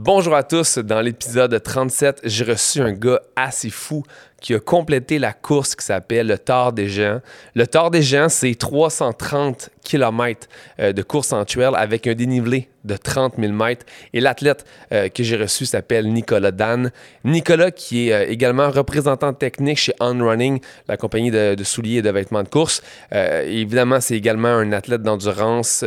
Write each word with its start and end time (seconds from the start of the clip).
Bonjour 0.00 0.36
à 0.36 0.44
tous. 0.44 0.78
Dans 0.78 1.00
l'épisode 1.00 1.60
37, 1.60 2.20
j'ai 2.22 2.44
reçu 2.44 2.80
un 2.80 2.92
gars 2.92 3.20
assez 3.34 3.68
fou 3.68 4.04
qui 4.40 4.54
a 4.54 4.60
complété 4.60 5.18
la 5.18 5.32
course 5.32 5.74
qui 5.74 5.84
s'appelle 5.84 6.28
le 6.28 6.38
Tard 6.38 6.72
des 6.72 6.88
Géants. 6.88 7.20
Le 7.56 7.66
Tard 7.66 7.90
des 7.90 8.02
Géants, 8.02 8.28
c'est 8.28 8.54
330 8.54 9.70
km 9.82 10.46
euh, 10.78 10.92
de 10.92 11.02
course 11.02 11.32
en 11.32 11.44
trail 11.44 11.72
avec 11.74 12.06
un 12.06 12.14
dénivelé 12.14 12.68
de 12.84 12.96
30 12.96 13.40
000 13.40 13.52
mètres. 13.52 13.86
Et 14.12 14.20
l'athlète 14.20 14.64
euh, 14.92 15.08
que 15.08 15.24
j'ai 15.24 15.36
reçu 15.36 15.66
s'appelle 15.66 16.06
Nicolas 16.12 16.52
Dan. 16.52 16.92
Nicolas, 17.24 17.72
qui 17.72 18.10
est 18.10 18.12
euh, 18.12 18.30
également 18.30 18.70
représentant 18.70 19.32
technique 19.32 19.78
chez 19.78 19.94
On 19.98 20.16
Running, 20.24 20.60
la 20.86 20.96
compagnie 20.96 21.32
de, 21.32 21.56
de 21.56 21.64
souliers 21.64 21.96
et 21.96 22.02
de 22.02 22.10
vêtements 22.10 22.44
de 22.44 22.48
course. 22.48 22.82
évidemment, 23.10 24.00
c'est 24.00 24.14
également 24.14 24.46
un 24.46 24.70
athlète 24.70 25.02
d'endurance 25.02 25.84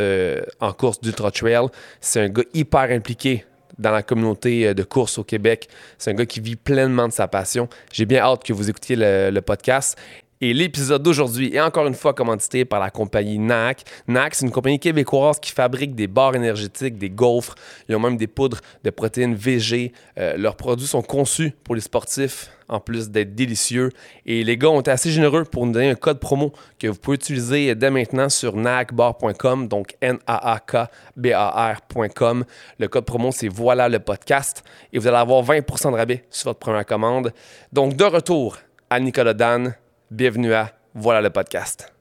en 0.59 0.73
course 0.73 0.99
d'ultra 0.99 1.31
trail. 1.31 1.67
C'est 2.01 2.19
un 2.19 2.27
gars 2.27 2.43
hyper 2.53 2.91
impliqué 2.91 3.45
dans 3.81 3.91
la 3.91 4.03
communauté 4.03 4.67
euh, 4.67 4.73
de 4.73 4.83
course 4.83 5.17
au 5.17 5.23
Québec. 5.23 5.67
C'est 5.97 6.11
un 6.11 6.13
gars 6.13 6.25
qui 6.25 6.39
vit 6.39 6.55
pleinement 6.55 7.07
de 7.07 7.13
sa 7.13 7.27
passion. 7.27 7.67
J'ai 7.91 8.05
bien 8.05 8.21
hâte 8.21 8.43
que 8.43 8.53
vous 8.53 8.69
écoutiez 8.69 8.95
le, 8.97 9.39
podcast. 9.41 9.97
Et 10.41 10.53
l'épisode 10.53 11.03
d'aujourd'hui 11.03 11.55
est 11.55 11.61
encore 11.61 11.85
une 11.85 11.93
fois 11.93 12.13
commandité 12.13 12.65
par 12.65 12.79
la 12.79 12.89
compagnie 12.89 13.37
NAC. 13.37 13.83
NAC, 14.07 14.33
c'est 14.33 14.45
une 14.45 14.51
compagnie 14.51 14.79
québécoise 14.79 15.39
qui 15.39 15.51
fabrique 15.51 15.93
des 15.93 16.07
barres 16.07 16.35
énergétiques, 16.35 16.97
des 16.97 17.11
gaufres. 17.11 17.53
Ils 17.87 17.95
ont 17.95 17.99
même 17.99 18.17
des 18.17 18.25
poudres 18.25 18.59
de 18.83 18.89
protéines 18.89 19.35
VG. 19.35 19.93
Euh, 20.17 20.35
leurs 20.37 20.55
produits 20.55 20.87
sont 20.87 21.03
conçus 21.03 21.53
pour 21.63 21.75
les 21.75 21.81
sportifs 21.81 22.49
en 22.67 22.79
plus 22.79 23.11
d'être 23.11 23.35
délicieux. 23.35 23.91
Et 24.25 24.43
les 24.43 24.57
gars 24.57 24.69
ont 24.69 24.79
été 24.79 24.89
assez 24.89 25.11
généreux 25.11 25.43
pour 25.43 25.67
nous 25.67 25.73
donner 25.73 25.91
un 25.91 25.95
code 25.95 26.19
promo 26.19 26.53
que 26.79 26.87
vous 26.87 26.97
pouvez 26.97 27.15
utiliser 27.15 27.75
dès 27.75 27.91
maintenant 27.91 28.29
sur 28.29 28.55
nacbar.com, 28.55 29.67
donc 29.67 29.95
N-A-A-K-B-A-R.com. 30.01 32.45
Le 32.79 32.87
code 32.87 33.05
promo, 33.05 33.31
c'est 33.31 33.49
voilà 33.49 33.89
le 33.89 33.99
podcast. 33.99 34.63
Et 34.91 34.97
vous 34.97 35.07
allez 35.07 35.17
avoir 35.17 35.43
20% 35.43 35.91
de 35.91 35.97
rabais 35.97 36.23
sur 36.31 36.49
votre 36.49 36.59
première 36.59 36.85
commande. 36.85 37.31
Donc, 37.71 37.95
de 37.95 38.05
retour 38.05 38.57
à 38.89 38.99
Nicolas 38.99 39.33
Dan, 39.33 39.75
bienvenue 40.11 40.53
à 40.53 40.73
Voilà 40.93 41.21
le 41.21 41.29
podcast. 41.29 41.93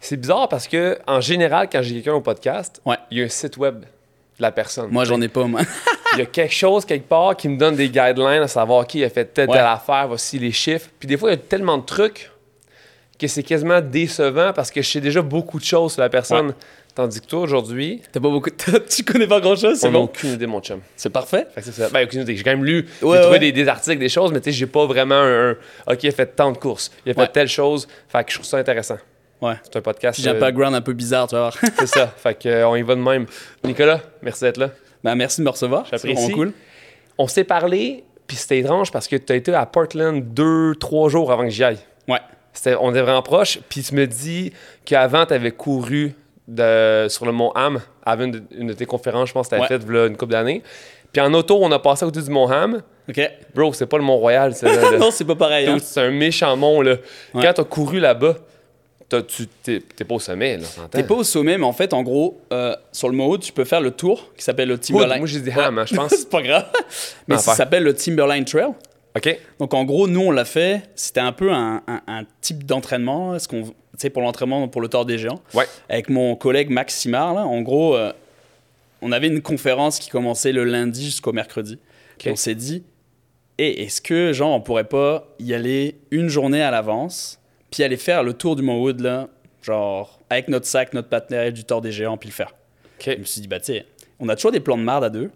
C'est 0.00 0.16
bizarre 0.16 0.48
parce 0.48 0.66
que, 0.66 0.98
en 1.06 1.20
général, 1.20 1.68
quand 1.70 1.82
j'ai 1.82 1.94
quelqu'un 1.94 2.14
au 2.14 2.20
podcast, 2.20 2.82
il 3.12 3.18
y 3.18 3.22
a 3.22 3.26
un 3.26 3.28
site 3.28 3.56
web 3.56 3.82
de 3.82 3.86
la 4.40 4.50
personne. 4.50 4.90
Moi, 4.90 5.04
j'en 5.04 5.20
ai 5.20 5.28
pas, 5.28 5.44
moi. 5.44 5.60
il 6.14 6.18
y 6.18 6.22
a 6.22 6.26
quelque 6.26 6.52
chose 6.52 6.84
quelque 6.84 7.08
part 7.08 7.36
qui 7.36 7.48
me 7.48 7.56
donne 7.56 7.76
des 7.76 7.90
guidelines 7.90 8.42
à 8.42 8.48
savoir 8.48 8.88
qui 8.88 9.04
a 9.04 9.08
fait 9.08 9.26
telle, 9.26 9.46
telle 9.46 9.58
affaire, 9.58 10.08
voici 10.08 10.40
les 10.40 10.50
chiffres. 10.50 10.88
Puis 10.98 11.06
des 11.06 11.16
fois, 11.16 11.30
il 11.30 11.34
y 11.34 11.38
a 11.38 11.40
tellement 11.40 11.78
de 11.78 11.84
trucs 11.84 12.32
que 13.20 13.26
c'est 13.26 13.42
quasiment 13.42 13.80
décevant 13.80 14.52
parce 14.54 14.70
que 14.70 14.80
je 14.80 14.88
sais 14.88 15.00
déjà 15.00 15.20
beaucoup 15.20 15.58
de 15.58 15.64
choses 15.64 15.92
sur 15.92 16.00
la 16.00 16.08
personne. 16.08 16.54
Tandis 16.94 17.20
que 17.20 17.26
toi, 17.26 17.40
aujourd'hui. 17.40 18.02
T'as 18.10 18.18
pas 18.18 18.28
beaucoup. 18.28 18.50
tu 18.88 19.04
connais 19.04 19.26
pas 19.26 19.40
grand 19.40 19.54
chose, 19.54 19.78
c'est 19.78 19.90
bon. 19.90 20.04
aucune 20.04 20.30
idée, 20.30 20.46
mon 20.46 20.60
chum. 20.60 20.80
C'est 20.96 21.10
parfait. 21.10 21.46
c'est 21.56 21.72
ça. 21.72 21.88
Ben, 21.90 22.04
aucune 22.04 22.22
idée. 22.22 22.34
J'ai 22.34 22.42
quand 22.42 22.50
même 22.50 22.64
lu, 22.64 22.86
j'ai 23.00 23.20
trouvé 23.20 23.52
des, 23.52 23.68
articles, 23.68 23.98
des 23.98 24.08
choses, 24.08 24.32
mais 24.32 24.40
tu 24.40 24.50
sais, 24.50 24.58
j'ai 24.58 24.66
pas 24.66 24.86
vraiment 24.86 25.20
un, 25.22 25.52
OK, 25.86 26.02
il 26.02 26.08
a 26.08 26.12
fait 26.12 26.26
tant 26.26 26.50
de 26.50 26.58
courses. 26.58 26.90
Il 27.06 27.12
a 27.12 27.14
fait 27.14 27.32
telle 27.32 27.48
chose. 27.48 27.86
Fait 28.08 28.24
que 28.24 28.30
je 28.30 28.36
trouve 28.36 28.46
ça 28.46 28.56
intéressant. 28.56 28.98
Ouais. 29.40 29.54
C'est 29.62 29.76
un 29.76 29.80
podcast. 29.80 30.20
J'ai 30.20 30.30
un 30.30 30.34
euh, 30.34 30.40
background 30.40 30.74
un 30.74 30.80
peu 30.80 30.92
bizarre, 30.92 31.28
tu 31.28 31.34
vas 31.36 31.42
voir. 31.42 31.58
c'est 31.78 31.86
ça. 31.86 32.08
Fait 32.08 32.34
qu'on 32.34 32.74
euh, 32.74 32.78
y 32.78 32.82
va 32.82 32.94
de 32.94 33.00
même. 33.00 33.26
Nicolas, 33.64 34.00
merci 34.20 34.42
d'être 34.42 34.58
là. 34.58 34.70
Ben, 35.04 35.14
merci 35.14 35.40
de 35.40 35.44
me 35.44 35.50
recevoir. 35.50 35.86
C'est 35.90 36.12
vraiment 36.12 36.28
cool. 36.30 36.52
On 37.16 37.28
s'est 37.28 37.44
parlé, 37.44 38.04
puis 38.26 38.36
c'était 38.36 38.58
étrange 38.58 38.90
parce 38.90 39.08
que 39.08 39.16
tu 39.16 39.32
as 39.32 39.36
été 39.36 39.54
à 39.54 39.64
Portland 39.64 40.22
deux, 40.22 40.74
trois 40.74 41.08
jours 41.08 41.32
avant 41.32 41.44
que 41.44 41.50
j'y 41.50 41.64
aille. 41.64 41.78
Ouais. 42.66 42.76
on 42.80 42.90
était 42.90 43.02
vraiment 43.02 43.22
proches. 43.22 43.60
Puis 43.68 43.82
tu 43.82 43.94
me 43.94 44.06
dis 44.06 44.52
qu'avant, 44.84 45.26
tu 45.26 45.34
avais 45.34 45.52
couru 45.52 46.14
de, 46.48 47.06
sur 47.08 47.26
le 47.26 47.32
Mont 47.32 47.52
Ham, 47.54 47.80
avant 48.04 48.24
une 48.24 48.66
de, 48.66 48.72
tes 48.72 48.86
conférences, 48.86 49.28
je 49.28 49.34
pense 49.34 49.48
que 49.48 49.56
tu 49.56 49.62
avais 49.62 49.78
fait 49.78 50.06
une 50.06 50.16
couple 50.16 50.32
d'années. 50.32 50.62
Puis 51.12 51.20
en 51.20 51.32
auto, 51.34 51.58
on 51.60 51.70
a 51.72 51.78
passé 51.78 52.04
au-dessus 52.04 52.26
du 52.26 52.30
Mont 52.30 52.48
Ham. 52.48 52.82
OK. 53.08 53.30
Bro, 53.54 53.72
c'est 53.72 53.86
pas 53.86 53.98
le 53.98 54.04
Mont-Royal. 54.04 54.54
non, 54.98 55.10
c'est 55.10 55.24
pas 55.24 55.34
pareil. 55.34 55.66
Hein. 55.66 55.78
C'est 55.82 56.00
un 56.00 56.10
méchant 56.10 56.56
mont. 56.56 56.80
Là. 56.80 56.96
Quand 57.32 57.52
tu 57.52 57.60
as 57.60 57.64
couru 57.64 57.98
là-bas, 57.98 58.36
tu 59.26 59.46
t'es 59.46 60.04
pas 60.04 60.14
au 60.14 60.20
sommet, 60.20 60.56
là. 60.58 60.66
T'es 60.90 61.02
pas 61.02 61.14
au 61.14 61.24
sommet, 61.24 61.58
mais 61.58 61.64
en 61.64 61.72
fait, 61.72 61.92
en 61.92 62.02
gros, 62.02 62.40
euh, 62.52 62.74
sur 62.92 63.08
le 63.08 63.16
mode, 63.16 63.40
tu 63.40 63.52
peux 63.52 63.64
faire 63.64 63.80
le 63.80 63.90
tour 63.90 64.32
qui 64.36 64.44
s'appelle 64.44 64.68
le 64.68 64.78
Timberline. 64.78 65.18
moi, 65.18 65.26
j'ai 65.26 65.40
dit 65.40 65.50
ham, 65.50 65.78
hein, 65.78 65.84
je 65.86 65.94
pense. 65.94 66.10
c'est 66.16 66.30
pas 66.30 66.42
grave. 66.42 66.66
Mais 67.26 67.38
ça 67.38 67.54
s'appelle 67.54 67.82
le 67.82 67.94
Timberline 67.94 68.44
Trail. 68.44 68.72
OK. 69.16 69.38
Donc, 69.58 69.74
en 69.74 69.84
gros, 69.84 70.06
nous, 70.08 70.20
on 70.20 70.30
l'a 70.30 70.44
fait. 70.44 70.82
C'était 70.94 71.20
un 71.20 71.32
peu 71.32 71.52
un, 71.52 71.82
type 72.40 72.64
d'entraînement. 72.64 73.38
Ce 73.38 73.48
qu'on, 73.48 73.74
pour 74.12 74.22
l'entraînement 74.22 74.68
pour 74.68 74.80
le 74.80 74.88
Tour 74.88 75.04
des 75.04 75.18
Géants. 75.18 75.42
Ouais. 75.54 75.66
Avec 75.88 76.08
mon 76.08 76.36
collègue 76.36 76.70
Max 76.70 76.94
Simard, 76.94 77.34
là. 77.34 77.46
En 77.46 77.60
gros, 77.62 77.96
euh, 77.96 78.12
on 79.02 79.12
avait 79.12 79.28
une 79.28 79.42
conférence 79.42 79.98
qui 79.98 80.10
commençait 80.10 80.52
le 80.52 80.64
lundi 80.64 81.04
jusqu'au 81.04 81.32
mercredi. 81.32 81.78
on 82.26 82.36
s'est 82.36 82.54
dit, 82.54 82.84
hey, 83.58 83.72
est-ce 83.82 84.00
que, 84.00 84.32
genre, 84.32 84.54
on 84.54 84.60
pourrait 84.60 84.84
pas 84.84 85.26
y 85.38 85.54
aller 85.54 85.96
une 86.10 86.28
journée 86.28 86.62
à 86.62 86.70
l'avance 86.70 87.40
puis 87.70 87.84
aller 87.84 87.96
faire 87.96 88.22
le 88.22 88.34
tour 88.34 88.56
du 88.56 88.62
Mont 88.62 88.80
Wood, 88.80 89.00
là, 89.00 89.28
genre, 89.62 90.20
avec 90.28 90.48
notre 90.48 90.66
sac, 90.66 90.92
notre 90.92 91.08
partenaire 91.08 91.52
du 91.52 91.64
Tour 91.64 91.80
des 91.80 91.92
Géants, 91.92 92.16
puis 92.16 92.28
le 92.28 92.34
faire. 92.34 92.54
Je 93.04 93.12
me 93.12 93.24
suis 93.24 93.40
dit, 93.40 93.48
bah, 93.48 93.60
tu 93.60 93.66
sais, 93.66 93.86
on 94.20 94.28
a 94.28 94.36
toujours 94.36 94.52
des 94.52 94.60
plans 94.60 94.76
de 94.76 94.82
marde 94.82 95.02
à 95.02 95.10
deux. 95.10 95.30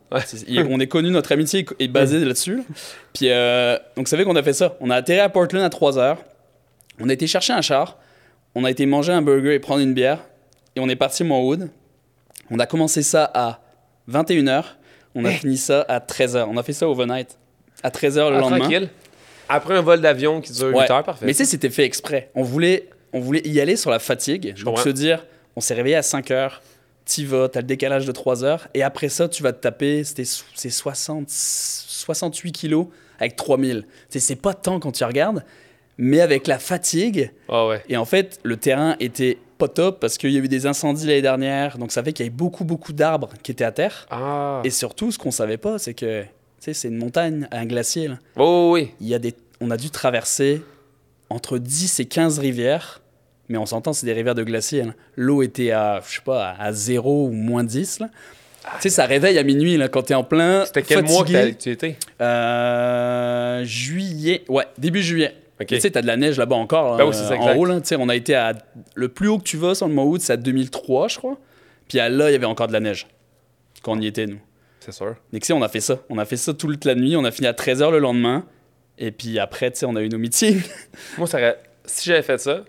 on 0.71 0.78
est 0.78 0.87
connu, 0.87 1.11
notre 1.11 1.33
amitié 1.33 1.67
est 1.78 1.89
basée 1.89 2.19
là-dessus. 2.19 2.62
Puis, 3.15 3.31
euh, 3.31 3.78
donc, 3.97 4.09
ça 4.09 4.17
fait 4.17 4.25
qu'on 4.25 4.37
a 4.37 4.43
fait 4.43 4.53
ça. 4.53 4.77
On 4.81 4.91
a 4.91 4.97
atterri 4.97 5.21
à 5.21 5.28
Portland 5.31 5.65
à 5.65 5.71
3 5.71 5.99
heures. 5.99 6.19
On 7.00 7.09
a 7.09 7.12
été 7.12 7.27
chercher 7.27 7.55
un 7.55 7.62
char. 7.62 7.99
On 8.55 8.65
a 8.65 8.71
été 8.71 8.84
manger 8.87 9.12
un 9.12 9.23
burger 9.23 9.55
et 9.55 9.59
prendre 9.59 9.81
une 9.81 9.94
bière. 9.94 10.21
Et 10.77 10.81
on 10.81 10.89
est 10.89 10.97
parti 10.97 11.25
Wood. 11.25 11.71
On 12.50 12.59
a 12.59 12.67
commencé 12.67 13.03
ça 13.03 13.31
à 13.33 13.61
21h. 14.11 14.65
On 15.15 15.25
a 15.25 15.31
fini 15.31 15.56
ça 15.56 15.81
à 15.89 15.99
13h. 15.99 16.47
On 16.49 16.56
a 16.56 16.62
fait 16.62 16.73
ça 16.73 16.89
overnight. 16.89 17.39
À 17.83 17.89
13h 17.89 18.31
le 18.31 18.37
ah, 18.37 18.41
lendemain. 18.41 18.59
Tranquille. 18.59 18.89
Après 19.49 19.75
un 19.75 19.81
vol 19.81 20.00
d'avion 20.00 20.41
qui 20.41 20.53
dure 20.53 20.69
8 20.69 20.91
heures, 20.91 21.05
parfait. 21.05 21.27
Mais 21.27 21.33
tu 21.33 21.39
sais, 21.39 21.44
c'était 21.44 21.71
fait 21.71 21.84
exprès. 21.84 22.31
On 22.34 22.43
voulait, 22.43 22.89
on 23.12 23.21
voulait 23.21 23.43
y 23.44 23.61
aller 23.61 23.77
sur 23.77 23.91
la 23.91 23.99
fatigue. 23.99 24.55
donc 24.62 24.78
se 24.78 24.89
dire, 24.91 25.25
on 25.56 25.61
s'est 25.61 25.75
réveillé 25.75 25.97
à 25.97 26.03
5 26.03 26.31
heures, 26.31 26.62
tu 27.06 27.25
vas, 27.26 27.48
tu 27.48 27.59
as 27.59 27.60
le 27.60 27.66
décalage 27.66 28.06
de 28.06 28.12
3 28.12 28.44
heures, 28.44 28.69
et 28.75 28.82
après 28.82 29.09
ça, 29.09 29.28
tu 29.28 29.42
vas 29.42 29.53
te 29.53 29.60
taper, 29.60 30.04
c'était 30.04 30.25
60, 30.25 31.28
68 31.28 32.53
kilos 32.53 32.87
avec 33.19 33.37
3000. 33.37 33.87
C'est 34.09 34.37
pas 34.37 34.54
tant 34.54 34.81
quand 34.81 34.92
tu 34.92 35.04
regardes, 35.04 35.44
mais 35.98 36.20
avec 36.20 36.47
la 36.47 36.59
fatigue. 36.59 37.32
Oh 37.48 37.69
ouais. 37.69 37.82
Et 37.88 37.97
en 37.97 38.04
fait, 38.04 38.41
le 38.43 38.56
terrain 38.56 38.97
était 39.00 39.38
pas 39.59 39.69
top 39.69 40.00
parce 40.00 40.19
qu'il 40.19 40.31
y 40.31 40.37
a 40.37 40.41
eu 40.41 40.48
des 40.48 40.66
incendies 40.66 41.06
l'année 41.06 41.22
dernière, 41.22 41.78
donc 41.78 41.93
ça 41.93 42.03
fait 42.03 42.12
qu'il 42.12 42.25
y 42.25 42.28
avait 42.28 42.37
beaucoup, 42.37 42.64
beaucoup 42.64 42.93
d'arbres 42.93 43.31
qui 43.43 43.53
étaient 43.53 43.64
à 43.64 43.72
terre. 43.72 44.06
Ah. 44.10 44.60
Et 44.64 44.70
surtout, 44.70 45.12
ce 45.12 45.19
qu'on 45.19 45.31
savait 45.31 45.59
pas, 45.59 45.78
c'est 45.78 45.94
que 45.94 46.25
c'est 46.59 46.88
une 46.88 46.97
montagne, 46.97 47.47
un 47.53 47.66
glacier. 47.66 48.09
Là. 48.09 48.19
Oh 48.37 48.70
oui. 48.72 48.93
Il 49.00 49.06
y 49.06 49.14
a 49.14 49.19
des, 49.19 49.34
on 49.60 49.70
a 49.70 49.76
dû 49.76 49.91
traverser 49.91 50.62
entre 51.31 51.59
10 51.59 52.00
et 52.00 52.06
15 52.06 52.38
rivières, 52.38 53.00
mais 53.49 53.59
on 53.59 53.66
s'entend, 53.66 53.93
c'est 53.93 54.06
des 54.06 54.12
rivières 54.12 54.34
de 54.34 54.43
glacier. 54.43 54.84
L'eau 55.16 55.43
était 55.43 55.71
à, 55.71 56.00
je 56.06 56.16
sais 56.16 56.22
pas, 56.25 56.55
à 56.59 56.72
0 56.72 57.27
ou 57.27 57.31
moins 57.31 57.65
10. 57.65 58.00
Là. 58.00 58.09
tu 58.09 58.71
sais, 58.81 58.88
ça 58.91 59.06
réveille 59.06 59.38
à 59.38 59.43
minuit 59.43 59.77
là, 59.77 59.88
quand 59.88 60.03
tu 60.03 60.12
es 60.12 60.15
en 60.15 60.25
plein. 60.25 60.65
C'était 60.65 60.82
quel 60.82 61.05
mois 61.05 61.25
que 61.25 61.50
tu 61.50 61.71
étais? 61.71 61.97
Euh, 62.21 63.65
Juillet. 63.65 64.44
Ouais, 64.49 64.65
début 64.78 65.03
juillet. 65.03 65.34
Tu 65.66 65.81
sais, 65.81 65.91
tu 65.91 65.99
as 65.99 66.03
de 66.03 66.06
la 66.06 66.16
neige 66.16 66.37
là-bas 66.37 66.56
encore. 66.56 66.97
Ben 66.97 67.06
euh, 67.06 67.37
en 67.37 67.56
haut, 67.56 67.65
là. 67.65 67.81
on 67.99 68.09
a 68.09 68.16
été 68.16 68.34
à. 68.34 68.55
Le 68.94 69.09
plus 69.09 69.28
haut 69.28 69.38
que 69.38 69.44
tu 69.44 69.56
vas 69.56 69.75
sur 69.75 69.87
le 69.87 69.94
Mont 69.94 70.05
Hood, 70.05 70.21
c'est 70.21 70.32
à 70.32 70.37
2003, 70.37 71.09
je 71.09 71.19
crois. 71.19 71.38
Puis 71.88 71.99
là, 71.99 72.09
il 72.09 72.32
y 72.32 72.34
avait 72.34 72.44
encore 72.44 72.66
de 72.66 72.72
la 72.72 72.81
neige 72.81 73.06
quand 73.82 73.93
on 73.93 74.00
y 74.00 74.06
était, 74.06 74.26
nous. 74.26 74.41
C'est 74.81 74.93
sûr. 74.93 75.15
Et 75.32 75.38
tu 75.38 75.47
sais, 75.47 75.53
on 75.53 75.62
a 75.62 75.69
fait 75.69 75.81
ça. 75.81 75.99
On 76.09 76.19
a 76.19 76.25
fait 76.25 76.37
ça 76.37 76.53
toute 76.53 76.84
la 76.84 76.94
nuit. 76.94 77.16
On 77.16 77.25
a 77.25 77.31
fini 77.31 77.47
à 77.47 77.53
13h 77.53 77.91
le 77.91 77.99
lendemain. 77.99 78.44
Et 78.99 79.12
puis 79.12 79.38
après, 79.38 79.71
tu 79.71 79.78
sais, 79.78 79.87
on 79.87 79.96
a 79.96 80.02
eu 80.02 80.08
nos 80.08 80.19
meetings. 80.19 80.62
Moi, 81.19 81.26
ça 81.26 81.38
si 81.87 82.08
j'avais 82.08 82.23
fait 82.23 82.38
ça, 82.38 82.64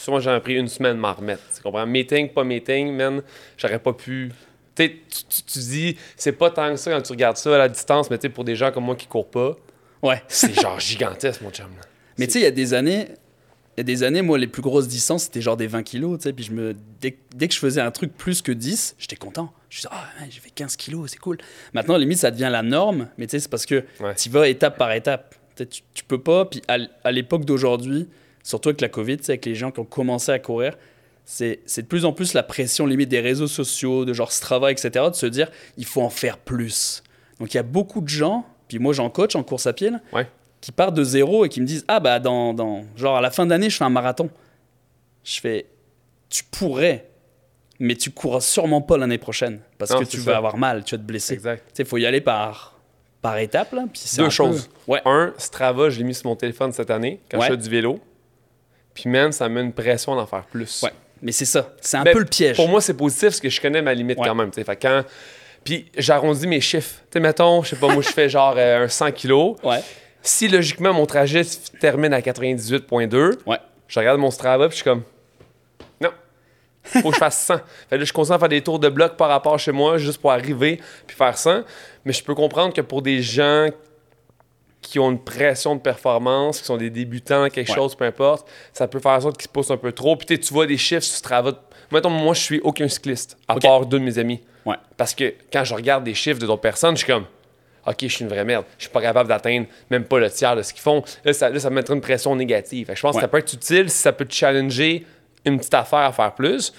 souvent 0.00 0.20
j'aurais 0.20 0.40
pris 0.40 0.54
une 0.54 0.68
semaine 0.68 0.96
m'en 0.96 1.12
remettre. 1.12 1.42
Tu 1.54 1.62
comprends? 1.62 1.86
Meeting, 1.86 2.30
pas 2.30 2.44
meeting, 2.44 2.94
man, 2.94 3.22
j'aurais 3.56 3.78
pas 3.78 3.92
pu. 3.92 4.32
Tu, 4.74 5.02
tu, 5.08 5.42
tu 5.42 5.58
dis, 5.58 5.96
c'est 6.16 6.32
pas 6.32 6.50
tant 6.50 6.70
que 6.70 6.76
ça 6.76 6.90
quand 6.90 7.02
tu 7.02 7.12
regardes 7.12 7.36
ça 7.36 7.54
à 7.54 7.58
la 7.58 7.68
distance, 7.68 8.10
mais 8.10 8.18
tu 8.18 8.22
sais, 8.22 8.28
pour 8.28 8.44
des 8.44 8.56
gens 8.56 8.72
comme 8.72 8.84
moi 8.84 8.96
qui 8.96 9.06
courent 9.06 9.30
pas, 9.30 9.56
ouais. 10.02 10.22
c'est 10.28 10.58
genre 10.58 10.80
gigantesque, 10.80 11.42
mon 11.42 11.50
chum. 11.50 11.66
Mais 12.18 12.26
tu 12.26 12.34
sais, 12.34 12.40
il 12.40 12.44
y 12.44 12.46
a 12.46 12.50
des 12.50 12.72
années, 12.72 13.08
il 13.76 13.80
y 13.80 13.80
a 13.80 13.84
des 13.84 14.02
années, 14.02 14.22
moi, 14.22 14.38
les 14.38 14.46
plus 14.46 14.62
grosses 14.62 14.88
distances, 14.88 15.24
c'était 15.24 15.40
genre 15.40 15.56
des 15.56 15.66
20 15.66 15.82
kilos, 15.82 16.18
tu 16.18 16.24
sais, 16.24 16.32
puis 16.32 16.44
je 16.44 16.52
me, 16.52 16.74
dès, 17.00 17.16
dès, 17.34 17.48
que 17.48 17.54
je 17.54 17.58
faisais 17.58 17.80
un 17.80 17.90
truc 17.90 18.16
plus 18.16 18.42
que 18.42 18.52
10, 18.52 18.96
j'étais 18.98 19.16
content. 19.16 19.52
Je 19.68 19.78
disais, 19.78 19.88
ah, 19.92 20.04
j'ai 20.28 20.40
fait 20.40 20.50
15 20.50 20.76
kilos, 20.76 21.10
c'est 21.10 21.18
cool. 21.18 21.38
Maintenant, 21.72 21.96
limite, 21.96 22.18
ça 22.18 22.30
devient 22.30 22.48
la 22.50 22.62
norme, 22.62 23.08
mais 23.16 23.26
tu 23.26 23.32
sais, 23.32 23.40
c'est 23.40 23.50
parce 23.50 23.66
que 23.66 23.84
tu 24.16 24.28
vas 24.28 24.48
étape 24.48 24.76
par 24.76 24.92
étape. 24.92 25.34
Tu, 25.56 25.82
tu 25.94 26.04
peux 26.04 26.20
pas, 26.20 26.46
puis 26.46 26.62
à, 26.68 27.12
l'époque 27.12 27.44
d'aujourd'hui, 27.44 28.08
surtout 28.42 28.68
avec 28.70 28.80
la 28.80 28.88
COVID, 28.88 29.18
avec 29.28 29.44
les 29.46 29.54
gens 29.54 29.70
qui 29.70 29.80
ont 29.80 29.84
commencé 29.84 30.32
à 30.32 30.38
courir, 30.38 30.76
c'est 31.24 31.60
de 31.76 31.86
plus 31.86 32.04
en 32.04 32.12
plus 32.12 32.34
la 32.34 32.42
pression 32.42 32.86
limite 32.86 33.08
des 33.08 33.20
réseaux 33.20 33.46
sociaux, 33.46 34.04
de 34.04 34.12
genre 34.12 34.32
Strava, 34.32 34.72
etc., 34.72 35.06
de 35.10 35.14
se 35.14 35.26
dire, 35.26 35.48
il 35.76 35.84
faut 35.84 36.02
en 36.02 36.10
faire 36.10 36.38
plus. 36.38 37.02
Donc 37.38 37.54
il 37.54 37.56
y 37.56 37.60
a 37.60 37.62
beaucoup 37.64 38.00
de 38.00 38.08
gens, 38.08 38.44
puis 38.68 38.78
moi 38.78 38.92
j'en 38.92 39.10
coach 39.10 39.36
en 39.36 39.42
course 39.42 39.66
à 39.66 39.72
pied, 39.72 39.90
ouais. 40.12 40.26
qui 40.60 40.72
partent 40.72 40.94
de 40.94 41.04
zéro 41.04 41.44
et 41.44 41.48
qui 41.48 41.60
me 41.60 41.66
disent 41.66 41.84
Ah, 41.88 42.00
bah, 42.00 42.18
dans, 42.18 42.52
dans 42.52 42.84
genre 42.96 43.16
à 43.16 43.20
la 43.20 43.30
fin 43.30 43.46
d'année, 43.46 43.70
je 43.70 43.76
fais 43.76 43.84
un 43.84 43.90
marathon. 43.90 44.28
Je 45.24 45.38
fais 45.40 45.66
Tu 46.30 46.42
pourrais, 46.44 47.06
mais 47.78 47.94
tu 47.94 48.10
courras 48.10 48.40
sûrement 48.40 48.80
pas 48.82 48.96
l'année 48.98 49.18
prochaine 49.18 49.60
parce 49.78 49.90
Non, 49.92 50.00
que 50.00 50.04
tu 50.04 50.18
ça. 50.18 50.32
vas 50.32 50.36
avoir 50.38 50.56
mal, 50.56 50.82
tu 50.84 50.94
vas 50.96 50.98
te 51.02 51.06
blesser. 51.06 51.34
Exact. 51.34 51.62
Tu 51.68 51.70
sais, 51.76 51.82
il 51.84 51.88
faut 51.88 51.98
y 51.98 52.06
aller 52.06 52.20
par, 52.20 52.78
par 53.22 53.38
étapes. 53.38 53.72
Là, 53.72 53.84
puis 53.92 54.02
Deux 54.16 54.22
un 54.22 54.24
peu- 54.26 54.30
choses. 54.30 54.68
Ouais. 54.88 55.00
Un, 55.04 55.32
Strava, 55.38 55.90
je 55.90 55.98
l'ai 55.98 56.04
mis 56.04 56.14
sur 56.14 56.26
mon 56.28 56.36
téléphone 56.36 56.72
cette 56.72 56.90
année 56.90 57.20
quand 57.30 57.38
Ouais. 57.38 57.46
je 57.46 57.52
fais 57.52 57.56
du 57.56 57.68
vélo. 57.70 58.00
Puis, 58.94 59.08
man, 59.08 59.32
ça 59.32 59.48
me 59.48 59.54
met 59.56 59.60
une 59.62 59.72
pression 59.72 60.14
d'en 60.16 60.26
faire 60.26 60.44
plus. 60.44 60.82
Ouais. 60.82 60.92
Mais 61.22 61.32
c'est 61.32 61.44
ça. 61.44 61.70
C'est 61.80 61.96
un 61.98 62.04
peu 62.04 62.18
le 62.18 62.24
piège. 62.24 62.56
Pour 62.56 62.68
moi, 62.68 62.80
c'est 62.80 62.94
positif 62.94 63.28
parce 63.28 63.40
que 63.40 63.48
je 63.50 63.60
connais 63.60 63.82
ma 63.82 63.92
limite 63.94 64.18
Ouais. 64.18 64.26
quand 64.26 64.34
même. 64.34 64.50
tu 64.50 64.56
sais. 64.56 64.64
Fait 64.64 64.76
quand... 64.76 65.02
Puis 65.64 65.90
j'arrondis 65.96 66.46
mes 66.46 66.60
chiffres. 66.62 66.96
Tu 67.10 67.14
sais, 67.14 67.20
mettons, 67.20 67.62
je 67.62 67.70
sais 67.70 67.76
pas, 67.76 67.88
moi, 67.92 68.02
je 68.02 68.08
fais 68.08 68.28
genre 68.30 68.54
euh, 68.56 68.84
un 68.84 68.88
100 68.88 69.12
kilos. 69.12 69.56
Ouais. 69.62 69.80
Si 70.22 70.48
logiquement 70.48 70.92
mon 70.94 71.04
trajet 71.06 71.44
se 71.44 71.58
termine 71.78 72.12
à 72.14 72.20
98,2, 72.20 73.36
Ouais. 73.46 73.58
je 73.86 73.98
regarde 73.98 74.18
mon 74.18 74.30
Strava 74.30 74.68
puis 74.68 74.78
je 74.78 74.82
suis 74.82 74.84
comme 74.90 75.02
non. 76.00 76.10
Faut 76.82 77.08
que 77.10 77.14
je 77.14 77.18
fasse 77.18 77.38
100. 77.42 77.56
Fait 77.56 77.62
que 77.90 77.96
là, 77.96 78.04
je 78.04 78.12
continue 78.12 78.36
à 78.36 78.38
faire 78.38 78.48
des 78.48 78.62
tours 78.62 78.78
de 78.78 78.88
bloc 78.88 79.16
par 79.16 79.28
rapport 79.28 79.58
chez 79.58 79.72
moi 79.72 79.98
juste 79.98 80.18
pour 80.20 80.32
arriver 80.32 80.80
puis 81.06 81.14
faire 81.16 81.36
100. 81.36 81.62
Mais 82.06 82.12
je 82.14 82.24
peux 82.24 82.34
comprendre 82.34 82.72
que 82.72 82.80
pour 82.80 83.02
des 83.02 83.20
gens 83.20 83.68
qui 84.90 84.98
ont 84.98 85.10
une 85.10 85.18
pression 85.22 85.76
de 85.76 85.80
performance, 85.80 86.58
qui 86.60 86.64
sont 86.66 86.76
des 86.76 86.90
débutants, 86.90 87.48
quelque 87.48 87.68
Ouais. 87.68 87.74
chose, 87.74 87.94
peu 87.94 88.04
importe, 88.04 88.48
ça 88.72 88.88
peut 88.88 88.98
faire 88.98 89.12
en 89.12 89.20
sorte 89.20 89.36
qu'ils 89.36 89.44
se 89.46 89.52
poussent 89.52 89.70
un 89.70 89.76
peu 89.76 89.92
trop. 89.92 90.16
Puis 90.16 90.38
tu 90.38 90.52
vois 90.52 90.66
des 90.66 90.76
chiffres 90.76 91.02
sur 91.02 91.16
Strava. 91.16 91.52
Mettons, 91.92 92.10
moi, 92.10 92.34
je 92.34 92.40
suis 92.40 92.60
aucun 92.60 92.88
cycliste, 92.88 93.36
à 93.48 93.54
part 93.56 93.86
deux 93.86 93.98
de 93.98 94.04
mes 94.04 94.18
amis. 94.18 94.40
Ouais. 94.66 94.76
Parce 94.96 95.14
que 95.14 95.34
quand 95.52 95.64
je 95.64 95.74
regarde 95.74 96.04
des 96.04 96.14
chiffres 96.14 96.38
de 96.40 96.46
d'autres 96.46 96.60
personnes, 96.60 96.96
je 96.96 97.04
suis 97.04 97.12
comme, 97.12 97.24
OK, 97.86 97.96
je 98.02 98.06
suis 98.08 98.22
une 98.24 98.28
vraie 98.30 98.44
merde. 98.44 98.64
Je 98.78 98.84
suis 98.84 98.92
pas 98.92 99.00
capable 99.00 99.28
d'atteindre 99.28 99.66
même 99.90 100.04
pas 100.04 100.18
le 100.18 100.28
tiers 100.30 100.54
de 100.56 100.62
ce 100.62 100.72
qu'ils 100.72 100.82
font. 100.82 101.02
Là, 101.24 101.32
ça, 101.32 101.48
là, 101.50 101.58
ça 101.60 101.70
me 101.70 101.76
mettrait 101.76 101.94
une 101.94 102.00
pression 102.00 102.34
négative. 102.36 102.86
Fait 102.88 102.92
que 102.92 102.98
je 102.98 103.02
pense 103.02 103.14
Ouais. 103.14 103.20
que 103.20 103.24
ça 103.24 103.28
peut 103.28 103.38
être 103.38 103.52
utile 103.52 103.88
si 103.90 103.98
ça 103.98 104.12
peut 104.12 104.24
te 104.26 104.34
challenger 104.34 105.06
une 105.44 105.58
petite 105.58 105.72
affaire 105.74 106.00
à 106.00 106.12
faire 106.12 106.34
plus, 106.34 106.70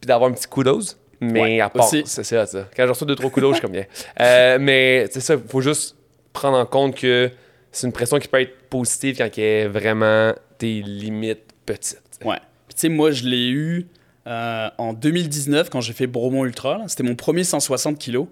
puis 0.00 0.06
d'avoir 0.06 0.28
un 0.30 0.34
petit 0.34 0.46
kudos. 0.48 0.96
Mais 1.22 1.40
Ouais, 1.40 1.60
à 1.60 1.68
part, 1.70 1.84
c'est 1.84 2.06
ça, 2.06 2.22
ça. 2.46 2.66
Quand 2.76 2.84
je 2.84 2.88
reçois 2.88 3.06
deux, 3.06 3.14
trois 3.14 3.30
kudos, 3.30 3.50
je 3.50 3.54
suis 3.54 3.62
comme 3.62 3.72
bien. 3.72 3.84
Euh, 4.20 4.58
mais 4.60 5.06
c'est 5.10 5.20
ça, 5.20 5.34
il 5.34 5.40
faut 5.48 5.60
juste 5.60 5.96
prendre 6.32 6.56
en 6.58 6.64
compte 6.66 6.94
que 6.94 7.30
c'est 7.72 7.86
une 7.86 7.92
pression 7.92 8.18
qui 8.18 8.28
peut 8.28 8.40
être 8.40 8.56
positive 8.68 9.16
quand 9.18 9.28
elle 9.36 9.44
est 9.44 9.68
vraiment 9.68 10.34
des 10.58 10.82
limites 10.82 11.44
petites. 11.66 12.00
Ouais. 12.24 12.38
Puis 12.68 12.74
tu 12.74 12.80
sais, 12.80 12.88
moi, 12.88 13.10
je 13.12 13.24
l'ai 13.24 13.48
eu 13.48 13.86
euh, 14.26 14.68
en 14.78 14.92
2019 14.92 15.70
quand 15.70 15.80
j'ai 15.80 15.92
fait 15.92 16.06
Bromont 16.06 16.44
Ultra. 16.44 16.82
C'était 16.88 17.02
mon 17.02 17.14
premier 17.14 17.44
160 17.44 17.98
kilos. 17.98 18.26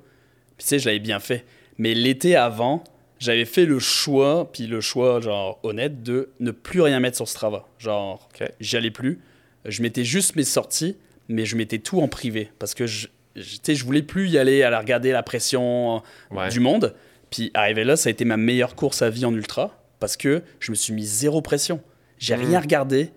Puis 0.56 0.64
tu 0.64 0.68
sais, 0.68 0.78
je 0.78 0.86
l'avais 0.86 0.98
bien 0.98 1.20
fait. 1.20 1.44
Mais 1.78 1.94
l'été 1.94 2.34
avant, 2.36 2.82
j'avais 3.18 3.44
fait 3.44 3.64
le 3.64 3.78
choix, 3.78 4.50
puis 4.52 4.66
le 4.66 4.80
choix, 4.80 5.20
genre, 5.20 5.58
honnête, 5.62 6.02
de 6.02 6.30
ne 6.40 6.50
plus 6.50 6.80
rien 6.80 6.98
mettre 7.00 7.16
sur 7.16 7.28
Strava. 7.28 7.66
Genre, 7.78 8.28
Ok. 8.34 8.48
j'y 8.60 8.76
allais 8.76 8.90
plus. 8.90 9.20
Je 9.64 9.82
mettais 9.82 10.04
juste 10.04 10.34
mes 10.36 10.44
sorties, 10.44 10.96
mais 11.28 11.44
je 11.44 11.56
mettais 11.56 11.78
tout 11.78 12.00
en 12.00 12.08
privé. 12.08 12.50
Parce 12.58 12.74
que 12.74 12.86
je, 12.86 13.08
je, 13.36 13.42
tu 13.54 13.58
sais, 13.62 13.74
je 13.74 13.84
voulais 13.84 14.02
plus 14.02 14.28
y 14.28 14.38
aller 14.38 14.62
à 14.62 14.70
la 14.70 14.78
regarder 14.80 15.12
la 15.12 15.22
pression 15.22 15.96
euh, 16.32 16.34
Ouais. 16.36 16.48
du 16.48 16.60
monde. 16.60 16.94
Puis 17.30 17.50
arrivé 17.54 17.84
là, 17.84 17.96
ça 17.96 18.08
a 18.08 18.10
été 18.10 18.24
ma 18.24 18.36
meilleure 18.36 18.74
course 18.74 19.02
à 19.02 19.10
vie 19.10 19.24
en 19.24 19.34
ultra. 19.34 19.74
Parce 20.00 20.16
que 20.16 20.42
je 20.60 20.70
me 20.70 20.76
suis 20.76 20.92
mis 20.92 21.04
zéro 21.04 21.40
pression. 21.42 21.80
J'ai 22.18 22.36
Mm. 22.36 22.40
rien 22.46 22.60
regardé. 22.60 23.06
Tu 23.06 23.12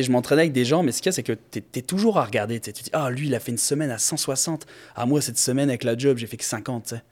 sais, 0.00 0.02
je 0.02 0.10
m'entraînais 0.10 0.42
avec 0.42 0.52
des 0.52 0.64
gens, 0.64 0.82
mais 0.82 0.90
ce 0.90 0.98
qu'il 1.02 1.06
y 1.06 1.08
a, 1.10 1.12
c'est 1.12 1.22
que 1.22 1.34
tu 1.50 1.62
es, 1.74 1.82
toujours 1.82 2.18
à 2.18 2.24
regarder. 2.24 2.58
tu. 2.60 2.72
Tu 2.72 2.82
dis, 2.84 2.90
ah, 2.94 3.10
lui, 3.10 3.26
il 3.28 3.34
a 3.34 3.40
fait 3.40 3.52
une 3.52 3.58
semaine 3.58 3.90
à 3.90 3.98
160. 3.98 4.66
Ah, 4.96 5.06
moi, 5.06 5.20
cette 5.20 5.38
semaine, 5.38 5.68
avec 5.68 5.84
la 5.84 5.96
job, 5.96 6.16
j'ai 6.16 6.26
fait 6.26 6.36
que 6.38 6.44
50. 6.44 6.84
tu 6.84 6.88
sais. 6.96 7.02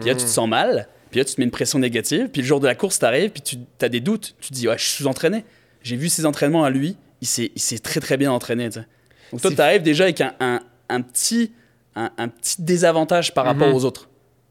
Puis 0.00 0.08
là, 0.08 0.14
tu 0.14 0.24
te 0.24 0.28
sens 0.30 0.48
mal. 0.48 0.88
Puis 1.10 1.20
là, 1.20 1.24
tu 1.24 1.34
te 1.34 1.40
mets 1.40 1.44
une 1.44 1.50
pression 1.50 1.78
négative. 1.78 2.28
Puis 2.32 2.42
le 2.42 2.46
jour 2.46 2.60
de 2.60 2.66
la 2.66 2.74
course, 2.74 2.98
tu 2.98 3.04
arrives, 3.04 3.30
puis 3.30 3.42
tu 3.42 3.56
as 3.80 3.88
des 3.88 4.00
doutes. 4.00 4.34
Tu 4.40 4.48
te 4.50 4.54
dis, 4.54 4.66
ouais, 4.68 4.76
je 4.78 4.84
suis 4.84 5.02
sous-entraîné. 5.02 5.44
J'ai 5.82 5.96
vu 5.96 6.08
ses 6.08 6.26
entraînements 6.26 6.64
à 6.64 6.70
lui. 6.70 6.96
Il 7.20 7.26
s'est 7.28 7.78
très, 7.82 8.00
très 8.00 8.16
bien 8.16 8.32
entraîné. 8.32 8.68
Donc 8.70 9.40
toi, 9.42 9.50
tu 9.50 9.60
arrives 9.60 9.82
déjà 9.82 10.04
avec 10.04 10.20
un, 10.20 10.34
un, 10.40 10.60
un 10.88 11.00
petit, 11.02 11.52
un, 11.94 12.10
un 12.18 12.28
petit 12.28 12.62
désavantage 12.62 13.32
par 13.34 13.44
rapport 13.44 13.68
Mhm. 13.68 13.74
aux 13.74 13.84
autres. 13.84 14.08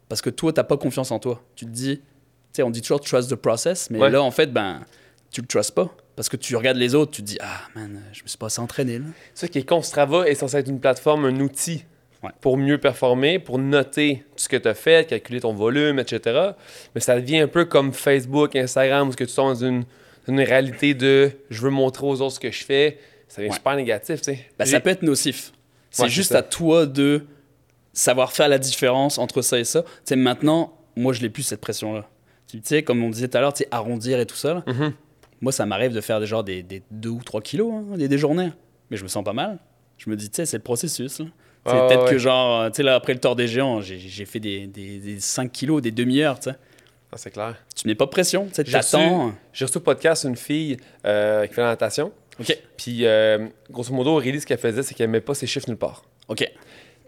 Parce 0.10 0.22
que 0.22 0.30
toi, 0.30 0.54
tu 0.54 0.64
pas 0.64 0.78
confiance 0.78 1.12
en 1.12 1.20
toi. 1.20 1.44
Tu 1.56 1.66
te 1.66 1.70
dis, 1.72 1.98
tu 1.98 2.04
sais, 2.54 2.64
on 2.64 2.70
dit 2.70 2.82
toujours 2.82 3.02
trust 3.02 3.30
the 3.30 3.36
process, 3.36 3.90
mais 3.90 4.00
Ouais. 4.00 4.10
là, 4.10 4.22
en 4.22 4.32
fait, 4.32 4.52
ben, 4.52 4.82
tu 5.32 5.42
le 5.42 5.48
trustes 5.48 5.72
pas. 5.76 5.90
Parce 6.16 6.30
que 6.30 6.38
tu 6.38 6.56
regardes 6.56 6.78
les 6.78 6.96
autres, 6.96 7.12
tu 7.12 7.22
te 7.22 7.28
dis, 7.28 7.38
ah 7.42 7.62
man, 7.76 8.02
je 8.12 8.24
me 8.24 8.28
suis 8.28 8.38
pas 8.38 8.48
assez 8.48 8.60
entraîné 8.60 8.98
là. 8.98 9.06
Ça 9.36 9.48
qui 9.48 9.60
est 9.60 9.64
con. 9.64 9.82
Strava 9.84 10.28
est 10.28 10.34
censé 10.36 10.58
être 10.58 10.68
une 10.70 10.80
plateforme, 10.80 11.26
un 11.26 11.40
outil 11.40 11.86
Ouais. 12.24 12.32
pour 12.42 12.58
mieux 12.58 12.80
performer, 12.80 13.38
pour 13.38 13.60
noter 13.60 14.24
tout 14.36 14.44
ce 14.44 14.50
que 14.50 14.58
tu 14.58 14.68
as 14.68 14.74
fait, 14.74 15.08
calculer 15.08 15.40
ton 15.40 15.54
volume, 15.54 16.00
etc. 16.00 16.54
Mais 16.96 17.02
ça 17.02 17.20
devient 17.20 17.38
un 17.38 17.48
peu 17.48 17.66
comme 17.66 17.94
Facebook, 17.94 18.56
Instagram, 18.56 19.10
où 19.10 19.12
que 19.12 19.24
tu 19.24 19.36
tombes 19.36 19.54
dans 19.54 19.68
une, 19.68 19.86
réalité 20.28 20.96
de 20.96 21.30
je 21.52 21.62
veux 21.62 21.70
montrer 21.70 22.08
aux 22.08 22.20
autres 22.22 22.34
ce 22.36 22.40
que 22.40 22.50
je 22.50 22.66
fais. 22.66 22.98
Ça 23.28 23.42
devient 23.42 23.52
Ouais. 23.52 23.56
super 23.58 23.76
négatif, 23.76 24.22
tu 24.22 24.34
sais. 24.34 24.48
Ben, 24.58 24.66
ça 24.66 24.80
peut 24.80 24.90
être 24.90 25.04
nocif. 25.04 25.52
C'est 25.92 26.04
Ouais, 26.04 26.10
juste 26.10 26.32
à 26.34 26.42
toi 26.42 26.88
de 26.88 27.28
savoir 27.98 28.32
faire 28.32 28.48
la 28.48 28.60
différence 28.60 29.18
entre 29.18 29.42
ça 29.42 29.60
et 29.60 29.64
ça. 29.64 29.82
Tu 29.84 29.90
sais, 30.06 30.16
maintenant, 30.16 30.74
moi, 30.96 31.14
je 31.14 31.22
n'ai 31.22 31.30
plus 31.30 31.44
cette 31.44 31.62
pression-là. 31.62 32.06
Tu 32.48 32.60
sais, 32.64 32.84
comme 32.84 33.04
on 33.04 33.10
disait 33.10 33.28
tout 33.28 33.38
à 33.38 33.42
l'heure, 33.42 33.54
tu 33.54 33.64
sais, 33.64 33.68
arrondir 33.72 34.20
et 34.20 34.26
tout 34.26 34.36
ça. 34.36 34.54
là. 34.56 34.64
Mhm. 34.68 34.94
Moi, 35.42 35.52
ça 35.52 35.66
m'arrive 35.66 35.94
de 35.94 36.02
faire 36.02 36.20
des, 36.20 36.26
genre 36.26 36.44
des, 36.44 36.64
des 36.64 36.82
2 36.92 37.10
ou 37.10 37.22
3 37.24 37.42
kilos, 37.42 37.72
hein, 37.74 37.98
des, 37.98 38.08
des 38.08 38.18
journées. 38.18 38.52
Mais 38.90 38.98
je 38.98 39.04
me 39.04 39.08
sens 39.08 39.24
pas 39.24 39.34
mal. 39.34 39.60
Je 39.98 40.10
me 40.10 40.16
dis, 40.16 40.30
tu 40.30 40.36
sais, 40.38 40.46
c'est 40.46 40.58
le 40.58 40.64
processus. 40.64 41.20
là. 41.20 41.26
Peut-être 41.64 42.06
ouais, 42.06 42.12
que, 42.12 42.18
genre, 42.18 42.62
euh, 42.62 42.70
tu 42.70 42.78
sais, 42.78 42.84
là, 42.84 42.96
après 42.96 43.14
le 43.14 43.20
tort 43.20 43.36
des 43.36 43.48
géants, 43.48 43.82
j'ai 43.82 44.26
fait 44.26 44.40
des, 44.40 44.68
des, 44.68 45.00
des 45.00 45.20
5 45.20 45.52
kilos, 45.52 45.82
des 45.82 45.92
demi-heures, 45.92 46.40
tu 46.40 46.50
sais. 46.52 46.56
Ah, 47.12 47.18
c'est 47.18 47.32
clair. 47.32 47.56
Tu 47.76 47.88
mets 47.88 47.96
pas 47.96 48.08
pression, 48.08 48.46
tu 48.48 48.54
sais, 48.54 48.64
J'ai 48.66 48.72
t'attends. 48.72 49.34
J'ai 49.54 49.66
reçu 49.66 49.78
au 49.78 49.82
podcast 49.82 50.24
une 50.24 50.36
fille 50.38 50.78
euh, 51.06 51.46
qui 51.48 51.54
fait 51.54 51.62
la 51.62 51.68
natation. 51.70 52.12
OK, 52.40 52.58
Puis, 52.78 53.06
euh, 53.06 53.48
grosso 53.70 53.94
modo, 53.94 54.12
Aurélie, 54.12 54.40
ce 54.40 54.46
qu'elle 54.46 54.58
faisait, 54.60 54.84
c'est 54.84 54.94
qu'elle 54.94 55.10
met 55.10 55.22
pas 55.22 55.34
ses 55.34 55.48
chiffres 55.48 55.68
nulle 55.68 55.78
part. 55.78 56.04
OK. 56.30 56.50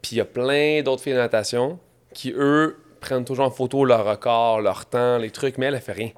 Puis 0.02 0.12
il 0.14 0.18
y 0.18 0.22
a 0.22 0.26
plein 0.26 0.82
d'autres 0.82 1.04
filles 1.04 1.14
de 1.14 1.18
natation 1.20 1.80
qui, 2.14 2.34
eux, 2.36 2.78
prennent 3.00 3.26
toujours 3.26 3.46
en 3.46 3.52
photo 3.52 3.86
leur 3.86 4.06
record, 4.06 4.62
leur 4.62 4.86
temps, 4.86 5.18
les 5.18 5.32
trucs, 5.32 5.58
mais 5.58 5.68
elle, 5.68 5.76
elle 5.76 5.82
fait 5.82 5.92
rien. 5.94 6.12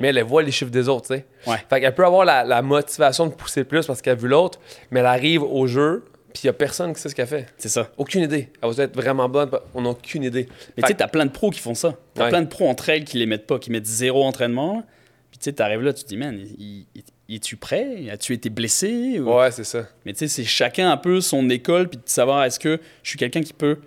Mais 0.00 0.08
elle, 0.08 0.18
elle 0.18 0.24
voit 0.24 0.42
les 0.42 0.50
chiffres 0.50 0.70
des 0.70 0.88
autres, 0.88 1.06
tu 1.08 1.14
sais. 1.14 1.24
Ouais. 1.50 1.56
Fait 1.70 1.80
qu'elle 1.80 1.94
peut 1.94 2.04
avoir 2.04 2.24
la, 2.24 2.44
la 2.44 2.62
motivation 2.62 3.26
de 3.26 3.32
pousser 3.32 3.64
plus 3.64 3.86
parce 3.86 4.02
qu'elle 4.02 4.12
a 4.12 4.16
vu 4.16 4.28
l'autre, 4.28 4.58
mais 4.90 5.00
elle 5.00 5.06
arrive 5.06 5.42
au 5.42 5.66
jeu, 5.66 6.04
puis 6.34 6.42
il 6.44 6.46
y 6.46 6.50
a 6.50 6.52
personne 6.52 6.92
qui 6.92 7.00
sait 7.00 7.08
ce 7.08 7.14
qu'elle 7.14 7.26
fait. 7.28 7.46
C'est 7.58 7.68
ça. 7.68 7.88
Aucune 7.96 8.22
idée. 8.22 8.50
Elle 8.62 8.70
va 8.70 8.82
être 8.84 8.94
vraiment 8.96 9.28
bonne, 9.28 9.50
on 9.74 9.82
n'a 9.82 9.90
aucune 9.90 10.24
idée. 10.24 10.48
Mais 10.76 10.82
tu 10.82 10.88
sais, 10.88 10.94
t'as 10.94 11.08
plein 11.08 11.24
de 11.26 11.30
pros 11.30 11.50
qui 11.50 11.60
font 11.60 11.74
ça. 11.74 11.94
T'as 12.14 12.24
Ouais. 12.24 12.28
plein 12.28 12.42
de 12.42 12.48
pros 12.48 12.68
entre 12.68 12.88
elles 12.88 13.04
qui 13.04 13.18
les 13.18 13.26
mettent 13.26 13.46
pas, 13.46 13.58
qui 13.58 13.70
mettent 13.70 13.86
zéro 13.86 14.24
entraînement. 14.24 14.82
Puis 15.30 15.38
tu 15.38 15.44
sais, 15.44 15.52
t'arrives 15.52 15.82
là, 15.82 15.92
tu 15.92 16.02
te 16.04 16.08
dis, 16.08 16.16
man, 16.16 16.36
il- 16.58 16.86
il- 16.94 17.02
es-tu 17.36 17.56
prêt? 17.56 18.08
As-tu 18.10 18.32
été 18.34 18.50
blessé? 18.50 19.18
Ou- 19.20 19.32
Ouais, 19.32 19.50
c'est 19.50 19.64
ça. 19.64 19.86
Mais 20.06 20.12
tu 20.12 20.20
sais, 20.20 20.28
c'est 20.28 20.44
chacun 20.44 20.90
un 20.90 20.96
peu 20.96 21.20
son 21.20 21.48
école, 21.50 21.88
puis 21.88 21.98
de 21.98 22.02
savoir 22.08 22.44
est-ce 22.44 22.58
que 22.58 22.80
je 23.02 23.08
suis 23.10 23.18
quelqu'un 23.18 23.42
qui 23.42 23.52
peut 23.52 23.78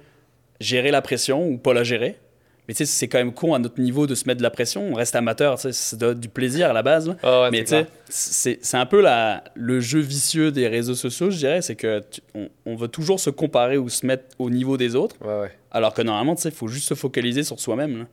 gérer 0.60 0.92
la 0.92 1.01
pression 1.01 1.48
ou 1.48 1.58
pas 1.58 1.74
la 1.74 1.84
gérer? 1.84 2.18
Mais 2.68 2.75
tu 2.75 2.86
sais, 2.86 2.86
c'est 2.86 3.08
quand 3.08 3.18
même 3.18 3.34
con 3.34 3.56
à 3.56 3.60
notre 3.60 3.82
niveau 3.82 4.06
de 4.06 4.13
se 4.13 4.25
mettre 4.27 4.38
de 4.38 4.44
la 4.44 4.51
pression. 4.51 4.88
On 4.92 4.94
reste 4.94 5.15
amateur, 5.15 5.56
tu 5.56 5.63
sais, 5.63 5.72
ça 5.74 5.98
doit 5.98 6.12
être 6.12 6.20
du 6.20 6.30
plaisir 6.30 6.70
à 6.70 6.74
la 6.74 6.84
base. 6.84 7.15
Ah 7.24 7.42
ouais, 7.42 7.51
Mais 7.51 7.65
c'est 7.65 7.84
tu 7.86 7.89
sais, 7.89 7.89
c'est 8.10 8.60
c'est 8.62 8.77
un 8.77 8.86
peu 8.86 9.01
la, 9.01 9.44
le 9.56 9.80
jeu 9.80 10.00
vicieux 10.00 10.51
des 10.51 10.68
réseaux 10.68 10.94
sociaux, 10.96 11.32
je 11.32 11.38
dirais. 11.38 11.62
C'est 11.63 11.75
que 11.75 12.01
tu- 12.12 12.22
on, 12.36 12.48
on 12.68 12.75
veut 12.75 12.88
toujours 12.88 13.20
se 13.20 13.32
comparer 13.32 13.77
ou 13.77 13.89
se 13.89 14.06
mettre 14.06 14.25
au 14.38 14.50
niveau 14.51 14.77
des 14.77 14.96
autres. 14.96 15.15
Ouais, 15.22 15.42
ouais. 15.42 15.51
Alors 15.72 15.94
que 15.96 16.04
normalement, 16.04 16.36
tu 16.36 16.44
sais, 16.44 16.50
il 16.50 16.56
faut 16.56 16.68
juste 16.68 16.88
se 16.88 16.94
focaliser 16.94 17.44
sur 17.44 17.60
soi-même. 17.60 18.06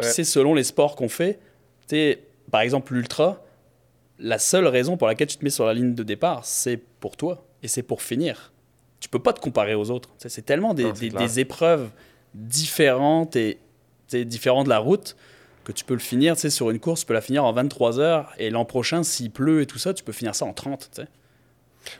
C'est 0.00 0.10
c'est 0.12 0.24
selon 0.24 0.54
les 0.54 0.64
sports 0.64 0.96
qu'on 0.96 1.08
fait. 1.08 1.34
Tu 1.88 1.94
sais, 1.96 2.18
par 2.50 2.60
exemple, 2.62 2.92
l'ultra, 2.94 3.42
la 4.18 4.38
seule 4.38 4.66
raison 4.66 4.96
pour 4.96 5.06
laquelle 5.06 5.28
tu 5.28 5.36
te 5.36 5.44
mets 5.44 5.50
sur 5.50 5.64
la 5.66 5.74
ligne 5.74 5.94
de 5.94 6.02
départ, 6.02 6.44
c'est 6.44 6.76
pour 7.00 7.16
toi 7.16 7.44
et 7.62 7.68
c'est 7.68 7.82
pour 7.82 8.02
finir. 8.02 8.52
Tu 9.00 9.08
peux 9.08 9.18
pas 9.20 9.32
te 9.32 9.40
comparer 9.40 9.74
aux 9.74 9.90
autres. 9.90 10.10
C'est 10.18 10.44
tellement 10.44 10.74
des, 10.74 10.84
Non, 10.84 10.92
c'est 10.94 11.00
des- 11.02 11.08
clair. 11.10 11.22
des 11.22 11.40
épreuves 11.40 11.88
différentes 12.34 13.36
et 13.36 13.58
différentes 14.12 14.64
de 14.64 14.70
la 14.70 14.78
route 14.78 15.16
que 15.64 15.72
tu 15.72 15.84
peux 15.84 15.94
le 15.94 16.00
finir 16.00 16.36
sur 16.38 16.70
une 16.70 16.78
course, 16.80 17.00
tu 17.00 17.06
peux 17.06 17.12
la 17.14 17.20
finir 17.20 17.44
en 17.44 17.52
23 17.52 18.00
heures 18.00 18.32
et 18.38 18.48
l'an 18.50 18.64
prochain, 18.64 19.02
s'il 19.02 19.30
pleut 19.30 19.60
et 19.60 19.66
tout 19.66 19.78
ça, 19.78 19.92
tu 19.92 20.02
peux 20.02 20.12
finir 20.12 20.34
ça 20.34 20.46
en 20.46 20.52
30. 20.54 20.88
tu 20.92 21.02
sais. 21.02 21.08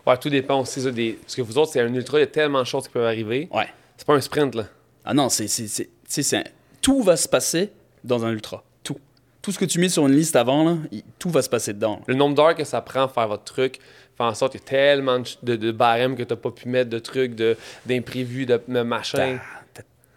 Ouais, 0.07 0.17
tout 0.17 0.31
dépend 0.31 0.61
aussi 0.61 0.81
ça, 0.83 0.91
des. 0.91 1.13
Parce 1.13 1.37
que 1.37 1.43
vous 1.43 1.57
autres, 1.59 1.73
c'est 1.73 1.81
un 1.81 1.93
ultra, 1.95 2.19
il 2.19 2.23
y 2.23 2.25
a 2.25 2.29
tellement 2.29 2.61
de 2.61 2.67
choses 2.67 2.85
qui 2.85 2.91
peuvent 2.91 3.05
arriver. 3.07 3.49
Ouais. 3.53 3.69
C'est 3.97 4.07
pas 4.07 4.15
un 4.15 4.21
sprint, 4.21 4.55
là. 4.55 4.65
Ah 5.05 5.15
non, 5.15 5.29
c'est, 5.29 5.47
tout 6.83 7.03
va 7.03 7.17
se 7.17 7.29
passer 7.29 7.71
dans 8.05 8.25
un 8.25 8.31
ultra. 8.33 8.65
Tout. 9.43 9.53
Ce 9.53 9.59
que 9.59 9.65
tu 9.65 9.79
mets 9.79 9.89
sur 9.89 10.07
une 10.07 10.15
liste 10.15 10.37
avant, 10.37 10.65
là, 10.65 10.77
tout 11.19 11.31
va 11.31 11.43
se 11.43 11.49
passer 11.49 11.73
dedans. 11.73 12.01
Le 12.07 12.15
nombre 12.15 12.35
d'heures 12.35 12.55
que 12.55 12.65
ça 12.65 12.81
prend 12.81 13.05
à 13.05 13.09
faire 13.09 13.29
votre 13.29 13.45
truc 13.45 13.79
fait 14.17 14.25
en 14.25 14.35
sorte 14.35 14.53
qu'il 14.53 14.61
y 14.61 14.65
a 14.65 14.67
tellement 14.69 15.21
de, 15.43 15.57
de, 15.57 15.71
barèmes 15.73 16.17
que 16.17 16.23
t'as 16.25 16.37
pas 16.37 16.51
pu 16.51 16.69
mettre, 16.69 16.91
de 16.91 16.99
trucs, 16.99 17.35
d'imprévus, 17.87 18.47
de, 18.47 18.61
de 18.67 18.83
machin. 18.83 19.39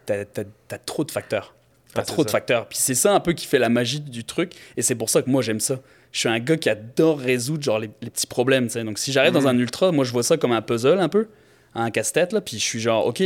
T'as, 0.06 0.26
t'as 0.26 0.78
trop 0.80 1.04
de 1.04 1.12
facteurs. 1.12 1.54
T'as 1.94 2.02
Ah, 2.02 2.06
trop 2.06 2.24
de 2.24 2.30
ça. 2.30 2.34
facteurs. 2.38 2.68
Puis 2.68 2.78
c'est 2.82 2.96
ça 2.96 3.14
un 3.14 3.20
peu 3.20 3.34
qui 3.34 3.46
fait 3.46 3.60
la 3.60 3.70
magie 3.70 4.00
du 4.00 4.24
truc. 4.24 4.54
Et 4.76 4.82
c'est 4.82 4.96
pour 4.96 5.10
ça 5.10 5.22
que 5.22 5.30
moi, 5.30 5.42
j'aime 5.42 5.60
ça. 5.60 5.80
Je 6.12 6.20
suis 6.20 6.30
un 6.30 6.40
gars 6.40 6.58
qui 6.58 6.70
adore 6.70 7.20
résoudre 7.20 7.64
genre, 7.64 7.80
les, 7.80 7.90
les 8.02 8.10
petits 8.10 8.28
problèmes. 8.28 8.68
tu. 8.68 8.84
Donc 8.84 8.98
si 8.98 9.12
j'arrive 9.12 9.34
Mhm. 9.34 9.42
dans 9.44 9.48
un 9.48 9.58
ultra, 9.58 9.92
moi, 9.92 10.04
je 10.04 10.12
vois 10.12 10.24
ça 10.24 10.36
comme 10.38 10.52
un 10.52 10.62
puzzle 10.62 11.00
un 11.00 11.10
peu, 11.10 11.28
un 11.76 11.92
casse-tête. 11.92 12.36
Puis 12.44 12.58
je 12.58 12.64
suis 12.64 12.80
genre, 12.80 13.06
OK, 13.06 13.22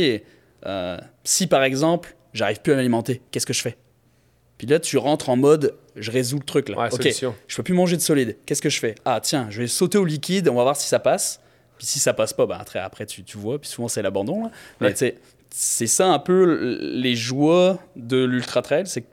euh, 0.66 0.98
si 1.24 1.46
par 1.46 1.62
exemple, 1.64 2.14
j'arrive 2.34 2.60
plus 2.60 2.74
à 2.74 2.76
m'alimenter, 2.76 3.22
qu'est-ce 3.30 3.46
que 3.46 3.52
je 3.54 3.62
fais? 3.62 3.76
Puis 4.58 4.66
là, 4.66 4.78
tu 4.80 4.96
rentres 4.98 5.28
en 5.28 5.36
mode, 5.36 5.74
je 5.96 6.10
résous 6.10 6.38
le 6.38 6.44
truc 6.44 6.68
là. 6.68 6.78
Ouais, 6.78 6.86
ok, 6.92 7.02
solution. 7.02 7.34
je 7.46 7.56
peux 7.56 7.62
plus 7.62 7.74
manger 7.74 7.96
de 7.96 8.02
solide. 8.02 8.36
Qu'est-ce 8.46 8.62
que 8.62 8.70
je 8.70 8.78
fais? 8.80 8.94
Ah 9.04 9.20
tiens, 9.22 9.48
je 9.50 9.60
vais 9.60 9.66
sauter 9.68 9.98
au 9.98 10.04
liquide, 10.04 10.48
on 10.48 10.54
va 10.54 10.62
voir 10.62 10.76
si 10.76 10.88
ça 10.88 10.98
passe. 10.98 11.40
Puis 11.78 11.86
si 11.86 11.98
ça 11.98 12.14
passe 12.14 12.32
pas, 12.32 12.46
bah 12.46 12.56
après, 12.60 12.78
après 12.78 13.04
tu, 13.06 13.22
tu 13.22 13.36
vois. 13.36 13.58
Puis 13.58 13.68
souvent 13.68 13.88
c'est 13.88 14.00
l'abandon. 14.02 14.44
là. 14.44 14.50
Mais 14.80 14.88
Ouais. 15.00 15.14
c'est 15.50 15.86
ça 15.86 16.06
un 16.08 16.18
peu 16.18 16.78
les 16.80 17.14
joies 17.14 17.78
de 17.96 18.24
l'ultra 18.24 18.62
trail, 18.62 18.86
c'est 18.86 19.04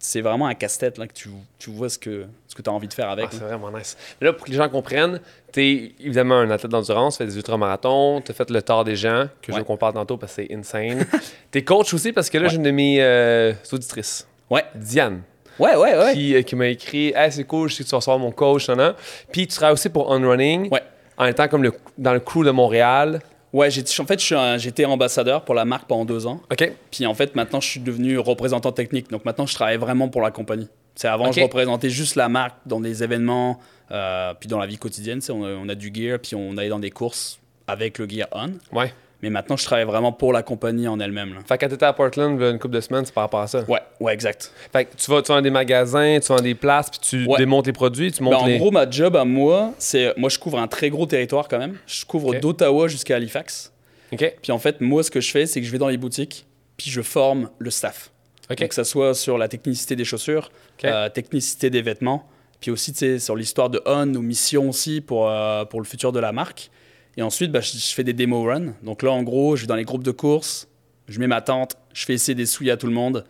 c'est 0.00 0.20
vraiment 0.20 0.46
un 0.46 0.54
casse-tête 0.54 0.96
là 0.96 1.08
que 1.08 1.12
tu, 1.12 1.28
tu 1.58 1.70
vois 1.70 1.88
ce 1.88 1.98
que 1.98 2.26
ce 2.46 2.54
que 2.54 2.62
tu 2.62 2.70
as 2.70 2.72
envie 2.72 2.86
de 2.86 2.94
faire 2.94 3.10
avec. 3.10 3.26
Ah, 3.28 3.32
c'est 3.32 3.40
vraiment 3.44 3.76
nice. 3.76 3.96
Là, 4.20 4.32
pour 4.32 4.46
que 4.46 4.50
les 4.52 4.56
gens 4.56 4.68
comprennent, 4.68 5.20
tu 5.52 5.60
es 5.60 5.92
évidemment 5.98 6.36
un 6.38 6.50
athlète 6.52 6.70
d'endurance, 6.70 7.14
tu 7.16 7.24
fais 7.24 7.28
des 7.28 7.36
ultramarathons, 7.36 8.20
tu 8.20 8.30
as 8.30 8.34
fait 8.34 8.48
le 8.50 8.62
tort 8.62 8.84
des 8.84 8.94
gens, 8.94 9.26
que 9.42 9.52
je 9.52 9.58
veux 9.58 9.64
qu'on 9.64 9.76
parle 9.76 9.94
tantôt 9.94 10.16
parce 10.16 10.36
que 10.36 10.42
c'est 10.46 10.54
insane. 10.54 11.04
tu 11.50 11.58
es 11.58 11.64
coach 11.64 11.92
aussi 11.94 12.12
parce 12.12 12.30
que 12.30 12.38
là, 12.38 12.46
j'ai 12.46 12.56
une 12.56 12.62
de 12.62 12.70
mes 12.70 12.98
euh, 13.00 13.52
auditrices, 13.72 14.28
Ouais, 14.50 14.64
Diane, 14.74 15.22
ouais, 15.58 15.76
ouais, 15.76 15.96
ouais. 15.98 16.12
qui, 16.14 16.34
euh, 16.34 16.42
qui 16.42 16.56
m'a 16.56 16.68
écrit 16.68 17.12
Hey, 17.14 17.30
c'est 17.32 17.44
cool, 17.44 17.68
je 17.68 17.76
sais 17.76 17.82
que 17.84 17.88
tu 17.88 17.92
vas 17.92 17.98
recevoir 17.98 18.18
mon 18.18 18.30
coach, 18.30 18.68
nan, 18.68 18.78
nan. 18.78 18.94
Puis 19.32 19.46
tu 19.46 19.54
travailles 19.56 19.74
aussi 19.74 19.88
pour 19.88 20.08
On 20.10 20.20
Running, 20.26 20.68
Ouais. 20.70 20.82
en 21.16 21.26
étant 21.26 21.48
comme 21.48 21.62
le, 21.62 21.72
dans 21.98 22.12
le 22.14 22.20
crew 22.20 22.44
de 22.44 22.50
Montréal. 22.50 23.20
Ouais, 23.52 23.70
j'ai- 23.70 23.82
en 24.00 24.04
fait, 24.06 24.20
j'étais 24.58 24.84
ambassadeur 24.84 25.42
pour 25.44 25.54
la 25.54 25.64
marque 25.64 25.86
pendant 25.86 26.04
deux 26.04 26.26
ans. 26.26 26.40
OK. 26.52 26.70
Puis 26.90 27.06
en 27.06 27.14
fait, 27.14 27.34
maintenant, 27.34 27.60
je 27.60 27.68
suis 27.68 27.80
devenu 27.80 28.18
représentant 28.18 28.72
technique. 28.72 29.10
Donc 29.10 29.24
maintenant, 29.24 29.46
je 29.46 29.54
travaille 29.54 29.78
vraiment 29.78 30.08
pour 30.08 30.20
la 30.20 30.30
compagnie. 30.30 30.68
C'est 30.94 31.08
avant, 31.08 31.30
je 31.32 31.40
représentais 31.40 31.90
juste 31.90 32.16
la 32.16 32.28
marque 32.28 32.56
dans 32.66 32.80
des 32.80 33.02
événements, 33.04 33.58
euh, 33.90 34.34
puis 34.38 34.48
dans 34.48 34.58
la 34.58 34.66
vie 34.66 34.76
quotidienne. 34.78 35.20
On 35.30 35.44
a, 35.44 35.48
on 35.50 35.68
a 35.68 35.74
du 35.74 35.90
gear, 35.94 36.18
puis 36.18 36.34
on 36.34 36.56
allait 36.58 36.68
dans 36.68 36.78
des 36.80 36.90
courses 36.90 37.38
avec 37.66 37.98
le 37.98 38.08
gear 38.08 38.26
on. 38.32 38.50
Ouais. 38.76 38.92
Mais 39.22 39.30
maintenant, 39.30 39.56
je 39.56 39.64
travaille 39.64 39.84
vraiment 39.84 40.12
pour 40.12 40.32
la 40.32 40.44
compagnie 40.44 40.86
en 40.86 41.00
elle-même. 41.00 41.34
là. 41.34 41.40
Fait 41.46 41.58
que 41.58 41.64
quand 41.64 41.70
t'étais 41.70 41.86
à 41.86 41.92
Portland, 41.92 42.38
il 42.38 42.44
y 42.44 42.46
a 42.46 42.50
une 42.50 42.58
couple 42.60 42.74
de 42.74 42.80
semaines, 42.80 43.04
c'est 43.04 43.12
par 43.14 43.24
rapport 43.24 43.40
à 43.40 43.48
ça. 43.48 43.64
Ouais, 43.68 43.80
ouais, 43.98 44.14
exact. 44.14 44.52
Fait 44.72 44.84
que 44.84 44.94
tu 44.96 45.10
vas, 45.10 45.20
tu 45.22 45.28
vas 45.28 45.36
dans 45.38 45.42
des 45.42 45.50
magasins, 45.50 46.18
tu 46.20 46.28
vas 46.28 46.36
dans 46.36 46.42
des 46.44 46.54
places, 46.54 46.88
puis 46.90 47.00
tu 47.00 47.26
Ouais. 47.26 47.36
démontes 47.38 47.66
les 47.66 47.72
produits, 47.72 48.12
tu 48.12 48.20
Ben, 48.20 48.26
montes 48.26 48.42
en 48.42 48.46
les. 48.46 48.58
gros, 48.58 48.70
ma 48.70 48.88
job 48.88 49.16
à 49.16 49.24
moi, 49.24 49.72
c'est. 49.78 50.16
Moi, 50.16 50.28
je 50.28 50.38
couvre 50.38 50.60
un 50.60 50.68
très 50.68 50.88
gros 50.90 51.04
territoire 51.06 51.48
quand 51.48 51.58
même. 51.58 51.76
Je 51.86 52.04
couvre 52.04 52.34
d'Ottawa 52.38 52.86
jusqu'à 52.86 53.16
Halifax. 53.16 53.72
OK. 54.12 54.34
Puis 54.40 54.52
en 54.52 54.58
fait, 54.58 54.80
moi, 54.80 55.02
ce 55.02 55.10
que 55.10 55.20
je 55.20 55.30
fais, 55.32 55.46
c'est 55.46 55.60
que 55.60 55.66
je 55.66 55.72
vais 55.72 55.78
dans 55.78 55.88
les 55.88 55.98
boutiques, 55.98 56.46
puis 56.76 56.88
je 56.90 57.02
forme 57.02 57.50
le 57.58 57.70
staff. 57.70 58.10
OK. 58.50 58.58
Donc, 58.60 58.68
que 58.68 58.74
ça 58.74 58.84
soit 58.84 59.14
sur 59.14 59.36
la 59.36 59.48
technicité 59.48 59.96
des 59.96 60.04
chaussures, 60.04 60.50
Ok. 60.78 60.84
euh, 60.84 61.08
technicité 61.08 61.70
des 61.70 61.82
vêtements, 61.82 62.24
puis 62.60 62.70
aussi, 62.70 62.92
tu 62.92 62.98
sais, 63.00 63.18
sur 63.18 63.34
l'histoire 63.36 63.68
de 63.68 63.82
On, 63.84 64.06
nos 64.06 64.22
missions 64.22 64.68
aussi 64.68 65.00
pour, 65.00 65.28
euh, 65.28 65.64
pour 65.64 65.80
le 65.80 65.86
futur 65.86 66.12
de 66.12 66.20
la 66.20 66.30
marque. 66.32 66.70
Et 67.18 67.22
ensuite, 67.22 67.50
bah, 67.50 67.60
je, 67.60 67.72
je 67.72 67.94
fais 67.94 68.04
des 68.04 68.12
démo 68.12 68.44
runs. 68.44 68.74
Donc 68.84 69.02
là, 69.02 69.10
en 69.10 69.24
gros, 69.24 69.56
je 69.56 69.62
vais 69.62 69.66
dans 69.66 69.74
les 69.74 69.84
groupes 69.84 70.04
de 70.04 70.12
course, 70.12 70.68
je 71.08 71.18
mets 71.18 71.26
ma 71.26 71.40
tente, 71.40 71.74
je 71.92 72.04
fais 72.04 72.14
essayer 72.14 72.36
des 72.36 72.46
souliers 72.46 72.70
à 72.70 72.76
tout 72.76 72.86
le 72.86 72.92
monde. 72.92 73.24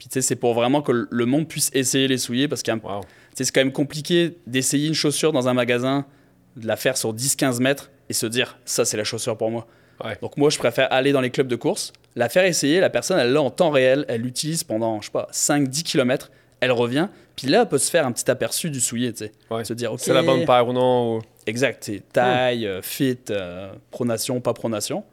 Puis 0.00 0.08
tu 0.08 0.14
sais, 0.14 0.22
c'est 0.22 0.34
pour 0.34 0.54
vraiment 0.54 0.82
que 0.82 1.06
le 1.08 1.24
monde 1.24 1.46
puisse 1.46 1.70
essayer 1.72 2.08
les 2.08 2.18
souliers 2.18 2.48
parce 2.48 2.64
que 2.64 2.72
Wow. 2.72 3.02
c'est 3.34 3.48
quand 3.52 3.60
même 3.60 3.72
compliqué 3.72 4.38
d'essayer 4.48 4.88
une 4.88 4.94
chaussure 4.94 5.32
dans 5.32 5.46
un 5.48 5.54
magasin, 5.54 6.04
de 6.56 6.66
la 6.66 6.74
faire 6.74 6.96
sur 6.96 7.14
10-15 7.14 7.60
mètres 7.62 7.92
et 8.08 8.12
se 8.12 8.26
dire, 8.26 8.58
ça, 8.64 8.84
c'est 8.84 8.96
la 8.96 9.04
chaussure 9.04 9.36
pour 9.36 9.52
moi. 9.52 9.68
Ouais. 10.04 10.18
Donc 10.20 10.36
moi, 10.36 10.50
je 10.50 10.58
préfère 10.58 10.92
aller 10.92 11.12
dans 11.12 11.20
les 11.20 11.30
clubs 11.30 11.46
de 11.48 11.56
course, 11.56 11.92
la 12.16 12.28
faire 12.28 12.44
essayer, 12.44 12.80
la 12.80 12.90
personne, 12.90 13.20
elle 13.20 13.32
l'a 13.32 13.40
en 13.42 13.50
temps 13.50 13.70
réel, 13.70 14.04
elle 14.08 14.22
l'utilise 14.22 14.64
pendant, 14.64 15.00
je 15.00 15.06
sais 15.06 15.12
pas, 15.12 15.28
5-10 15.32 15.84
km, 15.84 16.32
elle 16.60 16.72
revient, 16.72 17.08
puis 17.36 17.46
là, 17.46 17.62
elle 17.62 17.68
peut 17.68 17.78
se 17.78 17.90
faire 17.90 18.06
un 18.06 18.12
petit 18.12 18.28
aperçu 18.30 18.70
du 18.70 18.80
soulier, 18.80 19.12
tu 19.12 19.26
sais. 19.26 19.32
Ouais. 19.50 19.64
Se 19.64 19.72
dire, 19.74 19.92
ok, 19.92 20.00
C'est 20.00 20.12
la 20.14 20.22
bonne 20.22 20.44
paire 20.44 20.66
ou 20.68 20.72
non. 20.72 21.16
ou- 21.18 21.22
exact, 21.46 21.84
c'est 21.84 22.02
taille, 22.12 22.66
euh, 22.66 22.82
fit, 22.82 23.18
euh, 23.30 23.72
pronation, 23.90 24.40
pas 24.40 24.54
pronation. 24.54 25.04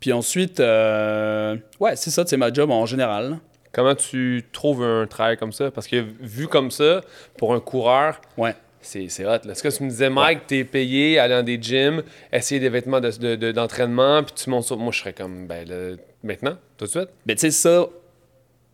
Puis 0.00 0.12
ensuite, 0.12 0.60
euh, 0.60 1.56
ouais, 1.80 1.96
c'est 1.96 2.10
ça, 2.10 2.24
c'est 2.26 2.36
ma 2.36 2.52
job 2.52 2.70
en 2.70 2.86
général. 2.86 3.38
Comment 3.72 3.94
tu 3.94 4.44
trouves 4.52 4.82
un 4.82 5.06
travail 5.06 5.36
comme 5.36 5.52
ça? 5.52 5.70
Parce 5.70 5.86
que 5.88 6.04
vu 6.20 6.48
comme 6.48 6.70
ça, 6.70 7.00
pour 7.38 7.52
un 7.54 7.60
coureur, 7.60 8.20
Ouais. 8.38 8.54
c'est 8.80 9.08
c'est 9.08 9.24
hot. 9.26 9.38
là. 9.44 9.54
Ce 9.54 9.62
que 9.62 9.68
tu 9.68 9.82
me 9.82 9.88
disais, 9.90 10.08
Mike, 10.08 10.46
t'es 10.46 10.64
payé, 10.64 11.18
aller 11.18 11.34
dans 11.34 11.42
des 11.42 11.60
gyms, 11.60 12.02
essayer 12.32 12.60
des 12.60 12.68
vêtements 12.68 13.00
de- 13.00 13.10
de- 13.10 13.36
de- 13.36 13.52
d'entraînement, 13.52 14.22
puis 14.22 14.34
tu 14.34 14.48
montes 14.50 14.64
ça. 14.64 14.76
Moi, 14.76 14.92
je 14.92 15.00
serais 15.00 15.12
comme, 15.12 15.46
ben 15.46 15.98
maintenant, 16.22 16.56
tout 16.78 16.84
de 16.86 16.90
suite. 16.90 17.08
Mais 17.26 17.34
tu 17.34 17.40
sais, 17.40 17.50
ça, 17.50 17.86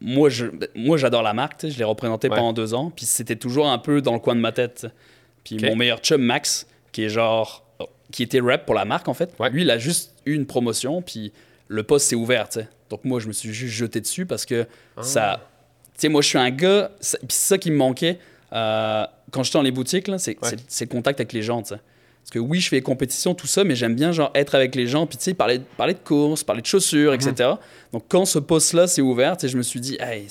moi, 0.03 0.29
je, 0.29 0.47
moi 0.75 0.97
j'adore 0.99 1.23
la 1.23 1.33
marque, 1.33 1.67
je 1.69 1.79
l'ai 1.79 1.85
représenté 1.85 2.29
Ouais. 2.29 2.37
pendant 2.37 2.53
deux 2.53 2.75
ans, 2.75 2.91
puis 2.95 3.07
c'était 3.07 3.37
toujours 3.37 3.69
un 3.69 3.79
peu 3.79 4.01
dans 4.03 4.13
le 4.15 4.19
coin 4.19 4.35
de 4.35 4.41
ma 4.41 4.53
tête. 4.53 4.87
Puis 5.45 5.59
mon 5.63 5.77
meilleur 5.77 5.99
chum, 6.01 6.21
Max, 6.23 6.67
qui 6.93 7.05
est 7.05 7.09
genre. 7.09 7.65
qui 8.13 8.23
était 8.23 8.41
rep 8.41 8.67
pour 8.67 8.75
la 8.75 8.85
marque, 8.85 9.09
en 9.09 9.15
fait, 9.15 9.33
Ouais. 9.39 9.49
lui, 9.49 9.63
il 9.63 9.71
a 9.71 9.79
juste 9.79 10.13
eu 10.27 10.35
une 10.35 10.45
promotion, 10.45 11.01
puis 11.01 11.33
le 11.69 11.83
poste 11.83 12.09
s'est 12.09 12.15
ouvert, 12.17 12.47
tu 12.49 12.61
sais. 12.61 12.69
Donc 12.91 13.05
moi, 13.07 13.21
je 13.21 13.27
me 13.27 13.33
suis 13.33 13.55
juste 13.55 13.73
jeté 13.75 14.03
dessus 14.03 14.27
parce 14.27 14.45
que 14.45 14.67
Ah. 14.99 15.03
ça. 15.03 15.49
Tu 15.95 16.01
sais, 16.03 16.09
moi, 16.11 16.21
je 16.21 16.29
suis 16.29 16.37
un 16.39 16.51
gars, 16.51 16.91
puis 17.01 17.09
c'est 17.31 17.49
ça 17.49 17.57
qui 17.59 17.71
me 17.71 17.77
manquait 17.77 18.19
euh, 18.53 19.07
quand 19.31 19.43
j'étais 19.45 19.57
dans 19.59 19.63
les 19.63 19.71
boutiques, 19.71 20.09
là, 20.09 20.19
c'est 20.19 20.37
Ouais. 20.43 20.51
le 20.53 20.87
contact 20.87 21.21
avec 21.21 21.33
les 21.33 21.41
gens. 21.43 21.63
Parce 22.23 22.31
que 22.31 22.39
oui, 22.39 22.61
je 22.61 22.69
fais 22.69 22.77
des 22.77 22.83
compétitions, 22.83 23.35
tout 23.35 23.47
ça, 23.47 23.65
mais 23.65 23.75
j'aime 23.77 23.95
bien 23.95 24.13
genre 24.13 24.31
être 24.35 24.55
avec 24.55 24.75
les 24.75 24.87
gens, 24.87 25.07
puis 25.07 25.19
tu 25.19 25.25
sais, 25.25 25.35
parler, 25.35 25.61
parler 25.77 25.95
de 25.95 25.99
courses, 25.99 26.43
parler 26.45 26.63
de 26.63 26.67
chaussures, 26.67 27.13
etc. 27.15 27.51
Donc 27.93 28.05
quand 28.09 28.25
ce 28.25 28.39
poste-là 28.39 28.87
s'est 28.87 29.03
ouvert, 29.03 29.37
je 29.43 29.57
me 29.57 29.63
suis 29.63 29.81
dit, 29.81 29.97
hey, 30.01 30.27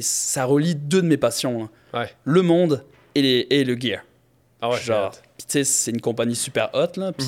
ça 0.00 0.44
relie 0.44 0.74
deux 0.74 1.02
de 1.02 1.06
mes 1.08 1.16
passions, 1.16 1.68
là. 1.92 2.00
Ouais. 2.00 2.10
le 2.24 2.42
monde 2.42 2.84
et, 3.14 3.22
les, 3.22 3.46
et 3.50 3.64
le 3.64 3.78
gear. 3.78 4.02
Ah 4.60 4.70
ouais, 4.70 4.80
genre, 4.80 5.12
c'est 5.12 5.20
hot. 5.20 5.22
puis 5.36 5.46
tu 5.46 5.52
sais, 5.52 5.64
c'est 5.64 5.90
une 5.90 6.00
compagnie 6.00 6.36
super 6.36 6.70
hot, 6.74 6.98
là, 6.98 7.12
puis, 7.12 7.26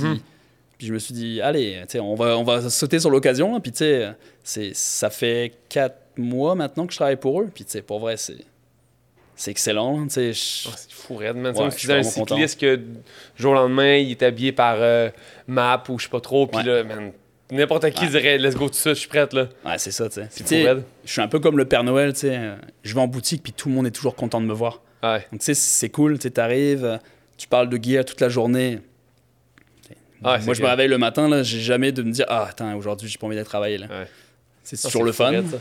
puis 0.78 0.86
je 0.86 0.92
me 0.94 0.98
suis 0.98 1.14
dit, 1.14 1.40
allez, 1.40 1.82
on 1.96 2.14
va, 2.14 2.36
on 2.38 2.44
va 2.44 2.68
sauter 2.70 2.98
sur 3.00 3.10
l'occasion, 3.10 3.58
puis 3.60 3.72
tu 3.72 3.78
sais, 3.78 4.08
c'est- 4.42 4.74
ça 4.74 5.10
fait 5.10 5.52
quatre 5.68 5.96
mois 6.16 6.54
maintenant 6.54 6.86
que 6.86 6.92
je 6.92 6.98
travaille 6.98 7.16
pour 7.16 7.40
eux, 7.40 7.48
puis 7.54 7.64
tu 7.64 7.72
sais, 7.72 7.82
pour 7.82 7.98
vrai, 8.00 8.16
c'est 8.16 8.36
c'est 9.40 9.50
excellent, 9.52 10.06
je- 10.08 10.32
c'est 10.32 10.90
fou, 10.90 11.16
raide, 11.16 11.36
man. 11.36 11.54
Ouais, 11.56 11.62
un 11.64 11.68
vraiment 11.68 12.02
content. 12.10 12.34
cycliste 12.36 12.60
que, 12.60 12.80
jour 13.38 13.52
au 13.52 13.54
lendemain, 13.54 13.94
il 13.96 14.10
est 14.10 14.22
habillé 14.22 14.52
par 14.52 14.76
euh, 14.78 15.08
Map 15.46 15.82
ou 15.88 15.98
je 15.98 16.04
sais 16.04 16.10
pas 16.10 16.20
trop, 16.20 16.46
puis 16.46 16.58
Ouais. 16.58 16.64
là, 16.64 16.84
man, 16.84 17.12
n'importe 17.50 17.88
qui 17.90 18.04
Ouais. 18.04 18.10
dirait, 18.10 18.38
let's 18.38 18.54
go 18.54 18.68
tout 18.68 18.74
ça, 18.74 18.90
je 18.90 18.98
suis 18.98 19.08
prête, 19.08 19.32
là. 19.32 19.48
Ouais, 19.64 19.78
c'est 19.78 19.92
ça, 19.92 20.08
tu 20.08 20.20
sais. 20.30 20.76
Je 21.04 21.10
suis 21.10 21.20
un 21.22 21.28
peu 21.28 21.38
comme 21.40 21.56
le 21.56 21.64
Père 21.64 21.84
Noël, 21.84 22.12
tu 22.12 22.20
sais. 22.20 22.36
euh, 22.36 22.54
Je 22.82 22.94
vais 22.94 23.00
en 23.00 23.06
boutique, 23.08 23.42
puis 23.42 23.52
tout 23.54 23.68
le 23.70 23.74
monde 23.74 23.86
est 23.86 23.90
toujours 23.92 24.14
content 24.14 24.40
de 24.42 24.46
me 24.46 24.52
voir. 24.54 24.82
Ouais. 25.02 25.26
Donc, 25.32 25.40
tu 25.40 25.46
sais, 25.46 25.54
c'est 25.54 25.88
cool, 25.88 26.18
tu 26.18 26.30
euh, 26.36 26.98
tu 27.38 27.48
parles 27.48 27.70
de 27.70 27.82
gear 27.82 28.04
toute 28.04 28.20
la 28.20 28.28
journée. 28.28 28.80
Moi, 30.22 30.38
je 30.52 30.62
me 30.62 30.66
réveille 30.68 30.88
le 30.88 30.98
matin, 30.98 31.28
là, 31.28 31.42
j'ai 31.42 31.60
jamais 31.60 31.92
de 31.92 32.02
me 32.02 32.12
dire, 32.12 32.26
ah, 32.28 32.46
attends, 32.50 32.74
aujourd'hui, 32.76 33.08
j'ai 33.08 33.16
pas 33.16 33.26
envie 33.26 33.36
d'aller 33.36 33.46
travailler, 33.46 33.78
là. 33.78 33.86
Ouais. 33.86 34.06
C'est 34.62 34.80
toujours 34.80 35.04
le 35.04 35.12
fun. 35.12 35.30
raide. 35.30 35.60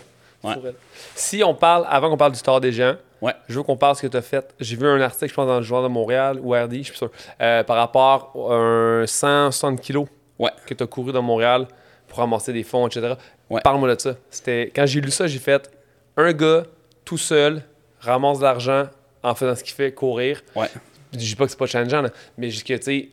Si 1.15 1.41
on 1.43 1.55
parle, 1.55 1.85
avant 1.89 2.09
qu'on 2.09 2.17
parle 2.17 2.33
du 2.33 2.41
tort 2.41 2.59
des 2.61 2.71
gens, 2.73 2.95
Ouais. 3.21 3.33
je 3.47 3.55
veux 3.55 3.63
qu'on 3.63 3.75
parle 3.77 3.93
de 3.93 3.97
ce 3.97 4.01
que 4.03 4.07
tu 4.11 4.17
as 4.17 4.21
fait. 4.21 4.53
J'ai 4.59 4.75
vu 4.75 4.87
un 4.87 4.99
article, 5.01 5.29
je 5.29 5.33
pense, 5.33 5.47
dans 5.47 5.57
le 5.57 5.61
Journal 5.63 5.89
de 5.89 5.93
Montréal 5.93 6.39
ou 6.41 6.53
RD, 6.53 6.75
je 6.77 6.83
suis 6.83 6.97
sûr, 6.97 7.11
euh, 7.41 7.63
par 7.63 7.75
rapport 7.77 8.51
à 8.51 8.55
un 8.55 9.05
160 9.07 9.81
kilos 9.81 10.07
Ouais. 10.37 10.51
que 10.65 10.73
tu 10.73 10.83
as 10.83 10.87
couru 10.87 11.11
dans 11.11 11.21
Montréal 11.21 11.67
pour 12.07 12.19
ramasser 12.19 12.53
des 12.53 12.63
fonds, 12.63 12.87
etc. 12.87 13.13
Ouais. 13.49 13.59
Parle-moi 13.61 13.93
de 13.93 13.99
ça. 13.99 14.15
C'était 14.29 14.71
Quand 14.73 14.85
j'ai 14.85 15.01
lu 15.01 15.11
ça, 15.11 15.27
j'ai 15.27 15.39
fait 15.39 15.69
un 16.15 16.31
gars 16.33 16.63
tout 17.03 17.17
seul 17.17 17.61
ramasse 17.99 18.39
de 18.39 18.43
l'argent 18.43 18.85
en 19.21 19.35
faisant 19.35 19.55
ce 19.55 19.63
qu'il 19.63 19.73
fait, 19.73 19.91
courir. 19.91 20.41
Ouais. 20.55 20.69
Je 21.11 21.17
dis 21.17 21.35
pas 21.35 21.43
que 21.45 21.51
c'est 21.51 21.59
pas 21.59 21.65
challengeant, 21.65 22.01
là, 22.03 22.09
mais 22.37 22.49
juste 22.49 22.65
que, 22.65 22.73
tu 22.75 22.83
sais, 22.83 23.09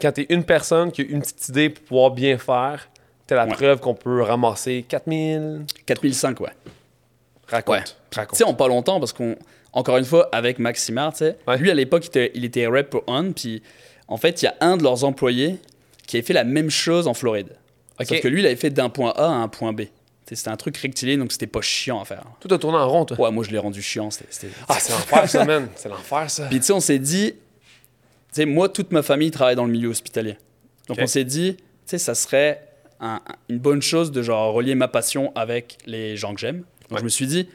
quand 0.00 0.12
tu 0.12 0.22
es 0.22 0.26
une 0.30 0.44
personne 0.44 0.90
qui 0.92 1.02
a 1.02 1.04
une 1.04 1.20
petite 1.20 1.48
idée 1.48 1.68
pour 1.70 1.84
pouvoir 1.84 2.10
bien 2.12 2.38
faire, 2.38 2.88
t'as 3.26 3.36
la 3.36 3.44
Ouais. 3.46 3.52
preuve 3.52 3.80
qu'on 3.80 3.94
peut 3.94 4.22
ramasser 4.22 4.84
4000. 4.88 5.64
4005, 5.84 6.40
ouais. 6.40 6.50
Raconte. 7.48 7.96
Ouais. 8.16 8.26
Tu 8.30 8.36
sais, 8.36 8.44
on 8.44 8.54
pas 8.54 8.68
longtemps 8.68 8.98
parce 8.98 9.12
qu'on, 9.12 9.36
encore 9.72 9.96
une 9.98 10.04
fois, 10.04 10.28
avec 10.32 10.58
Maximard, 10.58 11.12
tu 11.12 11.18
sais, 11.18 11.36
Ouais. 11.46 11.58
lui 11.58 11.70
à 11.70 11.74
l'époque, 11.74 12.04
il 12.04 12.08
était, 12.08 12.30
il 12.34 12.44
était 12.44 12.66
rep 12.66 12.90
pour 12.90 13.04
On, 13.06 13.32
puis 13.32 13.62
en 14.08 14.16
fait, 14.16 14.42
il 14.42 14.46
y 14.46 14.48
a 14.48 14.54
un 14.60 14.76
de 14.76 14.82
leurs 14.82 15.04
employés 15.04 15.56
qui 16.06 16.16
avait 16.16 16.26
fait 16.26 16.32
la 16.32 16.44
même 16.44 16.70
chose 16.70 17.06
en 17.08 17.14
Floride. 17.14 17.50
Ok. 18.00 18.06
Sauf 18.06 18.20
que 18.20 18.28
lui, 18.28 18.40
il 18.40 18.46
avait 18.46 18.56
fait 18.56 18.70
d'un 18.70 18.88
point 18.88 19.12
A 19.16 19.24
à 19.26 19.28
un 19.30 19.48
point 19.48 19.72
B. 19.72 19.82
C'était 20.28 20.48
un 20.50 20.56
truc 20.56 20.76
rectiligne, 20.78 21.20
donc 21.20 21.30
c'était 21.30 21.46
pas 21.46 21.60
chiant 21.60 22.00
à 22.00 22.04
faire. 22.04 22.24
Tout 22.40 22.52
a 22.52 22.58
tourné 22.58 22.78
en 22.78 22.88
rond, 22.88 23.04
toi. 23.04 23.18
Ouais, 23.20 23.30
moi, 23.30 23.44
je 23.44 23.50
l'ai 23.52 23.58
rendu 23.58 23.80
chiant. 23.80 24.10
c'était- 24.10 24.48
Ah, 24.68 24.76
c'est 24.80 24.92
l'enfer, 24.92 25.28
ça, 25.30 25.44
man. 25.44 25.68
C'est 25.76 25.88
l'enfer, 25.88 26.28
ça. 26.28 26.46
Puis 26.46 26.58
tu 26.58 26.66
sais, 26.66 26.72
on 26.72 26.80
s'est 26.80 26.98
dit, 26.98 27.32
tu 27.32 27.38
sais, 28.32 28.44
moi, 28.44 28.68
toute 28.68 28.90
ma 28.90 29.02
famille 29.02 29.30
travaille 29.30 29.54
dans 29.54 29.64
le 29.66 29.70
milieu 29.70 29.88
hospitalier. 29.88 30.36
Donc 30.88 30.98
on 31.00 31.06
s'est 31.06 31.24
dit, 31.24 31.56
tu 31.56 31.62
sais, 31.86 31.98
ça 31.98 32.14
serait 32.16 32.60
un- 33.00 33.20
un- 33.26 33.34
une 33.48 33.58
bonne 33.58 33.82
chose 33.82 34.10
de 34.10 34.20
genre 34.22 34.52
relier 34.52 34.74
ma 34.74 34.88
passion 34.88 35.30
avec 35.36 35.78
les 35.86 36.16
gens 36.16 36.34
que 36.34 36.40
j'aime. 36.40 36.64
Donc 36.88 36.96
Ouais. 36.96 36.98
je 37.00 37.04
me 37.04 37.08
suis 37.08 37.26
dit, 37.26 37.48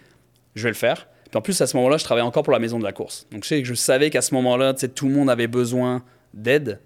je 0.56 0.64
vais 0.64 0.70
le 0.70 0.76
faire. 0.76 1.08
Puis 1.30 1.38
en 1.38 1.42
plus, 1.42 1.60
à 1.62 1.68
ce 1.68 1.78
moment-là, 1.78 1.98
je 1.98 2.04
travaillais 2.04 2.28
encore 2.28 2.44
pour 2.44 2.54
la 2.54 2.60
maison 2.60 2.78
de 2.80 2.84
la 2.84 2.92
course. 2.92 3.26
Donc 3.32 3.44
je 3.44 3.50
sais 3.50 3.64
je 3.64 3.74
savais 3.74 4.10
qu'à 4.10 4.22
ce 4.22 4.34
moment-là, 4.36 4.74
tout 4.74 5.08
le 5.08 5.14
monde 5.14 5.30
avait 5.30 5.48
besoin 5.48 6.04
d'aide, 6.34 6.80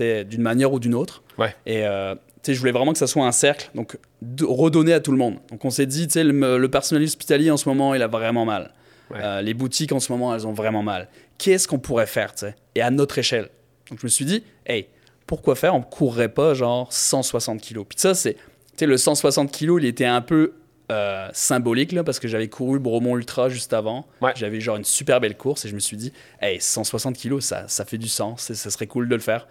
d'une 0.00 0.42
manière 0.42 0.72
ou 0.72 0.80
d'une 0.80 0.94
autre. 0.94 1.22
Ouais. 1.38 1.54
Et 1.66 1.86
euh, 1.86 2.14
je 2.46 2.58
voulais 2.58 2.72
vraiment 2.72 2.92
que 2.92 2.98
ça 2.98 3.06
soit 3.06 3.24
un 3.24 3.32
cercle, 3.32 3.70
donc 3.74 3.96
de 4.22 4.44
redonner 4.44 4.92
à 4.92 5.00
tout 5.00 5.12
le 5.12 5.18
monde. 5.18 5.36
Donc 5.50 5.64
on 5.64 5.70
s'est 5.70 5.86
dit, 5.86 6.08
le, 6.16 6.58
le 6.58 6.68
personnel 6.68 7.04
hospitalier 7.04 7.50
en 7.50 7.56
ce 7.56 7.68
moment, 7.68 7.94
il 7.94 8.02
a 8.02 8.08
vraiment 8.08 8.44
mal. 8.44 8.72
Ouais. 9.10 9.18
Euh, 9.22 9.42
les 9.42 9.54
boutiques 9.54 9.92
en 9.92 10.00
ce 10.00 10.10
moment, 10.10 10.34
elles 10.34 10.46
ont 10.46 10.52
vraiment 10.52 10.82
mal. 10.82 11.08
Qu'est-ce 11.38 11.68
qu'on 11.68 11.78
pourrait 11.78 12.06
faire, 12.06 12.32
Et 12.74 12.82
à 12.82 12.90
notre 12.90 13.18
échelle? 13.18 13.48
Donc 13.90 14.00
je 14.00 14.06
me 14.06 14.08
suis 14.08 14.24
dit, 14.24 14.42
hey, 14.66 14.88
pourquoi 15.26 15.54
faire? 15.54 15.74
On 15.74 15.82
courrait 15.82 16.28
pas 16.28 16.54
genre 16.54 16.92
160 16.92 17.60
kilos. 17.60 17.86
Puis 17.88 17.98
ça, 18.00 18.14
c'est, 18.14 18.36
le 18.80 18.96
160 18.96 19.50
kilos, 19.52 19.80
il 19.82 19.86
était 19.86 20.04
un 20.04 20.20
peu 20.20 20.54
euh, 20.92 21.28
symbolique 21.32 21.92
là, 21.92 22.04
parce 22.04 22.18
que 22.18 22.28
j'avais 22.28 22.48
couru 22.48 22.74
le 22.74 22.78
Bromont 22.78 23.16
Ultra 23.16 23.48
juste 23.48 23.72
avant. 23.72 24.06
Ouais. 24.20 24.32
J'avais 24.36 24.60
genre 24.60 24.76
une 24.76 24.84
super 24.84 25.20
belle 25.20 25.36
course 25.36 25.64
et 25.64 25.68
je 25.68 25.74
me 25.74 25.80
suis 25.80 25.96
dit, 25.96 26.12
hey, 26.42 26.60
160 26.60 27.16
kilos, 27.16 27.44
ça, 27.44 27.64
ça 27.68 27.84
fait 27.84 27.98
du 27.98 28.08
sens, 28.08 28.50
et 28.50 28.54
ça 28.54 28.70
serait 28.70 28.86
cool 28.86 29.08
de 29.08 29.14
le 29.14 29.20
faire. 29.20 29.48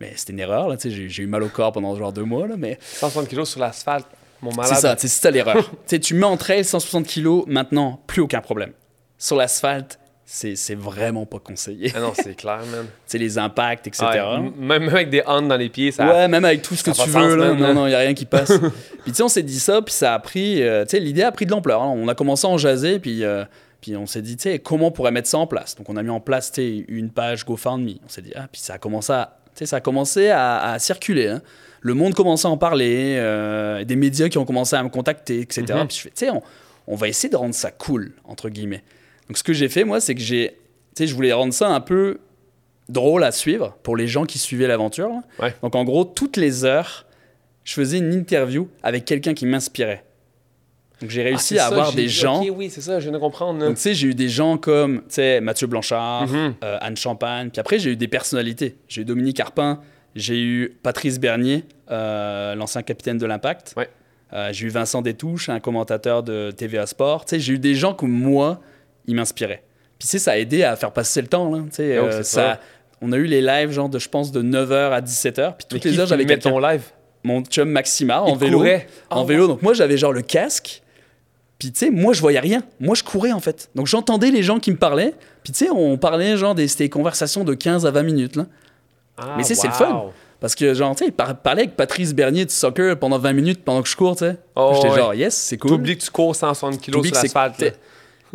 Mais 0.00 0.12
c'était 0.14 0.32
une 0.32 0.40
erreur, 0.40 0.68
là, 0.68 0.76
j'ai, 0.82 1.22
eu 1.22 1.26
mal 1.26 1.42
au 1.42 1.48
corps 1.48 1.72
pendant 1.72 1.96
genre 1.96 2.12
deux 2.12 2.24
mois, 2.24 2.46
là, 2.46 2.54
mais 2.56 2.78
160 2.80 3.28
kilos 3.28 3.50
sur 3.50 3.60
l'asphalte, 3.60 4.06
mon 4.42 4.50
c'est 4.50 4.56
malade. 4.58 4.76
ça, 4.76 4.94
c'est 4.98 5.08
ça 5.08 5.30
l'erreur. 5.30 5.72
tu 6.02 6.14
mets 6.14 6.24
en 6.24 6.36
trail 6.36 6.64
160 6.64 7.06
kilos, 7.06 7.44
maintenant, 7.46 8.00
plus 8.06 8.22
aucun 8.22 8.40
problème. 8.40 8.72
Sur 9.18 9.36
l'asphalte, 9.36 9.98
c'est, 10.28 10.74
vraiment 10.74 11.24
pas 11.24 11.38
conseillé. 11.38 11.92
Ah 11.94 12.00
non, 12.00 12.12
c'est 12.14 12.34
clair, 12.34 12.58
man. 12.72 12.84
tu 12.86 12.90
sais, 13.06 13.18
les 13.18 13.38
impacts, 13.38 13.86
etc. 13.86 14.04
Ouais, 14.12 14.50
même 14.58 14.88
avec 14.88 15.08
des 15.08 15.22
hands 15.24 15.42
dans 15.42 15.56
les 15.56 15.68
pieds, 15.68 15.92
ça. 15.92 16.06
Ouais, 16.06 16.28
même 16.28 16.44
avec 16.44 16.62
tout 16.62 16.74
ce 16.74 16.82
que 16.82 16.90
tu 16.90 17.08
veux, 17.08 17.36
là. 17.36 17.54
non, 17.54 17.72
non, 17.74 17.86
il 17.86 17.90
n'y 17.90 17.94
a 17.94 18.00
rien 18.00 18.12
qui 18.14 18.24
passe. 18.24 18.52
puis 19.04 19.12
tu 19.12 19.14
sais, 19.14 19.22
on 19.22 19.28
s'est 19.28 19.42
dit 19.44 19.60
ça, 19.60 19.80
puis 19.80 19.94
ça 19.94 20.14
a 20.14 20.18
pris. 20.18 20.62
euh, 20.62 20.84
tu 20.84 20.90
sais, 20.90 21.00
l'idée 21.00 21.22
a 21.22 21.30
pris 21.32 21.46
de 21.46 21.52
l'ampleur. 21.52 21.80
hein. 21.82 21.92
On 21.96 22.08
a 22.08 22.14
commencé 22.16 22.46
à 22.46 22.50
en 22.50 22.58
jaser, 22.58 22.98
puis, 22.98 23.22
euh, 23.24 23.44
puis 23.80 23.96
on 23.96 24.06
s'est 24.06 24.20
dit, 24.22 24.36
tu 24.36 24.42
sais, 24.50 24.58
comment 24.58 24.88
on 24.88 24.90
pourrait 24.90 25.12
mettre 25.12 25.28
ça 25.28 25.38
en 25.38 25.46
place? 25.46 25.76
Donc 25.76 25.88
on 25.88 25.96
a 25.96 26.02
mis 26.02 26.10
en 26.10 26.20
place, 26.20 26.50
tu 26.50 26.60
sais, 26.60 26.84
une 26.88 27.10
page 27.10 27.44
GoFundMe. 27.46 27.98
On 28.04 28.08
s'est 28.08 28.22
dit, 28.22 28.32
ah, 28.34 28.48
puis 28.50 28.60
ça 28.60 28.74
a 28.74 28.78
commencé 28.78 29.12
à, 29.12 29.36
tu 29.54 29.60
sais, 29.60 29.66
ça 29.66 29.76
a 29.76 29.80
commencé 29.80 30.28
à, 30.30 30.72
à 30.72 30.78
circuler. 30.80 31.28
hein. 31.28 31.42
Le 31.82 31.94
monde 31.94 32.14
commençait 32.14 32.48
à 32.48 32.50
en 32.50 32.56
parler, 32.58 33.14
euh, 33.16 33.84
des 33.84 33.94
médias 33.94 34.28
qui 34.28 34.38
ont 34.38 34.44
commencé 34.44 34.74
à 34.74 34.82
me 34.82 34.88
contacter, 34.88 35.40
etc. 35.40 35.66
Mhm. 35.70 35.86
Puis 35.86 35.96
je 35.98 36.02
fais, 36.02 36.08
tu 36.10 36.24
sais, 36.26 36.30
on, 36.30 36.42
on 36.88 36.96
va 36.96 37.06
essayer 37.06 37.28
de 37.30 37.36
rendre 37.36 37.54
ça 37.54 37.70
cool, 37.70 38.12
entre 38.24 38.48
guillemets. 38.48 38.82
Donc 39.28 39.36
ce 39.38 39.42
que 39.42 39.52
j'ai 39.52 39.68
fait, 39.68 39.84
moi, 39.84 40.00
c'est 40.00 40.14
que 40.14 40.20
j'ai. 40.20 40.56
Tu 40.94 41.02
sais, 41.02 41.06
je 41.06 41.14
voulais 41.14 41.32
rendre 41.32 41.52
ça 41.52 41.68
un 41.68 41.80
peu 41.80 42.18
drôle 42.88 43.24
à 43.24 43.32
suivre 43.32 43.76
pour 43.82 43.96
les 43.96 44.06
gens 44.06 44.24
qui 44.24 44.38
suivaient 44.38 44.68
l'aventure. 44.68 45.10
Ouais. 45.40 45.54
Donc 45.62 45.74
en 45.74 45.84
gros, 45.84 46.04
toutes 46.04 46.36
les 46.36 46.64
heures, 46.64 47.04
je 47.64 47.74
faisais 47.74 47.98
une 47.98 48.12
interview 48.14 48.68
avec 48.82 49.04
quelqu'un 49.04 49.34
qui 49.34 49.44
m'inspirait. 49.46 50.04
Donc 51.00 51.10
j'ai 51.10 51.20
Ah, 51.22 51.24
réussi 51.24 51.54
c'est 51.54 51.58
à 51.58 51.62
ça, 51.64 51.66
avoir 51.68 51.92
des 51.92 52.08
gens. 52.08 52.40
Ok, 52.42 52.52
oui, 52.56 52.70
c'est 52.70 52.80
ça, 52.80 52.98
je 53.00 53.04
viens 53.04 53.12
de 53.12 53.18
comprendre. 53.18 53.58
Donc 53.58 53.74
tu 53.76 53.82
sais, 53.82 53.92
j'ai 53.94 54.08
eu 54.08 54.14
des 54.14 54.28
gens 54.30 54.56
comme 54.56 55.00
tu 55.00 55.04
sais, 55.16 55.40
Mathieu 55.40 55.66
Blanchard, 55.66 56.28
Mhm. 56.28 56.54
euh, 56.64 56.78
Anne 56.80 56.96
Champagne. 56.96 57.50
Puis 57.50 57.60
après, 57.60 57.78
j'ai 57.78 57.90
eu 57.90 57.96
des 57.96 58.08
personnalités. 58.08 58.76
J'ai 58.88 59.02
eu 59.02 59.04
Dominique 59.04 59.38
Arpin, 59.40 59.80
j'ai 60.14 60.40
eu 60.40 60.76
Patrice 60.82 61.18
Bernier, 61.18 61.64
euh, 61.90 62.54
l'ancien 62.54 62.82
capitaine 62.82 63.18
de 63.18 63.26
l'Impact. 63.26 63.74
Ouais. 63.76 63.90
Euh, 64.32 64.50
j'ai 64.52 64.66
eu 64.66 64.70
Vincent 64.70 65.02
Détouche, 65.02 65.48
un 65.50 65.60
commentateur 65.60 66.22
de 66.22 66.50
TVA 66.52 66.86
Sport. 66.86 67.26
Tu 67.26 67.30
sais, 67.30 67.40
j'ai 67.40 67.52
eu 67.54 67.58
des 67.58 67.74
gens 67.74 67.92
comme 67.92 68.10
moi, 68.12 68.60
ils 69.06 69.14
m'inspiraient. 69.14 69.62
Puis 69.98 70.06
tu 70.06 70.12
sais, 70.12 70.18
ça 70.18 70.32
a 70.32 70.36
aidé 70.36 70.62
à 70.62 70.76
faire 70.76 70.92
passer 70.92 71.20
le 71.22 71.28
temps. 71.28 71.50
Là. 71.50 71.60
Tu 71.70 71.76
sais, 71.76 71.98
Oh, 71.98 72.04
euh, 72.06 72.22
ça, 72.22 72.60
on 73.00 73.12
a 73.12 73.16
eu 73.16 73.24
les 73.24 73.40
lives, 73.40 73.70
genre, 73.70 73.88
de, 73.88 73.98
je 73.98 74.08
pense, 74.08 74.30
de 74.32 74.42
9h 74.42 74.90
à 74.92 75.00
17h. 75.00 75.54
Puis 75.56 75.66
toutes 75.68 75.84
les 75.84 75.98
heures, 75.98 76.06
j'avais 76.06 76.26
quelqu'un. 76.26 76.50
ton 76.50 76.58
live? 76.58 76.82
Mon 77.24 77.42
chum 77.42 77.68
Maxima 77.70 78.22
en 78.22 78.34
Il 78.34 78.38
vélo. 78.38 78.58
courait. 78.58 78.86
En 79.10 79.22
Oh, 79.22 79.24
vélo. 79.24 79.46
Donc 79.48 79.62
moi, 79.62 79.74
j'avais 79.74 79.96
genre 79.96 80.12
le 80.12 80.22
casque. 80.22 80.82
Puis 81.58 81.72
tu 81.72 81.78
sais, 81.86 81.90
moi, 81.90 82.12
je 82.12 82.20
voyais 82.20 82.38
rien. 82.40 82.62
Moi, 82.80 82.94
je 82.94 83.02
courais 83.02 83.32
en 83.32 83.40
fait. 83.40 83.70
Donc 83.74 83.86
j'entendais 83.86 84.30
les 84.30 84.42
gens 84.42 84.58
qui 84.60 84.70
me 84.70 84.76
parlaient. 84.76 85.14
Puis 85.42 85.52
tu 85.52 85.64
sais, 85.64 85.70
on 85.70 85.96
parlait 85.96 86.36
genre 86.36 86.54
des, 86.54 86.68
c'était 86.68 86.84
des 86.84 86.90
conversations 86.90 87.44
de 87.44 87.54
15 87.54 87.86
à 87.86 87.90
20 87.90 88.02
minutes. 88.02 88.36
Là. 88.36 88.46
Ah, 89.16 89.34
Mais 89.38 89.42
c'est- 89.42 89.54
c'est 89.54 89.68
le 89.68 89.72
fun. 89.72 90.10
Parce 90.38 90.54
que 90.54 90.74
genre, 90.74 90.94
tu 90.94 90.98
sais, 91.04 91.06
il 91.08 91.12
par- 91.12 91.34
parlait 91.38 91.62
avec 91.62 91.74
Patrice 91.76 92.12
Bernier 92.14 92.44
de 92.44 92.50
soccer 92.50 92.98
pendant 92.98 93.18
20 93.18 93.32
minutes 93.32 93.64
pendant 93.64 93.82
que 93.82 93.88
je 93.88 93.96
cours, 93.96 94.14
tu 94.16 94.26
sais. 94.26 94.36
Oh, 94.54 94.72
J'étais 94.74 94.90
ouais. 94.90 94.96
genre, 94.98 95.14
yes, 95.14 95.34
c'est 95.34 95.56
cool. 95.56 95.70
T'oublies 95.70 95.96
que 95.96 96.02
tu 96.04 96.10
cours 96.10 96.36
160 96.36 96.78
kilos 96.78 97.06
sur 97.06 97.14
l'asphalte. 97.14 97.78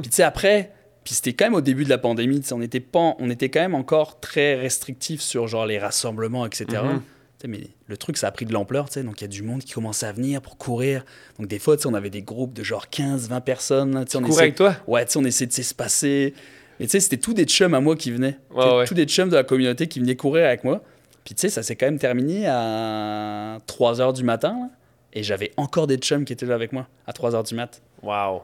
Puis 0.02 0.10
tu 0.10 0.16
sais, 0.18 0.24
après, 0.24 0.72
puis 1.04 1.14
c'était 1.16 1.34
quand 1.34 1.46
même 1.46 1.54
au 1.56 1.62
début 1.62 1.84
de 1.84 1.90
la 1.90 1.98
pandémie, 1.98 2.42
on 2.52 2.62
était, 2.62 2.80
pas, 2.80 3.16
on 3.20 3.30
était 3.30 3.50
quand 3.50 3.62
même 3.62 3.76
encore 3.76 4.20
très 4.20 4.56
restrictif 4.56 5.22
sur 5.22 5.48
genre 5.48 5.66
les 5.66 5.80
rassemblements, 5.80 6.46
etc. 6.46 6.66
Mhm. 6.84 7.02
Mais 7.48 7.62
le 7.88 7.98
truc, 7.98 8.18
ça 8.18 8.28
a 8.28 8.32
pris 8.32 8.46
de 8.46 8.54
l'ampleur, 8.54 8.86
tu 8.88 8.94
sais, 8.94 9.04
donc 9.04 9.20
il 9.20 9.24
y 9.24 9.26
a 9.26 9.28
du 9.28 9.42
monde 9.42 9.64
qui 9.64 9.74
commençait 9.74 10.06
à 10.06 10.12
venir 10.12 10.42
pour 10.44 10.58
courir. 10.60 11.04
Donc 11.40 11.48
des 11.48 11.58
fois, 11.58 11.76
on 11.86 11.94
avait 11.96 12.12
des 12.12 12.22
groupes 12.22 12.54
de 12.54 12.62
genre 12.64 12.88
15, 12.88 13.30
20 13.30 13.42
personnes. 13.42 13.96
là, 13.96 14.06
tu 14.06 14.16
on 14.18 14.24
essayait- 14.26 14.42
avec 14.42 14.56
toi? 14.56 14.76
Ouais, 14.86 15.04
tu 15.06 15.14
sais, 15.14 15.20
on 15.20 15.24
essayait 15.26 15.48
de 15.48 15.52
s'espacer. 15.54 16.36
Mais 16.80 16.86
tu 16.86 16.92
sais, 16.92 17.00
c'était 17.00 17.18
tous 17.18 17.34
des 17.34 17.46
chums 17.46 17.74
à 17.74 17.80
moi 17.80 17.96
qui 17.96 18.12
venaient. 18.12 18.38
Ouais, 18.52 18.76
ouais. 18.78 18.86
Tous 18.86 18.94
des 18.94 19.06
chums 19.06 19.30
de 19.30 19.36
la 19.36 19.44
communauté 19.44 19.88
qui 19.88 20.00
venaient 20.00 20.16
courir 20.16 20.46
avec 20.46 20.64
moi. 20.64 20.84
Puis 21.24 21.34
tu 21.34 21.42
sais, 21.42 21.50
ça 21.50 21.64
s'est 21.64 21.76
quand 21.76 21.88
même 21.88 21.98
terminé 22.00 22.46
à 22.48 23.58
3 23.66 23.96
h 24.00 24.14
du 24.14 24.24
matin. 24.24 24.50
là. 24.60 24.70
Et 25.14 25.24
j'avais 25.24 25.52
encore 25.58 25.88
des 25.88 25.98
chums 25.98 26.26
qui 26.26 26.34
étaient 26.34 26.46
là 26.46 26.54
avec 26.56 26.72
moi 26.74 26.88
à 27.08 27.14
3 27.14 27.32
h 27.32 27.48
du 27.48 27.56
mat. 27.56 27.82
Wow. 28.04 28.44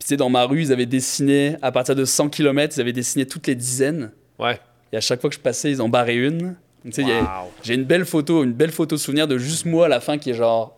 Puis 0.00 0.06
tu 0.06 0.06
sais, 0.08 0.16
dans 0.16 0.30
ma 0.30 0.44
rue, 0.44 0.62
ils 0.62 0.72
avaient 0.72 0.86
dessiné, 0.86 1.56
à 1.62 1.70
partir 1.70 1.94
de 1.94 2.04
100 2.04 2.30
km, 2.30 2.74
ils 2.76 2.80
avaient 2.80 2.92
dessiné 2.92 3.26
toutes 3.26 3.46
les 3.46 3.54
dizaines. 3.54 4.10
Ouais. 4.38 4.58
Et 4.92 4.96
à 4.96 5.00
chaque 5.00 5.20
fois 5.20 5.30
que 5.30 5.36
je 5.36 5.40
passais, 5.40 5.70
ils 5.70 5.80
en 5.82 5.88
barraient 5.88 6.16
une. 6.16 6.56
Tu 6.84 6.92
sais, 6.92 7.04
Wow. 7.04 7.52
j'ai 7.62 7.74
une 7.74 7.84
belle 7.84 8.06
photo, 8.06 8.42
une 8.42 8.54
belle 8.54 8.72
photo 8.72 8.96
souvenir 8.96 9.28
de 9.28 9.36
juste 9.38 9.66
moi 9.66 9.84
à 9.84 9.88
la 9.88 10.00
fin 10.00 10.16
qui 10.18 10.30
est 10.30 10.34
genre 10.34 10.74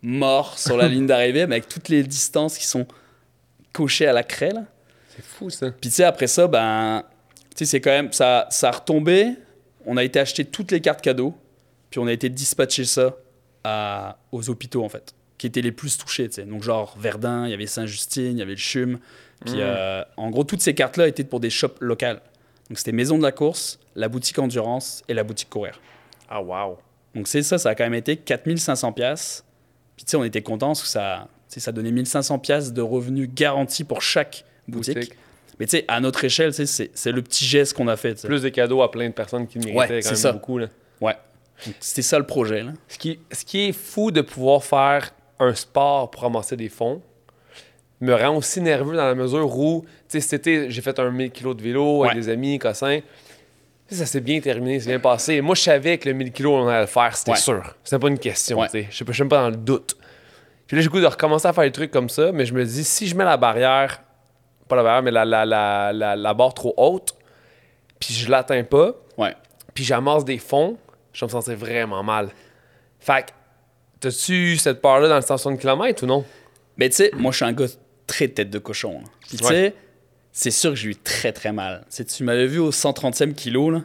mort 0.00 0.58
sur 0.58 0.76
la 0.76 0.88
ligne 0.92 1.06
d'arrivée, 1.06 1.46
mais 1.46 1.56
avec 1.56 1.68
toutes 1.68 1.88
les 1.90 2.02
distances 2.02 2.56
qui 2.58 2.66
sont 2.66 2.86
cochées 3.72 4.06
à 4.06 4.12
la 4.14 4.22
craie. 4.24 4.52
C'est 5.14 5.22
fou, 5.24 5.50
ça. 5.50 5.70
Puis 5.70 5.90
tu 5.90 5.96
sais, 5.96 6.04
après 6.04 6.26
ça, 6.26 6.46
ben, 6.48 7.02
tu 7.54 7.58
sais, 7.58 7.66
c'est 7.66 7.80
quand 7.82 7.90
même, 7.90 8.12
ça, 8.12 8.46
ça 8.50 8.70
a 8.70 8.72
retombé. 8.72 9.34
On 9.84 9.96
a 9.98 10.04
été 10.04 10.18
acheter 10.18 10.44
toutes 10.46 10.70
les 10.72 10.80
cartes 10.80 11.02
cadeaux, 11.02 11.34
puis 11.90 12.00
on 12.00 12.06
a 12.06 12.12
été 12.12 12.30
dispatcher 12.30 12.86
ça 12.86 13.14
à, 13.64 14.16
aux 14.32 14.48
hôpitaux, 14.48 14.82
en 14.82 14.88
fait, 14.88 15.14
qui 15.42 15.48
étaient 15.48 15.60
les 15.60 15.72
plus 15.72 15.98
touchés, 15.98 16.28
tu 16.28 16.36
sais. 16.36 16.44
Donc, 16.44 16.62
genre, 16.62 16.96
Verdun, 17.00 17.46
il 17.46 17.50
y 17.50 17.54
avait 17.54 17.66
Saint-Justine, 17.66 18.30
il 18.30 18.38
y 18.38 18.42
avait 18.42 18.52
le 18.52 18.56
CHUM. 18.56 19.00
Puis, 19.44 19.54
Mm. 19.56 19.58
euh, 19.60 20.04
en 20.16 20.30
gros, 20.30 20.44
toutes 20.44 20.60
ces 20.60 20.72
cartes-là 20.72 21.08
étaient 21.08 21.24
pour 21.24 21.40
des 21.40 21.50
shops 21.50 21.78
locales. 21.80 22.20
Donc, 22.70 22.78
c'était 22.78 22.92
Maison 22.92 23.18
de 23.18 23.24
la 23.24 23.32
course, 23.32 23.80
la 23.96 24.08
boutique 24.08 24.38
Endurance 24.38 25.02
et 25.08 25.14
la 25.14 25.24
boutique 25.24 25.50
Courir. 25.50 25.80
Ah, 26.28 26.40
wow. 26.40 26.78
Donc, 27.16 27.26
c'est 27.26 27.42
ça, 27.42 27.58
ça 27.58 27.70
a 27.70 27.74
quand 27.74 27.82
même 27.82 27.94
été 27.94 28.16
4500 28.16 28.92
pièces. 28.92 29.44
Puis, 29.96 30.04
tu 30.04 30.12
sais, 30.12 30.16
on 30.16 30.22
était 30.22 30.42
contents 30.42 30.68
parce 30.68 30.82
que 30.82 30.86
ça, 30.88 31.26
ça 31.48 31.72
donnait 31.72 31.90
1500 31.90 32.38
pièces 32.38 32.72
de 32.72 32.80
revenus 32.80 33.28
garantis 33.34 33.82
pour 33.82 34.00
chaque 34.00 34.44
boutique. 34.68 34.94
Boutique. 34.94 35.16
Mais 35.58 35.66
tu 35.66 35.76
sais, 35.78 35.84
à 35.88 35.98
notre 35.98 36.22
échelle, 36.24 36.54
c'est 36.54 37.12
le 37.12 37.20
petit 37.22 37.44
geste 37.44 37.74
qu'on 37.74 37.88
a 37.88 37.96
fait. 37.96 38.24
Plus 38.24 38.42
de 38.42 38.48
cadeaux 38.48 38.80
à 38.82 38.92
plein 38.92 39.08
de 39.08 39.12
personnes 39.12 39.48
qui 39.48 39.58
méritaient 39.58 39.76
Ouais, 39.76 40.00
quand 40.02 40.08
même 40.10 40.16
ça. 40.16 40.30
beaucoup. 40.32 40.58
Là. 40.58 40.68
Ouais. 41.00 41.16
C'était 41.80 42.02
ça 42.02 42.18
le 42.18 42.26
projet. 42.26 42.62
Là. 42.62 42.72
Ce, 42.86 42.96
qui, 42.96 43.18
ce 43.32 43.44
qui 43.44 43.68
est 43.68 43.72
fou 43.72 44.10
de 44.12 44.20
pouvoir 44.20 44.62
faire 44.64 45.10
un 45.42 45.54
sport 45.54 46.10
pour 46.10 46.22
ramasser 46.22 46.56
des 46.56 46.68
fonds 46.68 47.02
me 48.00 48.14
rend 48.14 48.36
aussi 48.36 48.60
nerveux 48.60 48.96
dans 48.96 49.04
la 49.06 49.14
mesure 49.14 49.56
où, 49.56 49.84
tu 49.86 49.88
sais, 50.08 50.20
cet 50.20 50.40
été, 50.40 50.70
j'ai 50.70 50.82
fait 50.82 50.98
un 50.98 51.10
1000 51.10 51.30
kg 51.30 51.54
de 51.54 51.62
vélo 51.62 52.02
avec 52.04 52.16
Ouais. 52.16 52.20
des 52.20 52.28
amis, 52.28 52.58
cossins. 52.58 52.98
Ça 53.88 54.06
s'est 54.06 54.20
bien 54.20 54.40
terminé, 54.40 54.80
c'est 54.80 54.88
bien 54.88 54.98
passé. 54.98 55.40
Moi, 55.40 55.54
je 55.54 55.60
savais 55.62 55.98
que 55.98 56.08
le 56.08 56.14
1000 56.14 56.32
kg, 56.32 56.46
on 56.46 56.66
allait 56.66 56.80
le 56.80 56.86
faire, 56.86 57.14
c'était 57.16 57.32
Ouais. 57.32 57.36
sûr. 57.36 57.62
C'était 57.84 57.98
pas 58.00 58.08
une 58.08 58.18
question, 58.18 58.58
Ouais. 58.58 58.66
tu 58.68 58.80
sais. 58.82 58.86
Je 58.90 58.94
suis 58.96 59.04
même 59.22 59.28
pas 59.28 59.42
dans 59.42 59.50
le 59.50 59.56
doute. 59.56 59.96
Puis 60.66 60.76
là, 60.76 60.82
j'ai 60.82 60.88
goût 60.88 61.00
de 61.00 61.06
recommencer 61.06 61.46
à 61.46 61.52
faire 61.52 61.62
des 61.64 61.70
trucs 61.72 61.90
comme 61.92 62.08
ça, 62.08 62.32
mais 62.32 62.44
je 62.46 62.54
me 62.54 62.64
dis, 62.64 62.82
si 62.84 63.06
je 63.06 63.14
mets 63.14 63.24
la 63.24 63.36
barrière, 63.36 64.02
pas 64.66 64.74
la 64.76 64.82
barrière, 64.82 65.02
mais 65.02 65.10
la, 65.12 65.24
la, 65.24 65.44
la, 65.44 65.92
la, 65.92 66.16
la 66.16 66.34
barre 66.34 66.54
trop 66.54 66.74
haute, 66.76 67.14
puis 68.00 68.14
je 68.14 68.28
l'atteins 68.30 68.64
pas, 68.64 68.94
puis 69.74 69.84
j'amasse 69.84 70.24
des 70.24 70.38
fonds, 70.38 70.76
je 71.12 71.20
vais 71.20 71.26
me 71.26 71.30
sentir 71.30 71.56
vraiment 71.56 72.02
mal. 72.02 72.30
Fait 72.98 73.26
que, 73.26 73.32
t'as-tu 74.02 74.56
cette 74.58 74.82
peur-là 74.82 75.08
dans 75.08 75.16
le 75.16 75.22
160 75.22 75.58
km 75.60 76.02
ou 76.02 76.06
non? 76.06 76.24
Mais 76.76 76.88
tu 76.90 76.96
sais, 76.96 77.10
moi, 77.16 77.30
je 77.32 77.36
suis 77.36 77.44
un 77.44 77.52
gars 77.52 77.66
très 78.06 78.28
tête 78.28 78.50
de 78.50 78.58
cochon. 78.58 78.94
là. 79.00 79.06
Puis 79.28 79.38
tu 79.38 79.44
Ouais. 79.44 79.50
sais, 79.50 79.74
c'est 80.32 80.50
sûr 80.50 80.70
que 80.70 80.76
j'ai 80.76 80.90
eu 80.90 80.96
très 80.96 81.32
très 81.32 81.52
mal. 81.52 81.80
Tu 81.90 81.96
sais, 81.96 82.04
tu 82.04 82.24
m'avais 82.24 82.46
vu 82.46 82.58
au 82.58 82.70
130e 82.72 83.34
kilo, 83.34 83.70
là, 83.70 83.82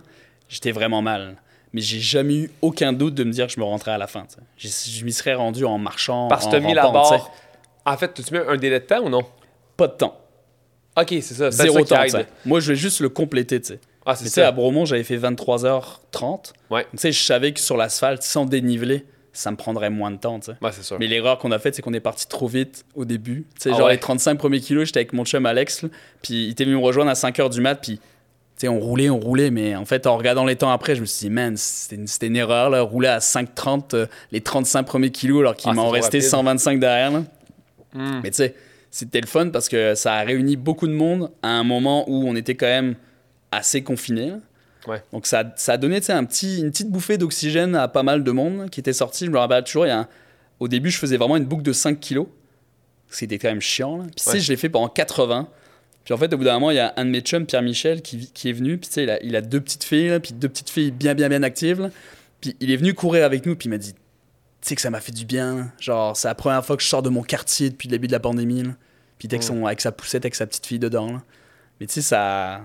j'étais 0.50 0.72
vraiment 0.72 1.02
mal. 1.02 1.38
Mais 1.74 1.82
j'ai 1.82 2.00
jamais 2.00 2.36
eu 2.36 2.52
aucun 2.62 2.94
doute 2.94 3.14
de 3.14 3.24
me 3.24 3.32
dire 3.32 3.48
que 3.48 3.54
je 3.54 3.60
me 3.60 3.66
rentrais 3.66 3.92
à 3.92 3.98
la 3.98 4.08
fin. 4.08 4.26
Je 4.58 5.04
m'y 5.06 5.12
serais 5.14 5.34
rendu 5.34 5.66
en 5.66 5.78
marchant. 5.78 6.28
Parce 6.30 6.46
que 6.46 6.52
t'as 6.52 6.60
mis 6.60 6.74
la 6.74 6.90
barre. 6.90 7.32
En 7.86 7.98
fait, 7.98 8.14
tu 8.14 8.34
mets 8.34 8.46
un 8.48 8.58
délai 8.58 8.80
de 8.80 8.86
temps 8.86 9.02
ou 9.04 9.10
non? 9.10 9.24
Pas 9.76 9.88
de 9.88 9.94
temps. 9.94 10.20
Ok, 10.98 11.08
c'est 11.10 11.36
ça. 11.36 11.52
Zéro 11.52 11.84
temps. 11.84 12.02
Moi, 12.46 12.60
je 12.62 12.70
vais 12.72 12.76
juste 12.78 13.02
le 13.02 13.10
compléter. 13.10 13.62
tu 13.62 13.68
sais. 13.68 13.80
Ah, 14.06 14.16
c'est 14.16 14.24
tu 14.26 14.30
sais, 14.32 14.42
à. 14.42 14.52
Bromont, 14.52 14.86
j'avais 14.86 15.04
fait 15.04 15.18
23h30. 15.18 16.54
Ouais. 16.72 16.86
Tu 16.92 16.98
sais, 16.98 17.12
je 17.12 17.22
savais 17.22 17.52
que 17.52 17.60
sur 17.60 17.76
l'asphalte, 17.78 18.24
sans 18.24 18.46
déniveler, 18.46 19.06
ça 19.38 19.52
me 19.52 19.56
prendrait 19.58 19.90
moins 19.90 20.10
de 20.12 20.18
temps. 20.18 20.40
Ouais, 20.62 20.72
c'est 20.72 20.84
sûr. 20.84 20.98
Mais 21.00 21.08
l'erreur 21.08 21.38
qu'on 21.38 21.52
a 21.52 21.60
faite, 21.60 21.76
c'est 21.76 21.82
qu'on 21.82 21.94
est 21.94 22.00
parti 22.00 22.28
trop 22.28 22.48
vite 22.48 22.86
au 22.96 23.06
début. 23.06 23.46
Ah 23.66 23.70
genre 23.70 23.86
ouais. 23.86 23.94
les 23.94 24.00
35 24.00 24.38
premiers 24.38 24.60
kilos, 24.60 24.86
j'étais 24.88 25.00
avec 25.00 25.14
mon 25.14 25.26
chum 25.26 25.46
Alex, 25.46 25.86
puis 26.22 26.46
il 26.46 26.50
était 26.52 26.66
venu 26.66 26.76
me 26.76 26.82
rejoindre 26.82 27.12
à 27.12 27.14
5h 27.14 27.52
du 27.52 27.62
mat, 27.62 27.76
puis 27.76 28.00
on 28.64 28.80
roulait, 28.80 29.12
on 29.12 29.20
roulait, 29.20 29.52
mais 29.52 29.76
en 29.76 29.86
fait, 29.86 30.08
en 30.08 30.18
regardant 30.18 30.44
les 30.44 30.56
temps 30.56 30.72
après, 30.72 30.96
je 30.96 31.02
me 31.02 31.06
suis 31.06 31.28
dit, 31.28 31.30
man, 31.30 31.56
c'était 31.56 32.26
une, 32.26 32.36
erreur, 32.36 32.72
là, 32.72 32.82
rouler 32.82 33.10
à 33.10 33.20
5,30 33.20 33.94
euh, 33.94 34.08
les 34.32 34.42
35 34.42 34.84
premiers 34.84 35.12
kilos, 35.12 35.42
alors 35.42 35.56
qu'il 35.56 35.70
Ah, 35.70 35.74
m'en 35.74 35.90
restait 35.90 36.18
rapide. 36.18 36.30
125 36.30 36.80
derrière. 36.80 37.12
là. 37.12 37.24
Hmm. 37.94 38.22
Mais 38.24 38.32
tu 38.32 38.38
sais, 38.38 38.56
c'était 38.90 39.22
le 39.22 39.28
fun 39.28 39.50
parce 39.50 39.70
que 39.70 39.94
ça 39.94 40.16
a 40.16 40.24
réuni 40.24 40.56
beaucoup 40.56 40.88
de 40.88 40.94
monde 40.94 41.30
à 41.44 41.50
un 41.50 41.64
moment 41.64 42.10
où 42.10 42.28
on 42.28 42.36
était 42.36 42.56
quand 42.56 42.66
même 42.66 42.96
assez 43.52 43.84
confinés. 43.84 44.34
Ouais. 44.88 45.04
Donc 45.12 45.28
ça, 45.28 45.44
ça 45.58 45.74
a 45.74 45.78
donné 45.78 45.98
un 46.10 46.24
petit, 46.26 46.60
une 46.60 46.72
petite 46.72 46.90
bouffée 46.90 47.18
d'oxygène 47.18 47.76
à 47.76 47.88
pas 47.88 48.04
mal 48.04 48.24
de 48.24 48.32
monde 48.32 48.70
qui 48.70 48.80
était 48.80 48.94
sorti. 48.94 49.26
Je 49.26 49.32
me 49.32 49.38
rappelle 49.38 49.64
toujours, 49.64 49.86
il 49.86 49.90
y 49.90 49.92
a 49.92 50.00
un- 50.00 50.08
au 50.60 50.68
début, 50.68 50.90
je 50.90 50.98
faisais 50.98 51.18
vraiment 51.18 51.38
une 51.38 51.46
boucle 51.46 51.62
de 51.64 51.74
5 51.74 52.00
kilos. 52.00 52.28
C'était 53.10 53.38
quand 53.38 53.50
même 53.50 53.62
chiant. 53.62 53.98
Là. 53.98 54.04
Puis 54.06 54.16
tu 54.16 54.24
sais, 54.24 54.32
Ouais. 54.32 54.40
je 54.40 54.52
l'ai 54.52 54.58
fait 54.58 54.70
pendant 54.70 54.90
80. 54.90 55.48
Puis 56.04 56.14
en 56.14 56.18
fait, 56.18 56.34
au 56.34 56.38
bout 56.38 56.44
d'un 56.46 56.54
moment, 56.54 56.72
il 56.72 56.76
y 56.78 56.80
a 56.80 56.94
un 56.98 57.06
de 57.06 57.10
mes 57.10 57.22
chums, 57.22 57.46
Pierre-Michel, 57.46 58.02
qui, 58.02 58.32
qui 58.34 58.50
est 58.50 58.54
venu. 58.54 58.78
Puis 58.78 58.88
tu 58.88 58.94
sais, 58.96 59.04
il 59.04 59.10
a, 59.10 59.24
il 59.24 59.36
a 59.36 59.42
deux 59.42 59.60
petites 59.62 59.84
filles, 59.84 60.10
là, 60.10 60.20
puis 60.20 60.34
deux 60.34 60.48
petites 60.50 60.70
filles 60.70 60.92
bien, 60.92 61.14
bien, 61.16 61.28
bien 61.30 61.44
actives. 61.44 61.82
là. 61.82 61.90
Puis 62.42 62.56
il 62.60 62.72
est 62.72 62.78
venu 62.78 62.94
courir 62.94 63.26
avec 63.26 63.46
nous, 63.46 63.56
puis 63.56 63.68
il 63.68 63.72
m'a 63.72 63.78
dit, 63.78 63.94
tu 63.94 64.00
sais 64.62 64.76
que 64.76 64.82
ça 64.82 64.90
m'a 64.90 65.00
fait 65.02 65.12
du 65.12 65.26
bien. 65.26 65.72
Genre, 65.80 66.16
c'est 66.16 66.28
la 66.28 66.36
première 66.36 66.64
fois 66.66 66.78
que 66.78 66.84
je 66.84 66.88
sors 66.88 67.02
de 67.02 67.10
mon 67.10 67.24
quartier 67.24 67.70
depuis 67.70 67.88
le 67.88 67.92
début 67.92 68.08
de 68.08 68.12
la 68.14 68.20
pandémie. 68.20 68.64
là. 68.64 68.72
Puis 69.20 69.28
avec, 69.30 69.42
Mm. 69.42 69.44
son, 69.48 69.66
avec 69.66 69.82
sa 69.82 69.92
poussette, 69.92 70.24
avec 70.26 70.36
sa 70.36 70.46
petite 70.48 70.66
fille 70.66 70.80
dedans. 70.80 71.12
là. 71.12 71.22
Mais 71.80 71.88
tu 71.88 71.94
sais, 71.94 72.02
ça. 72.02 72.62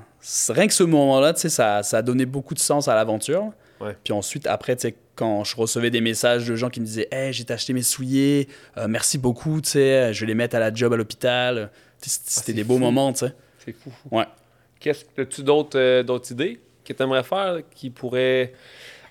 Rien 0.51 0.67
que 0.67 0.73
ce 0.75 0.85
moment-là, 0.85 1.33
tu 1.35 1.41
sais, 1.41 1.49
ça, 1.49 1.83
ça 1.83 1.99
a 1.99 2.03
donné 2.03 2.27
beaucoup 2.27 2.55
de 2.55 2.61
sens 2.61 2.89
à 2.89 2.95
l'aventure. 2.95 3.51
Ouais. 3.81 3.97
Puis 4.05 4.13
ensuite, 4.13 4.47
après, 4.47 4.77
tu 4.77 4.83
sais, 4.83 4.95
quand 5.17 5.45
je 5.45 5.57
recevais 5.57 5.91
des 5.91 6.01
messages 6.01 6.47
de 6.47 6.55
gens 6.55 6.71
qui 6.71 6.81
me 6.81 6.87
disaient 6.87 7.09
Hey, 7.11 7.33
j'ai 7.33 7.45
acheté 7.51 7.73
mes 7.73 7.83
souliers, 7.83 8.49
euh, 8.79 8.87
merci 8.89 9.19
beaucoup, 9.19 9.61
tu 9.61 9.71
sais, 9.71 10.15
je 10.15 10.21
vais 10.21 10.27
les 10.29 10.35
mettre 10.35 10.57
à 10.57 10.61
la 10.61 10.73
job 10.73 10.93
à 10.93 10.97
l'hôpital. 10.97 11.71
Tu 12.01 12.09
C'était 12.11 12.53
Ah, 12.53 12.55
des 12.57 12.65
beaux 12.65 12.79
moments, 12.79 13.13
tu 13.13 13.27
sais. 13.27 13.35
C'est 13.65 13.73
fou. 13.73 13.91
Ouais. 14.11 14.25
Qu'est-ce 14.81 15.05
que 15.05 15.43
d'autres 15.43 15.79
euh, 15.79 16.03
d'autres 16.03 16.33
idées 16.33 16.61
que 16.85 16.93
tu 16.93 17.03
aimerais 17.03 17.23
faire 17.23 17.59
qui 17.75 17.91
pourraient 17.91 18.53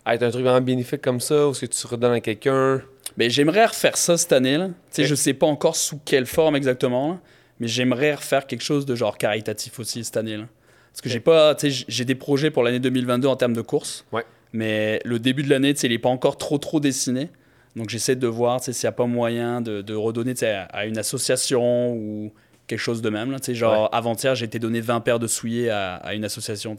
être 0.05 0.23
un 0.23 0.29
truc 0.29 0.43
vraiment 0.43 0.59
bénéfique 0.61 1.01
comme 1.01 1.19
ça 1.21 1.47
ou 1.47 1.51
est-ce 1.51 1.61
que 1.61 1.65
tu 1.67 1.87
redonnes 1.87 2.13
à 2.13 2.19
quelqu'un? 2.19 2.81
Mais 3.17 3.29
j'aimerais 3.29 3.65
refaire 3.65 3.95
ça 3.97 4.17
cette 4.17 4.33
année. 4.33 4.57
Là. 4.57 4.67
Tu 4.67 4.73
sais, 4.91 5.01
Ok. 5.03 5.07
Je 5.09 5.15
sais 5.15 5.33
pas 5.33 5.47
encore 5.47 5.75
sous 5.75 5.99
quelle 6.03 6.25
forme 6.25 6.55
exactement, 6.55 7.09
là, 7.11 7.19
mais 7.62 7.67
j'aimerais 7.67 8.15
refaire 8.15 8.45
quelque 8.47 8.63
chose 8.63 8.86
de 8.86 8.95
genre 8.95 9.17
caritatif 9.17 9.80
aussi 9.80 10.04
cette 10.04 10.17
année. 10.17 10.36
Là. 10.36 10.47
Parce 10.91 11.00
que 11.02 11.08
j'ai 11.10 11.21
pas, 11.21 11.56
j'ai 11.88 12.04
des 12.04 12.15
projets 12.15 12.52
pour 12.52 12.63
l'année 12.63 12.80
2022 12.80 13.28
en 13.30 13.38
termes 13.38 13.54
de 13.54 13.62
course. 13.62 14.04
Ouais. 14.12 14.26
Mais 14.52 15.00
le 15.06 15.19
début 15.19 15.43
de 15.43 15.50
l'année, 15.50 15.69
il 15.84 15.91
est 15.93 16.00
pas 16.00 16.10
encore 16.10 16.38
trop 16.38 16.58
trop 16.58 16.82
dessiné. 16.82 17.30
Donc 17.78 17.89
j'essaie 17.89 18.17
de 18.17 18.28
voir 18.28 18.62
s'il 18.62 18.74
n'y 18.84 18.88
a 18.88 18.91
pas 18.91 19.06
moyen 19.06 19.62
de, 19.62 19.82
de 19.82 19.93
redonner 19.93 20.34
à, 20.43 20.63
à 20.63 20.86
une 20.86 20.97
association 20.97 21.93
ou 21.93 22.34
quelque 22.67 22.80
chose 22.80 23.02
de 23.02 23.10
même. 23.10 23.32
Là. 23.32 23.38
Genre 23.54 23.88
avant-hier, 23.93 24.36
j'ai 24.36 24.45
été 24.45 24.60
donné 24.60 24.82
20 24.82 25.00
paires 25.02 25.19
de 25.19 25.28
souliers 25.28 25.69
à, 25.69 25.95
à 25.95 26.13
une 26.15 26.26
association. 26.26 26.76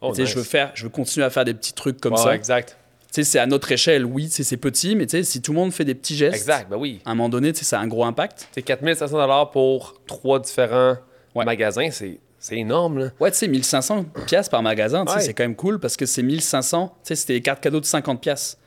Oh, 0.00 0.12
Je 0.16 0.34
veux 0.34 0.42
faire, 0.42 0.72
je 0.74 0.82
veux 0.84 0.88
continuer 0.90 1.24
à 1.24 1.30
faire 1.30 1.44
des 1.44 1.54
petits 1.54 1.74
trucs 1.74 2.00
comme 2.00 2.14
Ouais, 2.14 2.18
ça. 2.18 2.34
exact. 2.34 2.76
C'est 3.12 3.38
à 3.38 3.46
notre 3.46 3.70
échelle, 3.70 4.06
oui, 4.06 4.28
c'est 4.30 4.56
petit, 4.56 4.96
mais 4.96 5.04
tu 5.06 5.18
sais, 5.18 5.22
si 5.22 5.42
tout 5.42 5.52
le 5.52 5.58
monde 5.58 5.72
fait 5.72 5.84
des 5.84 5.94
petits 5.94 6.16
gestes, 6.16 6.34
Exact, 6.36 6.70
ben 6.70 6.76
oui. 6.78 7.00
à 7.04 7.10
un 7.10 7.14
moment 7.14 7.28
donné, 7.28 7.52
tu 7.52 7.58
sais, 7.58 7.64
ça 7.66 7.78
a 7.78 7.82
un 7.82 7.86
gros 7.86 8.04
impact. 8.04 8.48
C'est 8.52 8.62
4500 8.62 9.46
pour 9.52 10.00
trois 10.06 10.40
différents 10.40 10.96
Ouais. 11.34 11.44
magasins, 11.44 11.90
c'est 11.90 12.18
c'est 12.38 12.56
énorme 12.58 12.98
là. 12.98 13.10
Ouais, 13.20 13.30
tu 13.30 13.36
sais, 13.38 13.46
1500 13.48 14.04
pièces 14.26 14.48
par 14.48 14.62
magasin, 14.62 15.04
Ouais. 15.04 15.20
c'est 15.20 15.32
quand 15.34 15.44
même 15.44 15.54
cool 15.54 15.78
parce 15.78 15.96
que 15.96 16.06
c'est 16.06 16.22
1500, 16.24 16.88
tu 16.88 17.08
sais, 17.08 17.14
c'était 17.14 17.34
des 17.34 17.40
cartes 17.42 17.62
cadeaux 17.62 17.78
de 17.80 17.84
50 17.84 18.20
pièces. 18.20 18.58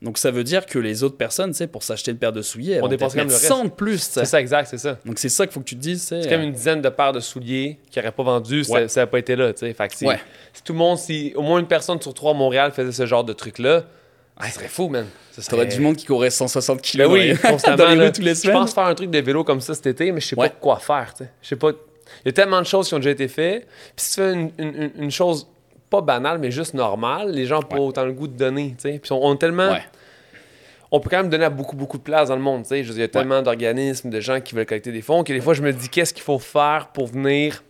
Donc 0.00 0.16
ça 0.16 0.30
veut 0.30 0.44
dire 0.44 0.64
que 0.66 0.78
les 0.78 1.02
autres 1.02 1.16
personnes, 1.16 1.52
sais, 1.52 1.66
pour 1.66 1.82
s'acheter 1.82 2.12
une 2.12 2.18
paire 2.18 2.32
de 2.32 2.40
souliers, 2.40 2.74
elles 2.74 2.84
On 2.84 2.88
dépense 2.88 3.12
quand 3.14 3.18
même 3.18 3.26
mettre 3.26 3.40
le 3.40 3.48
reste. 3.48 3.60
100 3.60 3.64
de 3.64 3.70
plus. 3.70 3.98
C'est 3.98 4.24
ça, 4.24 4.40
exact, 4.40 4.66
c'est 4.70 4.78
ça. 4.78 4.96
Donc 5.04 5.18
c'est 5.18 5.28
ça 5.28 5.44
qu'il 5.44 5.52
faut 5.54 5.60
que 5.60 5.64
tu 5.64 5.74
te 5.74 5.80
dises, 5.80 6.02
c'est 6.02 6.22
C'est 6.22 6.28
comme 6.28 6.42
une 6.42 6.52
dizaine 6.52 6.80
de 6.80 6.88
paires 6.88 7.12
de 7.12 7.18
souliers 7.20 7.78
qui 7.90 7.98
n'auraient 7.98 8.12
pas 8.12 8.22
vendu 8.22 8.62
si 8.62 8.70
Ouais. 8.70 8.86
ça 8.88 9.00
n'avait 9.00 9.10
pas 9.10 9.18
été 9.18 9.34
là. 9.34 9.52
Fait 9.54 9.74
que 9.74 9.96
si, 9.96 10.06
Ouais. 10.06 10.20
si 10.52 10.62
tout 10.62 10.72
le 10.72 10.78
monde, 10.78 10.98
si 10.98 11.32
au 11.34 11.42
moins 11.42 11.58
une 11.58 11.66
personne 11.66 12.00
sur 12.00 12.14
trois 12.14 12.30
à 12.30 12.34
Montréal 12.34 12.70
faisait 12.72 12.92
ce 12.92 13.06
genre 13.06 13.24
de 13.24 13.32
truc-là, 13.32 13.84
ah, 14.36 14.46
ce 14.48 14.54
serait 14.54 14.68
fou, 14.68 14.88
man. 14.88 15.04
Ce 15.32 15.42
serait 15.42 15.50
T'aurais 15.56 15.66
du 15.66 15.80
monde 15.80 15.96
qui 15.96 16.06
courait 16.06 16.30
160 16.30 16.76
Ben 16.76 16.82
kilos 16.82 17.10
oui, 17.12 17.32
dans 17.32 17.36
constamment. 17.50 17.88
les 17.88 17.96
là. 17.96 18.04
rues 18.04 18.12
toutes 18.12 18.24
les 18.24 18.34
Je 18.36 18.40
semaines. 18.40 18.56
pense 18.56 18.72
faire 18.74 18.84
un 18.84 18.94
truc 18.94 19.10
de 19.10 19.18
vélo 19.18 19.42
comme 19.42 19.60
ça 19.60 19.74
cet 19.74 19.88
été, 19.88 20.12
mais 20.12 20.20
je 20.20 20.28
sais 20.28 20.38
Ouais. 20.38 20.48
pas 20.48 20.54
quoi 20.60 20.78
faire. 20.78 21.12
Je 21.42 21.48
sais 21.48 21.56
pas. 21.56 21.70
Il 22.24 22.26
y 22.26 22.28
a 22.28 22.32
tellement 22.32 22.60
de 22.60 22.66
choses 22.66 22.86
qui 22.86 22.94
ont 22.94 22.98
déjà 22.98 23.10
été 23.10 23.26
faites. 23.26 23.66
Puis 23.96 24.06
si 24.06 24.14
tu 24.14 24.20
fais 24.20 24.32
une, 24.32 24.50
une- 24.58 24.74
une- 24.96 25.02
une 25.04 25.10
chose 25.10 25.48
pas 25.90 26.00
banale, 26.00 26.38
mais 26.38 26.50
juste 26.50 26.74
normale, 26.74 27.30
les 27.30 27.46
gens 27.46 27.56
n'ont 27.56 27.66
pas 27.68 27.78
autant 27.78 28.04
le 28.04 28.12
goût 28.12 28.28
de 28.28 28.36
donner. 28.36 28.74
Puis 28.80 29.00
on, 29.12 29.24
on 29.26 29.36
tellement. 29.36 29.70
Ouais. 29.72 29.82
On 30.90 31.00
peut 31.00 31.10
quand 31.10 31.18
même 31.18 31.28
donner 31.28 31.44
à 31.44 31.50
beaucoup, 31.50 31.76
beaucoup 31.76 31.98
de 31.98 32.02
place 32.02 32.28
dans 32.28 32.36
le 32.36 32.40
monde. 32.42 32.64
Il 32.70 32.98
y 32.98 33.02
a 33.02 33.08
tellement 33.08 33.42
d'organismes, 33.42 34.08
de 34.08 34.20
gens 34.20 34.40
qui 34.40 34.54
veulent 34.54 34.64
collecter 34.66 34.90
des 34.92 35.02
fonds, 35.02 35.22
que 35.22 35.32
des 35.32 35.40
fois, 35.40 35.52
je 35.54 35.60
me 35.62 35.72
dis 35.72 35.88
qu'est-ce 35.90 36.14
qu'il 36.14 36.22
faut 36.22 36.38
faire 36.38 36.88
pour 36.94 37.08
venir 37.08 37.62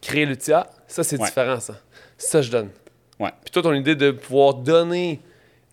créer 0.00 0.24
le 0.24 0.36
TIA. 0.36 0.66
Ça, 0.86 1.04
c'est 1.04 1.18
différent, 1.26 1.60
ça. 1.60 1.74
Ça, 2.16 2.40
je 2.40 2.50
donne. 2.50 2.70
Ouais. 3.20 3.30
Puis 3.44 3.50
toi, 3.52 3.62
ton 3.62 3.74
idée 3.74 3.94
de 3.94 4.10
pouvoir 4.10 4.54
donner 4.54 5.20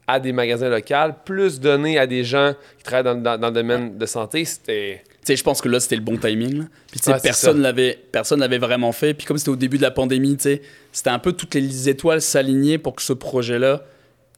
à 0.08 0.20
des 0.20 0.32
magasins 0.34 0.68
locaux, 0.70 1.14
plus 1.24 1.60
donner 1.62 1.98
à 1.98 2.06
des 2.08 2.24
gens 2.24 2.54
qui 2.78 2.84
travaillent 2.84 3.04
dans, 3.16 3.22
dans- 3.22 3.38
dans 3.40 3.48
le 3.48 3.54
domaine 3.54 3.98
de 3.98 4.06
santé, 4.06 4.44
c'était. 4.44 5.04
Sais, 5.24 5.36
je 5.36 5.44
pense 5.44 5.62
que 5.62 5.70
là, 5.70 5.80
c'était 5.80 5.96
le 5.98 6.02
bon 6.02 6.18
timing. 6.18 6.60
là. 6.60 6.66
Puis, 6.90 7.00
tu 7.00 7.06
sais, 7.06 7.12
Ouais, 7.12 7.18
c'est 7.20 7.24
personne 7.24 7.62
l'avait, 7.62 8.00
personne 8.12 8.40
l'avait 8.40 8.58
vraiment 8.58 8.92
fait. 8.92 9.14
Puis, 9.14 9.26
comme 9.28 9.38
c'était 9.38 9.50
au 9.52 9.56
début 9.56 9.78
de 9.78 9.84
la 9.84 9.92
pandémie, 9.92 10.38
tu 10.38 10.44
sais, 10.44 10.62
c'était 10.92 11.10
un 11.12 11.20
peu 11.20 11.34
toutes 11.34 11.54
les 11.56 11.90
étoiles 11.90 12.22
s'aligner 12.22 12.78
pour 12.78 12.96
que 12.96 13.02
ce 13.02 13.14
projet-là, 13.14 13.84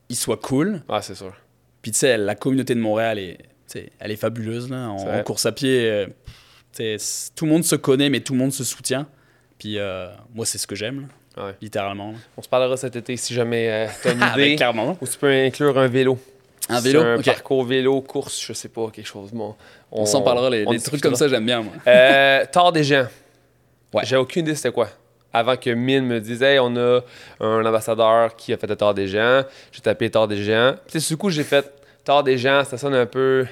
il 0.09 0.15
soit 0.15 0.37
cool. 0.37 0.81
Ah, 0.89 1.01
c'est 1.01 1.15
sûr. 1.15 1.33
Puis, 1.81 1.91
tu 1.91 1.99
sais, 1.99 2.17
la 2.17 2.35
communauté 2.35 2.75
de 2.75 2.79
Montréal, 2.79 3.19
est, 3.19 3.37
tu 3.37 3.43
sais, 3.79 3.91
elle 3.99 4.11
est 4.11 4.15
fabuleuse. 4.17 4.69
Là. 4.69 4.89
En, 4.89 5.23
course 5.23 5.45
à 5.45 5.51
pied, 5.51 5.89
euh, 5.89 6.07
tu 6.75 6.97
sais, 6.97 7.31
tout 7.35 7.45
le 7.45 7.51
monde 7.51 7.63
se 7.63 7.75
connaît, 7.75 8.09
mais 8.09 8.19
tout 8.19 8.33
le 8.33 8.39
monde 8.39 8.51
se 8.51 8.63
soutient. 8.63 9.07
Puis, 9.59 9.77
euh, 9.77 10.07
moi, 10.33 10.45
c'est 10.45 10.57
ce 10.57 10.65
que 10.67 10.75
j'aime, 10.75 11.07
Ouais. 11.37 11.55
littéralement. 11.61 12.11
là. 12.11 12.17
On 12.37 12.41
se 12.41 12.49
parlera 12.49 12.75
cet 12.75 12.95
été 12.97 13.15
si 13.15 13.33
jamais 13.33 13.87
tu 14.01 14.07
as 14.09 14.11
une 14.11 14.19
Ah, 14.21 14.33
ben, 14.35 14.43
idée. 14.47 14.55
clairement. 14.57 14.97
ou 14.99 15.07
tu 15.07 15.17
peux 15.17 15.31
inclure 15.31 15.77
un 15.77 15.87
vélo. 15.87 16.19
Un 16.69 16.79
vélo, 16.79 17.01
Un 17.01 17.21
parcours 17.21 17.63
vélo, 17.65 18.01
course, 18.01 18.41
je 18.45 18.53
sais 18.53 18.69
pas, 18.69 18.89
quelque 18.91 19.07
chose. 19.07 19.31
Bon, 19.31 19.55
On, 19.91 20.05
s'en 20.05 20.21
parlera, 20.21 20.49
les, 20.49 20.65
trucs 20.79 21.01
comme 21.01 21.15
ça, 21.15 21.27
j'aime 21.27 21.45
bien, 21.45 21.61
moi. 21.61 21.73
Euh, 21.87 22.45
Tort 22.51 22.71
des 22.71 22.83
gens. 22.83 23.07
Ouais. 23.93 24.03
J'ai 24.05 24.15
aucune 24.15 24.43
idée 24.45 24.55
c'était 24.55 24.71
quoi. 24.71 24.89
Avant 25.33 25.55
que 25.55 25.69
Mine 25.69 26.05
me 26.05 26.19
dise, 26.19 26.43
hey, 26.43 26.59
on 26.59 26.75
a 26.77 27.01
un 27.39 27.65
ambassadeur 27.65 28.35
qui 28.35 28.53
a 28.53 28.57
fait 28.57 28.67
le 28.67 28.75
Tort 28.75 28.93
des 28.93 29.07
gens. 29.07 29.43
J'ai 29.71 29.81
tapé 29.81 30.09
Tort 30.09 30.27
des 30.27 30.43
gens. 30.43 30.73
Puis, 30.85 30.93
tu 30.93 30.99
sais, 30.99 31.13
du 31.13 31.17
coup, 31.17 31.29
j'ai 31.29 31.43
fait 31.43 31.71
Tort 32.03 32.23
des 32.23 32.37
gens, 32.37 32.63
ça 32.63 32.77
sonne 32.77 32.95
un 32.95 33.05
peu 33.05 33.45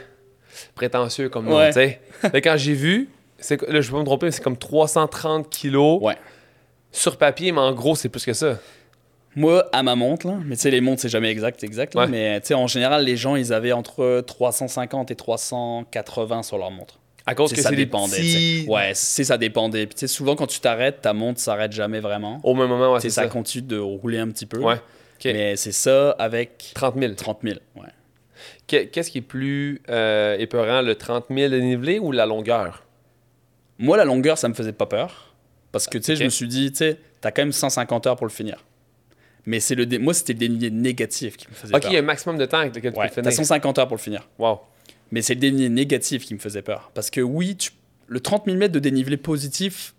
prétentieux 0.75 1.29
comme 1.29 1.45
nom, 1.45 1.57
Ouais. 1.57 1.67
tu 1.67 1.73
sais. 1.73 2.01
Mais 2.33 2.41
quand 2.41 2.55
j'ai 2.57 2.73
vu, 2.73 3.09
c'est, 3.37 3.61
là, 3.67 3.81
je 3.81 3.87
vais 3.87 3.93
pas 3.93 3.99
me 3.99 4.05
tromper, 4.05 4.25
mais 4.27 4.31
c'est 4.31 4.43
comme 4.43 4.57
330 4.57 5.49
kilos 5.49 6.01
Ouais. 6.01 6.17
sur 6.91 7.17
papier, 7.17 7.51
mais 7.51 7.61
en 7.61 7.71
gros, 7.73 7.95
c'est 7.95 8.09
plus 8.09 8.25
que 8.25 8.33
ça. 8.33 8.57
Moi, 9.35 9.65
à 9.71 9.83
ma 9.83 9.95
montre, 9.95 10.27
là, 10.27 10.37
mais 10.45 10.55
tu 10.55 10.63
sais, 10.63 10.71
les 10.71 10.81
montres, 10.81 11.01
c'est 11.01 11.09
jamais 11.09 11.29
exact, 11.29 11.63
exact. 11.63 11.93
là, 11.95 12.01
Ouais. 12.01 12.07
mais 12.07 12.41
tu 12.41 12.47
sais, 12.47 12.53
en 12.55 12.67
général, 12.67 13.03
les 13.05 13.15
gens, 13.15 13.35
ils 13.35 13.53
avaient 13.53 13.71
entre 13.71 14.21
350 14.25 15.11
et 15.11 15.15
380 15.15 16.43
sur 16.43 16.57
leur 16.57 16.71
montre. 16.71 16.99
À 17.25 17.35
cause 17.35 17.53
que 17.53 17.61
ça 17.61 17.69
dépendait. 17.71 18.15
petits... 18.17 18.65
Ouais, 18.67 18.91
c'est 18.95 19.23
ça 19.23 19.37
dépendait. 19.37 19.85
Puis 19.85 19.93
tu 19.95 19.99
sais, 20.01 20.07
souvent, 20.07 20.35
quand 20.35 20.47
tu 20.47 20.59
t'arrêtes, 20.59 21.01
ta 21.01 21.13
montre 21.13 21.39
s'arrête 21.39 21.71
jamais 21.71 21.99
vraiment. 21.99 22.39
Au 22.43 22.55
même 22.55 22.69
moment, 22.69 22.93
ouais, 22.93 22.99
c'est 23.01 23.11
ça, 23.11 23.23
ça. 23.23 23.27
continue 23.27 23.67
de 23.67 23.77
rouler 23.77 24.17
un 24.17 24.29
petit 24.29 24.47
peu. 24.47 24.57
Ouais. 24.59 24.77
Mais 25.25 25.55
c'est 25.57 25.73
ça 25.73 26.11
avec 26.17 26.71
30 26.73 26.95
000. 26.97 27.13
30 27.13 27.39
000. 27.43 27.59
Ouais. 27.75 27.83
Que- 28.67 28.85
Qu'est-ce 28.85 29.11
qui 29.11 29.19
est 29.19 29.21
plus 29.21 29.81
euh, 29.89 30.37
épeurant, 30.39 30.81
le 30.81 30.95
30 30.95 31.25
000 31.29 31.51
de 31.51 31.59
dénivelé 31.59 31.99
ou 31.99 32.11
la 32.11 32.25
longueur? 32.25 32.83
Moi, 33.77 33.95
la 33.97 34.05
longueur, 34.05 34.37
ça 34.39 34.49
me 34.49 34.53
faisait 34.55 34.71
pas 34.73 34.85
peur. 34.87 35.35
Parce 35.71 35.85
que 35.85 35.99
tu 35.99 36.05
sais, 36.05 36.15
je 36.15 36.23
me 36.23 36.29
suis 36.29 36.47
dit, 36.47 36.71
tu 36.71 36.77
sais, 36.77 36.97
t'as 37.21 37.29
quand 37.31 37.43
même 37.43 37.51
150 37.51 38.07
heures 38.07 38.15
pour 38.15 38.25
le 38.25 38.31
finir. 38.31 38.65
Mais 39.49 39.59
c'est 39.59 39.73
le 39.73 39.87
dé- 39.87 39.97
moi, 39.97 40.13
c'était 40.13 40.33
le 40.33 40.39
dénivelé 40.39 40.69
négatif 40.69 41.35
qui 41.35 41.47
me 41.49 41.53
faisait 41.55 41.73
OK, 41.75 41.81
peur. 41.81 41.91
il 41.91 41.93
y 41.95 41.97
a 41.97 42.01
un 42.01 42.03
maximum 42.03 42.37
de 42.37 42.45
temps 42.45 42.59
avec 42.59 42.75
lequel 42.75 42.93
tu 42.93 42.99
Ouais, 42.99 43.07
peux 43.09 43.15
t'as 43.21 43.31
finir. 43.31 43.45
150 43.47 43.79
heures 43.79 43.87
pour 43.87 43.97
le 43.97 44.01
finir. 44.01 44.27
Wow. 44.37 44.59
Mais 45.11 45.23
c'est 45.23 45.33
le 45.33 45.39
dénivelé 45.39 45.69
négatif 45.69 46.23
qui 46.25 46.35
me 46.35 46.39
faisait 46.39 46.61
peur. 46.61 46.91
Parce 46.93 47.09
que 47.09 47.19
oui, 47.21 47.55
tu- 47.55 47.71
le 48.07 48.19
30 48.19 48.45
000 48.45 48.57
mètres 48.57 48.73
de 48.73 48.79
dénivelé 48.79 49.17
positif, 49.17 49.95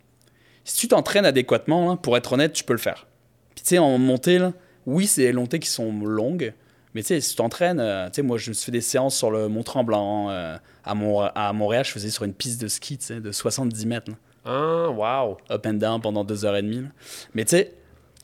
si 0.65 0.77
tu 0.77 0.87
t'entraînes 0.89 1.25
adéquatement, 1.25 1.91
là, 1.91 1.97
pour 1.97 2.17
être 2.17 2.33
honnête, 2.35 2.53
tu 2.53 2.63
peux 2.63 2.75
le 2.75 2.79
faire. 2.79 3.09
Puis 3.57 3.65
tu 3.65 3.69
sais, 3.71 3.79
en 3.79 3.99
montée, 3.99 4.39
là, 4.39 4.53
oui, 4.87 5.09
c'est 5.09 5.23
des 5.23 5.33
montées 5.33 5.59
qui 5.59 5.69
sont 5.69 5.91
longues. 6.05 6.53
Mais 6.95 7.03
tu 7.03 7.09
sais, 7.09 7.21
si 7.21 7.31
tu 7.31 7.37
t'entraînes, 7.37 7.81
euh, 7.81 8.07
tu 8.07 8.15
sais, 8.17 8.23
moi, 8.23 8.39
je 8.39 8.51
me 8.51 8.55
suis 8.55 8.67
fait 8.67 8.73
des 8.73 8.81
séances 8.81 9.17
sur 9.17 9.33
le 9.33 9.49
Mont 9.49 9.65
Tremblant. 9.65 10.31
euh, 10.31 10.57
à, 10.85 10.95
Mont- 10.95 11.21
à 11.35 11.53
Montréal, 11.53 11.85
je 11.85 11.91
faisais 11.91 12.11
sur 12.11 12.23
une 12.25 12.35
piste 12.35 12.61
de 12.61 12.69
ski, 12.69 12.99
tu 12.99 13.07
sais, 13.07 13.21
de 13.21 13.33
70 13.33 13.85
mètres. 13.87 14.13
Ah, 14.45 14.89
wow. 14.91 15.37
up 15.51 15.67
and 15.67 15.75
down 15.75 16.01
pendant 16.01 16.23
deux 16.25 16.45
heures 16.45 16.57
et 16.57 16.63
demie. 16.63 16.83
là. 16.83 16.89
Mais 17.35 17.45
tu 17.45 17.51
sais, 17.57 17.75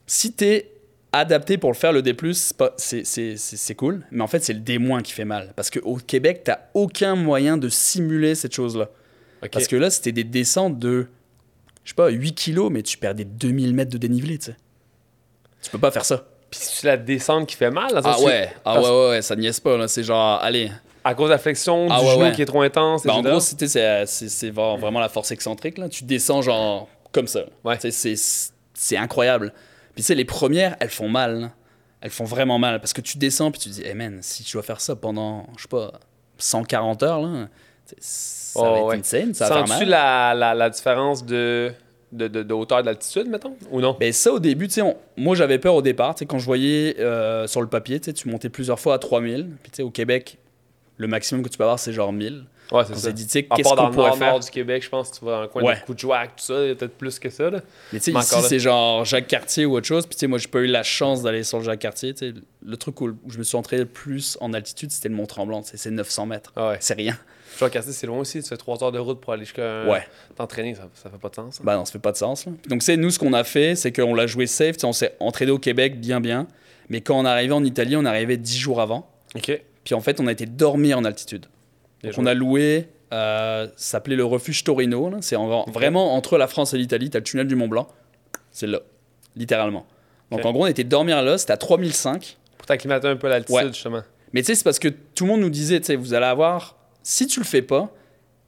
si 0.06 0.32
t'es 0.32 0.70
adapté 1.12 1.56
pour 1.58 1.70
le 1.70 1.76
faire, 1.76 1.92
le 1.92 2.02
D+, 2.02 2.14
c'est 2.34 2.56
pas- 2.56 2.72
c'est- 2.76 3.04
c'est 3.04 3.36
c'est- 3.36 3.56
c'est 3.56 3.74
cool. 3.74 4.04
Mais 4.10 4.22
en 4.22 4.26
fait, 4.26 4.42
c'est 4.44 4.52
le 4.52 4.60
D- 4.60 4.78
qui 5.02 5.12
fait 5.12 5.24
mal. 5.24 5.52
Parce 5.56 5.70
qu'au 5.70 5.96
Québec, 5.96 6.42
t'as 6.44 6.58
aucun 6.74 7.14
moyen 7.14 7.56
de 7.56 7.68
simuler 7.68 8.34
cette 8.34 8.54
chose-là. 8.54 8.88
Parce 9.52 9.66
que 9.68 9.76
là, 9.76 9.90
c'était 9.90 10.12
des 10.12 10.24
descentes 10.24 10.78
de, 10.78 11.06
je 11.84 11.90
sais 11.90 11.94
pas, 11.94 12.08
8 12.08 12.34
kilos, 12.34 12.70
mais 12.70 12.82
tu 12.82 12.98
perdais 12.98 13.24
2000 13.24 13.74
mètres 13.74 13.92
de 13.92 13.98
dénivelé, 13.98 14.38
tu 14.38 14.46
sais. 14.46 14.56
Tu 15.62 15.70
peux 15.70 15.78
pas 15.78 15.90
faire 15.90 16.04
ça. 16.04 16.24
Puis 16.50 16.60
c'est 16.62 16.86
la 16.86 16.96
descente 16.96 17.48
qui 17.48 17.56
fait 17.56 17.70
mal, 17.70 17.90
dans 17.90 17.96
le 18.00 18.02
Ah 18.06 18.20
ouais, 18.20 18.48
ah 18.64 18.74
parce- 18.74 18.84
ouais, 18.86 18.90
ouais, 18.92 19.08
ouais, 19.10 19.22
ça 19.22 19.36
niaise 19.36 19.60
pas, 19.60 19.76
là. 19.76 19.88
C'est 19.88 20.02
genre, 20.04 20.40
allez. 20.42 20.70
À 21.04 21.14
cause 21.14 21.26
de 21.28 21.32
la 21.32 21.38
flexion 21.38 21.86
Ah 21.90 22.00
du 22.00 22.04
ouais, 22.06 22.12
genou 22.12 22.22
ouais. 22.24 22.32
qui 22.32 22.42
est 22.42 22.46
trop 22.46 22.62
intense, 22.62 23.04
Bah, 23.04 23.14
en 23.14 23.22
gros, 23.22 23.38
c'est 23.40 23.66
c'est- 23.66 24.06
c'est 24.06 24.50
vra- 24.50 24.78
vraiment 24.78 24.98
la 25.00 25.08
force 25.08 25.30
excentrique, 25.30 25.78
là. 25.78 25.88
Tu 25.88 26.04
descends 26.04 26.42
genre 26.42 26.88
comme 27.12 27.26
ça. 27.28 27.44
Ouais. 27.64 27.78
C'est 28.74 28.96
incroyable. 28.96 29.52
Puis 29.96 30.02
tu 30.04 30.08
sais, 30.08 30.14
les 30.14 30.24
premières, 30.24 30.76
elles 30.78 30.90
font 30.90 31.08
mal. 31.08 31.40
là. 31.40 31.50
Elles 32.00 32.10
font 32.10 32.24
vraiment 32.24 32.58
mal. 32.60 32.78
Parce 32.80 32.92
que 32.92 33.00
tu 33.00 33.18
descends, 33.18 33.50
puis 33.50 33.58
tu 33.60 33.70
te 33.70 33.74
dis, 33.74 33.82
hey 33.82 33.94
man, 33.94 34.18
si 34.22 34.44
tu 34.44 34.52
dois 34.52 34.62
faire 34.62 34.80
ça 34.80 34.94
pendant, 34.94 35.46
je 35.56 35.62
sais 35.62 35.68
pas, 35.68 35.92
140 36.38 37.02
heures, 37.02 37.22
là, 37.22 37.48
ça 37.98 38.60
va 38.62 38.68
Oh, 38.70 38.76
être 38.76 38.84
ouais. 38.86 38.98
insane, 38.98 39.34
ça 39.34 39.48
va 39.48 39.66
Sens-tu 39.66 39.80
mal. 39.80 39.88
la, 39.88 40.34
la, 40.34 40.54
la 40.54 40.70
différence 40.70 41.24
de, 41.24 41.72
de, 42.12 42.28
de, 42.28 42.42
de 42.42 42.54
hauteur 42.54 42.82
d'altitude, 42.82 43.28
mettons, 43.28 43.56
ou 43.70 43.80
non? 43.80 43.96
Ben 43.98 44.12
ça, 44.12 44.32
au 44.32 44.38
début, 44.38 44.68
on- 44.82 44.96
moi 45.16 45.34
j'avais 45.36 45.58
peur 45.58 45.74
au 45.74 45.82
départ. 45.82 46.14
Quand 46.28 46.38
je 46.38 46.44
voyais 46.44 46.96
euh, 47.00 47.46
sur 47.46 47.60
le 47.60 47.66
papier, 47.68 48.00
tu 48.00 48.28
montais 48.28 48.48
plusieurs 48.48 48.78
fois 48.80 48.94
à 48.94 48.98
3000. 48.98 49.48
Puis 49.62 49.70
tu 49.72 49.76
sais, 49.78 49.82
au 49.82 49.90
Québec, 49.90 50.38
Le 50.98 51.06
maximum 51.08 51.42
que 51.42 51.50
tu 51.50 51.58
peux 51.58 51.64
avoir, 51.64 51.78
c'est 51.78 51.92
genre 51.92 52.10
1000. 52.12 52.44
Ouais, 52.72 52.80
On 52.80 52.84
c'est 52.84 52.94
s'est 52.94 53.00
ça. 53.00 53.12
dit, 53.12 53.24
tu 53.26 53.30
sais, 53.30 53.42
qu'est-ce 53.44 53.68
qu'on 53.68 53.90
pourrait 53.90 54.08
nord, 54.08 54.18
faire? 54.18 54.30
nord 54.32 54.40
du 54.40 54.50
Québec, 54.50 54.82
je 54.82 54.88
pense 54.88 55.12
tu 55.12 55.24
vas 55.24 55.32
dans 55.32 55.42
le 55.42 55.48
coin 55.48 55.62
Ouais. 55.62 55.76
de 55.76 55.80
Coudjouac, 55.86 56.36
tout 56.36 56.44
ça, 56.44 56.62
il 56.62 56.68
y 56.68 56.70
a 56.72 56.74
peut-être 56.74 56.96
plus 56.98 57.18
que 57.18 57.30
ça. 57.30 57.48
Là. 57.50 57.60
Mais 57.92 58.00
tu 58.00 58.12
sais, 58.12 58.18
ici, 58.18 58.34
c'est 58.48 58.58
genre 58.58 59.04
Jacques 59.04 59.28
Cartier 59.28 59.64
ou 59.66 59.76
autre 59.76 59.86
chose. 59.86 60.04
Puis 60.06 60.16
tu 60.16 60.20
sais, 60.20 60.26
moi, 60.26 60.38
j'ai 60.38 60.48
pas 60.48 60.58
eu 60.58 60.66
la 60.66 60.82
chance 60.82 61.22
d'aller 61.22 61.44
sur 61.44 61.58
le 61.58 61.64
Jacques 61.64 61.78
Cartier. 61.78 62.12
Tu 62.14 62.30
sais, 62.30 62.34
le 62.64 62.76
truc 62.76 63.00
où 63.00 63.12
je 63.28 63.38
me 63.38 63.44
suis 63.44 63.56
entraîné 63.56 63.82
le 63.84 63.88
plus 63.88 64.36
en 64.40 64.52
altitude, 64.52 64.90
c'était 64.90 65.08
le 65.08 65.14
Mont 65.14 65.26
Tremblant. 65.26 65.62
Tu 65.62 65.70
sais, 65.70 65.76
C'est 65.76 65.90
900 65.92 66.26
mètres. 66.26 66.52
Ah 66.56 66.70
ouais. 66.70 66.76
C'est 66.80 66.94
rien. 66.94 67.16
Jean 67.58 67.70
Cassé, 67.70 67.92
c'est 67.92 68.06
loin 68.06 68.18
aussi. 68.18 68.42
Tu 68.42 68.48
fais 68.48 68.56
3 68.56 68.82
heures 68.84 68.92
de 68.92 68.98
route 68.98 69.20
pour 69.20 69.32
aller 69.32 69.44
jusqu'à 69.44 69.84
Ouais. 69.86 70.06
t'entraîner. 70.34 70.74
Ça, 70.74 70.88
ça 70.94 71.08
fait 71.08 71.16
pas 71.18 71.28
de 71.30 71.34
sens. 71.36 71.58
hein. 71.60 71.62
Bah 71.64 71.76
non, 71.76 71.84
ça 71.84 71.92
fait 71.92 71.98
pas 71.98 72.12
de 72.12 72.16
sens. 72.18 72.44
là. 72.46 72.52
Donc, 72.68 72.82
c'est 72.82 72.96
nous, 72.96 73.10
ce 73.10 73.18
qu'on 73.18 73.32
a 73.32 73.44
fait, 73.44 73.76
c'est 73.76 73.92
qu'on 73.92 74.14
l'a 74.14 74.26
joué 74.26 74.46
safe. 74.46 74.72
Tu 74.76 74.80
sais, 74.80 74.86
On 74.86 74.92
s'est 74.92 75.14
entraîné 75.20 75.52
au 75.52 75.58
Québec 75.58 76.00
bien, 76.00 76.20
bien. 76.20 76.48
Mais 76.90 77.00
quand 77.00 77.18
on 77.18 77.24
arrivé 77.24 77.52
en 77.54 77.64
Italie, 77.64 77.96
on 77.96 78.04
arrivé 78.04 78.36
10 78.36 78.58
jours 78.58 78.80
avant. 78.80 79.08
Ok. 79.36 79.58
Puis 79.84 79.94
en 79.94 80.00
fait, 80.00 80.20
on 80.20 80.26
a 80.26 80.32
été 80.32 80.46
dormir 80.46 80.98
en 80.98 81.04
altitude. 81.04 81.46
On 82.16 82.26
a 82.26 82.34
loué, 82.34 82.88
euh, 83.12 83.66
ça 83.68 83.72
s'appelait 83.76 84.16
le 84.16 84.24
refuge 84.24 84.64
Torino. 84.64 85.10
C'est 85.20 85.36
en- 85.36 85.64
vraiment 85.64 86.14
entre 86.14 86.38
la 86.38 86.46
France 86.46 86.74
et 86.74 86.78
l'Italie. 86.78 87.10
Tu 87.10 87.16
as 87.16 87.20
le 87.20 87.24
tunnel 87.24 87.46
du 87.46 87.56
Mont 87.56 87.68
Blanc. 87.68 87.88
C'est 88.50 88.66
là, 88.66 88.80
littéralement. 89.34 89.86
Donc 90.30 90.44
en 90.44 90.52
gros, 90.52 90.64
on 90.64 90.66
était 90.66 90.84
dormir 90.84 91.22
là. 91.22 91.38
C'était 91.38 91.52
à 91.52 91.56
3005. 91.56 92.36
Pour 92.58 92.66
t'acclimater 92.66 93.08
un 93.08 93.16
peu 93.16 93.26
à 93.28 93.30
l'altitude, 93.30 93.54
Ouais. 93.56 93.66
justement. 93.72 94.02
Mais 94.32 94.42
tu 94.42 94.46
sais, 94.46 94.54
c'est 94.56 94.64
parce 94.64 94.78
que 94.78 94.88
tout 94.88 95.24
le 95.24 95.30
monde 95.30 95.40
nous 95.40 95.50
disait, 95.50 95.78
tu 95.80 95.86
sais, 95.86 95.96
vous 95.96 96.14
allez 96.14 96.26
avoir, 96.26 96.76
si 97.02 97.26
tu 97.26 97.38
le 97.40 97.44
fais 97.46 97.62
pas, 97.62 97.92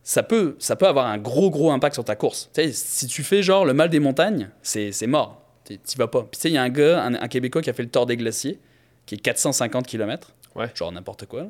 ça 0.02 0.22
peut, 0.22 0.56
ça 0.58 0.74
peut 0.76 0.86
avoir 0.86 1.06
un 1.06 1.18
gros, 1.18 1.50
gros 1.50 1.70
impact 1.70 1.94
sur 1.94 2.04
ta 2.04 2.16
course. 2.16 2.50
Tu 2.52 2.62
sais, 2.62 2.72
si 2.72 3.06
tu 3.06 3.22
fais 3.22 3.42
genre 3.42 3.64
le 3.64 3.74
mal 3.74 3.88
des 3.90 4.00
montagnes, 4.00 4.50
c'est 4.62 4.90
c'est 4.92 5.06
mort. 5.06 5.42
Tu 5.64 5.76
vas 5.98 6.08
pas. 6.08 6.22
Puis 6.22 6.30
tu 6.32 6.40
sais, 6.40 6.48
il 6.48 6.54
y 6.54 6.58
a 6.58 6.62
un 6.62 6.68
gars, 6.70 7.02
un, 7.04 7.14
un 7.14 7.28
Québécois 7.28 7.60
qui 7.62 7.68
a 7.70 7.74
fait 7.74 7.82
le 7.82 7.90
Tour 7.90 8.06
des 8.06 8.16
Glaciers, 8.16 8.58
qui 9.06 9.14
est 9.16 9.18
450 9.18 9.86
km. 9.86 10.32
Ouais. 10.56 10.66
Genre 10.74 10.90
n'importe 10.90 11.26
quoi. 11.26 11.42
là. 11.42 11.48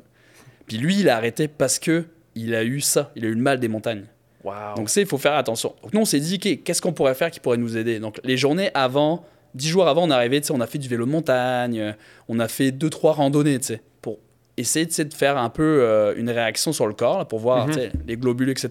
Puis 0.69 0.77
lui, 0.77 0.97
il 1.01 1.09
a 1.09 1.17
arrêté 1.17 1.49
parce 1.49 1.79
que 1.79 2.05
il 2.35 2.55
a 2.55 2.63
eu 2.63 2.79
ça. 2.79 3.11
Il 3.17 3.25
a 3.25 3.27
eu 3.27 3.33
le 3.33 3.41
mal 3.41 3.59
des 3.59 3.67
montagnes. 3.67 4.05
Wow. 4.45 4.53
Donc, 4.77 4.89
c'est, 4.89 5.01
il 5.01 5.07
faut 5.07 5.17
faire 5.17 5.33
attention. 5.33 5.75
Donc, 5.83 5.93
nous, 5.93 5.99
on 5.99 6.05
s'est 6.05 6.21
dit, 6.21 6.35
OK, 6.35 6.63
qu'est-ce 6.63 6.81
qu'on 6.81 6.93
pourrait 6.93 7.15
faire 7.15 7.29
qui 7.31 7.41
pourrait 7.41 7.57
nous 7.57 7.75
aider? 7.75 7.99
Donc, 7.99 8.21
les 8.23 8.37
journées 8.37 8.71
avant, 8.73 9.25
dix 9.53 9.67
jours 9.67 9.87
avant, 9.89 10.03
on 10.03 10.09
est 10.11 10.13
arrivé, 10.13 10.39
on 10.51 10.61
a 10.61 10.67
fait 10.67 10.77
du 10.77 10.87
vélo 10.87 11.05
de 11.05 11.11
montagne, 11.11 11.95
on 12.29 12.39
a 12.39 12.47
fait 12.47 12.71
deux, 12.71 12.89
trois 12.89 13.11
randonnées, 13.11 13.59
tu 13.59 13.65
sais, 13.65 13.81
pour 14.01 14.19
essayer 14.55 14.85
de 14.85 15.13
faire 15.13 15.37
un 15.37 15.49
peu 15.49 15.81
euh, 15.81 16.13
une 16.15 16.29
réaction 16.29 16.71
sur 16.71 16.87
le 16.87 16.93
corps, 16.93 17.17
là, 17.17 17.25
pour 17.25 17.39
voir 17.39 17.67
Mhm. 17.67 17.89
les 18.07 18.15
globules, 18.15 18.49
etc. 18.49 18.69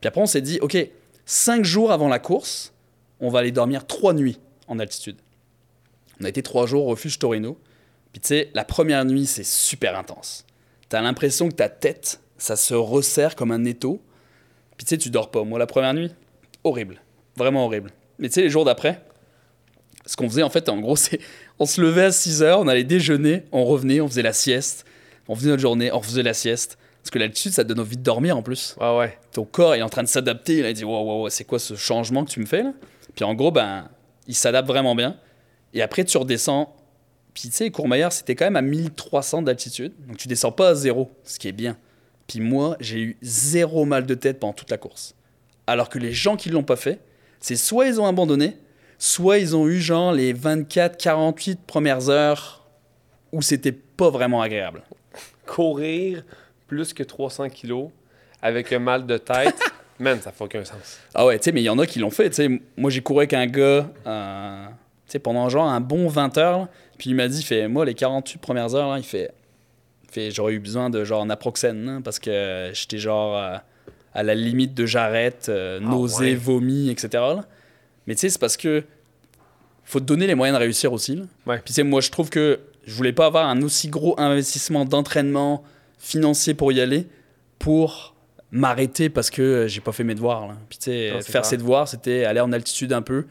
Puis 0.00 0.08
après, 0.08 0.22
on 0.22 0.26
s'est 0.26 0.40
dit, 0.40 0.58
OK, 0.62 0.76
cinq 1.26 1.64
jours 1.64 1.92
avant 1.92 2.08
la 2.08 2.18
course, 2.18 2.72
on 3.20 3.28
va 3.28 3.40
aller 3.40 3.52
dormir 3.52 3.86
trois 3.86 4.14
nuits 4.14 4.38
en 4.68 4.78
altitude. 4.78 5.16
On 6.20 6.24
a 6.24 6.28
été 6.28 6.42
trois 6.42 6.66
jours 6.66 6.86
au 6.86 6.90
refuge 6.90 7.18
Torino. 7.18 7.58
Puis, 8.12 8.20
tu 8.20 8.28
sais, 8.28 8.50
la 8.54 8.64
première 8.64 9.04
nuit, 9.04 9.26
c'est 9.26 9.44
super 9.44 9.98
intense. 9.98 10.46
T'as 10.94 11.02
l'impression 11.02 11.48
que 11.48 11.54
ta 11.54 11.68
tête, 11.68 12.20
ça 12.38 12.54
se 12.54 12.72
resserre 12.72 13.34
comme 13.34 13.50
un 13.50 13.64
étau. 13.64 14.00
Puis 14.76 14.86
tu 14.86 14.90
sais, 14.90 14.96
tu 14.96 15.10
dors 15.10 15.28
pas. 15.28 15.42
Moi, 15.42 15.58
la 15.58 15.66
première 15.66 15.92
nuit, 15.92 16.12
horrible. 16.62 17.02
Vraiment 17.36 17.64
horrible. 17.64 17.90
Mais 18.20 18.28
tu 18.28 18.34
sais, 18.34 18.42
les 18.42 18.48
jours 18.48 18.64
d'après, 18.64 19.02
ce 20.06 20.14
qu'on 20.14 20.30
faisait, 20.30 20.44
en 20.44 20.50
fait, 20.50 20.68
en 20.68 20.78
gros, 20.78 20.94
c'est 21.04 21.18
on 21.58 21.66
se 21.66 21.80
levait 21.80 22.04
à 22.04 22.12
6 22.12 22.44
heures, 22.44 22.60
on 22.60 22.68
allait 22.68 22.84
déjeuner, 22.84 23.42
on 23.50 23.64
revenait, 23.64 24.00
on 24.00 24.06
faisait 24.06 24.22
la 24.22 24.32
sieste. 24.32 24.84
On 25.26 25.34
faisait 25.34 25.50
notre 25.50 25.62
journée, 25.62 25.90
on 25.90 25.98
refaisait 25.98 26.22
la 26.22 26.32
sieste. 26.32 26.78
Parce 27.02 27.10
que 27.10 27.18
l'altitude, 27.18 27.50
ça 27.50 27.64
te 27.64 27.70
donne 27.70 27.80
envie 27.80 27.96
de 27.96 28.02
dormir 28.04 28.36
en 28.36 28.42
plus. 28.42 28.76
Ouais, 28.80 28.96
ouais. 28.96 29.18
Ton 29.32 29.44
corps 29.44 29.74
est 29.74 29.82
en 29.82 29.88
train 29.88 30.04
de 30.04 30.08
s'adapter. 30.08 30.58
Il 30.58 30.64
a 30.64 30.72
dit, 30.72 30.84
wow, 30.84 30.92
wow, 30.92 31.22
wow, 31.22 31.28
c'est 31.28 31.42
quoi 31.42 31.58
ce 31.58 31.74
changement 31.74 32.24
que 32.24 32.30
tu 32.30 32.38
me 32.38 32.46
fais 32.46 32.62
là? 32.62 32.72
Puis 33.16 33.24
en 33.24 33.34
gros, 33.34 33.50
ben, 33.50 33.88
il 34.28 34.36
s'adapte 34.36 34.68
vraiment 34.68 34.94
bien. 34.94 35.16
Et 35.72 35.82
après, 35.82 36.04
tu 36.04 36.16
redescends. 36.18 36.72
Puis 37.34 37.48
tu 37.48 37.56
sais, 37.56 37.70
Courmayeur, 37.70 38.12
c'était 38.12 38.36
quand 38.36 38.46
même 38.46 38.56
à 38.56 38.62
1300 38.62 39.42
d'altitude. 39.42 39.92
Donc 40.06 40.16
tu 40.16 40.28
descends 40.28 40.52
pas 40.52 40.70
à 40.70 40.74
zéro, 40.74 41.10
ce 41.24 41.38
qui 41.38 41.48
est 41.48 41.52
bien. 41.52 41.76
Puis 42.28 42.40
moi, 42.40 42.76
j'ai 42.80 43.00
eu 43.00 43.16
zéro 43.20 43.84
mal 43.84 44.06
de 44.06 44.14
tête 44.14 44.38
pendant 44.38 44.52
toute 44.52 44.70
la 44.70 44.78
course. 44.78 45.14
Alors 45.66 45.88
que 45.88 45.98
les 45.98 46.12
gens 46.12 46.36
qui 46.36 46.48
l'ont 46.48 46.62
pas 46.62 46.76
fait, 46.76 47.00
c'est 47.40 47.56
soit 47.56 47.86
ils 47.86 48.00
ont 48.00 48.06
abandonné, 48.06 48.56
soit 48.98 49.38
ils 49.38 49.56
ont 49.56 49.66
eu 49.66 49.80
genre 49.80 50.12
les 50.12 50.32
24, 50.32 50.96
48 50.96 51.60
premières 51.66 52.08
heures 52.08 52.66
où 53.32 53.42
c'était 53.42 53.72
pas 53.72 54.10
vraiment 54.10 54.40
agréable. 54.40 54.82
Courir 55.44 56.24
plus 56.68 56.94
que 56.94 57.02
300 57.02 57.48
kilos 57.50 57.90
avec 58.40 58.72
un 58.72 58.78
mal 58.78 59.06
de 59.06 59.18
tête, 59.18 59.58
man, 59.98 60.20
ça 60.20 60.30
fait 60.30 60.44
aucun 60.44 60.64
sens. 60.64 61.00
Ah 61.14 61.26
ouais, 61.26 61.38
tu 61.38 61.44
sais, 61.44 61.52
mais 61.52 61.62
il 61.62 61.64
y 61.64 61.70
en 61.70 61.78
a 61.78 61.86
qui 61.86 61.98
l'ont 61.98 62.10
fait. 62.10 62.30
tu 62.30 62.36
sais. 62.36 62.60
Moi, 62.76 62.90
j'ai 62.90 63.00
couru 63.00 63.20
avec 63.20 63.32
un 63.32 63.46
gars 63.46 63.90
euh, 64.06 64.66
sais, 65.14 65.18
pendant 65.18 65.48
genre 65.48 65.66
un 65.66 65.80
bon 65.80 66.08
20 66.08 66.38
heures. 66.38 66.68
Puis 66.98 67.10
il 67.10 67.14
m'a 67.16 67.28
dit, 67.28 67.42
fait, 67.42 67.68
moi, 67.68 67.84
les 67.84 67.94
48 67.94 68.38
premières 68.38 68.74
heures, 68.74 68.90
là, 68.90 68.98
il 68.98 69.04
fait, 69.04 69.32
fait 70.10 70.30
j'aurais 70.30 70.54
eu 70.54 70.58
besoin 70.60 70.90
de 70.90 71.04
genre 71.04 71.26
naproxène 71.26 71.88
hein, 71.88 72.00
parce 72.02 72.18
que 72.18 72.70
j'étais 72.72 72.98
genre 72.98 73.36
euh, 73.36 73.56
à 74.12 74.22
la 74.22 74.34
limite 74.34 74.74
de 74.74 74.86
j'arrête, 74.86 75.46
euh, 75.48 75.80
Ah 75.82 75.86
nausée, 75.90 76.30
ouais. 76.30 76.34
vomi, 76.34 76.90
etc. 76.90 77.08
là. 77.14 77.44
Mais 78.06 78.14
tu 78.14 78.20
sais, 78.20 78.30
c'est 78.30 78.40
parce 78.40 78.56
que 78.56 78.84
faut 79.84 80.00
te 80.00 80.04
donner 80.04 80.26
les 80.26 80.34
moyens 80.34 80.58
de 80.58 80.62
réussir 80.62 80.92
aussi. 80.92 81.16
là. 81.16 81.24
Ouais. 81.46 81.56
Puis 81.56 81.68
tu 81.68 81.72
sais, 81.74 81.82
moi, 81.82 82.00
je 82.00 82.10
trouve 82.10 82.30
que 82.30 82.60
je 82.86 82.94
voulais 82.94 83.12
pas 83.12 83.26
avoir 83.26 83.48
un 83.48 83.62
aussi 83.62 83.88
gros 83.88 84.14
investissement 84.18 84.84
d'entraînement 84.84 85.64
financier 85.98 86.54
pour 86.54 86.70
y 86.72 86.80
aller 86.80 87.06
pour 87.58 88.14
m'arrêter 88.50 89.08
parce 89.08 89.30
que 89.30 89.66
j'ai 89.68 89.80
pas 89.80 89.92
fait 89.92 90.04
mes 90.04 90.14
devoirs. 90.14 90.46
Là. 90.46 90.56
Puis 90.68 90.78
tu 90.78 90.84
sais, 90.84 91.20
faire 91.22 91.44
ses 91.44 91.56
devoirs, 91.56 91.88
c'était 91.88 92.24
aller 92.24 92.40
en 92.40 92.52
altitude 92.52 92.92
un 92.92 93.02
peu. 93.02 93.24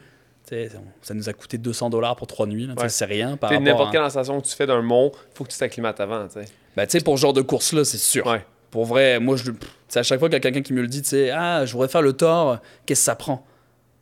Ça 1.02 1.14
nous 1.14 1.28
a 1.28 1.32
coûté 1.32 1.58
200 1.58 1.90
dollars 1.90 2.16
pour 2.16 2.26
trois 2.26 2.46
nuits. 2.46 2.68
Ouais. 2.76 2.88
C'est 2.88 3.04
rien 3.04 3.36
par 3.36 3.50
n'importe 3.60 3.88
à... 3.88 3.92
quelle 3.92 4.02
sensation 4.02 4.40
que 4.40 4.46
tu 4.46 4.54
fais 4.54 4.66
d'un 4.66 4.82
mont, 4.82 5.10
faut 5.34 5.44
que 5.44 5.50
tu 5.50 5.58
t'acclimates 5.58 6.00
avant, 6.00 6.26
tu 6.26 6.34
sais. 6.34 6.44
Ben, 6.76 6.86
pour 7.04 7.16
ce 7.16 7.22
genre 7.22 7.32
de 7.32 7.42
course-là, 7.42 7.84
c'est 7.84 7.98
sûr. 7.98 8.26
Ouais. 8.26 8.44
Pour 8.70 8.84
vrai, 8.84 9.20
moi, 9.20 9.36
je, 9.36 9.52
à 9.94 10.02
chaque 10.02 10.18
fois 10.18 10.28
qu'il 10.28 10.34
y 10.34 10.36
a 10.36 10.40
quelqu'un 10.40 10.62
qui 10.62 10.72
me 10.72 10.82
le 10.82 10.88
dit, 10.88 11.02
ah, 11.32 11.64
je 11.64 11.72
voudrais 11.72 11.88
faire 11.88 12.02
le 12.02 12.12
tort, 12.12 12.58
qu'est-ce 12.86 13.00
que 13.00 13.04
ça 13.04 13.14
prend? 13.14 13.46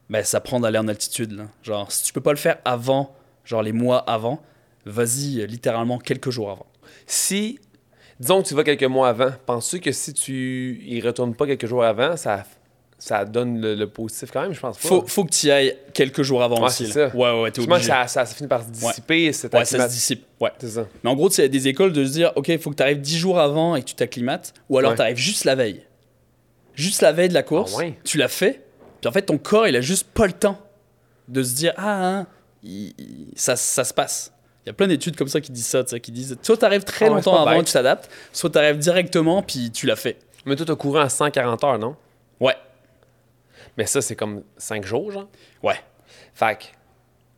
Ben, 0.08 0.24
ça 0.24 0.40
prend 0.40 0.60
d'aller 0.60 0.78
en 0.78 0.88
altitude. 0.88 1.32
Là. 1.32 1.44
Genre, 1.62 1.90
si 1.92 2.04
tu 2.04 2.12
peux 2.12 2.20
pas 2.20 2.32
le 2.32 2.38
faire 2.38 2.58
avant, 2.64 3.14
genre 3.44 3.62
les 3.62 3.72
mois 3.72 3.98
avant, 3.98 4.42
vas-y 4.84 5.46
littéralement 5.46 5.98
quelques 5.98 6.30
jours 6.30 6.50
avant. 6.50 6.66
Si, 7.06 7.58
disons 8.18 8.42
que 8.42 8.48
tu 8.48 8.54
vas 8.54 8.64
quelques 8.64 8.82
mois 8.84 9.08
avant, 9.08 9.30
penses-tu 9.46 9.80
que 9.80 9.92
si 9.92 10.12
tu 10.12 10.82
y 10.84 11.00
retournes 11.00 11.34
pas 11.34 11.46
quelques 11.46 11.66
jours 11.66 11.84
avant, 11.84 12.16
ça, 12.16 12.44
ça 13.04 13.24
donne 13.24 13.60
le, 13.60 13.74
le 13.74 13.86
positif 13.88 14.30
quand 14.32 14.42
même? 14.42 14.52
Je 14.52 14.60
pense 14.60 14.78
pas. 14.78 14.86
Faut, 14.88 15.04
faut 15.08 15.24
que 15.24 15.30
tu 15.32 15.46
y 15.48 15.50
ailles 15.50 15.76
quelques 15.92 16.22
jours 16.22 16.40
avant 16.40 16.58
Ouais, 16.60 16.66
aussi. 16.66 16.86
c'est 16.86 16.92
ça. 17.10 17.16
Ouais, 17.16 17.40
ouais, 17.42 17.50
t'es 17.50 17.60
obligé. 17.60 17.82
ça, 17.88 18.06
ça, 18.06 18.24
ça 18.24 18.32
finit 18.34 18.46
par 18.48 18.62
se 18.62 18.68
dissiper. 18.70 19.32
c'est 19.32 19.52
Ouais, 19.52 19.64
ça 19.64 19.88
se 19.88 19.92
dissipe. 19.92 20.24
Ouais. 20.40 20.52
C'est 20.60 20.68
ça. 20.68 20.86
Mais 21.02 21.10
en 21.10 21.16
gros, 21.16 21.28
il 21.28 21.40
y 21.40 21.44
a 21.44 21.48
des 21.48 21.66
écoles 21.66 21.92
de 21.92 22.04
se 22.04 22.12
dire, 22.12 22.30
OK, 22.36 22.46
il 22.48 22.60
faut 22.60 22.70
que 22.70 22.76
tu 22.76 22.82
arrives 22.84 23.00
10 23.00 23.18
jours 23.18 23.40
avant 23.40 23.74
et 23.74 23.80
que 23.82 23.86
tu 23.88 23.94
t'acclimates, 23.96 24.54
ou 24.68 24.78
alors 24.78 24.92
Ouais. 24.92 24.96
tu 24.96 25.02
arrives 25.02 25.16
juste 25.16 25.44
la 25.44 25.56
veille. 25.56 25.82
Juste 26.74 27.02
la 27.02 27.12
veille 27.12 27.28
de 27.28 27.34
la 27.34 27.42
course, 27.42 27.72
Ah 27.74 27.78
ouais? 27.78 27.98
tu 28.04 28.18
l'as 28.18 28.28
fait, 28.28 28.62
puis 29.00 29.08
en 29.08 29.12
fait, 29.12 29.22
ton 29.22 29.36
corps, 29.36 29.66
il 29.66 29.74
a 29.76 29.80
juste 29.80 30.06
pas 30.06 30.26
le 30.26 30.32
temps 30.32 30.58
de 31.28 31.42
se 31.42 31.54
dire, 31.54 31.72
ah, 31.76 32.06
hein, 32.20 32.26
il- 32.62 32.94
il- 32.98 33.28
ça, 33.36 33.56
ça 33.56 33.84
se 33.84 33.92
passe. 33.92 34.32
Il 34.64 34.68
y 34.68 34.70
a 34.70 34.72
plein 34.74 34.86
d'études 34.86 35.16
comme 35.16 35.26
ça 35.28 35.40
qui 35.40 35.50
disent 35.50 35.66
ça, 35.66 35.82
qui 35.98 36.12
disent, 36.12 36.38
soit 36.40 36.56
tu 36.56 36.64
arrives 36.64 36.84
très 36.84 37.06
Ah 37.06 37.08
ouais, 37.08 37.14
longtemps 37.16 37.34
c'est 37.34 37.40
avant 37.42 37.52
et 37.52 37.56
bête. 37.58 37.66
tu 37.66 37.72
t'adaptes, 37.72 38.08
soit 38.32 38.48
tu 38.50 38.58
arrives 38.58 38.78
directement, 38.78 39.42
puis 39.42 39.70
tu 39.72 39.86
l'as 39.86 39.96
fait. 39.96 40.18
Mais 40.46 40.54
toi, 40.56 40.64
t'as 40.64 40.76
couru 40.76 41.00
en 41.00 41.08
140 41.08 41.64
heures, 41.64 41.78
non? 41.78 41.96
Ouais, 42.40 42.54
Mais 43.76 43.86
ça, 43.86 44.02
c'est 44.02 44.16
comme 44.16 44.42
5 44.56 44.84
jours, 44.84 45.10
genre? 45.12 45.28
ouais, 45.62 45.76
Fait 46.34 46.58
que, 46.58 46.64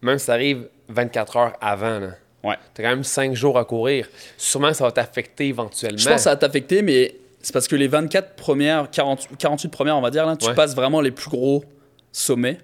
même 0.03 0.19
si 0.19 0.27
ça 0.27 0.33
arrive 0.35 0.69
24 0.89 1.37
heures 1.37 1.53
avant, 1.61 2.01
là, 2.01 2.09
ouais. 2.43 2.57
t'as 2.75 2.83
quand 2.83 2.89
même 2.91 3.05
5 3.05 3.35
jours 3.35 3.59
à 3.59 3.65
courir. 3.65 4.09
Sûrement, 4.37 4.73
ça 4.75 4.85
va 4.85 4.93
t'affecter 4.93 5.49
éventuellement. 5.49 5.99
Je 5.99 6.05
pense 6.09 6.17
que 6.17 6.23
ça 6.23 6.31
va 6.31 6.37
t'affecter, 6.37 6.83
mais 6.83 7.17
c'est 7.41 7.53
parce 7.53 7.69
que 7.69 7.77
les 7.77 7.89
24 7.89 8.35
premières, 8.37 8.91
40 8.91 9.29
48 9.39 9.69
premières, 9.69 9.97
on 9.97 10.01
va 10.01 10.11
dire, 10.11 10.27
là, 10.27 10.37
tu 10.37 10.47
Ouais. 10.49 10.55
passes 10.55 10.75
vraiment 10.75 11.01
les 11.01 11.11
plus 11.13 11.31
gros 11.31 11.65
sommets. 12.11 12.59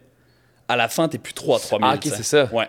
À 0.69 0.77
la 0.77 0.89
fin, 0.89 1.09
t'es 1.09 1.19
plus 1.19 1.35
trop 1.35 1.55
à 1.55 1.59
3000. 1.61 1.89
Ah, 1.91 1.95
ok, 1.97 2.03
c'est 2.05 2.23
ça. 2.23 2.49
Ouais. 2.53 2.69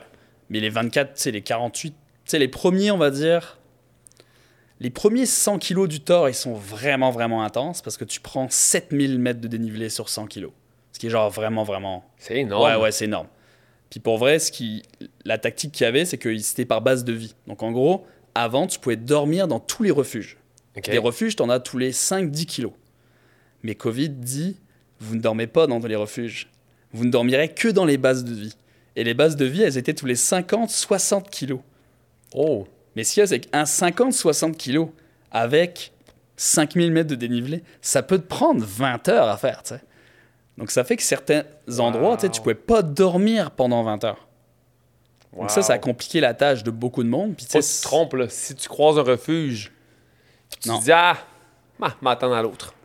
Mais 0.49 0.59
les 0.59 0.69
24, 0.69 1.13
tu 1.15 1.21
sais, 1.21 1.31
les 1.31 1.41
48, 1.41 1.91
tu 1.91 1.95
sais, 2.25 2.39
les 2.39 2.47
premiers, 2.47 2.91
on 2.91 2.97
va 2.97 3.09
dire. 3.11 3.57
Les 4.79 4.89
premiers 4.89 5.27
100 5.27 5.59
kilos 5.59 5.87
du 5.87 6.01
Thor, 6.01 6.27
ils 6.27 6.33
sont 6.33 6.53
vraiment, 6.53 7.11
vraiment 7.11 7.43
intenses 7.43 7.81
parce 7.83 7.97
que 7.97 8.03
tu 8.03 8.19
prends 8.19 8.47
7000 8.49 9.19
mètres 9.19 9.39
de 9.39 9.47
dénivelé 9.47 9.89
sur 9.89 10.09
100 10.09 10.25
kilos. 10.25 10.51
Qui 11.01 11.07
est 11.07 11.09
genre 11.09 11.31
vraiment, 11.31 11.63
vraiment. 11.63 12.05
C'est 12.19 12.37
énorme. 12.37 12.63
Ouais, 12.63 12.75
ouais, 12.75 12.91
c'est 12.91 13.05
énorme. 13.05 13.25
Puis 13.89 13.99
pour 13.99 14.19
vrai, 14.19 14.37
ce 14.37 14.51
qui, 14.51 14.83
la 15.25 15.39
tactique 15.39 15.71
qu'il 15.71 15.83
y 15.83 15.87
avait, 15.87 16.05
c'est 16.05 16.19
que 16.19 16.37
c'était 16.37 16.63
par 16.63 16.81
base 16.81 17.03
de 17.03 17.11
vie. 17.11 17.33
Donc 17.47 17.63
en 17.63 17.71
gros, 17.71 18.05
avant, 18.35 18.67
tu 18.67 18.77
pouvais 18.77 18.97
dormir 18.97 19.47
dans 19.47 19.59
tous 19.59 19.81
les 19.81 19.89
refuges. 19.89 20.37
Ok. 20.77 20.85
Les 20.85 20.99
refuges, 20.99 21.35
t'en 21.35 21.49
as 21.49 21.59
tous 21.59 21.79
les 21.79 21.91
5-10 21.91 22.45
kilos. 22.45 22.73
Mais 23.63 23.73
Covid 23.73 24.09
dit, 24.09 24.57
vous 24.99 25.15
ne 25.15 25.21
dormez 25.21 25.47
pas 25.47 25.65
dans 25.65 25.79
les 25.79 25.95
refuges. 25.95 26.51
Vous 26.93 27.03
ne 27.03 27.09
dormirez 27.09 27.49
que 27.49 27.69
dans 27.69 27.85
les 27.85 27.97
bases 27.97 28.23
de 28.23 28.35
vie. 28.35 28.55
Et 28.95 29.03
les 29.03 29.15
bases 29.15 29.37
de 29.37 29.45
vie, 29.45 29.63
elles 29.63 29.79
étaient 29.79 29.95
tous 29.95 30.05
les 30.05 30.13
50-60 30.13 31.31
kilos. 31.31 31.61
Oh, 32.35 32.67
Mais 32.95 33.03
ce 33.03 33.13
qu'il 33.15 33.21
y 33.21 33.23
a, 33.23 33.27
c'est 33.27 33.39
qu'un 33.39 33.63
50-60 33.63 34.51
kilos 34.51 34.89
avec 35.31 35.93
5000 36.35 36.91
mètres 36.91 37.09
de 37.09 37.15
dénivelé, 37.15 37.63
ça 37.81 38.03
peut 38.03 38.19
te 38.19 38.27
prendre 38.27 38.63
20 38.63 39.09
heures 39.09 39.29
à 39.29 39.37
faire, 39.37 39.63
tu 39.63 39.69
sais. 39.69 39.81
Donc 40.61 40.69
ça 40.69 40.83
fait 40.83 40.95
que 40.95 41.01
certains 41.01 41.41
endroits, 41.79 42.17
tu 42.17 42.27
Wow. 42.27 42.31
pouvais 42.43 42.53
pas 42.53 42.83
dormir 42.83 43.49
pendant 43.49 43.81
20 43.81 44.03
heures. 44.03 44.27
Donc 45.35 45.49
ça, 45.49 45.63
ça 45.63 45.73
a 45.73 45.77
compliqué 45.79 46.19
la 46.19 46.35
tâche 46.35 46.61
de 46.63 46.69
beaucoup 46.69 47.03
de 47.03 47.09
monde. 47.09 47.35
Puis 47.35 47.47
tu 47.47 47.57
te 47.57 47.81
trompes, 47.81 48.13
là. 48.13 48.27
Si 48.29 48.53
tu 48.53 48.69
croises 48.69 48.99
un 48.99 49.01
refuge, 49.01 49.71
tu 50.61 50.69
te 50.69 50.83
dis, 50.83 50.91
ah, 50.91 51.17
m'attendre 51.99 52.35
à 52.35 52.43
l'autre. 52.43 52.75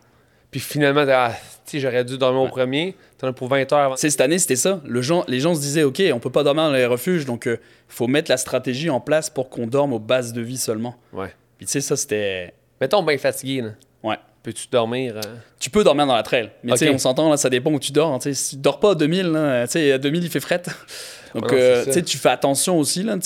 Puis 0.49 0.59
finalement, 0.59 1.05
ah, 1.07 1.33
j'aurais 1.71 2.03
dû 2.03 2.17
dormir 2.17 2.41
au 2.41 2.47
premier, 2.47 2.95
t'en 3.19 3.27
as 3.27 3.33
pour 3.33 3.47
20 3.47 3.71
heures 3.71 3.79
avant. 3.79 3.95
Cette 3.95 4.19
année, 4.21 4.39
c'était 4.39 4.55
ça. 4.55 4.81
Le 4.83 5.03
gens, 5.03 5.23
les 5.27 5.39
gens 5.39 5.53
se 5.53 5.59
disaient, 5.59 5.83
OK, 5.83 6.01
on 6.11 6.19
peut 6.19 6.31
pas 6.31 6.41
dormir 6.43 6.63
dans 6.63 6.71
les 6.73 6.87
refuges, 6.87 7.25
donc 7.25 7.45
il 7.45 7.59
faut 7.89 8.07
mettre 8.07 8.31
la 8.31 8.37
stratégie 8.37 8.89
en 8.89 8.99
place 9.01 9.29
pour 9.29 9.51
qu'on 9.51 9.67
dorme 9.67 9.93
aux 9.93 9.99
bases 9.99 10.33
de 10.33 10.41
vie 10.41 10.57
seulement. 10.57 10.95
Ouais. 11.13 11.31
Puis 11.59 11.67
tu 11.67 11.73
sais, 11.73 11.81
ça, 11.81 11.95
c'était. 11.95 12.55
Mettons 12.81 13.03
bien 13.03 13.19
fatigué, 13.19 13.61
là. 13.61 13.69
Ouais. 14.01 14.17
Peux-tu 14.43 14.67
dormir? 14.71 15.15
euh, 15.17 15.21
Tu 15.59 15.69
peux 15.69 15.83
dormir 15.83 16.07
dans 16.07 16.15
la 16.15 16.23
trail. 16.23 16.51
Mais 16.63 16.71
tu 16.73 16.77
sais, 16.79 16.87
Ok. 16.89 16.95
on 16.95 16.97
s'entend, 16.99 17.29
là, 17.29 17.37
ça 17.37 17.49
dépend 17.49 17.71
où 17.71 17.79
tu 17.79 17.91
dors. 17.91 18.13
hein. 18.13 18.19
Si 18.33 18.55
tu 18.55 18.61
dors 18.61 18.79
pas 18.79 18.91
à 18.91 18.95
2000, 18.95 19.25
là, 19.27 19.61
à 19.63 19.97
2000, 19.97 20.23
il 20.23 20.29
fait 20.29 20.39
fret. 20.39 20.61
Donc, 21.35 21.51
Ouais, 21.51 21.57
euh, 21.59 22.01
tu 22.01 22.17
fais 22.17 22.29
attention 22.29 22.79
aussi, 22.79 23.03
là. 23.03 23.17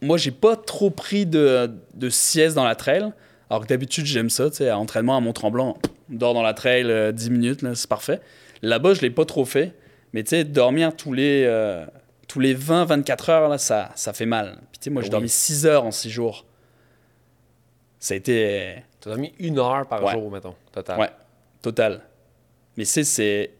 Moi, 0.00 0.18
j'ai 0.18 0.30
pas 0.30 0.56
trop 0.56 0.90
pris 0.90 1.26
de, 1.26 1.70
de 1.94 2.08
sieste 2.08 2.54
dans 2.56 2.64
la 2.64 2.74
trail. 2.74 3.10
Alors 3.50 3.62
que 3.62 3.66
d'habitude, 3.68 4.06
j'aime 4.06 4.30
ça, 4.30 4.48
à 4.70 4.76
entraînement 4.76 5.16
à 5.16 5.20
Mont-Tremblant, 5.20 5.76
on 6.10 6.14
dort 6.16 6.34
dans 6.34 6.42
la 6.42 6.54
trail 6.54 6.84
euh, 6.90 7.12
10 7.12 7.30
minutes, 7.30 7.60
c'est 7.74 7.88
parfait. 7.88 8.20
Là-bas, 8.62 8.94
je 8.94 9.00
l'ai 9.02 9.10
pas 9.10 9.24
trop 9.24 9.44
fait. 9.44 9.74
Mais 10.12 10.22
tu 10.22 10.30
sais, 10.30 10.44
dormir 10.44 10.94
tous 10.96 11.12
les, 11.12 11.44
euh, 11.46 11.84
tous 12.28 12.40
les 12.40 12.54
20-24 12.54 13.30
heures, 13.30 13.48
là, 13.48 13.58
ça, 13.58 13.90
ça 13.94 14.12
fait 14.12 14.26
mal. 14.26 14.58
Puis 14.72 14.78
tu 14.78 14.84
sais, 14.84 14.90
moi, 14.90 15.02
j'ai 15.02 15.06
Oui. 15.06 15.10
dormi 15.10 15.28
6 15.28 15.66
heures 15.66 15.84
en 15.84 15.90
6 15.90 16.10
jours. 16.10 16.46
Ça 17.98 18.14
a 18.14 18.16
été... 18.16 18.74
T'as 19.02 19.10
dormi 19.10 19.34
une 19.38 19.58
heure 19.58 19.86
par 19.86 20.02
Ouais. 20.02 20.12
jour, 20.12 20.30
mettons, 20.30 20.54
total. 20.72 20.98
Ouais, 20.98 21.10
total. 21.60 22.00
Mais 22.76 22.84
c'est, 22.84 23.04
c'est. 23.04 23.50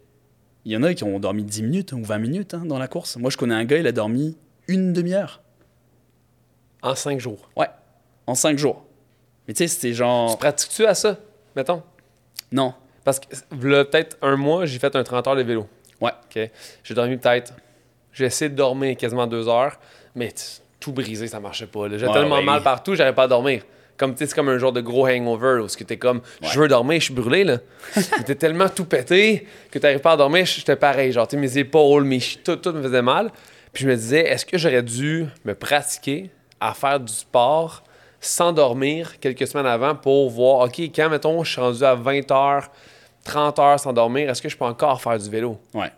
Il 0.64 0.70
y 0.72 0.76
en 0.76 0.82
a 0.84 0.94
qui 0.94 1.02
ont 1.02 1.18
dormi 1.18 1.42
10 1.42 1.62
minutes 1.64 1.92
ou 1.92 2.02
20 2.04 2.18
minutes 2.18 2.54
hein, 2.54 2.62
dans 2.64 2.78
la 2.78 2.86
course. 2.86 3.16
Moi, 3.16 3.30
je 3.30 3.36
connais 3.36 3.54
un 3.54 3.64
gars, 3.64 3.78
il 3.78 3.86
a 3.86 3.92
dormi 3.92 4.36
une 4.68 4.92
demi-heure. 4.92 5.42
En 6.82 6.94
cinq 6.94 7.18
jours. 7.20 7.50
Ouais, 7.56 7.68
en 8.26 8.34
5 8.34 8.56
jours. 8.58 8.84
Mais 9.46 9.54
tu 9.54 9.58
sais, 9.58 9.68
c'était 9.68 9.92
genre. 9.92 10.30
Tu 10.30 10.36
pratiques-tu 10.38 10.86
à 10.86 10.94
ça, 10.94 11.16
mettons? 11.56 11.82
Non. 12.52 12.74
Parce 13.04 13.18
que, 13.18 13.26
là, 13.66 13.84
peut-être 13.84 14.16
un 14.22 14.36
mois, 14.36 14.64
j'ai 14.66 14.78
fait 14.78 14.94
un 14.94 15.02
30 15.02 15.26
heures 15.26 15.36
de 15.36 15.42
vélo. 15.42 15.66
Ouais. 16.00 16.12
OK? 16.24 16.50
J'ai 16.84 16.94
dormi 16.94 17.16
peut-être. 17.16 17.52
J'ai 18.12 18.26
essayé 18.26 18.48
de 18.48 18.54
dormir 18.54 18.96
quasiment 18.96 19.26
deux 19.26 19.48
heures, 19.48 19.78
mais 20.14 20.32
tout 20.78 20.92
brisé, 20.92 21.26
ça 21.26 21.40
marchait 21.40 21.66
pas. 21.66 21.80
Ouais, 21.80 21.98
tellement 21.98 22.36
ouais, 22.36 22.44
mal 22.44 22.62
partout, 22.62 22.94
j'arrivais 22.94 23.14
pas 23.14 23.24
à 23.24 23.28
dormir. 23.28 23.64
Comme, 24.02 24.14
tu 24.14 24.18
sais, 24.18 24.26
c'est 24.26 24.34
comme 24.34 24.48
un 24.48 24.58
genre 24.58 24.72
de 24.72 24.80
gros 24.80 25.06
hangover 25.06 25.60
où 25.62 25.68
ce 25.68 25.76
que 25.76 25.84
t'es 25.84 25.96
comme, 25.96 26.22
je 26.42 26.58
veux 26.58 26.66
dormir, 26.66 26.98
je 26.98 27.04
suis 27.04 27.14
brûlé, 27.14 27.44
là. 27.44 27.58
T'es 28.26 28.34
tellement 28.34 28.68
tout 28.68 28.84
pété 28.84 29.46
que 29.70 29.78
t'arrives 29.78 30.00
pas 30.00 30.12
à 30.12 30.16
dormir, 30.16 30.44
j'étais 30.44 30.74
pareil. 30.74 31.12
Genre, 31.12 31.28
tu 31.28 31.36
mes 31.36 31.56
épaules, 31.56 32.02
mes 32.02 32.18
tout, 32.44 32.56
tout 32.56 32.72
me 32.72 32.82
faisait 32.82 33.00
mal. 33.00 33.30
Puis 33.72 33.84
je 33.84 33.88
me 33.88 33.94
disais, 33.94 34.26
est-ce 34.28 34.44
que 34.44 34.58
j'aurais 34.58 34.82
dû 34.82 35.26
me 35.44 35.54
pratiquer 35.54 36.30
à 36.60 36.74
faire 36.74 36.98
du 36.98 37.12
sport 37.12 37.84
sans 38.20 38.52
dormir 38.52 39.20
quelques 39.20 39.46
semaines 39.46 39.66
avant 39.66 39.94
pour 39.94 40.28
voir, 40.30 40.66
OK, 40.66 40.80
quand, 40.94 41.08
mettons, 41.08 41.44
je 41.44 41.52
suis 41.52 41.60
rendu 41.60 41.84
à 41.84 41.94
20 41.94 42.28
heures, 42.32 42.70
30 43.24 43.58
heures 43.60 43.78
sans 43.78 43.92
dormir, 43.92 44.28
est-ce 44.28 44.42
que 44.42 44.48
je 44.48 44.56
peux 44.56 44.64
encore 44.64 45.00
faire 45.00 45.16
du 45.16 45.30
vélo? 45.30 45.58
Ouais. 45.74 45.92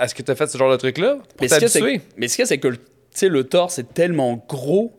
Est-ce 0.00 0.14
que 0.14 0.22
tu 0.22 0.30
as 0.30 0.34
fait 0.34 0.48
ce 0.48 0.58
genre 0.58 0.70
de 0.70 0.76
truc-là? 0.76 1.14
Pour 1.14 1.24
Mais 1.40 1.48
ce 1.48 1.54
que- 1.78 2.00
mais 2.18 2.28
ce 2.28 2.36
qu'il 2.36 2.42
y 2.42 2.44
a, 2.44 2.46
c'est 2.46 2.58
que 2.58 2.74
tu 3.16 3.28
le 3.30 3.44
torse 3.44 3.78
est 3.78 3.94
tellement 3.94 4.44
gros 4.48 4.92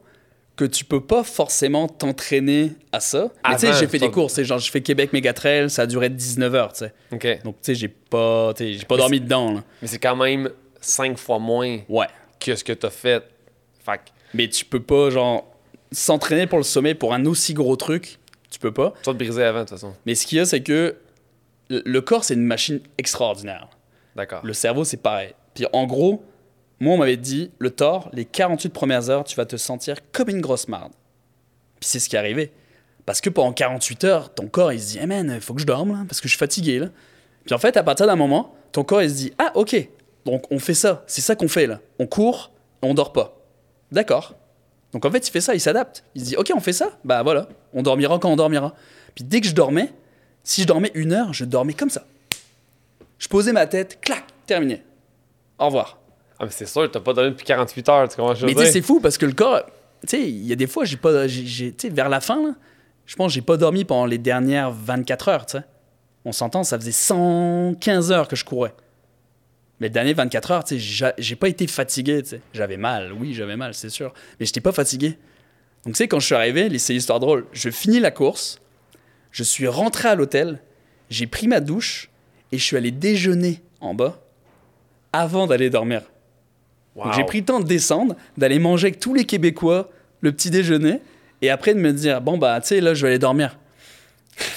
que 0.60 0.65
tu 0.65 0.84
peux 0.84 1.00
pas 1.00 1.24
forcément 1.24 1.88
t'entraîner 1.88 2.72
à 2.91 3.00
ça. 3.00 3.32
Mais 3.48 3.56
tu 3.56 3.62
sais, 3.62 3.74
j'ai 3.80 3.88
fait 3.88 3.98
des 4.00 4.12
courses. 4.12 4.34
tu 4.34 4.41
sais, 4.41 4.45
Genre, 4.45 4.60
je 4.60 4.69
fais 4.69 4.82
Québec 4.82 5.13
Mégatrail, 5.13 5.69
ça 5.69 5.84
a 5.84 5.86
duré 5.86 6.10
19 6.10 6.54
heures, 6.56 6.74
tu 6.74 6.80
sais. 6.86 6.93
OK. 7.13 7.43
Donc, 7.43 7.56
tu 7.56 7.67
sais, 7.67 7.76
j'ai 7.76 7.88
pas, 7.88 8.54
j'ai 8.58 8.78
pas 8.86 8.95
Mais 8.95 8.98
dormi 9.02 9.22
dedans, 9.22 9.54
là. 9.54 9.63
Mais 9.82 9.88
c'est 9.88 10.00
quand 10.00 10.15
même 10.17 10.50
5 10.82 11.17
fois 11.17 11.39
moins 11.39 11.80
Ouais. 11.88 12.08
que 12.39 12.56
ce 12.56 12.63
que 12.65 12.74
tu 12.74 12.86
as 12.86 12.89
fait. 12.89 13.24
Fait 13.86 14.02
Mais 14.34 14.50
tu 14.50 14.65
peux 14.65 14.82
pas, 14.82 15.10
genre, 15.10 15.45
s'entraîner 15.91 16.45
pour 16.45 16.58
le 16.60 16.63
sommet 16.65 16.93
pour 16.93 17.13
un 17.13 17.26
aussi 17.26 17.54
gros 17.54 17.76
truc. 17.78 18.17
Tu 18.52 18.60
peux 18.60 18.74
pas. 18.74 18.93
tu 19.04 19.10
vas 19.10 19.13
te 19.13 19.17
briser 19.24 19.43
avant, 19.43 19.60
de 19.60 19.63
toute 19.65 19.78
façon. 19.78 19.93
Mais 20.06 20.15
ce 20.15 20.26
qu'il 20.28 20.39
y 20.39 20.41
a, 20.41 20.45
c'est 20.45 20.62
que 20.62 20.98
le- 21.69 21.84
le 21.86 22.02
corps, 22.02 22.24
c'est 22.24 22.34
une 22.34 22.43
machine 22.45 22.82
extraordinaire. 22.98 23.69
D'accord. 24.15 24.41
Le 24.43 24.54
cerveau, 24.54 24.84
c'est 24.84 24.98
pareil. 25.02 25.34
Puis 25.54 25.65
en 25.72 25.86
gros, 25.86 26.24
moi, 26.79 26.93
on 26.93 26.97
m'avait 26.97 27.17
dit, 27.17 27.51
le 27.59 27.71
tort, 27.71 28.09
les 28.13 28.25
48 28.25 28.69
premières 28.69 29.09
heures, 29.09 29.23
tu 29.23 29.35
vas 29.35 29.45
te 29.45 29.57
sentir 29.57 29.97
comme 30.11 30.29
une 30.29 30.41
grosse 30.41 30.67
marde. 30.67 30.93
Puis 31.79 31.89
c'est 31.89 31.99
ce 31.99 32.07
qui 32.09 32.15
est 32.15 32.19
arrivé. 32.19 32.51
Parce 33.05 33.21
que 33.21 33.29
pendant 33.29 33.51
48 33.51 34.03
heures, 34.03 34.33
ton 34.33 34.47
corps, 34.47 34.71
il 34.71 34.79
se 34.79 34.91
dit, 34.91 34.97
hey 34.99 35.07
man, 35.07 35.31
il 35.33 35.41
faut 35.41 35.53
que 35.53 35.61
je 35.61 35.65
dorme, 35.65 36.05
parce 36.07 36.21
que 36.21 36.27
je 36.27 36.33
suis 36.33 36.39
fatigué. 36.39 36.81
Puis 37.45 37.55
en 37.55 37.57
fait, 37.57 37.75
à 37.75 37.83
partir 37.83 38.05
d'un 38.07 38.15
moment, 38.15 38.55
ton 38.71 38.83
corps, 38.83 39.01
il 39.01 39.09
se 39.09 39.15
dit, 39.15 39.33
ah, 39.37 39.51
ok, 39.55 39.75
donc 40.25 40.45
on 40.51 40.59
fait 40.59 40.73
ça. 40.73 41.03
C'est 41.07 41.21
ça 41.21 41.35
qu'on 41.35 41.47
fait, 41.47 41.67
là. 41.67 41.79
On 41.97 42.07
court, 42.07 42.51
on 42.81 42.93
dort 42.93 43.13
pas. 43.13 43.37
D'accord. 43.91 44.35
Donc 44.91 45.05
en 45.05 45.11
fait, 45.11 45.27
il 45.27 45.31
fait 45.31 45.41
ça, 45.41 45.53
il 45.53 45.59
s'adapte. 45.59 46.03
Il 46.15 46.21
se 46.21 46.25
dit, 46.27 46.35
ok, 46.35 46.51
on 46.55 46.59
fait 46.59 46.73
ça, 46.73 46.97
bah 47.03 47.23
voilà, 47.23 47.47
on 47.73 47.83
dormira 47.83 48.17
quand 48.19 48.31
on 48.31 48.35
dormira. 48.35 48.73
Puis 49.15 49.23
dès 49.23 49.41
que 49.41 49.47
je 49.47 49.53
dormais, 49.53 49.91
si 50.43 50.61
je 50.61 50.67
dormais 50.67 50.91
une 50.95 51.13
heure, 51.13 51.33
je 51.33 51.45
dormais 51.45 51.73
comme 51.73 51.89
ça. 51.89 52.05
Je 53.17 53.27
posais 53.27 53.51
ma 53.51 53.67
tête, 53.67 53.99
clac, 54.01 54.23
terminé. 54.45 54.83
Au 55.57 55.65
revoir. 55.65 55.98
Ah, 56.39 56.45
mais 56.45 56.52
c'est 56.52 56.65
sûr, 56.65 56.89
t'as 56.89 56.99
pas 57.02 57.13
dormi 57.13 57.32
depuis 57.32 57.45
48 57.45 57.89
heures, 57.89 58.10
tu 58.10 58.15
comprends 58.15 58.34
je 58.34 58.45
Mais 58.45 58.54
tu 58.54 58.60
sais, 58.67 58.71
c'est 58.73 58.82
fou 58.82 58.99
parce 59.02 59.17
que 59.17 59.25
le 59.25 59.34
corps, 59.34 59.62
tu 60.02 60.08
sais, 60.17 60.21
il 60.30 60.45
y 60.45 60.54
a 60.54 60.56
des 60.56 60.67
fois, 60.67 60.86
j'ai 60.86 60.95
pas, 60.97 61.28
tu 61.28 61.73
sais, 61.78 61.89
vers 61.89 62.08
la 62.10 62.21
fin, 62.21 62.41
là, 62.41 62.56
je 63.06 63.15
pense 63.15 63.28
que 63.32 63.34
j'ai 63.36 63.41
pas 63.41 63.58
dormi 63.58 63.84
pendant 63.86 64.06
les 64.06 64.17
dernières 64.17 64.71
24 64.71 65.28
heures, 65.30 65.45
tu 65.45 65.58
sais. 65.58 65.63
On 66.25 66.32
s'entend, 66.32 66.63
ça 66.63 66.78
faisait 66.80 66.91
115 66.93 68.12
heures 68.12 68.28
que 68.28 68.36
je 68.36 68.45
courais. 68.45 68.73
Mais 69.80 69.88
les 69.88 69.91
dernières 69.91 70.15
24 70.15 70.52
heures, 70.52 70.63
tu 70.63 70.75
sais, 70.75 70.80
j'a- 70.80 71.13
j'ai 71.17 71.36
pas 71.36 71.49
été 71.49 71.65
fatigué, 71.67 72.21
tu 72.23 72.30
sais. 72.30 72.41
J'avais 72.54 72.78
mal, 72.78 73.12
oui, 73.13 73.34
j'avais 73.34 73.56
mal, 73.58 73.73
c'est 73.73 73.89
sûr. 73.89 74.13
Mais 74.39 74.45
j'étais 74.45 74.62
pas 74.62 74.71
fatigué. 74.73 75.17
Donc, 75.86 75.93
tu 75.95 75.97
sais, 75.97 76.08
quand 76.08 76.19
je 76.19 76.25
suis 76.25 76.36
arrivé, 76.36 76.78
c'est 76.80 76.93
l'histoire 76.93 77.19
drôle. 77.19 77.45
Je 77.54 77.69
finis 77.69 77.99
la 77.99 78.12
course, 78.12 78.60
je 79.32 79.43
suis 79.43 79.67
rentré 79.67 80.10
à 80.10 80.15
l'hôtel, 80.15 80.60
j'ai 81.10 81.25
pris 81.28 81.47
ma 81.47 81.60
douche 81.62 82.10
et 82.52 82.58
je 82.58 82.63
suis 82.63 82.75
allé 82.78 82.91
déjeuner 82.91 83.62
en 83.82 83.93
bas 83.93 84.19
avant 85.13 85.47
d'aller 85.47 85.69
dormir. 85.69 86.02
Wow. 87.05 87.13
j'ai 87.13 87.23
pris 87.23 87.39
le 87.39 87.45
temps 87.45 87.59
de 87.59 87.65
descendre, 87.67 88.15
d'aller 88.38 88.59
manger 88.59 88.88
avec 88.88 88.99
tous 88.99 89.13
les 89.13 89.25
Québécois 89.25 89.89
le 90.21 90.31
petit 90.31 90.49
déjeuner, 90.49 90.99
et 91.41 91.49
après 91.49 91.73
de 91.73 91.79
me 91.79 91.91
dire, 91.93 92.21
bon 92.21 92.38
bah 92.38 92.59
tu 92.62 92.67
sais, 92.67 92.81
là 92.81 92.93
je 92.93 93.01
vais 93.03 93.09
aller 93.09 93.19
dormir. 93.19 93.57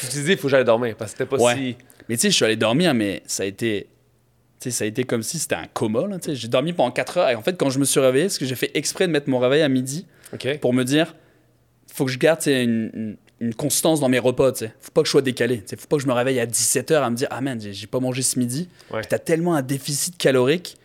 Tu 0.01 0.07
te 0.07 0.13
disais, 0.13 0.33
il 0.33 0.39
faut 0.39 0.49
que 0.49 0.51
j'aille 0.51 0.65
dormir 0.65 0.95
parce 0.97 1.13
que 1.13 1.19
c'était 1.19 1.29
pas 1.37 1.43
Ouais. 1.43 1.55
si. 1.57 1.77
Mais 2.09 2.17
tu 2.17 2.23
sais, 2.23 2.31
je 2.31 2.37
suis 2.37 2.45
allé 2.45 2.57
dormir, 2.57 2.95
mais 2.95 3.23
ça 3.27 3.43
a 3.43 3.47
été... 3.47 3.89
Tu 4.61 4.71
sais, 4.71 4.77
ça 4.79 4.85
a 4.85 4.87
été 4.87 5.03
comme 5.05 5.23
si 5.25 5.39
c'était 5.41 5.57
un 5.57 5.67
coma, 5.73 6.07
là, 6.07 6.19
tu 6.19 6.31
sais. 6.31 6.37
J'ai 6.37 6.47
dormi 6.49 6.73
pendant 6.73 6.91
4 6.93 7.19
heures, 7.19 7.31
et 7.31 7.35
en 7.35 7.43
fait, 7.43 7.57
quand 7.57 7.71
je 7.71 7.79
me 7.81 7.85
suis 7.85 7.99
réveillé, 8.01 8.27
parce 8.27 8.39
que 8.39 8.45
j'ai 8.45 8.55
fait 8.55 8.71
exprès 8.75 9.07
de 9.09 9.13
mettre 9.13 9.29
mon 9.29 9.39
réveil 9.41 9.63
à 9.63 9.69
midi, 9.69 10.07
pour 10.61 10.73
me 10.73 10.85
dire, 10.85 11.15
faut 11.93 12.05
que 12.05 12.11
je 12.13 12.19
garde 12.19 12.41
une, 12.47 12.91
une- 12.95 13.17
une 13.41 13.55
constance 13.55 13.99
dans 13.99 14.09
mes 14.09 14.21
repas, 14.21 14.53
tu 14.53 14.61
sais. 14.67 14.73
Faut 14.81 14.93
pas 14.93 15.01
que 15.03 15.07
je 15.07 15.11
sois 15.11 15.21
décalé. 15.23 15.59
Tu 15.63 15.71
sais, 15.71 15.77
Faut 15.77 15.89
pas 15.89 15.97
que 15.97 16.03
je 16.03 16.07
me 16.07 16.13
réveille 16.13 16.39
à 16.39 16.47
17h 16.47 16.95
à 17.03 17.11
me 17.11 17.17
dire, 17.17 17.27
ah 17.33 17.41
man, 17.41 17.61
j'ai 17.61 17.73
j'ai 17.73 17.89
pas 17.89 17.99
mangé 17.99 18.23
ce 18.23 18.39
midi. 18.39 18.69
Ouais. 18.93 19.01
Puis 19.01 19.09
t'as 19.09 19.19
tellement 19.19 19.55
un 19.57 19.63
déficit 19.63 20.17
calorique 20.17 20.77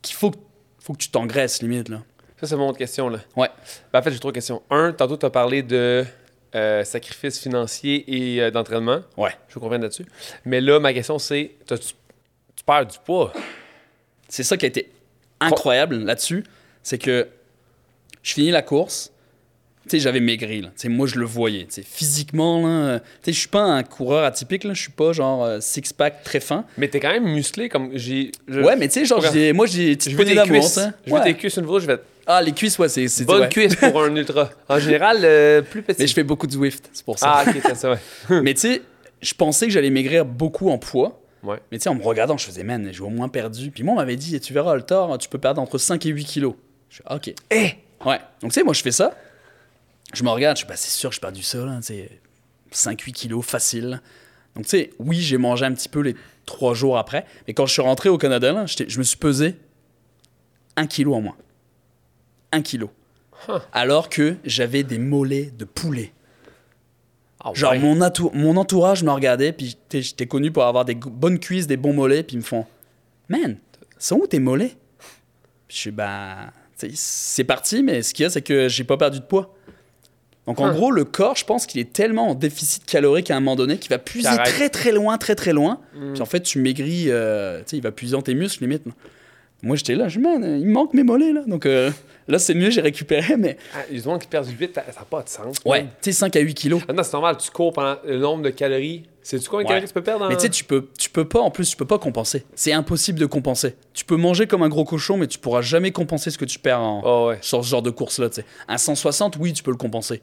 qu'il 0.00 0.16
faut, 0.16 0.30
que- 0.30 0.38
faut 0.86 0.92
que 0.92 0.98
tu 0.98 1.08
t'engraisses, 1.08 1.62
limite, 1.62 1.88
là. 1.88 2.02
Ça, 2.40 2.46
c'est 2.46 2.54
mon 2.54 2.68
autre 2.68 2.78
question, 2.78 3.08
là. 3.08 3.18
Ouais. 3.34 3.48
Ben, 3.92 3.98
en 3.98 4.02
fait, 4.02 4.12
j'ai 4.12 4.20
trois 4.20 4.32
questions. 4.32 4.62
Un, 4.70 4.92
tantôt, 4.92 5.16
tu 5.16 5.26
as 5.26 5.30
parlé 5.30 5.64
de 5.64 6.04
euh, 6.54 6.84
sacrifice 6.84 7.40
financier 7.40 8.04
et 8.06 8.40
euh, 8.40 8.50
d'entraînement. 8.52 9.00
Ouais. 9.16 9.32
Je 9.48 9.54
vous 9.54 9.60
conviens 9.60 9.78
là-dessus. 9.78 10.06
Mais 10.44 10.60
là, 10.60 10.78
ma 10.78 10.92
question, 10.92 11.18
c'est 11.18 11.56
tu 11.66 12.64
perds 12.64 12.86
du 12.86 12.98
poids? 13.04 13.32
C'est 14.28 14.44
ça 14.44 14.56
qui 14.56 14.64
a 14.64 14.68
été 14.68 14.92
incroyable 15.40 15.96
là-dessus, 16.04 16.44
c'est 16.84 16.98
que 16.98 17.28
je 18.22 18.34
finis 18.34 18.52
la 18.52 18.62
course, 18.62 19.12
sais, 19.90 19.98
j'avais 19.98 20.20
maigri, 20.20 20.60
là. 20.60 20.68
Tu 20.68 20.82
sais, 20.82 20.88
moi 20.88 21.06
je 21.06 21.16
le 21.18 21.24
voyais, 21.26 21.64
tu 21.66 21.74
sais, 21.74 21.82
physiquement, 21.82 22.60
là, 22.62 22.68
euh, 22.68 22.98
tu 22.98 23.04
sais, 23.26 23.32
je 23.32 23.38
suis 23.40 23.48
pas 23.48 23.62
un 23.62 23.82
coureur 23.82 24.24
atypique, 24.24 24.64
là, 24.64 24.74
je 24.74 24.80
suis 24.80 24.92
pas 24.92 25.12
genre 25.12 25.44
euh, 25.44 25.58
six-pack 25.60 26.22
très 26.24 26.40
fin. 26.40 26.64
Mais 26.78 26.88
t'es 26.88 27.00
quand 27.00 27.10
même 27.10 27.24
musclé 27.32 27.68
comme 27.68 27.90
j'ai. 27.94 28.32
je- 28.48 28.60
Ouais, 28.60 28.76
mais 28.76 28.88
tu 28.88 28.94
sais, 29.00 29.04
genre, 29.04 29.22
j'ai- 29.32 29.52
moi 29.52 29.66
j'ai 29.66 29.98
je 29.98 30.16
veux 30.16 30.24
tes 30.24 30.34
cuisses. 30.36 30.72
sais. 30.74 30.88
Je 31.06 31.10
veux 31.12 31.18
Ouais. 31.18 31.24
tes 31.24 31.34
cuisses 31.34 31.56
une 31.56 31.66
fois, 31.66 31.80
je 31.80 31.86
vais. 31.86 31.98
Ah, 32.26 32.42
les 32.42 32.52
cuisses, 32.52 32.78
ouais, 32.78 32.88
c'est 32.88 33.06
c'est 33.08 33.24
Bonne 33.24 33.42
ouais. 33.42 33.48
cuisse 33.48 33.76
pour 33.76 34.02
un 34.02 34.14
ultra. 34.16 34.50
En 34.68 34.78
général, 34.80 35.18
euh, 35.22 35.62
plus 35.62 35.82
petit. 35.82 36.00
Mais 36.00 36.06
je 36.08 36.14
fais 36.14 36.24
beaucoup 36.24 36.46
de 36.48 36.52
Zwift, 36.52 36.88
c'est 36.92 37.04
pour 37.04 37.18
ça. 37.18 37.32
Ah, 37.38 37.44
ok, 37.48 37.56
c'est 37.62 37.76
ça, 37.76 37.92
ouais. 37.92 37.98
Mais 38.42 38.54
tu 38.54 38.60
sais, 38.62 38.82
je 39.22 39.32
pensais 39.34 39.66
que 39.66 39.72
j'allais 39.72 39.90
maigrir 39.90 40.24
beaucoup 40.24 40.70
en 40.70 40.78
poids. 40.78 41.20
Ouais. 41.44 41.58
Mais 41.70 41.78
tu 41.78 41.84
sais, 41.84 41.88
en 41.88 41.94
me 41.94 42.02
regardant, 42.02 42.36
je 42.36 42.44
faisais, 42.46 42.64
man, 42.64 42.88
j'ai 42.92 43.02
au 43.02 43.08
moins 43.08 43.28
perdu. 43.28 43.70
Puis 43.70 43.84
moi, 43.84 43.94
on 43.94 43.96
m'avait 43.98 44.16
dit, 44.16 44.40
tu 44.40 44.52
verras, 44.52 44.74
le 44.74 44.82
tort, 44.82 45.16
tu 45.18 45.28
peux 45.28 45.38
perdre 45.38 45.62
entre 45.62 45.78
5 45.78 46.04
et 46.04 46.08
8 46.08 46.24
kilos. 46.24 46.54
Je 46.90 46.96
fais, 46.96 47.02
ah, 47.06 47.14
ok. 47.16 47.32
Eh! 47.52 47.70
Ouais. 48.04 48.18
Donc, 48.42 48.50
tu 48.50 48.58
sais, 48.58 48.64
moi, 48.64 48.74
je 48.74 48.82
fais 48.82 48.90
ça. 48.90 49.14
Je 50.14 50.22
me 50.22 50.30
regarde, 50.30 50.56
je 50.56 50.60
suis, 50.60 50.68
bah, 50.68 50.76
c'est 50.76 50.90
sûr, 50.90 51.10
que 51.10 51.14
j'ai 51.14 51.20
perdu 51.20 51.42
ça, 51.42 51.64
là, 51.64 51.76
tu 51.78 51.86
sais, 51.88 52.20
5-8 52.72 53.12
kilos, 53.12 53.44
facile. 53.44 54.00
Donc, 54.54 54.64
tu 54.64 54.70
sais, 54.70 54.90
oui, 54.98 55.20
j'ai 55.20 55.36
mangé 55.38 55.64
un 55.64 55.72
petit 55.74 55.88
peu 55.88 56.00
les 56.00 56.14
trois 56.46 56.74
jours 56.74 56.96
après. 56.98 57.26
Mais 57.46 57.54
quand 57.54 57.66
je 57.66 57.72
suis 57.72 57.82
rentré 57.82 58.08
au 58.08 58.18
Canada, 58.18 58.52
là, 58.52 58.64
je 58.66 58.98
me 58.98 59.02
suis 59.02 59.16
pesé 59.18 59.56
un 60.76 60.86
kilo 60.86 61.14
en 61.14 61.20
moins. 61.20 61.36
Un 62.52 62.62
kilo. 62.62 62.90
Huh. 63.48 63.58
Alors 63.72 64.08
que 64.08 64.36
j'avais 64.44 64.82
des 64.82 64.98
mollets 64.98 65.50
de 65.50 65.64
poulet. 65.64 66.12
Ah, 67.40 67.50
Genre, 67.54 67.72
ouais. 67.72 67.78
mon, 67.78 68.00
entou- 68.00 68.30
mon 68.32 68.56
entourage 68.56 69.02
me 69.02 69.10
regardait, 69.10 69.52
puis 69.52 69.76
j'étais- 69.90 70.26
connu 70.26 70.50
pour 70.50 70.64
avoir 70.64 70.84
des 70.84 70.94
bonnes 70.94 71.38
cuisses, 71.38 71.66
des 71.66 71.76
bons 71.76 71.92
mollets, 71.92 72.22
puis 72.22 72.34
ils 72.36 72.40
me 72.40 72.44
font 72.44 72.66
Man, 73.28 73.58
sont 73.98 74.16
où 74.16 74.26
tes 74.26 74.38
mollets? 74.38 74.76
Je 75.68 75.76
suis 75.76 75.90
sais, 76.76 76.90
c'est 76.94 77.44
parti, 77.44 77.82
mais 77.82 78.02
ce 78.02 78.14
qu'il 78.14 78.22
y 78.22 78.26
a, 78.26 78.30
c'est 78.30 78.42
que 78.42 78.68
j'ai 78.68 78.84
pas 78.84 78.96
perdu 78.96 79.18
de 79.20 79.24
poids. 79.24 79.55
Donc 80.46 80.60
en 80.60 80.70
gros, 80.72 80.90
le 80.92 81.04
corps, 81.04 81.34
je 81.36 81.44
pense 81.44 81.66
qu'il 81.66 81.80
est 81.80 81.92
tellement 81.92 82.28
en 82.30 82.34
déficit 82.34 82.84
calorique 82.84 83.30
à 83.30 83.36
un 83.36 83.40
moment 83.40 83.56
donné 83.56 83.78
qu'il 83.78 83.90
va 83.90 83.98
puiser 83.98 84.28
très 84.44 84.68
très 84.68 84.92
loin, 84.92 85.18
très 85.18 85.34
très 85.34 85.52
loin. 85.52 85.80
Mm. 85.94 86.12
Puis 86.12 86.22
en 86.22 86.26
fait, 86.26 86.40
tu 86.40 86.60
maigris, 86.60 87.06
euh, 87.08 87.58
tu 87.58 87.64
sais, 87.70 87.76
il 87.78 87.82
va 87.82 87.90
puiser 87.90 88.12
dans 88.12 88.22
tes 88.22 88.34
muscles 88.34 88.62
limite. 88.64 88.84
Moi, 89.62 89.74
j'étais 89.76 89.94
là, 89.96 90.06
je 90.08 90.18
me 90.20 90.58
il 90.58 90.66
me 90.66 90.72
manque 90.72 90.94
mes 90.94 91.02
mollets 91.02 91.32
là. 91.32 91.42
Donc 91.46 91.66
euh, 91.66 91.90
là, 92.28 92.38
c'est 92.38 92.54
mieux, 92.54 92.70
j'ai 92.70 92.82
récupéré, 92.82 93.36
mais 93.36 93.56
Ah, 93.74 93.78
les 93.90 94.00
gens 94.00 94.18
qui 94.18 94.28
perdent 94.28 94.46
du 94.46 94.54
vite, 94.54 94.74
ça 94.74 94.82
n'a 94.86 95.04
pas 95.08 95.22
de 95.22 95.28
sens. 95.28 95.56
ouais, 95.64 95.82
tu 95.84 95.88
sais, 96.02 96.12
5 96.12 96.36
à 96.36 96.40
8 96.40 96.54
kilos. 96.54 96.82
Maintenant, 96.86 97.02
c'est 97.02 97.12
normal, 97.14 97.36
tu 97.38 97.50
cours 97.50 97.72
pendant 97.72 97.96
le 98.06 98.18
nombre 98.18 98.42
de 98.44 98.50
calories. 98.50 99.04
Sais-tu 99.22 99.48
combien 99.48 99.64
de 99.64 99.68
Ouais. 99.68 99.74
calories 99.74 99.88
tu 99.88 99.94
peux 99.94 100.02
perdre? 100.02 100.26
en- 100.26 100.28
Mais 100.28 100.36
tu 100.36 100.42
sais, 100.42 100.50
tu 100.50 100.62
peux, 100.62 100.86
tu 100.96 101.10
peux 101.10 101.24
pas, 101.26 101.40
en 101.40 101.50
plus, 101.50 101.68
tu 101.70 101.76
peux 101.76 101.86
pas 101.86 101.98
compenser. 101.98 102.44
C'est 102.54 102.72
impossible 102.72 103.18
de 103.18 103.26
compenser. 103.26 103.74
Tu 103.94 104.04
peux 104.04 104.16
manger 104.16 104.46
comme 104.46 104.62
un 104.62 104.68
gros 104.68 104.84
cochon, 104.84 105.16
mais 105.16 105.26
tu 105.26 105.38
pourras 105.40 105.62
jamais 105.62 105.90
compenser 105.90 106.30
ce 106.30 106.38
que 106.38 106.44
tu 106.44 106.60
perds 106.60 106.80
en, 106.82 107.02
Oh, 107.04 107.28
ouais. 107.30 107.38
sur 107.40 107.64
ce 107.64 107.68
genre 107.70 107.82
de 107.82 107.90
course-là. 107.90 108.28
tu 108.28 108.36
sais. 108.42 108.44
Un 108.68 108.78
160, 108.78 109.36
oui, 109.40 109.52
tu 109.52 109.64
peux 109.64 109.72
le 109.72 109.76
compenser. 109.78 110.20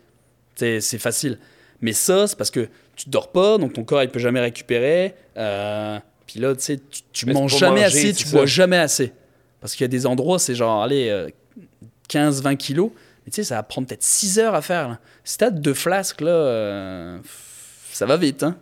C'est 0.55 0.81
c'est 0.81 0.99
facile. 0.99 1.39
Mais 1.81 1.93
ça, 1.93 2.27
c'est 2.27 2.37
parce 2.37 2.51
que 2.51 2.69
tu 2.95 3.09
dors 3.09 3.31
pas, 3.31 3.57
donc 3.57 3.73
ton 3.73 3.83
corps, 3.83 4.03
il 4.03 4.09
peut 4.09 4.19
jamais 4.19 4.39
récupérer. 4.39 5.15
Euh, 5.37 5.99
puis 6.27 6.39
là, 6.39 6.55
tu 6.55 6.61
sais, 6.61 6.79
tu, 7.11 7.25
manges 7.25 7.57
jamais 7.57 7.81
manger, 7.81 7.85
assez, 7.85 8.13
tu 8.13 8.25
ça. 8.25 8.37
bois 8.37 8.45
jamais 8.45 8.77
assez. 8.77 9.11
Parce 9.59 9.73
qu'il 9.73 9.83
y 9.83 9.85
a 9.85 9.89
des 9.89 10.05
endroits, 10.05 10.39
c'est 10.39 10.55
genre, 10.55 10.83
allez, 10.83 11.09
euh, 11.09 11.29
15-20 12.09 12.57
kilos. 12.57 12.91
Mais 13.25 13.31
tu 13.31 13.37
sais, 13.37 13.43
ça 13.43 13.55
va 13.55 13.63
prendre 13.63 13.87
peut-être 13.87 14.03
6 14.03 14.39
heures 14.39 14.55
à 14.55 14.61
faire. 14.61 14.89
Là. 14.89 14.99
Si 15.23 15.37
t'as 15.37 15.49
deux 15.49 15.73
flasques, 15.73 16.21
là, 16.21 16.31
euh, 16.31 17.19
ça 17.91 18.05
va 18.05 18.17
vite. 18.17 18.43
Hein. 18.43 18.57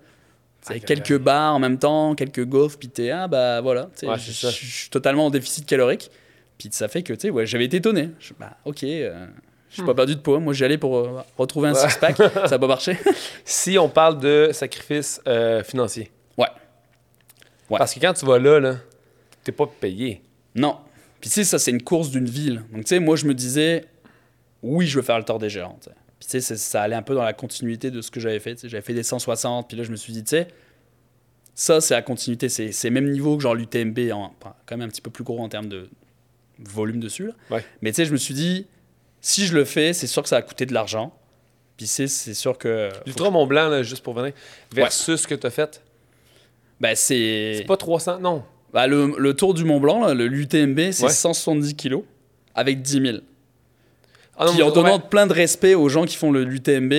Aïe, 0.68 0.82
quelques 0.82 1.18
bars 1.18 1.56
en 1.56 1.60
même 1.60 1.80
temps, 1.80 2.14
quelques 2.14 2.46
gaufres, 2.46 2.78
puis 2.78 2.88
t'es, 2.88 3.10
ah 3.10 3.28
bah 3.28 3.62
voilà. 3.62 3.90
Ouais, 4.04 4.18
je 4.18 4.48
suis 4.48 4.90
totalement 4.90 5.26
en 5.26 5.30
déficit 5.32 5.66
calorique. 5.66 6.12
Puis 6.60 6.70
ça 6.72 6.88
fait 6.88 7.02
que, 7.02 7.14
tu 7.14 7.22
sais, 7.22 7.30
ouais, 7.32 7.48
j'avais 7.48 7.66
été 7.66 7.78
étonné. 7.78 8.12
Je, 8.20 8.34
bah, 8.40 8.58
ok, 8.66 8.84
euh, 8.84 9.26
j'ai 9.72 9.84
pas 9.84 9.94
perdu 9.94 10.16
de 10.16 10.20
poids. 10.22 10.40
Moi, 10.40 10.54
j'y 10.54 10.64
allais 10.66 10.78
pour 10.78 10.98
euh, 10.98 11.22
retrouver 11.38 11.70
un 11.70 11.74
six-pack. 11.74 12.18
ça 12.48 12.56
a 12.56 12.60
pas 12.60 12.68
marché. 12.68 12.98
Si 13.46 13.78
on 13.78 13.90
parle 13.90 14.20
de 14.20 14.50
sacrifice 14.54 15.22
euh, 15.28 15.64
financier. 15.64 16.12
Ouais. 16.38 16.48
Ouais. 17.70 17.78
Parce 17.78 17.94
que 17.94 18.00
quand 18.00 18.14
tu 18.14 18.26
vas 18.26 18.40
là, 18.40 18.60
là 18.60 18.76
t'es 19.44 19.52
pas 19.52 19.68
payé. 19.68 20.22
Non. 20.56 20.78
Puis 21.20 21.30
tu 21.30 21.36
sais, 21.36 21.44
ça, 21.44 21.60
c'est 21.60 21.72
une 21.72 21.84
course 21.84 22.10
d'une 22.12 22.26
ville. 22.30 22.64
Donc, 22.72 22.84
tu 22.84 22.90
sais, 22.90 23.00
moi, 23.00 23.16
je 23.16 23.26
me 23.26 23.34
disais, 23.34 23.86
oui, 24.62 24.88
je 24.88 24.98
veux 24.98 25.04
faire 25.04 25.18
le 25.18 25.24
tort 25.24 25.40
des 25.40 25.50
géants. 25.50 25.78
Puis 26.20 26.28
tu 26.30 26.42
sais, 26.42 26.56
ça 26.56 26.82
allait 26.82 26.96
un 26.96 27.02
peu 27.02 27.16
dans 27.16 27.24
la 27.24 27.34
continuité 27.34 27.92
de 27.92 28.02
ce 28.02 28.12
que 28.12 28.20
j'avais 28.20 28.40
fait. 28.40 28.60
J'avais 28.68 28.82
fait 28.82 28.94
des 28.94 29.04
160, 29.04 29.68
puis 29.68 29.78
là, 29.78 29.84
je 29.84 29.92
me 29.92 29.96
suis 29.96 30.14
dit, 30.14 30.24
tu 30.24 30.30
sais, 30.30 30.48
ça, 31.56 31.82
c'est 31.82 31.94
la 31.94 32.02
continuité. 32.02 32.50
C'est 32.50 32.72
le 32.84 32.92
même 32.92 33.10
niveau 33.10 33.38
que 33.38 33.44
genre 33.44 33.56
l'UTMB, 33.56 34.12
en- 34.14 34.34
quand 34.66 34.78
même 34.78 34.82
un 34.82 34.90
petit 34.90 35.02
peu 35.02 35.12
plus 35.12 35.24
gros 35.24 35.40
en 35.40 35.50
termes 35.50 35.68
de 35.70 35.90
volume 36.60 37.00
dessus. 37.00 37.28
Là. 37.28 37.34
Ouais. 37.50 37.66
Mais 37.82 37.92
tu 37.92 37.98
sais, 37.98 38.06
je 38.06 38.12
me 38.12 38.18
suis 38.18 38.34
dit, 38.34 38.68
si 39.22 39.46
je 39.46 39.54
le 39.56 39.64
fais, 39.66 39.94
c'est 39.94 40.08
sûr 40.08 40.24
que 40.24 40.30
ça 40.30 40.38
va 40.38 40.42
coûter 40.42 40.66
de 40.66 40.74
l'argent. 40.74 41.14
Puis 41.78 41.88
c'est 41.88 42.08
sûr 42.08 42.58
que. 42.58 42.90
L'Ultra 43.06 43.30
Mont 43.32 43.48
Blanc, 43.48 43.70
là, 43.70 43.82
juste 43.84 44.04
pour 44.04 44.14
venir, 44.14 44.34
versus 44.74 45.22
ce 45.22 45.28
que 45.28 45.36
tu 45.36 45.48
as 45.48 45.50
fait? 45.52 45.82
Ben, 46.80 46.96
c'est. 46.96 47.56
C'est 47.58 47.66
pas 47.66 47.78
300, 47.78 48.20
non. 48.20 48.44
Bah, 48.74 48.88
le, 48.88 49.14
le 49.18 49.34
tour 49.36 49.54
du 49.54 49.64
Mont 49.64 49.80
Blanc, 49.80 50.14
l'UTMB, 50.14 50.92
c'est 50.92 51.04
Ouais. 51.06 51.10
170 51.10 51.76
kilos 51.76 52.04
avec 52.56 52.82
10 52.82 53.02
000. 53.02 53.18
Ah 54.38 54.46
non, 54.46 54.54
Puis 54.54 54.64
en 54.64 54.72
donnant 54.72 54.98
ouais. 54.98 55.04
plein 55.10 55.28
de 55.28 55.34
respect 55.34 55.76
aux 55.76 55.90
gens 55.90 56.06
qui 56.06 56.16
font 56.16 56.32
le 56.32 56.44
l'UTMB, 56.44 56.94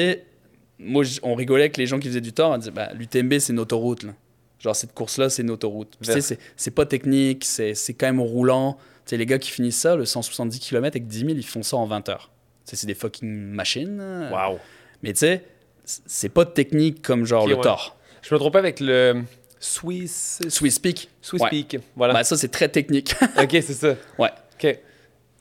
moi 0.78 1.02
on 1.22 1.34
rigolait 1.34 1.64
avec 1.64 1.76
les 1.76 1.86
gens 1.86 1.98
qui 1.98 2.08
faisaient 2.08 2.20
du 2.20 2.32
tort, 2.32 2.50
on 2.52 2.58
disait 2.58 2.70
bah, 2.70 2.90
l'UTMB 2.94 3.38
c'est 3.38 3.52
une 3.52 3.58
autoroute. 3.58 4.02
Là. 4.04 4.12
Genre 4.60 4.76
cette 4.76 4.92
course-là 4.94 5.28
c'est 5.30 5.42
une 5.42 5.50
autoroute. 5.50 5.96
Tu 6.02 6.20
sais, 6.20 6.38
c'est- 6.56 6.70
pas 6.70 6.86
technique, 6.86 7.44
c'est 7.44 7.74
c'est 7.74 7.94
quand 7.94 8.06
même 8.06 8.20
roulant. 8.20 8.78
Tu 9.05 9.11
sais, 9.11 9.16
les 9.16 9.26
gars 9.26 9.38
qui 9.38 9.50
finissent 9.50 9.78
ça, 9.80 9.96
le 9.96 10.05
170 10.05 10.59
km 10.61 10.86
avec 10.96 11.07
10 11.07 11.18
000, 11.20 11.30
ils 11.32 11.42
font 11.46 11.62
ça 11.62 11.76
en 11.76 11.86
20 11.86 12.09
heures. 12.09 12.30
C'est 12.64 12.86
des 12.86 12.94
fucking 12.94 13.28
machines. 13.28 14.28
Wow. 14.32 14.59
Mais 15.03 15.12
tu 15.12 15.18
sais, 15.20 15.44
c'est 15.84 16.28
pas 16.28 16.44
technique 16.46 17.03
comme 17.03 17.24
genre 17.26 17.46
le 17.48 17.57
ouais. 17.57 17.61
tort. 17.61 17.96
Je 18.22 18.32
me 18.34 18.38
trompais 18.38 18.59
avec 18.59 18.78
le 18.80 19.22
Swiss. 19.59 20.40
Swiss 20.48 20.78
Peak, 20.78 21.09
Swiss 21.20 21.42
Ouais. 21.42 21.50
Peak. 21.50 21.78
Voilà. 21.96 22.14
bah, 22.14 22.24
ça 22.24 22.36
c'est 22.36 22.48
très 22.50 22.68
technique. 22.68 23.14
ok, 23.42 23.50
c'est 23.50 23.72
ça. 23.74 23.94
ouais. 24.18 24.30
Ok. 24.55 24.78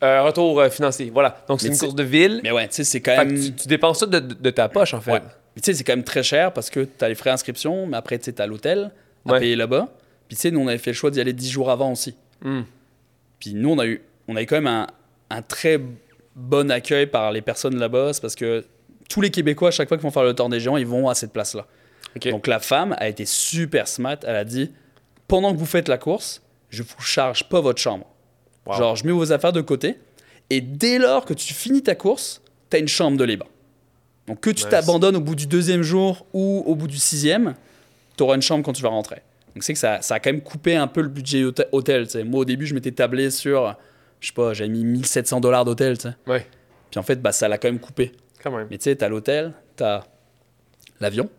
Euh, 0.04 0.24
retour 0.24 0.60
euh, 0.60 0.70
financier. 0.72 1.12
Voilà. 1.14 1.44
Donc, 1.48 1.62
c'est 1.62 1.68
une 1.68 1.78
course 1.78 1.94
de 1.94 2.02
ville. 2.04 2.40
Mais 2.44 2.50
ouais, 2.52 2.68
tu 2.68 2.74
sais, 2.76 2.84
c'est 2.84 3.02
quand 3.02 3.16
même. 3.18 3.40
tu, 3.40 3.54
tu 3.54 3.68
dépenses 3.68 4.00
ça 4.00 4.08
de, 4.08 4.18
de- 4.20 4.50
ta 4.50 4.68
poche, 4.68 4.96
en 4.96 5.02
fait. 5.02 5.12
Ouais. 5.12 5.22
Tu 5.58 5.62
sais, 5.64 5.74
c'est 5.76 5.84
quand 5.84 5.94
même 5.96 6.04
très 6.04 6.24
cher 6.24 6.52
parce 6.54 6.72
que 6.72 6.80
tu 6.80 7.06
as 7.06 7.08
les 7.10 7.14
frais 7.14 7.30
d'inscription, 7.30 7.86
mais 7.86 7.98
après, 7.98 8.18
tu 8.18 8.26
sais, 8.26 8.34
tu 8.34 8.42
as 8.42 8.48
l'hôtel 8.48 8.90
à 9.28 9.34
Ouais. 9.34 9.40
payer 9.40 9.56
là-bas. 9.56 9.90
Puis 10.28 10.36
tu 10.38 10.42
sais, 10.42 10.50
nous, 10.50 10.60
on 10.60 10.68
avait 10.68 10.80
fait 10.80 10.90
le 10.90 10.96
choix 10.96 11.12
d'y 11.12 11.22
aller 11.22 11.34
10 11.34 11.52
jours 11.52 11.70
avant 11.70 11.92
aussi. 11.92 12.16
Hmm. 12.42 12.62
Puis 13.42 13.54
nous, 13.56 13.72
on 13.72 13.80
a 13.80 13.86
eu, 13.86 14.02
on 14.30 14.38
a 14.38 14.42
eu 14.42 14.46
quand 14.46 14.56
même 14.56 14.68
un, 14.68 14.88
un 15.30 15.42
très 15.42 15.82
bon 16.36 16.72
accueil 16.72 17.08
par 17.08 17.34
les 17.34 17.42
personnes 17.42 17.78
là-bas. 17.78 18.14
C'est 18.14 18.22
parce 18.22 18.36
que 18.36 18.64
tous 19.10 19.20
les 19.20 19.32
Québécois, 19.32 19.68
à 19.68 19.72
chaque 19.72 19.90
fois 19.90 19.98
qu'ils 19.98 20.04
vont 20.04 20.12
faire 20.12 20.24
le 20.24 20.34
tour 20.34 20.48
des 20.48 20.60
géants, 20.62 20.78
ils 20.78 20.88
vont 20.88 21.10
à 21.10 21.16
cette 21.16 21.34
place-là. 21.34 21.66
Donc 22.30 22.48
la 22.48 22.60
femme 22.60 22.96
a 23.00 23.10
été 23.10 23.26
super 23.26 23.88
smart. 23.88 24.18
Elle 24.24 24.36
a 24.36 24.46
dit 24.46 24.72
pendant 25.28 25.52
que 25.54 25.58
vous 25.58 25.66
faites 25.66 25.88
la 25.88 25.98
course, 25.98 26.42
je 26.70 26.84
vous 26.84 27.02
charge 27.02 27.46
pas 27.50 27.60
votre 27.62 27.82
chambre. 27.82 28.06
Wow. 28.66 28.76
Genre, 28.78 28.96
je 28.96 29.06
mets 29.06 29.12
vos 29.12 29.32
affaires 29.32 29.54
de 29.54 29.62
côté. 29.62 29.98
Et 30.50 30.62
dès 30.62 31.00
lors 31.00 31.26
que 31.26 31.34
tu 31.34 31.54
finis 31.54 31.82
ta 31.82 31.96
course, 31.96 32.42
tu 32.70 32.78
as 32.78 32.80
une 32.80 32.88
chambre 32.88 33.18
de 33.18 33.24
libre. 33.24 33.48
Donc 34.28 34.42
que 34.42 34.50
tu 34.50 34.64
Nice. 34.64 34.70
t'abandonnes 34.70 35.16
au 35.16 35.22
bout 35.22 35.36
du 35.36 35.48
deuxième 35.48 35.82
jour 35.82 36.26
ou 36.34 36.64
au 36.68 36.76
bout 36.76 36.88
du 36.88 36.98
sixième, 36.98 37.56
tu 38.18 38.24
auras 38.24 38.36
une 38.36 38.42
chambre 38.42 38.64
quand 38.64 38.74
tu 38.74 38.84
vas 38.84 38.90
rentrer. 38.90 39.22
Donc 39.56 39.64
c'est 39.64 39.74
que 39.74 39.80
ça, 39.80 40.02
ça 40.02 40.16
a 40.16 40.20
quand 40.20 40.32
même 40.32 40.42
coupé 40.42 40.76
un 40.76 40.88
peu 40.88 41.02
le 41.02 41.10
budget 41.10 41.44
hôte- 41.44 41.68
hôtel. 41.72 42.08
Moi, 42.26 42.42
au 42.42 42.46
début, 42.46 42.66
je 42.66 42.74
m'étais 42.74 42.92
tablé 42.92 43.30
sur, 43.32 43.76
je 44.20 44.28
sais 44.28 44.34
pas, 44.34 44.54
j'avais 44.54 44.70
mis 44.70 44.84
1700 44.86 45.42
dollars 45.42 45.66
d'hôtel. 45.66 45.98
Ouais. 46.28 46.48
Puis 46.90 47.00
en 47.00 47.04
fait, 47.04 47.22
bah, 47.22 47.32
ça 47.32 47.48
l'a 47.48 47.58
quand 47.58 47.68
même 47.68 47.80
coupé. 47.80 48.12
Quand 48.42 48.52
même. 48.52 48.68
Mais 48.72 48.78
tu 48.78 48.86
sais, 48.86 48.96
t'as 48.96 49.08
l'hôtel, 49.10 49.54
t'as 49.76 50.04
l'avion, 51.00 51.30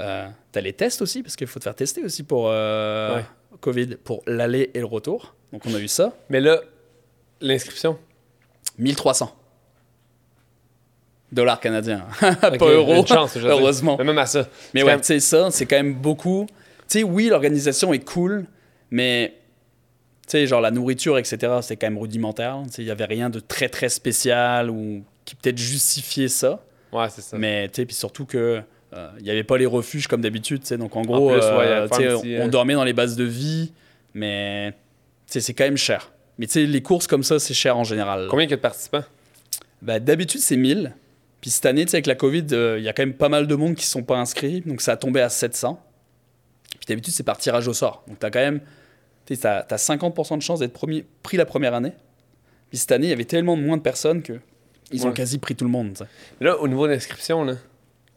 euh, 0.00 0.28
t'as 0.50 0.60
les 0.60 0.72
tests 0.72 1.02
aussi, 1.02 1.22
parce 1.22 1.36
qu'il 1.36 1.46
faut 1.46 1.58
te 1.58 1.64
faire 1.64 1.74
tester 1.74 2.02
aussi 2.04 2.22
pour 2.24 2.48
euh, 2.50 3.16
Ouais. 3.16 3.24
Covid, 3.60 3.96
pour 4.02 4.22
l'aller 4.26 4.70
et 4.74 4.78
le 4.80 4.86
retour. 4.86 5.34
Donc 5.52 5.62
on 5.66 5.74
a 5.74 5.78
eu 5.78 5.88
ça. 5.88 6.12
Mais 6.30 6.40
là, 6.40 6.60
l'inscription? 7.40 7.98
1300 8.78 9.34
dollars 11.30 11.60
canadiens, 11.60 12.06
pas 12.40 12.56
euros, 12.58 13.06
chance, 13.06 13.36
heureusement. 13.36 13.96
Mais 13.98 14.04
même 14.04 14.18
à 14.18 14.26
ça. 14.26 14.46
Mais 14.74 14.82
ouais, 14.82 14.96
tu 14.98 15.04
sais, 15.04 15.20
ça, 15.20 15.50
c'est 15.50 15.64
quand 15.66 15.76
même 15.76 15.94
beaucoup. 15.94 16.46
Tu 16.92 16.98
sais, 16.98 17.04
oui, 17.04 17.28
l'organisation 17.28 17.94
est 17.94 18.04
cool, 18.04 18.44
mais 18.90 19.38
tu 20.26 20.32
sais, 20.32 20.46
genre 20.46 20.60
la 20.60 20.70
nourriture, 20.70 21.16
etc., 21.16 21.38
c'est 21.62 21.76
quand 21.76 21.86
même 21.86 21.96
rudimentaire. 21.96 22.60
Tu 22.66 22.70
sais, 22.70 22.82
il 22.82 22.88
y 22.88 22.90
avait 22.90 23.06
rien 23.06 23.30
de 23.30 23.40
très, 23.40 23.70
très 23.70 23.88
spécial 23.88 24.68
ou 24.68 25.02
qui 25.24 25.34
peut-être 25.34 25.56
justifiait 25.56 26.28
ça. 26.28 26.62
Ouais, 26.92 27.06
c'est 27.08 27.22
ça. 27.22 27.38
Mais 27.38 27.68
tu 27.68 27.76
sais, 27.76 27.86
puis 27.86 27.96
surtout 27.96 28.26
que 28.26 28.60
euh, 28.92 29.08
il 29.20 29.24
n'y 29.24 29.30
avait 29.30 29.42
pas 29.42 29.56
les 29.56 29.64
refuges 29.64 30.06
comme 30.06 30.20
d'habitude, 30.20 30.60
tu 30.60 30.66
sais. 30.66 30.76
Donc 30.76 30.94
en 30.94 31.00
gros, 31.00 31.30
plus, 31.30 31.40
euh, 31.42 31.84
ouais, 31.84 31.88
petit, 31.88 32.28
on, 32.42 32.44
euh, 32.44 32.48
dormait 32.48 32.74
dans 32.74 32.84
les 32.84 32.92
bases 32.92 33.16
de 33.16 33.24
vie, 33.24 33.72
mais 34.12 34.72
tu 35.26 35.32
sais, 35.32 35.40
c'est 35.40 35.54
quand 35.54 35.64
même 35.64 35.78
cher. 35.78 36.12
Mais 36.36 36.46
tu 36.46 36.52
sais, 36.52 36.66
les 36.66 36.82
courses 36.82 37.06
comme 37.06 37.22
ça, 37.22 37.38
c'est 37.38 37.54
cher 37.54 37.78
en 37.78 37.84
général. 37.84 38.26
Combien 38.28 38.44
il 38.44 38.50
y 38.50 38.52
a 38.52 38.56
de 38.56 38.60
participants? 38.60 39.04
Bah, 39.80 39.98
d'habitude, 39.98 40.42
c'est 40.42 40.56
1000. 40.58 40.92
Puis 41.40 41.50
cette 41.50 41.64
année, 41.64 41.82
avec 41.82 42.06
la 42.06 42.14
Covid, 42.14 42.46
euh, 42.52 42.78
il 42.78 42.84
y 42.84 42.88
a 42.88 42.92
quand 42.92 43.02
même 43.02 43.14
pas 43.14 43.30
mal 43.30 43.46
de 43.46 43.54
monde 43.54 43.76
qui 43.76 43.86
sont 43.86 44.02
pas 44.02 44.18
inscrits. 44.18 44.60
Donc 44.60 44.82
ça 44.82 44.92
a 44.92 44.96
tombé 44.96 45.22
à 45.22 45.30
700. 45.30 45.82
Puis 46.84 46.86
d'habitude, 46.92 47.14
c'est 47.14 47.22
par 47.22 47.38
tirage 47.38 47.68
au 47.68 47.72
sort. 47.72 48.02
Donc 48.08 48.18
tu 48.18 48.26
as 48.26 48.30
quand 48.30 48.40
même 48.40 48.60
tu 49.24 49.38
t'as- 49.38 49.62
t'as 49.62 49.76
50% 49.76 50.36
de 50.36 50.42
chance 50.42 50.58
d'être 50.58 50.72
pris 51.22 51.36
la 51.36 51.44
première 51.46 51.74
année. 51.74 51.92
Puis 52.70 52.78
cette 52.78 52.90
année, 52.90 53.06
il 53.06 53.10
y 53.10 53.12
avait 53.12 53.24
tellement 53.24 53.54
moins 53.54 53.76
de 53.76 53.82
personnes 53.82 54.20
que 54.22 54.32
ils 54.90 55.06
ont 55.06 55.12
quasi 55.12 55.38
pris 55.38 55.54
tout 55.54 55.64
le 55.64 55.70
monde. 55.70 55.92
tu 55.92 55.98
sais. 56.04 56.10
Là, 56.40 56.58
au 56.58 56.66
niveau 56.66 56.86
de 56.88 56.92
l'inscription, 56.92 57.44
là, 57.44 57.54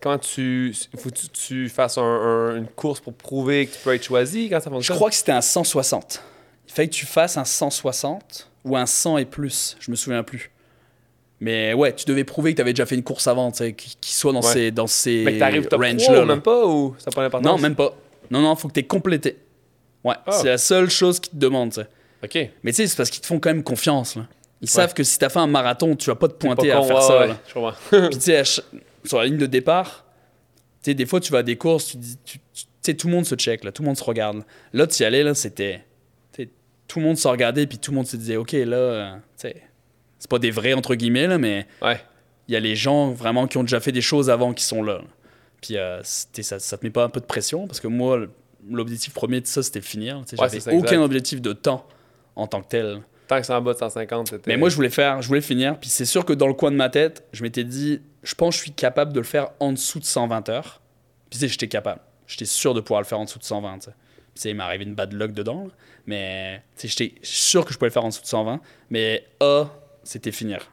quand 0.01 0.17
tu. 0.17 0.75
Faut 0.97 1.09
que 1.09 1.15
tu, 1.15 1.27
tu 1.29 1.69
fasses 1.69 1.97
un- 1.99 2.01
un- 2.01 2.55
une 2.57 2.67
course 2.67 2.99
pour 3.01 3.13
prouver 3.13 3.67
que 3.67 3.73
tu 3.73 3.79
peux 3.83 3.93
être 3.93 4.03
choisi? 4.03 4.49
Quand 4.49 4.59
ça 4.59 4.65
Je 4.69 4.73
fonctionne? 4.75 4.97
crois 4.97 5.09
que 5.11 5.15
c'était 5.15 5.31
un 5.31 5.41
160. 5.41 6.23
Il 6.67 6.73
fallait 6.73 6.87
que 6.89 6.93
tu 6.95 7.05
fasses 7.05 7.37
un 7.37 7.45
160 7.45 8.49
ou 8.65 8.75
un 8.75 8.87
100 8.87 9.19
et 9.19 9.25
plus. 9.25 9.77
Je 9.79 9.91
me 9.91 9.95
souviens 9.95 10.23
plus. 10.23 10.51
Mais 11.39 11.73
ouais, 11.73 11.93
tu 11.93 12.05
devais 12.05 12.23
prouver 12.23 12.51
que 12.53 12.55
tu 12.57 12.61
avais 12.61 12.73
déjà 12.73 12.85
fait 12.85 12.95
une 12.95 13.03
course 13.03 13.27
avant, 13.27 13.51
qui, 13.51 13.73
qui 13.73 14.13
soit 14.13 14.31
dans 14.33 14.41
Ouais. 14.41 14.53
ces, 14.53 14.71
dans 14.71 14.87
ces 14.87 15.23
Mais 15.25 15.37
que 15.37 15.67
top 15.67 15.81
ranges 15.81 15.97
3 15.97 16.15
là. 16.15 16.23
ou 16.23 16.25
même 16.25 16.41
pas 16.41 16.65
ou 16.65 16.95
ça 16.97 17.11
prend 17.11 17.21
l'importance? 17.21 17.51
Non, 17.51 17.57
même 17.57 17.75
pas. 17.75 17.93
Non, 18.31 18.41
non, 18.41 18.55
faut 18.55 18.67
que 18.67 18.73
tu 18.73 18.79
aies 18.81 18.83
complété. 18.83 19.37
Ouais, 20.03 20.15
Ah. 20.25 20.31
c'est 20.31 20.47
la 20.47 20.57
seule 20.57 20.89
chose 20.89 21.19
qu'ils 21.19 21.31
te 21.33 21.37
demandent. 21.37 21.87
Ok. 22.23 22.35
Mais 22.63 22.71
tu 22.71 22.77
sais, 22.77 22.87
c'est 22.87 22.95
parce 22.97 23.09
qu'ils 23.09 23.21
te 23.21 23.27
font 23.27 23.39
quand 23.39 23.49
même 23.49 23.63
confiance. 23.63 24.15
Là. 24.15 24.27
Ils 24.61 24.69
savent 24.69 24.93
que 24.93 25.03
si 25.03 25.17
tu 25.19 25.25
as 25.25 25.29
fait 25.29 25.39
un 25.39 25.47
marathon, 25.47 25.95
tu 25.95 26.09
vas 26.09 26.15
pas 26.15 26.27
te 26.27 26.33
pointer 26.33 26.69
Pas 26.69 26.77
à 26.79 26.83
faire 26.83 26.95
ouais, 26.95 27.01
ça. 27.01 27.19
ouais, 27.19 27.27
là. 27.27 27.37
je 27.47 27.53
comprends. 27.53 27.73
Puis 28.09 28.17
tu 28.17 28.21
sais, 28.21 28.43
sur 29.03 29.17
la 29.19 29.25
ligne 29.25 29.37
de 29.37 29.45
départ, 29.45 30.05
tu 30.81 30.91
sais, 30.91 30.93
des 30.93 31.05
fois, 31.05 31.19
tu 31.19 31.31
vas 31.31 31.39
à 31.39 31.43
des 31.43 31.55
courses, 31.57 31.87
tu 31.87 31.97
dis, 31.97 32.17
tu, 32.23 32.39
sais, 32.81 32.93
tout 32.93 33.07
le 33.07 33.13
monde 33.13 33.25
se 33.25 33.35
check, 33.35 33.63
là, 33.63 33.71
tout 33.71 33.81
le 33.83 33.87
monde 33.87 33.97
se 33.97 34.03
regarde. 34.03 34.43
Là, 34.73 34.87
tu 34.87 35.01
y 35.01 35.05
allais, 35.05 35.23
là, 35.23 35.33
c'était, 35.33 35.83
tout 36.87 36.99
le 36.99 37.05
monde 37.05 37.17
se 37.17 37.27
regardait, 37.27 37.65
puis 37.65 37.79
tout 37.79 37.89
le 37.91 37.95
monde 37.97 38.05
se 38.07 38.15
disait, 38.15 38.37
ok, 38.37 38.51
là, 38.51 38.77
euh, 38.77 39.13
tu 39.15 39.21
sais, 39.49 39.55
c'est 40.19 40.29
pas 40.29 40.37
des 40.39 40.51
vrais 40.51 40.73
entre 40.73 40.93
guillemets 40.95 41.25
là, 41.27 41.37
mais 41.39 41.65
il 42.47 42.53
y 42.53 42.55
a 42.55 42.59
les 42.59 42.75
gens 42.75 43.09
vraiment 43.11 43.47
qui 43.47 43.57
ont 43.57 43.63
déjà 43.63 43.79
fait 43.79 43.91
des 43.91 44.01
choses 44.01 44.29
avant 44.29 44.53
qui 44.53 44.63
sont 44.63 44.83
là. 44.83 44.99
là. 44.99 45.03
Puis 45.65 45.77
euh, 45.77 46.01
ça, 46.03 46.59
ça 46.59 46.77
te 46.77 46.85
met 46.85 46.91
pas 46.91 47.03
un 47.03 47.09
peu 47.09 47.19
de 47.19 47.25
pression? 47.25 47.65
Parce 47.65 47.79
que 47.79 47.87
moi, 47.87 48.19
l'objectif 48.69 49.13
premier 49.13 49.41
de 49.41 49.47
ça, 49.47 49.63
c'était 49.63 49.81
finir. 49.81 50.19
Ouais, 50.19 50.23
J'avais 50.33 50.59
aucun 50.77 50.85
exact. 50.85 50.97
objectif 50.97 51.41
de 51.41 51.53
temps 51.53 51.87
en 52.35 52.45
tant 52.45 52.61
que 52.61 52.67
tel. 52.67 53.01
Tant 53.27 53.39
que 53.39 53.47
c'est 53.47 53.53
en 53.53 53.61
bas 53.63 53.73
de 53.73 53.79
150, 53.79 54.27
c'était. 54.27 54.51
Mais 54.51 54.57
moi, 54.57 54.69
je 54.69 54.75
voulais 54.75 54.91
faire, 54.91 55.23
je 55.23 55.27
voulais 55.27 55.41
finir. 55.41 55.79
Puis 55.79 55.89
c'est 55.89 56.05
sûr 56.05 56.23
que 56.23 56.33
dans 56.33 56.47
le 56.47 56.53
coin 56.53 56.69
de 56.69 56.75
ma 56.75 56.89
tête, 56.89 57.23
je 57.33 57.41
m'étais 57.41 57.63
dit, 57.63 58.01
je 58.21 58.35
pense 58.35 58.53
que 58.53 58.59
je 58.59 58.63
suis 58.65 58.73
capable 58.73 59.11
de 59.11 59.19
le 59.19 59.25
faire 59.25 59.49
en 59.59 59.71
dessous 59.71 59.99
de 59.99 60.05
120 60.05 60.49
heures. 60.49 60.81
Puis, 61.31 61.39
j'étais 61.39 61.67
capable. 61.67 62.01
J'étais 62.27 62.45
sûr 62.45 62.75
de 62.75 62.81
pouvoir 62.81 63.01
le 63.01 63.07
faire 63.07 63.19
en 63.19 63.25
dessous 63.25 63.39
de 63.39 63.43
120. 63.43 63.79
tu 63.79 63.85
sais. 63.85 63.91
Puis, 64.35 64.49
il 64.51 64.55
m'est 64.55 64.63
arrivé 64.63 64.83
une 64.83 64.93
bad 64.93 65.13
luck 65.13 65.31
dedans. 65.31 65.63
là. 65.63 65.71
Mais, 66.05 66.61
j'étais 66.77 67.15
sûr 67.23 67.65
que 67.65 67.73
je 67.73 67.79
pouvais 67.79 67.89
le 67.89 67.93
faire 67.93 68.05
en 68.05 68.09
dessous 68.09 68.21
de 68.21 68.27
120. 68.27 68.61
Mais 68.91 69.25
A, 69.39 69.65
c'était 70.03 70.31
finir. 70.31 70.69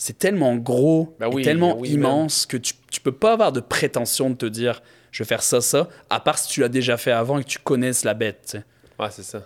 C'est 0.00 0.16
tellement 0.16 0.56
gros, 0.56 1.14
Ben 1.18 1.28
oui, 1.28 1.42
et 1.42 1.44
tellement 1.44 1.74
ben 1.74 1.80
oui, 1.82 1.90
immense 1.90 2.46
que 2.46 2.56
tu, 2.56 2.72
tu 2.90 3.00
peux 3.00 3.12
pas 3.12 3.32
avoir 3.34 3.52
de 3.52 3.60
prétention 3.60 4.30
de 4.30 4.36
te 4.36 4.46
dire 4.46 4.80
je 5.10 5.22
vais 5.22 5.28
faire 5.28 5.42
ça, 5.42 5.60
ça, 5.60 5.88
à 6.08 6.20
part 6.20 6.38
si 6.38 6.48
tu 6.48 6.60
l'as 6.60 6.68
déjà 6.68 6.96
fait 6.96 7.10
avant 7.10 7.38
et 7.38 7.44
que 7.44 7.48
tu 7.48 7.58
connaisses 7.58 8.04
la 8.04 8.14
bête. 8.14 8.56
Ouais, 8.98 9.10
c'est 9.10 9.22
ça. 9.24 9.42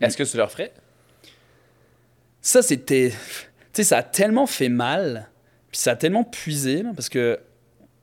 Est-ce 0.00 0.16
que 0.16 0.24
tu 0.24 0.36
leur 0.36 0.50
ferais? 0.50 0.72
ça 2.40 2.60
c'était 2.60 3.10
tu 3.10 3.16
sais 3.72 3.84
ça 3.84 3.98
a 3.98 4.02
tellement 4.02 4.46
fait 4.46 4.68
mal 4.68 5.30
puis 5.70 5.80
ça 5.80 5.92
a 5.92 5.96
tellement 5.96 6.24
puisé 6.24 6.82
là, 6.82 6.90
parce 6.94 7.08
que 7.08 7.40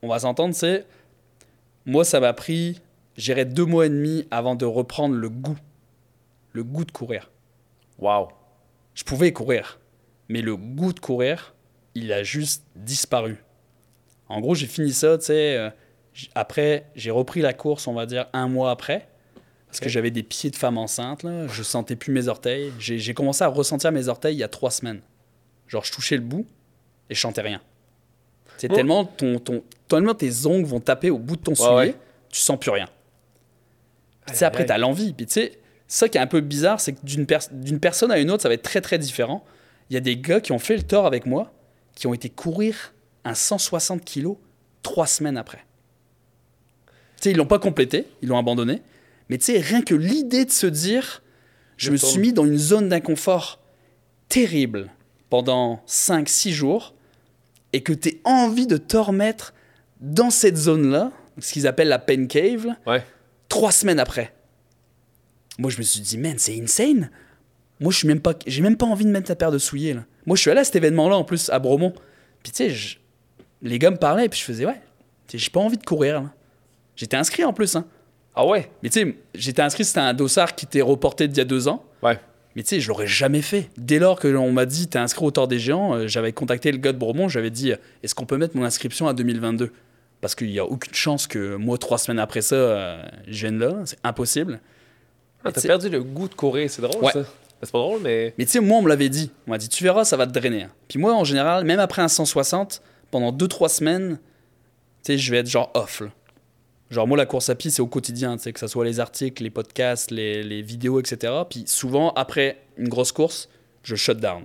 on 0.02 0.08
va 0.08 0.18
s'entendre 0.18 0.52
c'est 0.52 0.84
moi 1.86 2.04
ça 2.04 2.18
m'a 2.18 2.32
pris 2.32 2.80
j'irais 3.16 3.44
deux 3.44 3.64
mois 3.66 3.86
et 3.86 3.88
demi 3.88 4.26
avant 4.32 4.56
de 4.56 4.64
reprendre 4.64 5.14
le 5.14 5.28
goût 5.28 5.56
le 6.54 6.64
goût 6.64 6.84
de 6.84 6.90
courir 6.90 7.30
Wow. 7.98 8.30
je 8.94 9.04
pouvais 9.04 9.32
courir 9.32 9.78
mais 10.32 10.42
le 10.42 10.56
goût 10.56 10.92
de 10.92 11.00
courir 11.00 11.54
il 11.94 12.12
a 12.12 12.22
juste 12.22 12.64
disparu 12.74 13.36
en 14.28 14.40
gros 14.40 14.54
j'ai 14.54 14.66
fini 14.66 14.92
ça 14.92 15.18
tu 15.18 15.26
sais 15.26 15.56
euh, 15.56 15.70
après 16.34 16.86
j'ai 16.94 17.10
repris 17.10 17.40
la 17.42 17.52
course 17.52 17.86
on 17.86 17.94
va 17.94 18.06
dire 18.06 18.26
un 18.32 18.48
mois 18.48 18.70
après 18.70 19.08
parce 19.66 19.80
que 19.80 19.88
j'avais 19.88 20.10
des 20.10 20.22
pieds 20.22 20.50
de 20.50 20.56
femme 20.56 20.76
enceinte, 20.76 21.22
là. 21.22 21.46
je 21.48 21.62
sentais 21.62 21.96
plus 21.96 22.12
mes 22.12 22.28
orteils. 22.28 22.70
J'ai 22.78 23.14
commencé 23.14 23.42
à 23.42 23.46
ressentir 23.48 23.90
mes 23.90 24.06
orteils 24.08 24.34
il 24.36 24.38
y 24.38 24.42
a 24.42 24.48
trois 24.48 24.70
semaines. 24.70 25.00
Genre, 25.66 25.82
je 25.82 25.90
touchais 25.90 26.16
le 26.16 26.20
bout 26.20 26.44
et 27.08 27.14
je 27.14 27.20
sentais 27.20 27.40
rien. 27.40 27.62
C'est 28.58 28.68
tellement, 28.68 29.06
ton, 29.06 29.38
ton, 29.38 29.64
tellement 29.88 30.12
tes 30.14 30.44
ongles 30.44 30.66
vont 30.66 30.80
taper 30.80 31.08
au 31.08 31.18
bout 31.18 31.36
de 31.36 31.40
ton 31.40 31.52
Ouais, 31.52 31.56
soulier, 31.56 31.74
ouais. 31.92 31.96
tu 32.28 32.38
sens 32.38 32.58
plus 32.60 32.70
rien. 32.70 32.84
Puis 34.26 34.32
tu 34.32 34.38
sais, 34.40 34.44
Aïe, 34.44 34.48
après, 34.48 34.66
tu 34.66 34.72
as 34.72 34.76
l'envie. 34.76 35.14
Puis 35.14 35.24
tu 35.24 35.32
sais, 35.32 35.58
ça 35.88 36.06
qui 36.10 36.18
est 36.18 36.20
un 36.20 36.26
peu 36.26 36.42
bizarre, 36.42 36.78
c'est 36.78 36.92
que 36.92 37.00
d'une 37.02 37.24
pers- 37.24 37.48
d'une 37.50 37.80
personne 37.80 38.10
à 38.10 38.18
une 38.18 38.30
autre, 38.30 38.42
ça 38.42 38.48
va 38.48 38.54
être 38.54 38.62
très 38.62 38.82
très 38.82 38.98
différent. 38.98 39.42
Il 39.92 39.94
y 39.94 39.98
a 39.98 40.00
des 40.00 40.16
gars 40.16 40.40
qui 40.40 40.52
ont 40.52 40.58
fait 40.58 40.74
le 40.78 40.82
tort 40.84 41.04
avec 41.04 41.26
moi, 41.26 41.52
qui 41.94 42.06
ont 42.06 42.14
été 42.14 42.30
courir 42.30 42.94
un 43.26 43.34
160 43.34 44.02
kilos 44.02 44.38
trois 44.82 45.06
semaines 45.06 45.36
après. 45.36 45.66
Tu 47.20 47.24
sais, 47.24 47.30
ils 47.32 47.36
l'ont 47.36 47.44
pas 47.44 47.58
complété, 47.58 48.06
ils 48.22 48.28
l'ont 48.30 48.38
abandonné. 48.38 48.80
Mais 49.28 49.36
tu 49.36 49.44
sais, 49.52 49.58
rien 49.58 49.82
que 49.82 49.94
l'idée 49.94 50.46
de 50.46 50.50
se 50.50 50.66
dire, 50.66 51.22
je 51.76 51.88
Je 51.88 51.90
me 51.92 51.98
tourne. 51.98 52.10
suis 52.10 52.20
mis 52.22 52.32
dans 52.32 52.46
une 52.46 52.56
zone 52.56 52.88
d'inconfort 52.88 53.60
terrible 54.30 54.88
pendant 55.28 55.82
5-6 55.86 56.52
jours 56.52 56.94
et 57.74 57.82
que 57.82 57.92
tu 57.92 58.18
envie 58.24 58.66
de 58.66 58.78
te 58.78 58.96
remettre 58.96 59.52
dans 60.00 60.30
cette 60.30 60.56
zone-là, 60.56 61.12
ce 61.38 61.52
qu'ils 61.52 61.66
appellent 61.66 61.88
la 61.88 61.98
pain 61.98 62.24
cave, 62.28 62.66
Ouais. 62.86 63.04
trois 63.50 63.72
semaines 63.72 64.00
après. 64.00 64.34
Moi, 65.58 65.70
je 65.70 65.76
me 65.76 65.82
suis 65.82 66.00
dit, 66.00 66.16
man, 66.16 66.38
c'est 66.38 66.58
insane. 66.58 67.10
Moi, 67.82 67.92
je 67.92 67.98
suis 67.98 68.08
même 68.08 68.20
pas, 68.20 68.34
j'ai 68.46 68.62
même 68.62 68.76
pas 68.76 68.86
envie 68.86 69.04
de 69.04 69.10
mettre 69.10 69.26
ta 69.28 69.34
paire 69.36 69.50
de 69.52 69.58
souliers. 69.58 69.94
Là. 69.94 70.04
Moi, 70.26 70.36
je 70.36 70.40
suis 70.42 70.50
allé 70.50 70.60
à 70.60 70.64
cet 70.64 70.76
événement-là 70.76 71.16
en 71.16 71.24
plus 71.24 71.50
à 71.50 71.58
Bromont. 71.58 71.92
Puis 72.42 72.52
tu 72.52 72.64
sais, 72.64 72.70
je- 72.70 72.96
les 73.62 73.78
gars 73.78 73.90
me 73.90 73.96
parlaient, 73.96 74.28
puis 74.28 74.38
je 74.40 74.44
faisais, 74.44 74.64
ouais, 74.66 74.80
tu 75.28 75.38
sais, 75.38 75.44
j'ai 75.44 75.50
pas 75.50 75.60
envie 75.60 75.76
de 75.76 75.84
courir. 75.84 76.22
là. 76.22 76.30
J'étais 76.96 77.16
inscrit 77.16 77.44
en 77.44 77.52
plus. 77.52 77.74
Hein. 77.76 77.84
Ah 78.34 78.46
ouais? 78.46 78.70
Mais 78.82 78.88
tu 78.88 79.00
sais, 79.00 79.16
j'étais 79.34 79.62
inscrit, 79.62 79.84
c'était 79.84 80.00
un 80.00 80.14
dossard 80.14 80.54
qui 80.54 80.64
était 80.66 80.80
reporté 80.80 81.28
d'il 81.28 81.38
y 81.38 81.40
a 81.40 81.44
deux 81.44 81.68
ans. 81.68 81.84
Ouais. 82.02 82.18
Mais 82.54 82.62
tu 82.62 82.68
sais, 82.70 82.80
je 82.80 82.88
l'aurais 82.88 83.06
jamais 83.06 83.40
fait. 83.42 83.70
Dès 83.78 83.98
lors 83.98 84.18
que 84.18 84.28
on 84.36 84.52
m'a 84.52 84.66
dit, 84.66 84.86
t'es 84.88 84.98
inscrit 84.98 85.24
au 85.24 85.30
Tour 85.30 85.48
des 85.48 85.58
Géants, 85.58 85.94
euh, 85.94 86.06
j'avais 86.06 86.32
contacté 86.32 86.70
le 86.70 86.78
gars 86.78 86.92
de 86.92 86.98
Bromont, 86.98 87.28
j'avais 87.28 87.50
dit, 87.50 87.72
euh, 87.72 87.76
est-ce 88.02 88.14
qu'on 88.14 88.26
peut 88.26 88.36
mettre 88.36 88.56
mon 88.56 88.64
inscription 88.64 89.06
à 89.08 89.14
2022 89.14 89.72
Parce 90.20 90.34
qu'il 90.34 90.48
n'y 90.50 90.58
a 90.58 90.64
aucune 90.64 90.94
chance 90.94 91.26
que 91.26 91.56
moi, 91.56 91.78
trois 91.78 91.98
semaines 91.98 92.18
après 92.18 92.42
ça, 92.42 92.54
euh, 92.54 93.02
je 93.26 93.40
vienne 93.46 93.58
là. 93.58 93.72
C'est 93.86 93.98
impossible. 94.04 94.60
Ah, 95.44 95.50
t'as 95.50 95.60
perdu 95.62 95.88
le 95.88 96.02
goût 96.02 96.28
de 96.28 96.34
courir, 96.34 96.70
c'est 96.70 96.82
drôle 96.82 97.02
Ouais. 97.04 97.12
ça. 97.12 97.24
C'est 97.62 97.70
pas 97.72 97.78
drôle, 97.78 98.00
mais. 98.02 98.34
Mais 98.38 98.44
tu 98.44 98.50
sais, 98.52 98.60
moi, 98.60 98.78
on 98.78 98.82
me 98.82 98.88
l'avait 98.88 99.08
dit. 99.08 99.30
On 99.46 99.50
m'a 99.50 99.58
dit, 99.58 99.68
tu 99.68 99.84
verras, 99.84 100.04
ça 100.04 100.16
va 100.16 100.26
te 100.26 100.32
drainer. 100.32 100.66
Puis 100.88 100.98
moi, 100.98 101.14
en 101.14 101.24
général, 101.24 101.64
même 101.64 101.78
après 101.80 102.02
un 102.02 102.08
160, 102.08 102.82
pendant 103.10 103.32
2-3 103.32 103.68
semaines, 103.68 104.18
tu 105.04 105.12
sais, 105.12 105.18
je 105.18 105.30
vais 105.30 105.38
être 105.38 105.48
genre 105.48 105.70
off. 105.74 106.00
là. 106.00 106.08
Genre, 106.90 107.06
moi, 107.06 107.16
la 107.16 107.24
course 107.26 107.48
à 107.48 107.54
pied, 107.54 107.70
c'est 107.70 107.80
au 107.80 107.86
quotidien, 107.86 108.36
tu 108.36 108.42
sais, 108.42 108.52
que 108.52 108.60
ce 108.60 108.66
soit 108.66 108.84
les 108.84 109.00
articles, 109.00 109.42
les 109.42 109.50
podcasts, 109.50 110.10
les, 110.10 110.42
les 110.42 110.60
vidéos, 110.60 111.00
etc. 111.00 111.32
Puis 111.48 111.64
souvent, 111.66 112.10
après 112.14 112.58
une 112.76 112.88
grosse 112.88 113.12
course, 113.12 113.48
je 113.82 113.94
shut 113.96 114.18
down. 114.18 114.42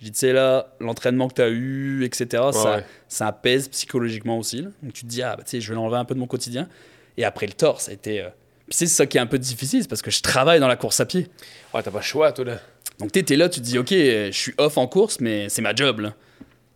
Je 0.00 0.06
dis, 0.06 0.12
tu 0.12 0.18
sais, 0.18 0.32
là, 0.32 0.74
l'entraînement 0.80 1.28
que 1.28 1.34
tu 1.34 1.42
as 1.42 1.48
eu, 1.50 2.04
etc., 2.04 2.44
ça, 2.52 2.76
ouais. 2.78 2.84
ça 3.08 3.26
apaise 3.28 3.68
psychologiquement 3.68 4.38
aussi. 4.38 4.62
là. 4.62 4.68
Donc 4.82 4.92
tu 4.92 5.02
te 5.02 5.06
dis, 5.08 5.22
ah, 5.22 5.36
bah, 5.36 5.42
tu 5.44 5.50
sais, 5.52 5.60
je 5.60 5.68
vais 5.68 5.74
l'enlever 5.74 5.96
un 5.98 6.04
peu 6.04 6.14
de 6.14 6.20
mon 6.20 6.26
quotidien. 6.26 6.68
Et 7.16 7.24
après 7.24 7.46
le 7.46 7.52
tort, 7.52 7.80
ça 7.80 7.90
a 7.90 7.94
été. 7.94 8.22
euh, 8.22 8.28
c'est 8.70 8.86
ça 8.86 9.06
qui 9.06 9.16
est 9.16 9.20
un 9.20 9.26
peu 9.26 9.38
difficile, 9.38 9.82
c'est 9.82 9.88
parce 9.88 10.02
que 10.02 10.10
je 10.10 10.20
travaille 10.20 10.60
dans 10.60 10.68
la 10.68 10.76
course 10.76 11.00
à 11.00 11.06
pied. 11.06 11.28
Ouais, 11.74 11.82
t'as 11.82 11.90
pas 11.90 11.98
le 11.98 12.04
choix, 12.04 12.32
toi, 12.32 12.44
là. 12.44 12.60
Donc 12.98 13.12
tu 13.12 13.20
es 13.20 13.36
là, 13.36 13.48
tu 13.48 13.60
te 13.60 13.64
dis, 13.64 13.78
ok, 13.78 13.92
euh, 13.92 14.26
je 14.32 14.36
suis 14.36 14.54
off 14.58 14.76
en 14.76 14.86
course, 14.86 15.20
mais 15.20 15.48
c'est 15.48 15.62
ma 15.62 15.74
job. 15.74 16.00
Là. 16.00 16.14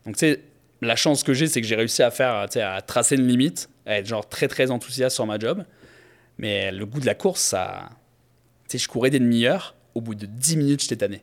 Donc 0.07 0.17
tu 0.17 0.21
sais, 0.21 0.41
la 0.81 0.97
chance 0.97 1.23
que 1.23 1.35
j'ai, 1.35 1.47
c'est 1.49 1.61
que 1.61 1.67
j'ai 1.67 1.75
réussi 1.75 2.03
à 2.03 2.11
faire, 2.11 2.47
tu 2.49 2.55
sais, 2.55 2.63
à 2.63 2.81
tracer 2.81 3.17
une 3.17 3.27
limite, 3.27 3.69
à 3.87 3.99
être 3.99 4.07
genre 4.07 4.29
très 4.29 4.49
très 4.49 4.71
enthousiaste 4.71 5.15
sur 5.17 5.27
ma 5.27 5.39
job. 5.39 5.65
Mais 6.39 6.71
le 6.73 6.87
goût 6.87 7.01
de 7.01 7.07
la 7.07 7.15
course, 7.15 7.41
ça. 7.41 7.91
Tu 8.69 8.79
sais, 8.79 8.85
je 8.85 8.89
courais 8.89 9.11
des 9.11 9.19
demi-heures, 9.19 9.75
au 9.95 10.01
bout 10.01 10.15
de 10.15 10.27
10 10.27 10.57
minutes, 10.57 10.83
j'étais 10.83 10.97
tanné. 10.97 11.23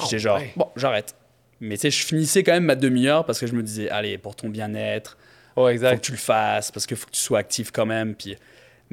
J'étais 0.00 0.16
Ah 0.16 0.18
genre, 0.18 0.38
ouais. 0.38 0.52
bon, 0.56 0.68
j'arrête. 0.76 1.14
Mais 1.60 1.76
tu 1.76 1.82
sais, 1.82 1.90
je 1.90 2.04
finissais 2.04 2.42
quand 2.42 2.52
même 2.52 2.64
ma 2.64 2.76
demi-heure 2.76 3.24
parce 3.24 3.40
que 3.40 3.46
je 3.46 3.54
me 3.54 3.62
disais, 3.62 3.88
allez, 3.88 4.18
pour 4.18 4.36
ton 4.36 4.48
bien-être, 4.48 5.16
Ouais, 5.56 5.78
faut 5.78 5.84
que 5.84 6.00
tu 6.00 6.12
le 6.12 6.18
fasses 6.18 6.70
parce 6.70 6.84
qu'il 6.86 6.96
faut 6.96 7.06
que 7.06 7.12
tu 7.12 7.20
sois 7.20 7.38
actif 7.38 7.70
quand 7.70 7.86
même. 7.86 8.14
Puis... 8.14 8.36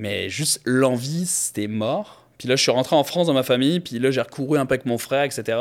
Mais 0.02 0.30
juste 0.30 0.62
l'envie, 0.66 1.28
c'était 1.28 1.68
mort. 1.68 2.26
Puis 2.40 2.48
là, 2.48 2.56
je 2.56 2.62
suis 2.64 2.72
rentré 2.72 2.96
en 2.96 3.04
France 3.04 3.28
dans 3.28 3.34
ma 3.36 3.44
famille. 3.44 3.80
Puis 3.80 4.00
là, 4.00 4.10
j'ai 4.10 4.20
recouru 4.22 4.58
un 4.58 4.66
peu 4.66 4.74
avec 4.74 4.88
mon 4.88 4.98
frère, 4.98 5.24
etc. 5.24 5.60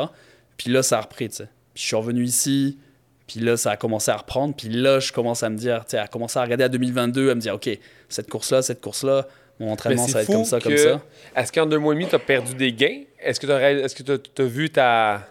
Puis 0.57 0.71
là, 0.71 0.81
ça 0.81 0.97
a 0.97 1.01
repris, 1.01 1.29
tu 1.29 1.35
sais. 1.35 1.47
Puis 1.75 1.83
je 1.83 1.87
suis 1.87 1.95
revenu 1.95 2.23
ici. 2.23 2.79
Puis 3.27 3.39
là, 3.39 3.55
ça 3.55 3.69
a 3.69 3.77
commencé 3.77 4.09
à 4.09 4.17
reprendre. 4.17 4.55
Puis 4.55 4.67
là, 4.67 4.99
je 4.99 5.11
commence 5.11 5.43
à 5.43 5.49
me 5.51 5.57
dire, 5.57 5.85
tu 5.85 5.91
sais, 5.91 5.99
à 5.99 6.07
commencer 6.07 6.39
à 6.39 6.41
regarder 6.41 6.63
à 6.63 6.69
2022, 6.69 7.29
à 7.29 7.35
me 7.35 7.39
dire, 7.39 7.53
OK, 7.53 7.69
cette 8.09 8.29
course-là, 8.31 8.63
cette 8.63 8.81
course-là, 8.81 9.27
mon 9.59 9.71
entraînement, 9.71 10.07
ça 10.07 10.13
va 10.13 10.21
être 10.23 10.31
comme 10.31 10.43
ça, 10.43 10.59
comme 10.59 10.75
ça. 10.75 11.01
Est-ce 11.35 11.51
qu'en 11.51 11.67
deux 11.67 11.77
mois 11.77 11.93
et 11.93 11.97
demi, 11.97 12.07
t'as 12.09 12.17
perdu 12.17 12.55
des 12.55 12.73
gains? 12.73 13.03
Est-ce 13.19 13.39
que 13.39 13.45
que 13.45 14.03
t'as- 14.03 14.17
t'as 14.17 14.43
vu 14.43 14.71
ta 14.71 15.27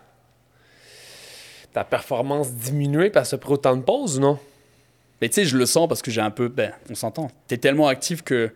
ta 1.72 1.84
performance 1.84 2.52
diminuer 2.52 3.10
parce 3.10 3.30
que 3.32 3.36
pris 3.36 3.52
autant 3.52 3.76
de 3.76 3.82
pauses 3.82 4.18
ou 4.18 4.20
non? 4.20 4.38
Mais 5.20 5.28
tu 5.28 5.34
sais, 5.34 5.44
je 5.44 5.56
le 5.56 5.66
sens 5.66 5.88
parce 5.88 6.00
que 6.00 6.10
j'ai 6.12 6.20
un 6.20 6.30
peu. 6.30 6.48
Ben, 6.48 6.72
on 6.88 6.94
s'entend. 6.94 7.30
Tu 7.48 7.54
es 7.54 7.58
tellement 7.58 7.88
actif 7.88 8.22
que 8.22 8.50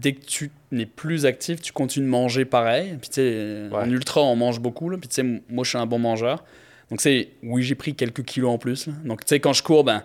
dès 0.00 0.12
que 0.14 0.24
tu 0.24 0.50
n'es 0.72 0.86
plus 0.86 1.26
actif, 1.26 1.60
tu 1.60 1.72
continues 1.72 2.06
de 2.06 2.10
manger 2.10 2.44
pareil. 2.44 2.96
Puis 3.00 3.08
tu 3.10 3.14
sais, 3.14 3.68
en 3.72 3.88
ultra, 3.90 4.20
on 4.22 4.36
mange 4.36 4.60
beaucoup. 4.60 4.90
Là. 4.90 4.98
Puis 4.98 5.08
tu 5.08 5.14
sais, 5.16 5.22
moi, 5.48 5.64
je 5.64 5.68
suis 5.70 5.78
un 5.78 5.86
bon 5.86 5.98
mangeur. 5.98 6.44
Donc, 6.90 7.00
sais, 7.00 7.30
oui, 7.42 7.62
j'ai 7.62 7.74
pris 7.74 7.94
quelques 7.94 8.24
kilos 8.24 8.50
en 8.50 8.58
plus. 8.58 8.86
là. 8.86 8.92
Donc, 9.04 9.24
tu 9.24 9.28
sais, 9.30 9.40
quand 9.40 9.52
je 9.52 9.62
cours, 9.62 9.84
ben, 9.84 10.02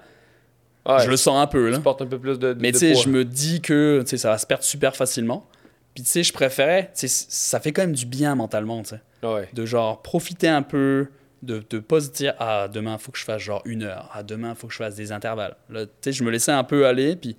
Ouais, 0.87 1.03
je 1.03 1.09
le 1.09 1.17
sens 1.17 1.37
un 1.41 1.45
peu. 1.47 1.69
Là. 1.69 1.77
tu 1.77 1.83
portes 1.83 2.01
un 2.01 2.07
peu 2.07 2.17
plus 2.17 2.39
de, 2.39 2.53
de 2.53 2.61
Mais 2.61 2.71
tu 2.71 2.79
sais, 2.79 2.95
je 2.95 3.09
me 3.09 3.25
dis 3.25 3.61
que 3.61 4.03
ça 4.05 4.29
va 4.31 4.37
se 4.37 4.45
perdre 4.45 4.63
super 4.63 4.95
facilement. 4.95 5.45
Puis 5.93 6.03
tu 6.03 6.09
sais, 6.09 6.23
je 6.23 6.31
préférais. 6.31 6.85
tu 6.95 7.01
sais, 7.01 7.07
c- 7.07 7.25
ça 7.29 7.59
fait 7.59 7.71
quand 7.73 7.81
même 7.81 7.93
du 7.95 8.05
bien 8.05 8.33
mentalement, 8.35 8.81
tu 8.83 8.89
sais 8.91 9.01
Ouais. 9.27 9.49
de 9.53 9.65
genre 9.65 10.01
profiter 10.01 10.47
un 10.47 10.61
peu, 10.61 11.07
de 11.43 11.61
ne 11.73 11.79
pas 11.79 11.99
se 11.99 12.09
dire 12.09 12.33
ah 12.39 12.67
demain 12.71 12.97
faut 12.97 13.11
que 13.11 13.17
je 13.19 13.23
fasse 13.25 13.41
genre 13.41 13.61
une 13.65 13.83
heure, 13.83 14.09
ah 14.13 14.23
demain 14.23 14.55
faut 14.55 14.67
que 14.67 14.73
je 14.73 14.77
fasse 14.77 14.95
des 14.95 15.11
intervalles. 15.11 15.55
Là, 15.69 15.85
tu 15.85 15.91
sais, 16.01 16.11
je 16.13 16.23
me 16.23 16.31
laissais 16.31 16.53
un 16.53 16.63
peu 16.63 16.85
aller, 16.87 17.15
puis 17.17 17.35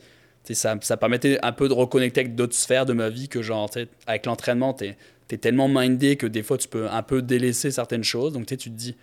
ça, 0.55 0.77
ça 0.81 0.97
permettait 0.97 1.39
un 1.43 1.53
peu 1.53 1.69
de 1.69 1.75
reconnecter 1.75 2.21
avec 2.21 2.35
d'autres 2.35 2.55
sphères 2.55 2.87
de 2.87 2.93
ma 2.93 3.09
vie 3.09 3.29
que 3.29 3.43
genre 3.43 3.71
avec 4.07 4.27
l'entraînement 4.27 4.75
tu 4.75 4.87
es, 4.87 5.37
tellement 5.37 5.69
mindé 5.69 6.17
que 6.17 6.27
des 6.27 6.43
fois 6.43 6.59
tu 6.59 6.69
peux 6.69 6.89
un 6.89 7.03
peu 7.03 7.23
délaisser 7.23 7.71
certaines 7.71 8.05
choses, 8.05 8.33
donc 8.33 8.47
tu 8.47 8.57
te 8.57 8.69
dis 8.69 8.97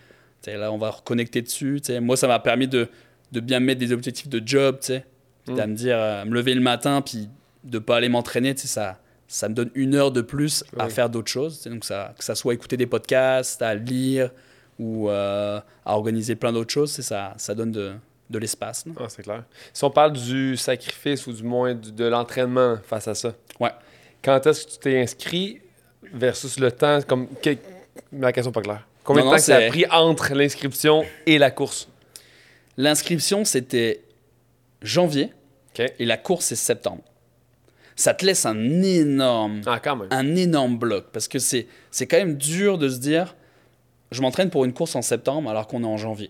là 0.45 0.71
on 0.71 0.77
va 0.77 0.91
reconnecter 0.91 1.41
dessus. 1.41 1.81
Moi 2.01 2.17
ça 2.17 2.27
m'a 2.27 2.39
permis 2.39 2.67
de, 2.67 2.87
de 3.31 3.39
bien 3.39 3.59
mettre 3.59 3.79
des 3.79 3.91
objectifs 3.91 4.29
de 4.29 4.41
job, 4.45 4.77
tu 4.81 4.87
sais, 4.87 5.05
Mm. 5.47 5.59
à 5.59 5.67
me 5.67 5.75
dire 5.75 5.97
euh, 5.97 6.25
me 6.25 6.33
lever 6.33 6.53
le 6.53 6.61
matin 6.61 7.01
puis 7.01 7.29
de 7.63 7.79
pas 7.79 7.97
aller 7.97 8.09
m'entraîner, 8.09 8.53
tu 8.55 8.61
sais, 8.61 8.67
ça 8.67 8.99
ça 9.29 9.49
me 9.49 9.53
donne 9.53 9.71
une 9.75 9.93
heure 9.93 10.11
de 10.11 10.21
plus 10.21 10.63
à 10.77 10.87
faire 10.87 11.09
d'autres 11.09 11.29
choses. 11.29 11.61
Donc 11.63 11.83
ça, 11.83 12.13
que 12.17 12.23
ça 12.23 12.33
soit 12.33 12.53
écouter 12.53 12.77
des 12.77 12.85
podcasts, 12.85 13.61
à 13.61 13.75
lire 13.75 14.31
ou 14.79 15.09
euh, 15.09 15.59
à 15.85 15.97
organiser 15.97 16.37
plein 16.37 16.53
d'autres 16.53 16.71
choses, 16.71 16.91
ça, 16.91 17.33
ça 17.35 17.53
donne 17.53 17.73
de, 17.73 17.91
de 18.29 18.39
l'espace. 18.39 18.85
Ah, 18.99 19.05
c'est 19.09 19.23
clair. 19.23 19.43
Si 19.73 19.83
on 19.83 19.89
parle 19.89 20.13
du 20.13 20.57
sacrifice 20.57 21.25
ou 21.27 21.33
du 21.33 21.43
moins 21.43 21.73
du- 21.73 21.91
de 21.91 22.05
l'entraînement 22.05 22.77
face 22.83 23.07
à 23.07 23.15
ça, 23.15 23.33
Ouais. 23.59 23.71
quand 24.23 24.45
est-ce 24.45 24.65
que 24.65 24.71
tu 24.71 24.77
t'es 24.79 25.01
inscrit 25.01 25.61
versus 26.13 26.59
le 26.59 26.71
temps? 26.71 26.99
Comme, 27.07 27.27
que- 27.41 27.55
Ma 28.11 28.31
question 28.31 28.51
n'est 28.51 28.53
pas 28.53 28.61
claire. 28.61 28.87
Combien 29.03 29.23
Non, 29.23 29.29
de 29.29 29.35
temps 29.35 29.37
que 29.37 29.43
ça 29.43 29.55
a 29.57 29.67
pris 29.69 29.85
entre 29.89 30.33
l'inscription 30.33 31.03
et 31.25 31.37
la 31.37 31.51
course? 31.51 31.87
L'inscription, 32.77 33.43
c'était 33.45 34.03
janvier 34.81 35.31
et 35.99 36.05
la 36.05 36.17
course, 36.17 36.45
c'est 36.45 36.55
septembre. 36.55 37.03
Ça 37.95 38.13
te 38.13 38.25
laisse 38.25 38.45
un 38.45 38.81
énorme, 38.83 39.61
Ah, 39.65 39.79
quand 39.79 39.95
même. 39.95 40.07
un 40.11 40.35
énorme 40.35 40.77
bloc 40.77 41.05
parce 41.11 41.27
que 41.27 41.39
c'est 41.39 41.67
c'est 41.89 42.05
quand 42.07 42.17
même 42.17 42.35
dur 42.37 42.77
de 42.77 42.89
se 42.89 42.99
dire 42.99 43.35
je 44.11 44.21
m'entraîne 44.21 44.49
pour 44.51 44.65
une 44.65 44.73
course 44.73 44.95
en 44.95 45.01
septembre 45.01 45.49
alors 45.49 45.65
qu'on 45.67 45.83
est 45.83 45.87
en 45.87 45.97
janvier. 45.97 46.29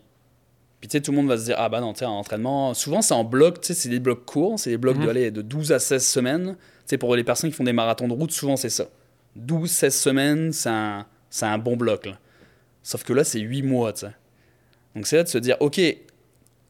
Puis 0.80 0.88
tu 0.89 0.97
sais, 0.97 1.01
tout 1.01 1.11
le 1.11 1.17
monde 1.17 1.28
va 1.28 1.38
se 1.38 1.45
dire, 1.45 1.55
ah 1.57 1.69
bah 1.69 1.82
non, 1.82 1.93
tu 1.93 1.99
sais, 1.99 2.05
en 2.05 2.11
entraînement, 2.19 2.73
souvent 2.75 3.01
c'est 3.01 3.13
en 3.15 3.23
bloc, 3.23 3.61
tu 3.61 3.67
sais, 3.67 3.73
c'est 3.73 3.89
des 3.89 3.99
blocs 3.99 4.25
courts, 4.25 4.59
c'est 4.59 4.69
des 4.69 4.78
blocs 4.78 4.97
de, 4.97 5.03
Mhm. 5.03 5.09
allez, 5.09 5.32
de 5.32 5.41
12 5.41 5.71
à 5.71 5.80
16 5.80 6.05
semaines. 6.05 6.55
Tu 6.55 6.91
sais, 6.91 6.97
pour 6.97 7.15
les 7.15 7.23
personnes 7.23 7.49
qui 7.49 7.55
font 7.55 7.63
des 7.63 7.73
marathons 7.73 8.07
de 8.07 8.13
route, 8.13 8.32
souvent 8.32 8.55
c'est 8.57 8.69
ça. 8.69 8.86
12, 9.36 9.69
16 9.71 9.95
semaines, 9.95 10.51
c'est 10.53 10.69
un, 10.69 11.05
un 11.41 11.57
bon 11.57 11.75
bloc. 11.78 12.05
Là. 12.05 12.17
Sauf 12.84 13.03
que 13.03 13.11
là, 13.13 13.23
c'est 13.23 13.39
8 13.39 13.63
mois, 13.63 13.91
tu 13.93 14.01
sais. 14.01 14.11
Donc 14.95 15.07
c'est 15.07 15.17
là 15.17 15.23
de 15.23 15.28
se 15.30 15.38
dire, 15.39 15.57
ok, 15.59 15.80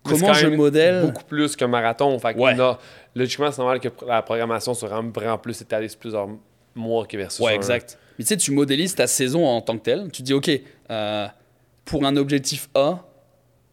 comment 0.04 0.34
je 0.34 0.48
modèle 0.48 1.02
Beaucoup 1.06 1.24
plus 1.26 1.56
qu'un 1.56 1.68
marathon. 1.68 2.18
Fait 2.20 2.34
que 2.34 2.40
Ouais. 2.40 2.56
logiquement, 3.16 3.52
c'est 3.52 3.60
normal 3.60 3.80
que 3.80 3.90
la 4.06 4.22
programmation 4.22 4.74
soit 4.74 4.88
vraiment, 4.90 5.12
vraiment 5.12 5.38
plus 5.38 5.62
étalée 5.62 5.88
sur 5.90 6.00
plusieurs 6.00 6.28
mois 6.76 7.06
que 7.06 7.18
versus. 7.18 7.40
Ouais, 7.46 7.52
un- 7.52 7.56
exact. 7.56 7.98
Mais 8.18 8.24
tu 8.24 8.30
sais, 8.30 8.38
tu 8.38 8.52
modélises 8.52 8.96
ta 8.96 9.06
saison 9.08 9.46
en 9.46 9.62
tant 9.62 9.78
que 9.78 9.84
telle. 9.84 10.10
Tu 10.12 10.22
dis, 10.24 10.34
OK, 10.34 10.50
euh, 10.90 11.28
pour 11.86 12.06
un 12.06 12.16
objectif 12.18 12.68
A, 12.74 13.00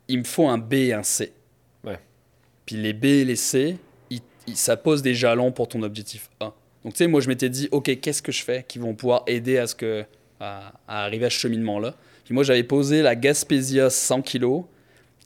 il 0.09 0.19
me 0.19 0.25
faut 0.25 0.49
un 0.49 0.59
B 0.59 0.75
et 0.75 0.93
un 0.93 1.03
C. 1.03 1.33
Ouais. 1.85 1.99
Puis 2.67 2.77
les 2.77 2.93
B 2.93 3.05
et 3.07 3.25
les 3.25 3.37
C, 3.37 3.77
ils- 4.11 4.21
ils- 4.47 4.57
ça 4.57 4.77
pose 4.77 5.03
des 5.03 5.15
jalons 5.15 5.53
pour 5.53 5.69
ton 5.69 5.83
objectif 5.83 6.29
A. 6.41 6.53
Donc 6.85 6.93
tu 6.95 6.99
sais, 6.99 7.07
moi, 7.07 7.21
je 7.21 7.29
m'étais 7.29 7.49
dit, 7.49 7.69
OK, 7.73 7.99
qu'est-ce 8.01 8.21
que 8.23 8.33
je 8.33 8.43
fais 8.43 8.65
qui 8.67 8.79
vont 8.79 8.95
pouvoir 8.95 9.23
aider 9.27 9.57
à, 9.59 9.67
ce 9.67 9.75
que, 9.75 10.05
à, 10.41 10.73
à 10.87 11.05
arriver 11.05 11.27
à 11.27 11.31
ce 11.31 11.39
cheminement-là? 11.39 11.95
Puis 12.25 12.35
moi, 12.35 12.45
j'avais 12.45 12.63
posé 12.65 13.03
la 13.03 13.17
Gaspésia 13.17 13.89
100 13.91 14.23
kg 14.23 14.63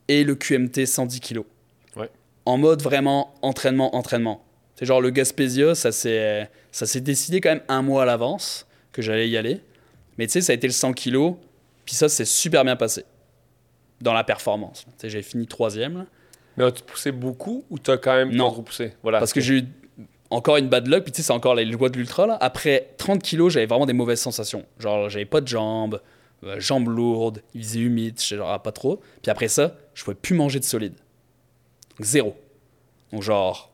et 0.08 0.24
le 0.24 0.34
QMT 0.36 0.86
110 0.86 1.20
kg. 1.20 1.40
Ouais. 1.96 2.08
En 2.46 2.56
mode 2.58 2.82
vraiment 2.82 3.34
entraînement, 3.42 3.94
entraînement. 3.96 4.44
C'est 4.76 4.86
genre 4.86 5.00
le 5.00 5.10
Gaspésia, 5.10 5.74
ça 5.74 5.90
s'est 5.90 6.48
ça 6.70 6.86
s'est 6.86 7.00
décidé 7.00 7.40
quand 7.40 7.50
même 7.50 7.62
un 7.68 7.82
mois 7.82 8.02
à 8.02 8.06
l'avance 8.06 8.66
que 8.92 9.02
j'allais 9.02 9.28
y 9.28 9.36
aller. 9.36 9.60
Mais 10.16 10.26
tu 10.26 10.34
sais, 10.34 10.40
ça 10.40 10.52
a 10.52 10.54
été 10.54 10.66
le 10.68 10.72
100 10.72 10.92
kg, 10.92 11.34
puis 11.84 11.94
ça 11.96 12.08
s'est 12.08 12.24
super 12.24 12.64
bien 12.64 12.76
passé 12.76 13.04
dans 14.00 14.12
la 14.12 14.24
performance. 14.24 14.86
J'ai 15.02 15.22
fini 15.22 15.46
troisième, 15.46 15.98
là, 15.98 16.06
Mais 16.56 16.64
as-tu 16.64 16.82
poussé 16.82 17.12
beaucoup 17.12 17.64
ou 17.70 17.78
t'as 17.78 17.96
quand 17.98 18.14
même 18.14 18.30
Non. 18.32 18.50
trop 18.50 18.62
poussé 18.62 18.92
Voilà. 19.02 19.18
parce 19.18 19.32
que 19.32 19.40
j'ai 19.40 19.54
eu 19.58 19.64
encore 20.30 20.56
une 20.58 20.68
bad 20.68 20.86
luck, 20.88 21.04
puis 21.04 21.12
tu 21.12 21.16
sais, 21.18 21.26
c'est 21.26 21.32
encore 21.32 21.54
les 21.54 21.64
lois 21.64 21.88
de 21.88 21.96
l'ultra. 21.96 22.36
Après 22.42 22.90
30 22.98 23.22
kg, 23.22 23.48
j'avais 23.48 23.66
vraiment 23.66 23.86
des 23.86 23.92
mauvaises 23.92 24.20
sensations. 24.20 24.64
Genre, 24.78 25.08
j'avais 25.08 25.24
pas 25.24 25.40
de 25.40 25.48
jambes, 25.48 26.00
euh, 26.44 26.60
jambes 26.60 26.88
lourdes, 26.88 27.42
il 27.54 27.62
faisait 27.62 27.80
humide, 27.80 28.20
genre, 28.20 28.50
ah, 28.50 28.62
pas 28.62 28.72
trop. 28.72 29.00
Puis 29.22 29.30
après 29.30 29.48
ça, 29.48 29.74
je 29.94 30.04
pouvais 30.04 30.14
plus 30.16 30.34
manger 30.34 30.58
de 30.60 30.64
solide. 30.64 30.94
Donc, 31.98 32.06
zéro. 32.06 32.36
Donc, 33.12 33.22
genre, 33.22 33.72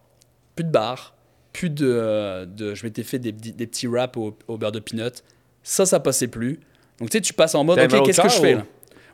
plus 0.54 0.64
de 0.64 0.70
barres, 0.70 1.14
plus 1.52 1.70
de. 1.70 1.86
euh, 1.88 2.46
de 2.46 2.74
je 2.74 2.84
m'étais 2.84 3.02
fait 3.02 3.18
des, 3.18 3.32
petits- 3.32 3.52
des 3.52 3.66
petits 3.66 3.86
wraps 3.86 4.16
au, 4.16 4.36
au 4.48 4.56
beurre 4.56 4.72
de 4.72 4.78
peanut. 4.80 5.22
Ça, 5.62 5.86
ça 5.86 5.98
passait 6.00 6.28
plus. 6.28 6.60
Donc, 7.00 7.10
tu 7.10 7.18
sais, 7.18 7.20
tu 7.22 7.32
passes 7.32 7.54
en 7.56 7.64
mode, 7.64 7.78
ok, 7.80 8.06
qu'est-ce 8.06 8.20
que 8.20 8.28
je 8.28 8.34
fais 8.40 8.54
ou- 8.54 8.58
là? 8.58 8.64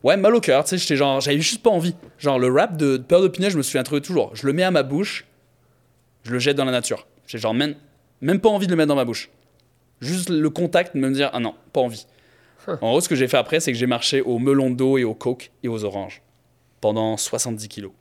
Ouais, 0.03 0.17
mal 0.17 0.35
au 0.35 0.41
cœur, 0.41 0.65
tu 0.65 0.71
sais, 0.71 0.79
j'étais 0.79 0.97
genre, 0.97 1.21
j'avais 1.21 1.39
juste 1.41 1.63
pas 1.63 1.71
envie. 1.71 1.95
Genre, 2.19 2.39
le 2.39 2.49
wrap 2.49 2.77
de 2.77 2.97
de 2.97 3.29
peanut, 3.29 3.51
je 3.51 3.57
me 3.59 3.63
souviens 3.63 3.83
trouvé 3.83 4.01
toujours. 4.01 4.35
Je 4.35 4.47
le 4.47 4.53
mets 4.53 4.63
à 4.63 4.71
ma 4.71 4.83
bouche, 4.83 5.27
je 6.25 6.33
le 6.33 6.39
jette 6.39 6.57
dans 6.57 6.65
la 6.65 6.73
nature. 6.73 7.07
J'ai 7.27 7.39
genre 7.39 7.55
même, 7.55 7.75
même 8.21 8.41
pas 8.41 8.49
envie 8.49 8.67
de 8.67 8.73
le 8.73 8.77
mettre 8.77 8.89
dans 8.89 8.97
ma 8.97 9.05
bouche. 9.05 9.31
Juste 10.01 10.31
le 10.31 10.49
contact 10.51 10.95
de 10.97 11.01
me 11.01 11.11
dire, 11.11 11.29
ah 11.35 11.41
non, 11.41 11.55
pas 11.73 11.81
envie. 11.81 12.07
En 12.67 12.91
gros, 12.91 13.01
ce 13.01 13.09
que 13.09 13.15
j'ai 13.15 13.29
fait 13.29 13.37
après, 13.37 13.61
c'est 13.61 13.73
que 13.73 13.79
j'ai 13.79 13.87
marché 13.87 14.21
au 14.21 14.39
melon 14.39 14.71
d'eau 14.71 14.97
et 14.99 15.05
au 15.05 15.15
coke 15.15 15.51
et 15.63 15.69
aux 15.69 15.85
oranges 15.85 16.23
pendant 16.81 17.17
70 17.17 17.69
kilos. 17.69 17.93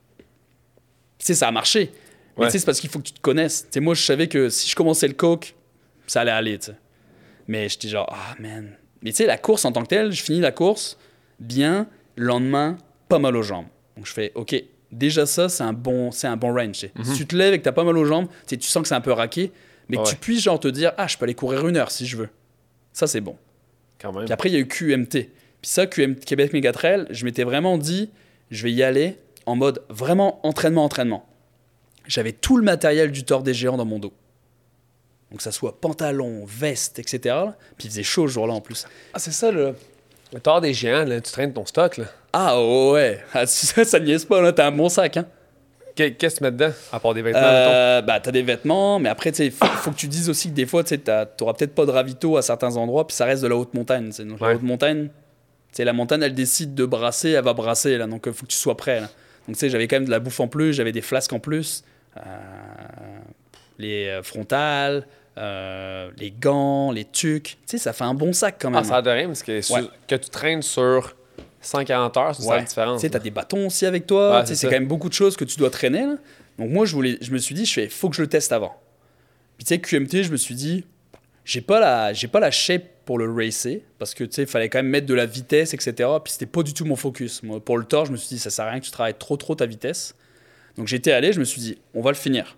Tu 1.17 1.25
sais, 1.25 1.33
ça 1.33 1.47
a 1.47 1.51
marché. 1.51 1.91
Mais 2.37 2.43
Ouais. 2.43 2.47
tu 2.47 2.53
sais, 2.53 2.59
c'est 2.59 2.65
parce 2.65 2.79
qu'il 2.79 2.89
faut 2.89 2.99
que 2.99 3.05
tu 3.07 3.13
te 3.13 3.19
connaisses. 3.19 3.63
Tu 3.63 3.67
sais, 3.73 3.79
moi, 3.81 3.93
je 3.93 4.01
savais 4.01 4.27
que 4.29 4.47
si 4.49 4.69
je 4.69 4.75
commençais 4.75 5.07
le 5.07 5.13
coke, 5.13 5.55
ça 6.07 6.21
allait 6.21 6.31
aller, 6.31 6.57
tu 6.59 6.67
sais. 6.67 6.77
Mais 7.49 7.67
j'étais 7.67 7.89
genre, 7.89 8.07
ah 8.09 8.35
man. 8.39 8.77
Mais 9.01 9.09
tu 9.11 9.17
sais, 9.17 9.25
la 9.25 9.37
course 9.37 9.65
en 9.65 9.71
tant 9.73 9.81
que 9.81 9.87
telle, 9.87 10.11
je 10.13 10.23
finis 10.23 10.39
la 10.39 10.51
course 10.53 10.97
bien, 11.39 11.87
le 12.15 12.25
lendemain, 12.25 12.77
pas 13.07 13.19
mal 13.19 13.35
aux 13.35 13.43
jambes. 13.43 13.67
Donc 13.95 14.05
je 14.05 14.13
fais, 14.13 14.31
ok, 14.35 14.55
déjà 14.91 15.25
ça, 15.25 15.49
c'est 15.49 15.63
un 15.63 15.73
bon, 15.73 16.11
c'est 16.11 16.27
un 16.27 16.37
bon 16.37 16.53
range. 16.53 16.87
Si 17.03 17.13
tu 17.15 17.25
te 17.25 17.35
lèves 17.35 17.53
et 17.53 17.59
que 17.59 17.63
t'as 17.63 17.71
pas 17.71 17.83
mal 17.83 17.97
aux 17.97 18.05
jambes, 18.05 18.27
tu 18.27 18.35
sais, 18.47 18.57
tu 18.57 18.67
sens 18.67 18.81
que 18.83 18.87
c'est 18.87 18.95
un 18.95 19.01
peu 19.01 19.11
raqué, 19.11 19.51
mais 19.87 19.97
que 19.97 20.09
tu 20.09 20.15
puisses 20.15 20.43
genre 20.43 20.59
te 20.59 20.67
dire, 20.67 20.93
ah, 20.97 21.07
je 21.07 21.17
peux 21.17 21.25
aller 21.25 21.35
courir 21.35 21.67
une 21.67 21.77
heure 21.77 21.91
si 21.91 22.05
je 22.05 22.17
veux. 22.17 22.29
Ça, 22.93 23.07
c'est 23.07 23.21
bon. 23.21 23.35
Quand 23.99 24.13
même. 24.13 24.25
Puis 24.25 24.33
après, 24.33 24.49
il 24.49 24.53
y 24.53 24.55
a 24.55 24.59
eu 24.59 24.67
QMT. 24.67 25.09
Puis 25.61 25.69
ça, 25.69 25.87
QM, 25.87 26.15
Québec 26.15 26.53
Megatrail, 26.53 27.07
je 27.09 27.25
m'étais 27.25 27.43
vraiment 27.43 27.77
dit, 27.77 28.09
je 28.49 28.63
vais 28.63 28.71
y 28.71 28.83
aller 28.83 29.17
en 29.45 29.55
mode 29.55 29.83
vraiment 29.89 30.45
entraînement, 30.45 30.85
entraînement. 30.85 31.25
J'avais 32.07 32.31
tout 32.31 32.57
le 32.57 32.63
matériel 32.63 33.11
du 33.11 33.23
tort 33.23 33.43
des 33.43 33.53
géants 33.53 33.77
dans 33.77 33.85
mon 33.85 33.99
dos. 33.99 34.13
Donc, 35.31 35.41
ça 35.41 35.51
soit 35.51 35.79
pantalon, 35.79 36.43
veste, 36.45 36.97
etc. 36.97 37.35
Puis 37.77 37.87
il 37.87 37.89
faisait 37.89 38.03
chaud 38.03 38.27
ce 38.27 38.33
jour-là 38.33 38.53
en 38.53 38.61
plus. 38.61 38.85
Ah, 39.13 39.19
c'est 39.19 39.31
ça, 39.31 39.51
là. 39.51 39.73
Le 40.33 40.39
tort 40.39 40.61
des 40.61 40.73
géants, 40.73 41.05
là, 41.05 41.19
tu 41.21 41.31
traînes 41.31 41.53
ton 41.53 41.65
stock, 41.65 41.97
là. 41.97 42.05
Ah 42.33 42.61
ouais, 42.61 43.23
ah, 43.33 43.45
ça, 43.45 43.83
ça 43.83 43.99
niaise 43.99 44.25
pas, 44.25 44.41
là, 44.41 44.53
t'as 44.53 44.67
un 44.67 44.71
bon 44.71 44.89
sac. 44.89 45.17
Hein. 45.17 45.25
Qu'est- 45.95 46.11
Qu'est-ce 46.13 46.35
que 46.35 46.39
tu 46.39 46.43
mets 46.43 46.51
dedans 46.51 46.71
À 46.91 46.99
part 46.99 47.13
des 47.13 47.21
vêtements? 47.21 47.41
Euh, 47.43 48.01
bah, 48.01 48.19
t'as 48.19 48.31
des 48.31 48.43
vêtements, 48.43 48.99
mais 48.99 49.09
après, 49.09 49.33
sais, 49.33 49.49
faut, 49.49 49.65
faut 49.65 49.91
que 49.91 49.95
tu 49.95 50.07
dises 50.07 50.29
aussi 50.29 50.49
que 50.49 50.53
des 50.53 50.65
fois, 50.67 50.83
tu 50.83 50.97
t'auras 50.99 51.53
peut-être 51.53 51.73
pas 51.73 51.85
de 51.85 51.91
ravito 51.91 52.37
à 52.37 52.41
certains 52.41 52.77
endroits, 52.77 53.07
puis 53.07 53.15
ça 53.15 53.25
reste 53.25 53.41
de 53.41 53.47
la 53.47 53.55
haute 53.55 53.73
montagne. 53.73 54.11
la 54.39 54.53
haute 54.53 54.61
montagne, 54.61 55.09
la 55.77 55.93
montagne, 55.93 56.21
elle 56.21 56.35
décide 56.35 56.75
de 56.75 56.85
brasser, 56.85 57.31
elle 57.31 57.43
va 57.43 57.53
brasser, 57.53 57.97
là. 57.97 58.05
Donc, 58.05 58.23
il 58.27 58.33
faut 58.33 58.45
que 58.45 58.51
tu 58.51 58.57
sois 58.57 58.77
prêt, 58.77 58.99
là. 59.01 59.07
Donc, 59.47 59.55
tu 59.55 59.61
sais, 59.61 59.69
j'avais 59.69 59.87
quand 59.87 59.95
même 59.95 60.05
de 60.05 60.11
la 60.11 60.19
bouffe 60.19 60.39
en 60.39 60.47
plus, 60.47 60.73
j'avais 60.73 60.91
des 60.91 61.01
flasques 61.01 61.33
en 61.33 61.39
plus, 61.39 61.83
euh, 62.17 62.21
les 63.79 64.07
euh, 64.07 64.21
frontales, 64.23 65.07
euh, 65.39 66.11
les 66.17 66.31
gants, 66.31 66.91
les 66.91 67.05
tucs. 67.05 67.43
Tu 67.43 67.57
sais, 67.65 67.77
ça 67.77 67.93
fait 67.93 68.03
un 68.03 68.13
bon 68.13 68.33
sac 68.33 68.57
quand 68.59 68.69
même. 68.69 68.79
Ah, 68.81 68.83
ça 68.83 68.97
a 68.97 69.01
de 69.01 69.09
rien, 69.09 69.27
parce 69.27 69.41
que, 69.43 69.73
Ouais. 69.73 69.87
que 70.07 70.15
tu 70.15 70.29
traînes 70.29 70.61
sur 70.61 71.15
140 71.61 72.17
heures, 72.17 72.35
c'est 72.35 72.43
ça 72.43 72.49
la 72.51 72.55
Ouais. 72.57 72.63
différence. 72.65 73.01
Tu 73.01 73.07
sais, 73.07 73.11
t'as 73.11 73.19
des 73.19 73.31
bâtons 73.31 73.67
aussi 73.67 73.85
avec 73.85 74.05
toi. 74.05 74.39
Ouais, 74.41 74.45
c'est 74.45 74.67
quand 74.67 74.71
même 74.73 74.87
beaucoup 74.87 75.09
de 75.09 75.13
choses 75.13 75.35
que 75.37 75.45
tu 75.45 75.57
dois 75.57 75.69
traîner. 75.69 76.05
là. 76.05 76.15
Donc 76.57 76.69
moi, 76.71 76.85
je, 76.85 76.93
voulais, 76.93 77.17
je 77.21 77.31
me 77.31 77.37
suis 77.37 77.55
dit, 77.55 77.65
je 77.65 77.73
fais, 77.73 77.87
faut 77.89 78.09
que 78.09 78.15
je 78.15 78.21
le 78.21 78.27
teste 78.27 78.51
avant. 78.51 78.75
Puis 79.57 79.65
tu 79.65 79.69
sais, 79.73 79.79
QMT, 79.79 80.23
je 80.23 80.31
me 80.31 80.37
suis 80.37 80.55
dit, 80.55 80.85
j'ai 81.45 81.61
pas 81.61 81.79
la, 81.79 82.13
j'ai 82.13 82.27
pas 82.27 82.39
la 82.39 82.51
shape 82.51 82.83
pour 83.05 83.17
le 83.17 83.31
racer 83.31 83.81
parce 83.97 84.13
que 84.13 84.23
tu 84.23 84.33
sais, 84.35 84.41
il 84.43 84.47
fallait 84.47 84.69
quand 84.69 84.79
même 84.79 84.87
mettre 84.87 85.07
de 85.07 85.13
la 85.13 85.25
vitesse, 85.25 85.73
etc. 85.73 85.93
Puis 86.23 86.33
c'était 86.33 86.45
pas 86.45 86.61
du 86.63 86.73
tout 86.73 86.85
mon 86.85 86.95
focus. 86.95 87.41
Moi, 87.43 87.59
pour 87.59 87.77
le 87.77 87.85
tort, 87.85 88.05
je 88.05 88.11
me 88.11 88.17
suis 88.17 88.27
dit, 88.35 88.39
ça 88.39 88.49
sert 88.51 88.65
à 88.65 88.69
rien 88.71 88.79
que 88.79 88.85
tu 88.85 88.91
travailles 88.91 89.15
trop, 89.17 89.35
trop 89.37 89.55
ta 89.55 89.65
vitesse. 89.65 90.15
Donc 90.77 90.87
j'étais 90.87 91.11
allé, 91.11 91.33
je 91.33 91.39
me 91.39 91.45
suis 91.45 91.59
dit, 91.61 91.77
on 91.95 92.01
va 92.01 92.11
le 92.11 92.15
finir. 92.17 92.57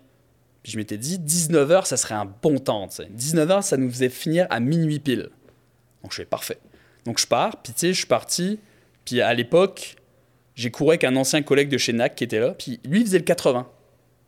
Puis 0.62 0.72
je 0.72 0.78
m'étais 0.78 0.98
dit, 0.98 1.18
19h, 1.18 1.86
ça 1.86 1.96
serait 1.96 2.14
un 2.14 2.24
bon 2.24 2.58
temps. 2.58 2.86
tu 2.88 2.96
sais. 2.96 3.08
19h, 3.16 3.62
ça 3.62 3.76
nous 3.76 3.90
faisait 3.90 4.08
finir 4.08 4.46
à 4.50 4.60
minuit 4.60 5.00
pile. 5.00 5.30
Donc 6.02 6.12
je 6.12 6.16
fais 6.16 6.24
parfait. 6.24 6.58
Donc 7.04 7.18
je 7.18 7.26
pars, 7.26 7.56
puis 7.62 7.72
tu 7.72 7.80
sais, 7.80 7.92
je 7.92 7.98
suis 7.98 8.06
parti. 8.06 8.60
Puis 9.04 9.20
à 9.20 9.34
l'époque, 9.34 9.96
j'ai 10.54 10.70
couru 10.70 10.90
avec 10.90 11.04
un 11.04 11.16
ancien 11.16 11.42
collègue 11.42 11.68
de 11.68 11.78
chez 11.78 11.92
NAC 11.92 12.14
qui 12.14 12.24
était 12.24 12.38
là. 12.38 12.52
Puis 12.52 12.80
lui, 12.84 13.00
il 13.00 13.06
faisait 13.06 13.18
le 13.18 13.24
80. 13.24 13.68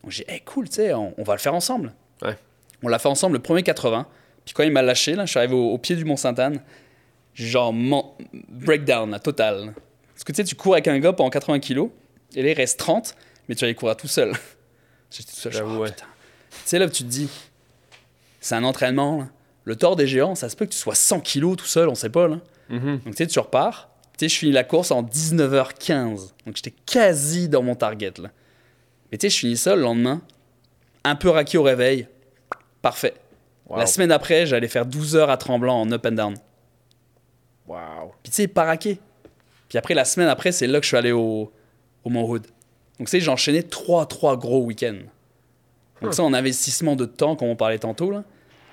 Donc 0.03 0.11
j'ai 0.11 0.24
dit, 0.24 0.30
hey, 0.30 0.41
cool, 0.41 0.68
tu 0.68 0.76
sais, 0.76 0.93
on, 0.93 1.14
on 1.16 1.22
va 1.22 1.35
le 1.35 1.39
faire 1.41 1.55
ensemble. 1.55 1.93
Ouais. 2.22 2.37
On 2.82 2.89
l'a 2.89 2.99
fait 2.99 3.09
ensemble 3.09 3.37
le 3.37 3.43
premier 3.43 3.62
80. 3.62 4.07
Puis 4.45 4.55
quand 4.55 4.62
il 4.64 4.72
m'a 4.72 4.82
lâché, 4.82 5.14
là, 5.14 5.24
je 5.24 5.30
suis 5.30 5.39
arrivé 5.39 5.55
au, 5.55 5.70
au 5.70 5.78
pied 5.78 5.97
du 5.97 6.05
Mont 6.05 6.16
Sainte-Anne. 6.16 6.61
J'ai 7.35 7.47
genre 7.47 7.72
breakdown, 8.49 9.11
là, 9.11 9.18
total. 9.18 9.74
Parce 10.14 10.24
que 10.24 10.32
tu 10.32 10.37
sais, 10.37 10.45
tu 10.45 10.55
cours 10.55 10.74
avec 10.74 10.87
un 10.89 10.99
gars 11.01 11.12
pendant 11.12 11.30
80 11.30 11.59
kilos, 11.59 11.91
et 12.35 12.43
là, 12.43 12.51
il 12.51 12.55
reste 12.55 12.78
30, 12.78 13.14
mais 13.49 13.55
tu 13.55 13.66
vas 13.66 13.74
courir 13.74 13.97
tout 13.97 14.07
seul. 14.07 14.32
J'étais 15.11 15.30
tout 15.30 15.37
seul, 15.37 15.53
J'avoue, 15.53 15.76
oh, 15.76 15.82
ouais. 15.82 15.91
putain. 15.91 16.07
Tu 16.65 16.71
sais, 16.71 16.79
là, 16.79 16.89
tu 16.89 17.05
te 17.05 17.09
dis, 17.09 17.29
c'est 18.41 18.55
un 18.55 18.65
entraînement, 18.65 19.19
là. 19.19 19.29
Le 19.65 19.77
tort 19.77 19.97
des 19.97 20.07
géants, 20.07 20.35
ça 20.35 20.49
se 20.51 20.57
peut 20.57 20.67
que 20.67 20.73
tu 20.73 20.79
sois 20.79 20.95
100 20.95 21.21
kilos 21.21 21.57
tout 21.57 21.67
seul, 21.67 21.89
on 21.89 21.95
sait 21.95 22.11
pas, 22.11 22.29
là. 22.29 22.41
Mhm. 22.69 23.01
Donc, 23.05 23.15
tu 23.15 23.25
sais, 23.25 23.27
tu 23.27 23.39
repars. 23.39 23.91
Tu 24.17 24.25
sais, 24.25 24.29
je 24.29 24.39
finis 24.39 24.53
la 24.53 24.65
course 24.65 24.91
en 24.91 25.03
19h15. 25.03 26.33
Donc, 26.47 26.57
j'étais 26.57 26.75
quasi 26.87 27.49
dans 27.49 27.62
mon 27.62 27.75
target, 27.75 28.12
là. 28.19 28.31
Mais 29.11 29.19
tu 29.19 29.27
sais, 29.27 29.31
je 29.31 29.39
finis 29.39 29.57
ça 29.57 29.77
le 29.77 29.83
lendemain, 29.83 30.23
un 31.05 31.17
peu 31.17 31.31
raqué 31.31 31.59
au 31.59 31.62
réveil. 31.62 32.09
Parfait. 32.83 33.15
Wow. 33.67 33.79
La 33.79 33.87
semaine 33.87 34.12
après, 34.12 34.47
j'allais 34.47 34.69
faire 34.69 34.87
12 34.87 35.17
heures 35.17 35.31
à 35.31 35.37
Tremblant 35.37 35.81
en 35.81 35.91
up 35.93 36.05
and 36.07 36.12
down. 36.12 36.35
Wow. 37.67 38.12
Puis 38.23 38.31
tu 38.31 38.37
sais, 38.37 38.49
pas 38.49 38.65
raqué. 38.65 38.99
Puis 39.69 39.79
après, 39.79 39.95
la 39.95 40.05
semaine 40.05 40.29
après, 40.29 40.53
c'est 40.53 40.67
là 40.67 40.79
que 40.79 40.85
je 40.85 40.89
suis 40.89 40.97
allé 40.97 41.12
au, 41.12 41.51
au 42.05 42.11
Mont 42.11 42.29
Hood. 42.29 42.47
Donc, 42.99 43.09
tu 43.09 43.12
sais, 43.12 43.21
j'ai 43.21 43.31
enchaîné 43.31 43.62
3 43.62 44.07
trois 44.07 44.37
gros 44.37 44.62
week-ends. 44.65 45.01
Donc, 46.05 46.13
Hmm. 46.13 46.17
ça, 46.17 46.23
en 46.25 46.35
investissement 46.35 46.97
de 46.97 47.05
temps, 47.05 47.37
comme 47.37 47.49
on 47.49 47.57
parlait 47.57 47.79
tantôt, 47.79 48.11
là. 48.11 48.25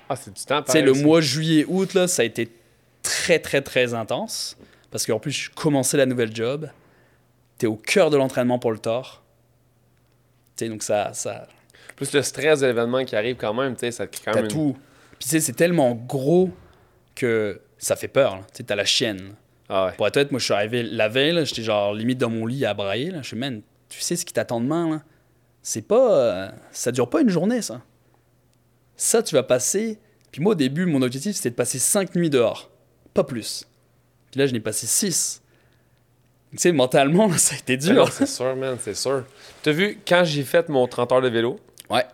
Ah, 0.08 0.16
c'est 0.16 0.32
du 0.34 0.42
temps, 0.44 0.62
pareil, 0.62 0.82
le 0.82 0.92
mois 0.92 1.20
juillet-août, 1.20 1.94
là, 1.94 2.06
ça 2.08 2.22
a 2.22 2.24
été 2.24 2.50
très, 3.02 3.38
très, 3.38 3.62
très 3.62 3.94
intense. 3.94 4.56
Parce 4.90 5.06
qu'en 5.06 5.18
plus, 5.18 5.32
je 5.32 5.50
commençais 5.50 5.96
la 5.96 6.04
nouvelle 6.06 6.34
job. 6.34 6.68
T'es 7.58 7.66
au 7.66 7.76
cœur 7.76 8.10
de 8.10 8.16
l'entraînement 8.16 8.58
pour 8.58 8.72
le 8.72 8.78
tort. 8.78 9.22
Tu 10.56 10.64
sais, 10.64 10.68
donc 10.70 10.82
ça, 10.82 11.12
ça 11.14 11.46
Plus 11.96 12.12
le 12.12 12.22
stress 12.22 12.60
de 12.60 12.66
l'événement 12.66 13.04
qui 13.04 13.16
arrive 13.16 13.36
quand 13.36 13.54
même, 13.54 13.74
tu 13.74 13.80
sais, 13.80 13.90
ça 13.92 14.06
te 14.06 14.16
crée 14.16 14.24
quand 14.32 14.34
même. 14.34 14.44
une- 14.44 14.50
tout. 14.50 14.76
Puis 15.18 15.20
tu 15.24 15.28
sais, 15.28 15.40
c'est 15.40 15.52
tellement 15.54 15.94
gros 15.94 16.50
que 17.14 17.60
ça 17.78 17.96
fait 17.96 18.08
peur. 18.08 18.40
Tu 18.54 18.64
t'as 18.64 18.74
la 18.74 18.84
chienne. 18.84 19.34
Ah 19.68 19.86
ouais. 19.86 19.92
Pour 19.92 20.06
être 20.06 20.16
honnête, 20.18 20.30
moi, 20.32 20.38
je 20.40 20.44
suis 20.44 20.54
arrivé 20.54 20.82
la 20.82 21.08
veille, 21.08 21.44
j'étais 21.46 21.62
genre 21.62 21.94
limite 21.94 22.18
dans 22.18 22.28
mon 22.30 22.44
lit 22.46 22.66
à 22.66 22.74
brailler. 22.74 23.10
Là. 23.10 23.22
Je 23.22 23.28
suis, 23.28 23.36
man, 23.36 23.62
tu 23.88 24.00
sais 24.00 24.16
ce 24.16 24.24
qui 24.26 24.32
t'attend 24.34 24.60
demain, 24.60 24.90
là? 24.90 25.02
C'est 25.62 25.82
pas. 25.82 26.12
euh, 26.12 26.48
ça 26.72 26.92
dure 26.92 27.08
pas 27.08 27.20
une 27.20 27.28
journée, 27.28 27.62
ça. 27.62 27.80
Ça, 28.96 29.22
tu 29.22 29.34
vas 29.34 29.42
passer. 29.42 29.98
Puis 30.30 30.40
moi, 30.42 30.52
au 30.52 30.54
début, 30.56 30.86
mon 30.86 31.02
objectif, 31.02 31.36
c'était 31.36 31.50
de 31.50 31.54
passer 31.54 31.78
5 31.78 32.14
nuits 32.14 32.30
dehors. 32.30 32.70
Pas 33.14 33.24
plus. 33.24 33.66
Puis 34.30 34.40
là, 34.40 34.46
je 34.46 34.52
n'ai 34.52 34.60
passé 34.60 34.86
6. 34.86 35.42
Tu 36.52 36.58
sais, 36.58 36.72
mentalement, 36.72 37.28
là, 37.28 37.36
ça 37.38 37.54
a 37.54 37.58
été 37.58 37.76
non, 37.88 37.92
dur. 38.04 38.12
c'est 38.12 38.26
sûr, 38.26 38.56
man, 38.56 38.76
c'est 38.80 38.94
sûr. 38.94 39.24
T'as 39.62 39.72
vu, 39.72 39.98
quand 40.06 40.22
j'ai 40.24 40.42
fait 40.42 40.68
mon 40.68 40.86
30 40.86 41.12
heures 41.12 41.22
de 41.22 41.28
vélo, 41.28 41.58
Ouais. 41.90 42.04
tu 42.04 42.08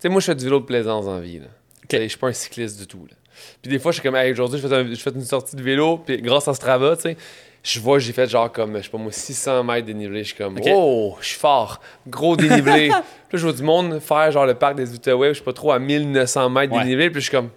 sais, 0.00 0.08
moi, 0.08 0.20
je 0.20 0.26
fais 0.26 0.34
du 0.34 0.44
vélo 0.44 0.60
de 0.60 0.64
plaisance 0.64 1.06
en 1.06 1.20
vie. 1.20 1.38
Là. 1.38 1.46
Sais, 1.90 2.02
Je 2.02 2.08
suis 2.08 2.18
pas 2.18 2.28
un 2.28 2.32
cycliste 2.32 2.78
du 2.78 2.86
tout. 2.86 3.06
Là. 3.08 3.16
Puis 3.62 3.70
des 3.70 3.78
fois, 3.78 3.92
je 3.92 4.00
suis 4.00 4.02
comme, 4.02 4.16
hey, 4.16 4.32
aujourd'hui, 4.32 4.60
je 4.60 4.66
fais, 4.66 4.74
un- 4.74 4.88
je 4.88 5.00
fais 5.00 5.10
une 5.10 5.24
sortie 5.24 5.56
de 5.56 5.62
vélo, 5.62 5.98
puis 5.98 6.20
grâce 6.20 6.46
à 6.48 6.54
Strava, 6.54 6.96
tu 6.96 7.02
sais, 7.02 7.16
je 7.62 7.78
vois, 7.80 7.98
j'ai 7.98 8.12
fait 8.12 8.26
genre 8.28 8.50
comme, 8.50 8.76
je 8.78 8.82
sais 8.82 8.88
pas 8.88 8.98
moi, 8.98 9.12
600 9.12 9.64
mètres 9.64 9.86
dénivelé. 9.86 10.20
Je 10.22 10.28
suis 10.28 10.36
comme, 10.36 10.56
Ok. 10.56 10.64
oh, 10.72 11.16
je 11.20 11.26
suis 11.28 11.38
fort, 11.38 11.80
gros 12.06 12.36
dénivelé. 12.36 12.88
puis 12.88 12.88
là, 12.90 13.02
je 13.34 13.38
vois 13.38 13.52
du 13.52 13.62
monde 13.62 14.00
faire 14.00 14.30
genre 14.32 14.46
le 14.46 14.54
parc 14.54 14.76
des 14.76 14.92
Outaouais, 14.94 15.34
je 15.34 15.38
sais 15.38 15.44
pas 15.44 15.52
trop, 15.52 15.72
à 15.72 15.78
1900 15.78 16.48
mètres 16.50 16.72
Ouais. 16.74 16.82
dénivelé, 16.82 17.10
puis 17.10 17.20
je 17.20 17.28
suis 17.28 17.36
comme, 17.36 17.50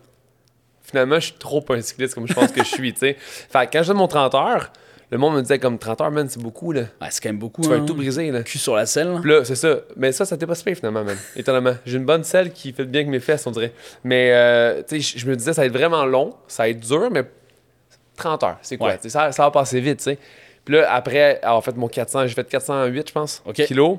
finalement, 0.82 1.16
je 1.16 1.28
suis 1.28 1.34
trop 1.39 1.62
pas 1.62 1.76
un 1.76 1.82
cycliste 1.82 2.16
comme 2.16 2.28
je 2.28 2.34
pense 2.34 2.51
que 2.51 2.64
je 2.64 2.70
suis, 2.70 2.93
tu 2.93 2.99
sais. 2.99 3.16
Fait 3.20 3.70
quand 3.72 3.82
je 3.84 3.88
donne 3.89 3.97
mon 3.97 4.08
30 4.08 4.36
heures, 4.36 4.72
le 5.10 5.18
monde 5.20 5.36
me 5.36 5.41
disait 5.41 5.60
comme 5.60 5.78
30 5.78 6.01
heures, 6.01 6.12
man, 6.12 6.28
c'est 6.28 6.41
beaucoup, 6.41 6.72
là. 6.72 6.82
Ouais, 6.99 7.08
c'est 7.12 7.22
quand 7.22 7.30
même 7.30 7.38
beaucoup. 7.38 7.62
Tu 7.62 7.70
vas 7.70 7.76
hein. 7.76 7.86
tout 7.86 7.93
brisé, 7.93 8.32
là. 8.32 8.41
Cul 8.41 8.58
sur 8.58 8.76
la 8.76 8.88
selle. 8.88 9.10
là. 9.10 9.22
Là, 9.24 9.45
c'est 9.45 9.56
ça. 9.56 9.78
Mais 9.95 10.12
ça, 10.12 10.26
ça 10.26 10.38
t'est 10.38 10.47
pas 10.47 10.56
si 10.56 10.64
finalement, 10.76 11.04
man. 11.04 11.16
Étonnamment. 11.36 11.76
J'ai 11.86 11.97
une 11.97 12.06
bonne 12.06 12.24
selle 12.24 12.51
qui 12.51 12.74
fait 12.74 12.86
bien 12.86 13.04
que 13.04 13.10
mes 13.10 13.20
fesses, 13.20 13.45
on 13.45 13.51
dirait. 13.51 13.74
Mais, 14.04 14.32
euh, 14.34 14.82
tu 14.82 14.99
sais, 15.01 15.20
je 15.20 15.28
me 15.28 15.36
disais, 15.36 15.54
ça 15.54 15.62
va 15.62 15.68
être 15.68 15.74
vraiment 15.74 16.04
long, 16.06 16.34
ça 16.47 16.64
va 16.64 16.70
être 16.70 16.80
dur, 16.80 17.10
mais 17.12 17.24
30 18.16 18.43
heures, 18.43 18.57
c'est 18.61 18.78
quoi? 18.78 18.89
Ouais. 18.89 19.09
Ça, 19.09 19.32
ça 19.32 19.43
va 19.43 19.51
passer 19.51 19.80
vite, 19.80 19.97
tu 19.97 20.03
sais. 20.05 20.18
Puis 20.66 20.76
là, 20.76 20.93
après 20.93 21.39
avoir 21.41 21.64
fait 21.64 21.76
mon 21.76 21.88
400, 21.88 22.28
j'ai 22.28 22.34
fait 22.36 22.47
408, 22.47 23.07
je 23.09 23.14
pense, 23.14 23.41
Ok. 23.45 23.55
kilos. 23.66 23.97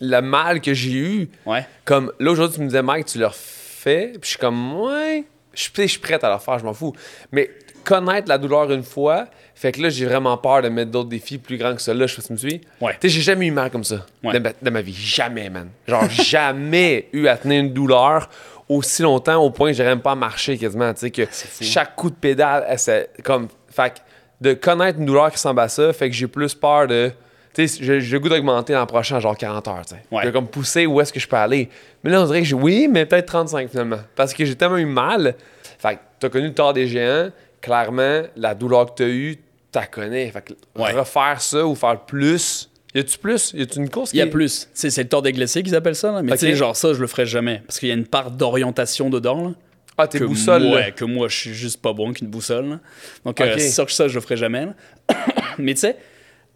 Le 0.00 0.20
mal 0.20 0.60
que 0.60 0.74
j'ai 0.74 0.90
eu, 0.92 1.30
Ouais. 1.46 1.64
comme 1.84 2.12
là, 2.18 2.30
aujourd'hui, 2.30 2.56
tu 2.56 2.62
me 2.62 2.66
disais, 2.68 2.82
Mike, 2.82 3.06
tu 3.06 3.18
le 3.18 3.26
refais. 3.26 4.08
Puis 4.12 4.20
je 4.24 4.28
suis 4.30 4.38
comme, 4.38 4.78
ouais, 4.80 5.24
je 5.54 5.60
suis 5.62 5.88
je 5.88 5.98
prête 6.00 6.22
à 6.22 6.28
le 6.28 6.34
refaire, 6.34 6.58
je 6.58 6.64
m'en 6.64 6.74
fous. 6.74 6.92
Mais 7.32 7.48
connaître 7.82 8.28
la 8.28 8.36
douleur 8.36 8.70
une 8.72 8.82
fois, 8.82 9.26
fait 9.54 9.72
que 9.72 9.80
là, 9.80 9.88
j'ai 9.88 10.04
vraiment 10.04 10.36
peur 10.36 10.60
de 10.60 10.68
mettre 10.68 10.90
d'autres 10.90 11.08
défis 11.08 11.38
plus 11.38 11.56
grands 11.56 11.72
que. 11.72 11.78
Je 11.78 11.84
sais 11.84 11.94
pas 11.94 12.06
si 12.08 12.22
tu 12.26 12.32
me 12.34 12.36
suis. 12.36 12.60
Ouais. 12.80 12.92
Tu 13.00 13.08
sais, 13.08 13.14
j'ai 13.14 13.22
jamais 13.22 13.46
eu 13.46 13.52
mal 13.52 13.70
comme 13.70 13.84
ça 13.84 14.04
Ouais. 14.22 14.34
de, 14.34 14.38
ma, 14.40 14.50
de 14.60 14.70
ma 14.70 14.82
vie. 14.82 14.92
Jamais, 14.92 15.48
man. 15.48 15.70
Genre, 15.88 16.04
jamais 16.10 17.08
eu 17.14 17.26
à 17.28 17.38
tenir 17.38 17.60
une 17.60 17.72
douleur 17.72 18.28
aussi 18.68 19.02
longtemps 19.02 19.42
au 19.42 19.50
point 19.50 19.70
que 19.70 19.76
j'aurais 19.76 19.90
même 19.90 20.00
pas 20.00 20.14
marché 20.14 20.56
quasiment. 20.58 20.92
Tu 20.94 21.00
sais, 21.00 21.10
que 21.10 21.22
chaque 21.60 21.94
coup 21.96 22.10
de 22.10 22.14
pédale, 22.16 22.64
elle, 22.68 22.78
c'est 22.78 23.10
comme. 23.22 23.48
Fait 23.68 24.02
de 24.40 24.52
connaître 24.54 24.98
une 24.98 25.06
douleur 25.06 25.28
qui 25.28 25.36
ressemble 25.36 25.60
à 25.60 25.68
ça, 25.68 25.92
fait 25.92 26.08
que 26.10 26.14
j'ai 26.14 26.26
plus 26.26 26.54
peur 26.54 26.86
de. 26.86 27.10
Tu 27.54 27.66
sais, 27.68 27.82
j'ai 27.82 28.00
j'ai 28.02 28.12
le 28.16 28.20
goût 28.20 28.28
d'augmenter 28.28 28.74
l'an 28.74 28.84
prochain, 28.86 29.18
genre 29.18 29.36
40 29.36 29.68
heures, 29.68 29.86
tu 29.86 29.94
sais. 29.94 30.02
Ouais. 30.10 30.24
De 30.26 30.30
comme 30.30 30.46
pousser 30.46 30.84
où 30.86 31.00
est-ce 31.00 31.12
que 31.12 31.20
je 31.20 31.26
peux 31.26 31.36
aller. 31.36 31.70
Mais 32.04 32.10
là, 32.10 32.20
on 32.20 32.26
dirait 32.26 32.40
que 32.42 32.46
j'ai 32.46 32.54
oui, 32.54 32.86
mais 32.90 33.06
peut-être 33.06 33.26
35 33.26 33.70
finalement. 33.70 33.98
Parce 34.14 34.34
que 34.34 34.44
j'ai 34.44 34.54
tellement 34.54 34.76
eu 34.76 34.84
mal. 34.84 35.34
Fait 35.78 35.94
que 35.96 36.00
t'as 36.20 36.28
connu 36.28 36.48
le 36.48 36.54
tort 36.54 36.72
des 36.74 36.86
géants. 36.86 37.30
Clairement, 37.62 38.22
la 38.36 38.54
douleur 38.54 38.86
que 38.86 38.90
t'as 39.02 39.08
eue, 39.08 39.38
t'as 39.72 39.86
connais. 39.86 40.30
Fait 40.30 40.42
que 40.42 40.52
Ouais. 40.78 40.92
refaire 40.92 41.40
ça 41.40 41.66
ou 41.66 41.74
faire 41.74 41.98
plus. 42.00 42.70
Y 42.96 43.00
a-tu 43.00 43.18
plus? 43.18 43.52
Y 43.54 43.62
a-tu 43.62 43.78
une 43.78 43.90
course 43.90 44.10
Il 44.14 44.16
y 44.16 44.22
a 44.22 44.26
plus. 44.26 44.68
C'est 44.72 44.96
le 44.96 45.08
tort 45.08 45.20
des 45.22 45.32
glacés 45.32 45.62
qu'ils 45.62 45.74
appellent 45.74 45.94
ça. 45.94 46.12
là. 46.12 46.22
Mais 46.22 46.32
tu 46.32 46.38
sais, 46.38 46.54
genre 46.56 46.74
ça, 46.74 46.94
je 46.94 47.00
le 47.00 47.06
ferai 47.06 47.26
jamais. 47.26 47.62
Parce 47.66 47.78
qu'il 47.78 47.88
y 47.88 47.92
a 47.92 47.94
une 47.94 48.06
part 48.06 48.30
d'orientation 48.30 49.10
dedans. 49.10 49.48
Là, 49.48 49.54
Ah, 49.98 50.08
t'es 50.08 50.18
boussole, 50.20 50.62
moi, 50.62 50.80
là. 50.80 50.90
que 50.92 51.04
moi, 51.04 51.28
je 51.28 51.36
suis 51.36 51.54
juste 51.54 51.80
pas 51.82 51.92
bon 51.92 52.12
qu'une 52.12 52.28
boussole. 52.28 52.68
là. 52.68 52.80
Donc, 53.24 53.40
euh, 53.40 53.52
Ok. 53.52 53.60
c'est 53.60 53.70
sûr 53.70 53.86
que 53.86 53.92
ça, 53.92 54.08
je 54.08 54.14
le 54.14 54.20
ferai 54.20 54.36
jamais. 54.36 54.66
mais 55.58 55.74
tu 55.74 55.80
sais, 55.80 55.96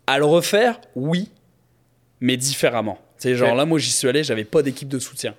à 0.07 0.19
le 0.19 0.25
refaire, 0.25 0.81
oui, 0.95 1.29
mais 2.21 2.37
différemment. 2.37 2.99
Tu 3.19 3.29
sais, 3.29 3.35
genre 3.35 3.55
là, 3.55 3.65
moi, 3.67 3.79
j'y 3.79 3.91
suis 3.91 4.09
allé, 4.09 4.25
j'avais 4.25 4.45
pas 4.45 4.63
d'équipe 4.63 4.89
de 4.89 4.99
soutien. 4.99 5.35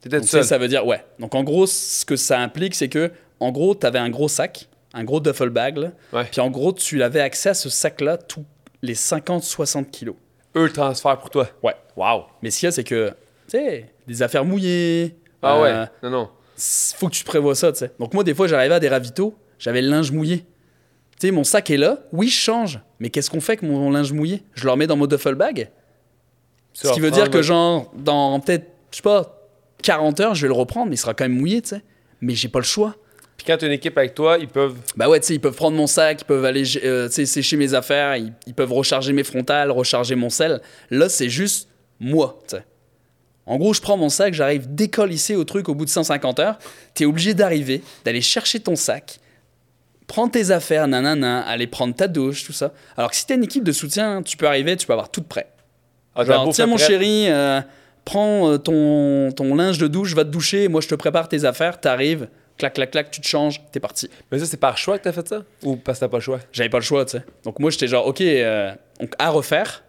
T'étais 0.00 0.20
tout 0.20 0.26
seul. 0.26 0.44
ça 0.44 0.56
veut 0.58 0.68
dire, 0.68 0.86
ouais. 0.86 1.02
Donc, 1.18 1.34
en 1.34 1.42
gros, 1.44 1.66
ce 1.66 2.04
que 2.04 2.16
ça 2.16 2.40
implique, 2.40 2.74
c'est 2.74 2.88
que, 2.88 3.10
en 3.40 3.52
gros, 3.52 3.74
tu 3.74 3.86
avais 3.86 3.98
un 3.98 4.10
gros 4.10 4.28
sac, 4.28 4.68
un 4.94 5.04
gros 5.04 5.20
duffel 5.20 5.48
bag, 5.50 5.76
là. 5.78 5.92
Ouais. 6.12 6.24
Puis, 6.30 6.40
en 6.40 6.50
gros, 6.50 6.72
tu 6.72 7.02
avais 7.02 7.20
accès 7.20 7.50
à 7.50 7.54
ce 7.54 7.68
sac-là 7.68 8.16
tous 8.18 8.44
les 8.84 8.94
50-60 8.94 9.90
kilos. 9.90 10.16
Eux, 10.56 10.66
le 10.66 10.72
transfert 10.72 11.18
pour 11.18 11.30
toi? 11.30 11.48
Ouais. 11.62 11.74
Wow. 11.96 12.24
Mais 12.42 12.50
ce 12.50 12.60
qu'il 12.60 12.66
y 12.66 12.68
a, 12.68 12.72
c'est 12.72 12.84
que, 12.84 13.08
tu 13.48 13.58
sais, 13.58 13.90
des 14.06 14.22
affaires 14.22 14.44
mouillées. 14.44 15.16
Ah 15.42 15.56
euh, 15.56 15.62
ouais. 15.62 15.88
Non, 16.02 16.10
non. 16.10 16.30
Faut 16.56 17.08
que 17.08 17.14
tu 17.14 17.24
prévois 17.24 17.54
ça, 17.54 17.72
tu 17.72 17.78
sais. 17.78 17.90
Donc, 17.98 18.14
moi, 18.14 18.22
des 18.22 18.34
fois, 18.34 18.46
j'arrivais 18.46 18.74
à 18.74 18.80
des 18.80 18.88
ravitaux, 18.88 19.34
j'avais 19.58 19.82
le 19.82 19.88
linge 19.88 20.12
mouillé. 20.12 20.38
Tu 21.18 21.28
sais, 21.28 21.30
mon 21.30 21.44
sac 21.44 21.70
est 21.70 21.76
là. 21.76 21.98
Oui, 22.12 22.28
je 22.28 22.38
change. 22.38 22.80
Mais 23.00 23.10
qu'est-ce 23.10 23.30
qu'on 23.30 23.40
fait 23.40 23.52
avec 23.52 23.62
mon 23.62 23.90
linge 23.90 24.12
mouillé? 24.12 24.42
Je 24.54 24.64
le 24.64 24.70
remets 24.70 24.86
dans 24.86 24.96
mon 24.96 25.06
duffel 25.06 25.34
bag? 25.34 25.70
Ce 26.72 26.92
qui 26.92 27.00
veut 27.00 27.10
dire 27.10 27.30
que, 27.30 27.42
genre, 27.42 27.90
dans 27.96 28.38
peut-être, 28.40 28.66
je 28.90 28.96
sais 28.96 29.02
pas, 29.02 29.48
40 29.82 30.20
heures, 30.20 30.34
je 30.34 30.42
vais 30.42 30.48
le 30.48 30.54
reprendre, 30.54 30.88
mais 30.88 30.96
il 30.96 30.98
sera 30.98 31.14
quand 31.14 31.24
même 31.24 31.38
mouillé, 31.38 31.62
tu 31.62 31.70
sais. 31.70 31.82
Mais 32.20 32.34
j'ai 32.34 32.48
pas 32.48 32.58
le 32.58 32.64
choix. 32.64 32.96
Puis 33.36 33.46
quand 33.46 33.56
t'as 33.58 33.66
une 33.66 33.72
équipe 33.72 33.98
avec 33.98 34.14
toi, 34.14 34.38
ils 34.38 34.48
peuvent. 34.48 34.76
Bah 34.96 35.08
ouais, 35.08 35.20
tu 35.20 35.26
sais, 35.26 35.34
ils 35.34 35.40
peuvent 35.40 35.56
prendre 35.56 35.76
mon 35.76 35.86
sac, 35.86 36.20
ils 36.20 36.24
peuvent 36.24 36.44
aller 36.44 36.64
euh, 36.84 37.08
tu 37.08 37.26
sécher 37.26 37.56
mes 37.56 37.74
affaires, 37.74 38.16
ils, 38.16 38.32
ils 38.46 38.54
peuvent 38.54 38.72
recharger 38.72 39.12
mes 39.12 39.24
frontales, 39.24 39.70
recharger 39.70 40.14
mon 40.14 40.30
sel. 40.30 40.60
Là, 40.90 41.08
c'est 41.08 41.28
juste 41.28 41.68
moi, 41.98 42.38
tu 42.48 42.56
sais. 42.56 42.64
En 43.46 43.58
gros, 43.58 43.74
je 43.74 43.80
prends 43.80 43.96
mon 43.96 44.08
sac, 44.08 44.32
j'arrive 44.32 44.74
décollissé 44.74 45.36
au 45.36 45.44
truc 45.44 45.68
au 45.68 45.74
bout 45.74 45.84
de 45.84 45.90
150 45.90 46.38
heures. 46.38 46.58
T'es 46.94 47.04
obligé 47.04 47.34
d'arriver, 47.34 47.82
d'aller 48.04 48.22
chercher 48.22 48.60
ton 48.60 48.74
sac, 48.74 49.18
prendre 50.06 50.32
tes 50.32 50.50
affaires, 50.50 50.88
nanana, 50.88 51.42
aller 51.42 51.66
prendre 51.66 51.94
ta 51.94 52.08
douche, 52.08 52.44
tout 52.44 52.52
ça. 52.52 52.72
Alors 52.96 53.10
que 53.10 53.16
si 53.16 53.26
t'as 53.26 53.34
une 53.34 53.44
équipe 53.44 53.64
de 53.64 53.72
soutien, 53.72 54.22
tu 54.22 54.36
peux 54.36 54.46
arriver, 54.46 54.76
tu 54.76 54.86
peux 54.86 54.94
avoir 54.94 55.10
tout 55.10 55.22
prêt. 55.22 55.48
Ah, 56.14 56.24
Genre, 56.24 56.48
tiens 56.52 56.66
mon 56.66 56.78
chéri, 56.78 57.26
euh, 57.28 57.60
prends 58.04 58.50
euh, 58.50 58.56
ton, 58.56 59.30
ton 59.32 59.54
linge 59.54 59.78
de 59.78 59.88
douche, 59.88 60.14
va 60.14 60.24
te 60.24 60.30
doucher, 60.30 60.68
moi 60.68 60.80
je 60.80 60.88
te 60.88 60.94
prépare 60.94 61.28
tes 61.28 61.44
affaires, 61.44 61.80
t'arrives, 61.80 62.28
clac, 62.70 62.74
clac, 62.74 62.90
clac, 62.90 63.10
tu 63.10 63.20
te 63.20 63.26
changes, 63.26 63.60
t'es 63.72 63.80
parti. 63.80 64.08
Mais 64.30 64.38
ça, 64.38 64.46
c'est 64.46 64.56
par 64.56 64.78
choix 64.78 64.98
que 64.98 65.04
t'as 65.04 65.12
fait 65.12 65.26
ça? 65.28 65.44
Ou 65.62 65.76
parce 65.76 65.98
que 65.98 66.04
t'as 66.04 66.08
pas 66.08 66.18
le 66.18 66.22
choix? 66.22 66.40
J'avais 66.52 66.68
pas 66.68 66.78
le 66.78 66.84
choix, 66.84 67.04
tu 67.04 67.18
sais. 67.18 67.24
Donc 67.44 67.58
moi, 67.58 67.70
j'étais 67.70 67.88
genre, 67.88 68.06
ok, 68.06 68.20
euh, 68.20 68.72
donc 69.00 69.14
à 69.18 69.30
refaire, 69.30 69.84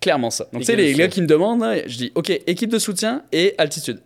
clairement 0.00 0.30
ça. 0.30 0.46
Donc 0.52 0.62
tu 0.62 0.66
sais, 0.66 0.76
les 0.76 0.94
gars 0.94 1.08
qui 1.08 1.22
me 1.22 1.26
demandent, 1.26 1.60
là, 1.60 1.86
je 1.86 1.96
dis, 1.96 2.12
ok, 2.14 2.30
équipe 2.46 2.70
de 2.70 2.78
soutien 2.78 3.24
et 3.32 3.54
altitude. 3.58 4.00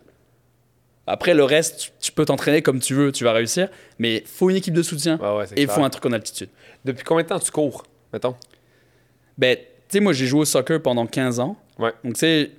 Après, 1.07 1.35
le 1.35 1.43
reste, 1.43 1.93
tu, 2.01 2.11
peux 2.11 2.25
t'entraîner 2.25 2.63
comme 2.63 2.79
tu 2.79 2.95
veux, 2.95 3.11
tu 3.11 3.23
vas 3.23 3.33
réussir, 3.33 3.69
mais 3.99 4.23
faut 4.25 4.49
une 4.49 4.55
équipe 4.55 4.73
de 4.73 4.81
soutien 4.81 5.17
ouais, 5.17 5.45
et 5.55 5.61
il 5.61 5.65
clair. 5.65 5.75
faut 5.75 5.83
un 5.83 5.89
truc 5.91 6.05
en 6.07 6.11
altitude. 6.11 6.49
Depuis 6.83 7.03
combien 7.03 7.23
de 7.23 7.29
temps 7.29 7.39
tu 7.39 7.51
cours, 7.51 7.83
mettons? 8.11 8.35
Ben, 9.37 9.55
tu 9.55 9.63
sais, 9.89 9.99
moi, 9.99 10.13
j'ai 10.13 10.25
joué 10.25 10.41
au 10.41 10.45
soccer 10.45 10.81
pendant 10.81 11.05
15 11.05 11.39
ans. 11.39 11.57
Ouais. 11.77 11.93
Donc, 12.03 12.13
tu 12.13 12.21
sais, 12.21 12.51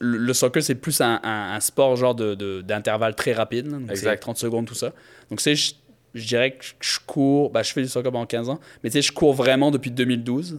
le, 0.00 0.18
le 0.18 0.32
soccer, 0.34 0.62
c'est 0.62 0.74
plus 0.74 1.00
un, 1.00 1.20
un- 1.22 1.54
un 1.54 1.60
sport 1.60 1.96
genre 1.96 2.14
de- 2.14 2.34
de- 2.34 2.60
d'intervalle 2.62 3.14
très 3.14 3.32
rapide. 3.32 3.66
là. 3.66 3.72
Donc, 3.78 3.86
c'est 3.88 3.92
Exact. 3.92 4.20
30 4.20 4.36
secondes, 4.38 4.66
tout 4.66 4.74
ça. 4.74 4.92
Donc, 5.30 5.38
tu 5.38 5.42
sais, 5.44 5.54
je, 5.54 5.74
je 6.14 6.26
dirais 6.26 6.52
que 6.52 6.64
je, 6.80 6.98
cours. 7.06 7.50
Ben, 7.50 7.62
je 7.62 7.72
fais 7.72 7.82
du 7.82 7.88
soccer 7.88 8.10
pendant 8.10 8.26
15 8.26 8.48
ans. 8.48 8.58
Mais 8.82 8.90
tu 8.90 8.94
sais, 8.94 9.02
je 9.02 9.12
cours 9.12 9.34
vraiment 9.34 9.70
depuis 9.70 9.90
2012. 9.90 10.58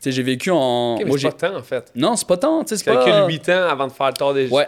sais, 0.00 0.12
j'ai 0.12 0.22
vécu 0.22 0.50
en. 0.50 0.94
Ok, 0.94 1.00
mais 1.00 1.04
moi, 1.10 1.18
c'est 1.18 1.30
pas 1.30 1.48
tant, 1.50 1.56
en 1.56 1.62
fait. 1.62 1.92
Non, 1.94 2.16
c'est 2.16 2.26
pas 2.26 2.36
tant. 2.36 2.64
Tu 2.64 2.70
sais, 2.70 2.76
c'est 2.84 2.92
pas. 2.92 3.04
Calcule 3.04 3.28
8 3.34 3.48
ans 3.50 3.68
avant 3.68 3.86
de 3.86 3.92
faire 3.92 4.08
le 4.08 4.12
tort 4.14 4.34
des 4.34 4.48
Ouais. 4.48 4.66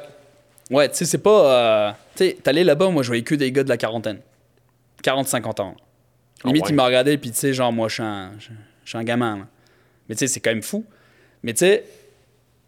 Ouais, 0.70 0.88
tu 0.88 0.96
sais, 0.96 1.04
c'est 1.04 1.18
pas. 1.18 1.52
euh, 1.52 1.92
Tu 2.16 2.24
sais, 2.26 2.38
t'allais 2.42 2.64
là-bas, 2.64 2.88
moi, 2.90 3.02
je 3.02 3.08
voyais 3.08 3.22
que 3.24 3.34
des 3.34 3.50
gars 3.52 3.64
de 3.64 3.68
la 3.68 3.76
quarantaine. 3.76 4.20
40-50 5.02 5.60
ans. 5.60 5.74
Limite, 6.44 6.62
Ah 6.62 6.66
ouais. 6.66 6.70
ils 6.72 6.76
me 6.76 6.82
regardaient, 6.82 7.18
puis 7.18 7.30
tu 7.30 7.36
sais, 7.38 7.52
genre, 7.52 7.72
moi, 7.72 7.88
je 7.88 7.94
suis 7.94 8.02
un, 8.02 8.30
un 8.94 9.04
gamin. 9.04 9.38
là. 9.38 9.46
Mais 10.08 10.14
tu 10.14 10.20
sais, 10.20 10.26
c'est 10.26 10.40
quand 10.40 10.50
même 10.50 10.62
fou. 10.62 10.84
Mais 11.42 11.52
tu 11.52 11.58
sais, 11.60 11.84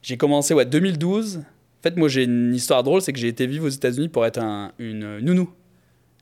j'ai 0.07 0.17
commencé, 0.17 0.55
ouais, 0.55 0.65
2012. 0.65 1.39
En 1.39 1.83
fait, 1.83 1.97
moi, 1.97 2.09
j'ai 2.09 2.23
une 2.25 2.55
histoire 2.55 2.83
drôle, 2.85 3.03
c'est 3.03 3.13
que 3.13 3.19
j'ai 3.19 3.27
été 3.29 3.45
vivre 3.47 3.67
aux 3.67 3.71
États-Unis 3.71 4.09
pour 4.09 4.25
être 4.25 4.39
un- 4.39 4.71
une 4.79 5.19
nounou. 5.19 5.51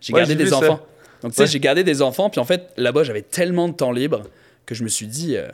J'ai 0.00 0.12
Ouais, 0.14 0.20
gardé 0.20 0.34
des 0.36 0.46
ça. 0.46 0.56
enfants. 0.56 0.80
Donc, 1.22 1.32
tu 1.32 1.36
sais, 1.36 1.42
Ouais. 1.42 1.46
j'ai 1.48 1.60
gardé 1.60 1.84
des 1.84 2.00
enfants, 2.02 2.30
puis 2.30 2.40
en 2.40 2.44
fait, 2.44 2.70
là-bas, 2.78 3.02
j'avais 3.04 3.20
tellement 3.22 3.68
de 3.68 3.74
temps 3.74 3.92
libre 3.92 4.22
que 4.66 4.74
je 4.74 4.84
me 4.84 4.88
suis 4.88 5.06
dit, 5.06 5.36
euh, 5.36 5.48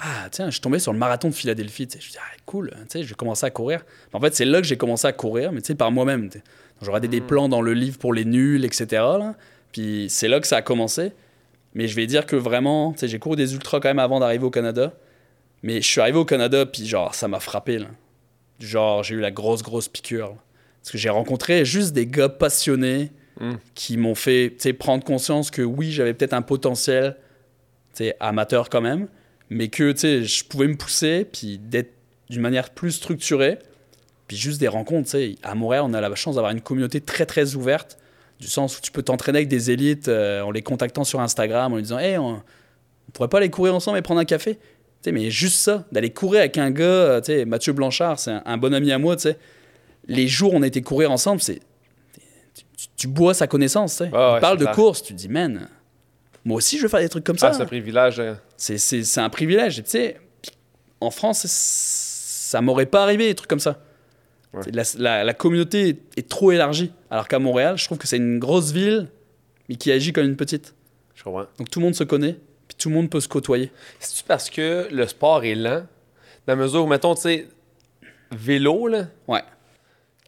ah, 0.00 0.28
tiens, 0.32 0.46
je 0.46 0.52
suis 0.52 0.60
tombé 0.60 0.80
sur 0.80 0.92
le 0.92 0.98
marathon 0.98 1.28
de 1.28 1.34
Philadelphie. 1.34 1.86
Je 1.90 1.96
me 1.96 2.00
suis 2.00 2.12
dit, 2.12 2.18
ah, 2.20 2.36
cool, 2.46 2.70
tu 2.72 2.76
sais, 2.88 3.02
je 3.04 3.08
vais 3.08 3.14
commencer 3.14 3.46
à 3.46 3.50
courir. 3.50 3.84
En 4.12 4.18
fait, 4.20 4.34
c'est 4.34 4.44
là 4.44 4.60
que 4.60 4.66
j'ai 4.66 4.76
commencé 4.76 5.06
à 5.06 5.12
courir, 5.12 5.52
mais 5.52 5.60
tu 5.60 5.68
sais, 5.68 5.74
par 5.76 5.92
moi-même. 5.92 6.30
J'aurais 6.82 7.00
Hmm. 7.00 7.06
des 7.06 7.20
plans 7.20 7.48
dans 7.48 7.62
le 7.62 7.74
livre 7.74 7.98
pour 7.98 8.12
les 8.12 8.24
nuls, 8.24 8.64
etc. 8.64 8.86
là. 8.92 9.34
Puis 9.70 10.06
c'est 10.08 10.26
là 10.28 10.40
que 10.40 10.46
ça 10.48 10.56
a 10.56 10.62
commencé. 10.62 11.12
Mais 11.74 11.86
je 11.88 11.94
vais 11.96 12.06
dire 12.06 12.26
que 12.26 12.34
vraiment, 12.36 12.92
tu 12.92 12.98
sais, 12.98 13.08
j'ai 13.08 13.18
couru 13.20 13.36
des 13.36 13.54
ultras 13.54 13.78
quand 13.80 13.88
même 13.88 14.00
avant 14.00 14.18
d'arriver 14.20 14.44
au 14.44 14.50
Canada. 14.50 14.92
Mais 15.62 15.80
je 15.80 15.86
suis 15.88 16.00
arrivé 16.00 16.18
au 16.18 16.24
Canada, 16.24 16.66
puis 16.66 16.86
genre, 16.86 17.14
ça 17.14 17.28
m'a 17.28 17.40
frappé. 17.40 17.78
Là. 17.78 17.86
Genre, 18.60 19.02
j'ai 19.02 19.14
eu 19.14 19.20
la 19.20 19.30
grosse, 19.30 19.62
grosse 19.62 19.88
piqûre. 19.88 20.28
là. 20.28 20.36
Parce 20.80 20.90
que 20.90 20.98
j'ai 20.98 21.10
rencontré 21.10 21.64
juste 21.64 21.92
des 21.92 22.06
gars 22.06 22.28
passionnés 22.28 23.10
Mm. 23.40 23.52
qui 23.74 23.96
m'ont 23.96 24.14
fait 24.14 24.50
prendre 24.78 25.02
conscience 25.04 25.50
que 25.50 25.62
oui, 25.62 25.90
j'avais 25.90 26.12
peut-être 26.12 26.34
un 26.34 26.42
potentiel 26.42 27.16
amateur 28.20 28.68
quand 28.68 28.82
même, 28.82 29.08
mais 29.48 29.68
que 29.68 29.94
je 29.96 30.44
pouvais 30.44 30.66
me 30.66 30.76
pousser, 30.76 31.24
puis 31.24 31.58
d'être 31.58 31.92
d'une 32.28 32.42
manière 32.42 32.70
plus 32.70 32.92
structurée. 32.92 33.58
Puis 34.28 34.36
juste 34.36 34.60
des 34.60 34.68
rencontres. 34.68 35.04
tu 35.10 35.10
sais. 35.10 35.34
À 35.42 35.54
Montréal, 35.54 35.84
on 35.86 35.94
a 35.94 36.00
la 36.00 36.14
chance 36.14 36.34
d'avoir 36.36 36.52
une 36.52 36.60
communauté 36.60 37.00
très, 37.00 37.26
très 37.26 37.54
ouverte, 37.54 37.98
du 38.38 38.46
sens 38.48 38.78
où 38.78 38.80
tu 38.80 38.92
peux 38.92 39.02
t'entraîner 39.02 39.38
avec 39.38 39.48
des 39.48 39.70
élites 39.70 40.08
euh, 40.08 40.42
en 40.42 40.50
les 40.50 40.62
contactant 40.62 41.04
sur 41.04 41.20
Instagram, 41.20 41.72
en 41.72 41.76
lui 41.76 41.82
disant 41.82 41.98
Hey, 41.98 42.18
on, 42.18 42.34
on 42.36 43.10
pourrait 43.12 43.28
pas 43.28 43.38
aller 43.38 43.50
courir 43.50 43.74
ensemble 43.74 43.98
et 43.98 44.02
prendre 44.02 44.20
un 44.20 44.24
café? 44.24 44.58
Sais, 45.04 45.12
mais 45.12 45.30
juste 45.30 45.56
ça, 45.60 45.84
d'aller 45.92 46.10
courir 46.10 46.40
avec 46.40 46.58
un 46.58 46.70
gars, 46.70 46.84
euh, 46.84 47.20
tu 47.20 47.26
sais, 47.32 47.44
Mathieu 47.44 47.72
Blanchard, 47.72 48.18
c'est 48.18 48.30
un, 48.32 48.42
un 48.44 48.56
bon 48.56 48.72
ami 48.74 48.92
à 48.92 48.98
moi, 48.98 49.16
tu 49.16 49.22
sais. 49.22 49.38
Les 50.06 50.26
jours 50.28 50.54
où 50.54 50.56
on 50.56 50.62
a 50.62 50.66
été 50.66 50.82
courir 50.82 51.10
ensemble, 51.12 51.40
c'est. 51.40 51.60
Tu, 52.54 52.86
tu 52.96 53.06
bois 53.08 53.34
sa 53.34 53.46
connaissance, 53.46 53.92
tu 53.92 54.04
sais. 54.04 54.10
Ouais, 54.10 54.32
ouais, 54.34 54.40
parle 54.40 54.58
de 54.58 54.64
clair. 54.64 54.74
course, 54.74 55.02
tu 55.02 55.12
te 55.14 55.18
dis, 55.18 55.28
man, 55.28 55.68
Moi 56.44 56.56
aussi, 56.56 56.76
je 56.76 56.82
veux 56.82 56.88
faire 56.88 57.00
des 57.00 57.08
trucs 57.08 57.24
comme 57.24 57.38
ça. 57.38 57.48
Ah, 57.48 57.52
c'est 57.52 57.62
un 57.62 57.66
privilège. 57.66 58.18
euh. 58.18 58.34
C'est- 58.56 59.18
un 59.18 59.28
privilège. 59.30 59.76
Tu 59.84 59.90
sais, 59.90 60.16
en 61.00 61.10
France, 61.10 61.46
ça 61.46 62.60
m'aurait 62.60 62.86
pas 62.86 63.02
arrivé, 63.04 63.26
des 63.26 63.34
trucs 63.34 63.48
comme 63.48 63.60
ça. 63.60 63.80
Ouais. 64.52 64.62
La, 64.72 64.82
la- 64.98 65.24
la 65.24 65.34
communauté 65.34 66.00
est, 66.16 66.28
trop 66.28 66.50
élargie. 66.52 66.92
Alors 67.10 67.26
qu'à 67.28 67.38
Montréal, 67.38 67.78
je 67.78 67.84
trouve 67.86 67.96
que 67.98 68.06
c'est 68.08 68.16
une 68.18 68.38
grosse 68.38 68.72
ville, 68.72 69.08
mais 69.68 69.76
qui 69.76 69.90
agit 69.92 70.12
comme 70.12 70.24
une 70.26 70.36
petite. 70.36 70.74
Je 71.14 71.22
comprends. 71.24 71.46
Donc 71.58 71.70
tout 71.70 71.78
le 71.78 71.84
monde 71.86 71.94
se 71.94 72.04
connaît, 72.04 72.36
tout 72.82 72.88
le 72.88 72.94
monde 72.94 73.10
peut 73.10 73.20
se 73.20 73.28
côtoyer. 73.28 73.70
C'est-tu 74.00 74.24
parce 74.24 74.50
que 74.50 74.88
le 74.90 75.06
sport 75.06 75.44
est 75.44 75.54
lent? 75.54 75.84
Dans 76.46 76.54
la 76.54 76.56
mesure 76.56 76.84
où, 76.84 76.86
mettons, 76.86 77.14
tu 77.14 77.20
sais, 77.22 77.46
vélo, 78.30 78.88
là, 78.88 79.04
Ouais. 79.28 79.42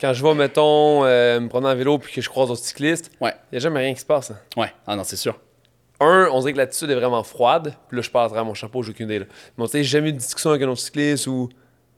quand 0.00 0.12
je 0.12 0.22
vais, 0.24 0.34
mettons, 0.34 1.04
euh, 1.04 1.40
me 1.40 1.48
promener 1.48 1.70
en 1.70 1.74
vélo 1.76 1.98
puis 1.98 2.12
que 2.12 2.20
je 2.20 2.28
croise 2.28 2.52
cyclistes, 2.60 3.10
Ouais. 3.20 3.32
il 3.50 3.54
n'y 3.54 3.56
a 3.56 3.60
jamais 3.60 3.80
rien 3.80 3.94
qui 3.94 4.00
se 4.00 4.06
passe. 4.06 4.30
hein. 4.30 4.38
Ouais. 4.56 4.72
Ah 4.86 4.94
non, 4.96 5.04
c'est 5.04 5.16
sûr. 5.16 5.38
Un, 6.00 6.28
on 6.32 6.40
dirait 6.40 6.52
que 6.52 6.58
l'attitude 6.58 6.90
est 6.90 6.94
vraiment 6.94 7.22
froide. 7.22 7.74
Puis 7.88 7.96
là, 7.96 8.02
je 8.02 8.10
passe 8.10 8.32
à 8.32 8.42
mon 8.44 8.54
chapeau, 8.54 8.82
j'ai 8.82 8.90
aucune 8.90 9.06
idée. 9.06 9.20
Là. 9.20 9.26
Mais 9.56 9.64
tu 9.66 9.70
sais, 9.72 9.78
j'ai 9.78 9.90
jamais 9.90 10.10
eu 10.10 10.12
de 10.12 10.18
discussion 10.18 10.50
avec 10.50 10.62
un 10.62 10.68
autre 10.68 10.80
cycliste 10.80 11.26
ou, 11.28 11.48
tu 11.50 11.56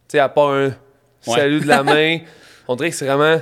sais, 0.08 0.18
à 0.18 0.28
part 0.28 0.50
un 0.50 0.74
salut 1.22 1.60
de 1.60 1.66
la 1.66 1.82
main. 1.82 2.18
On 2.68 2.76
dirait 2.76 2.90
que 2.90 2.96
c'est 2.96 3.06
vraiment. 3.06 3.40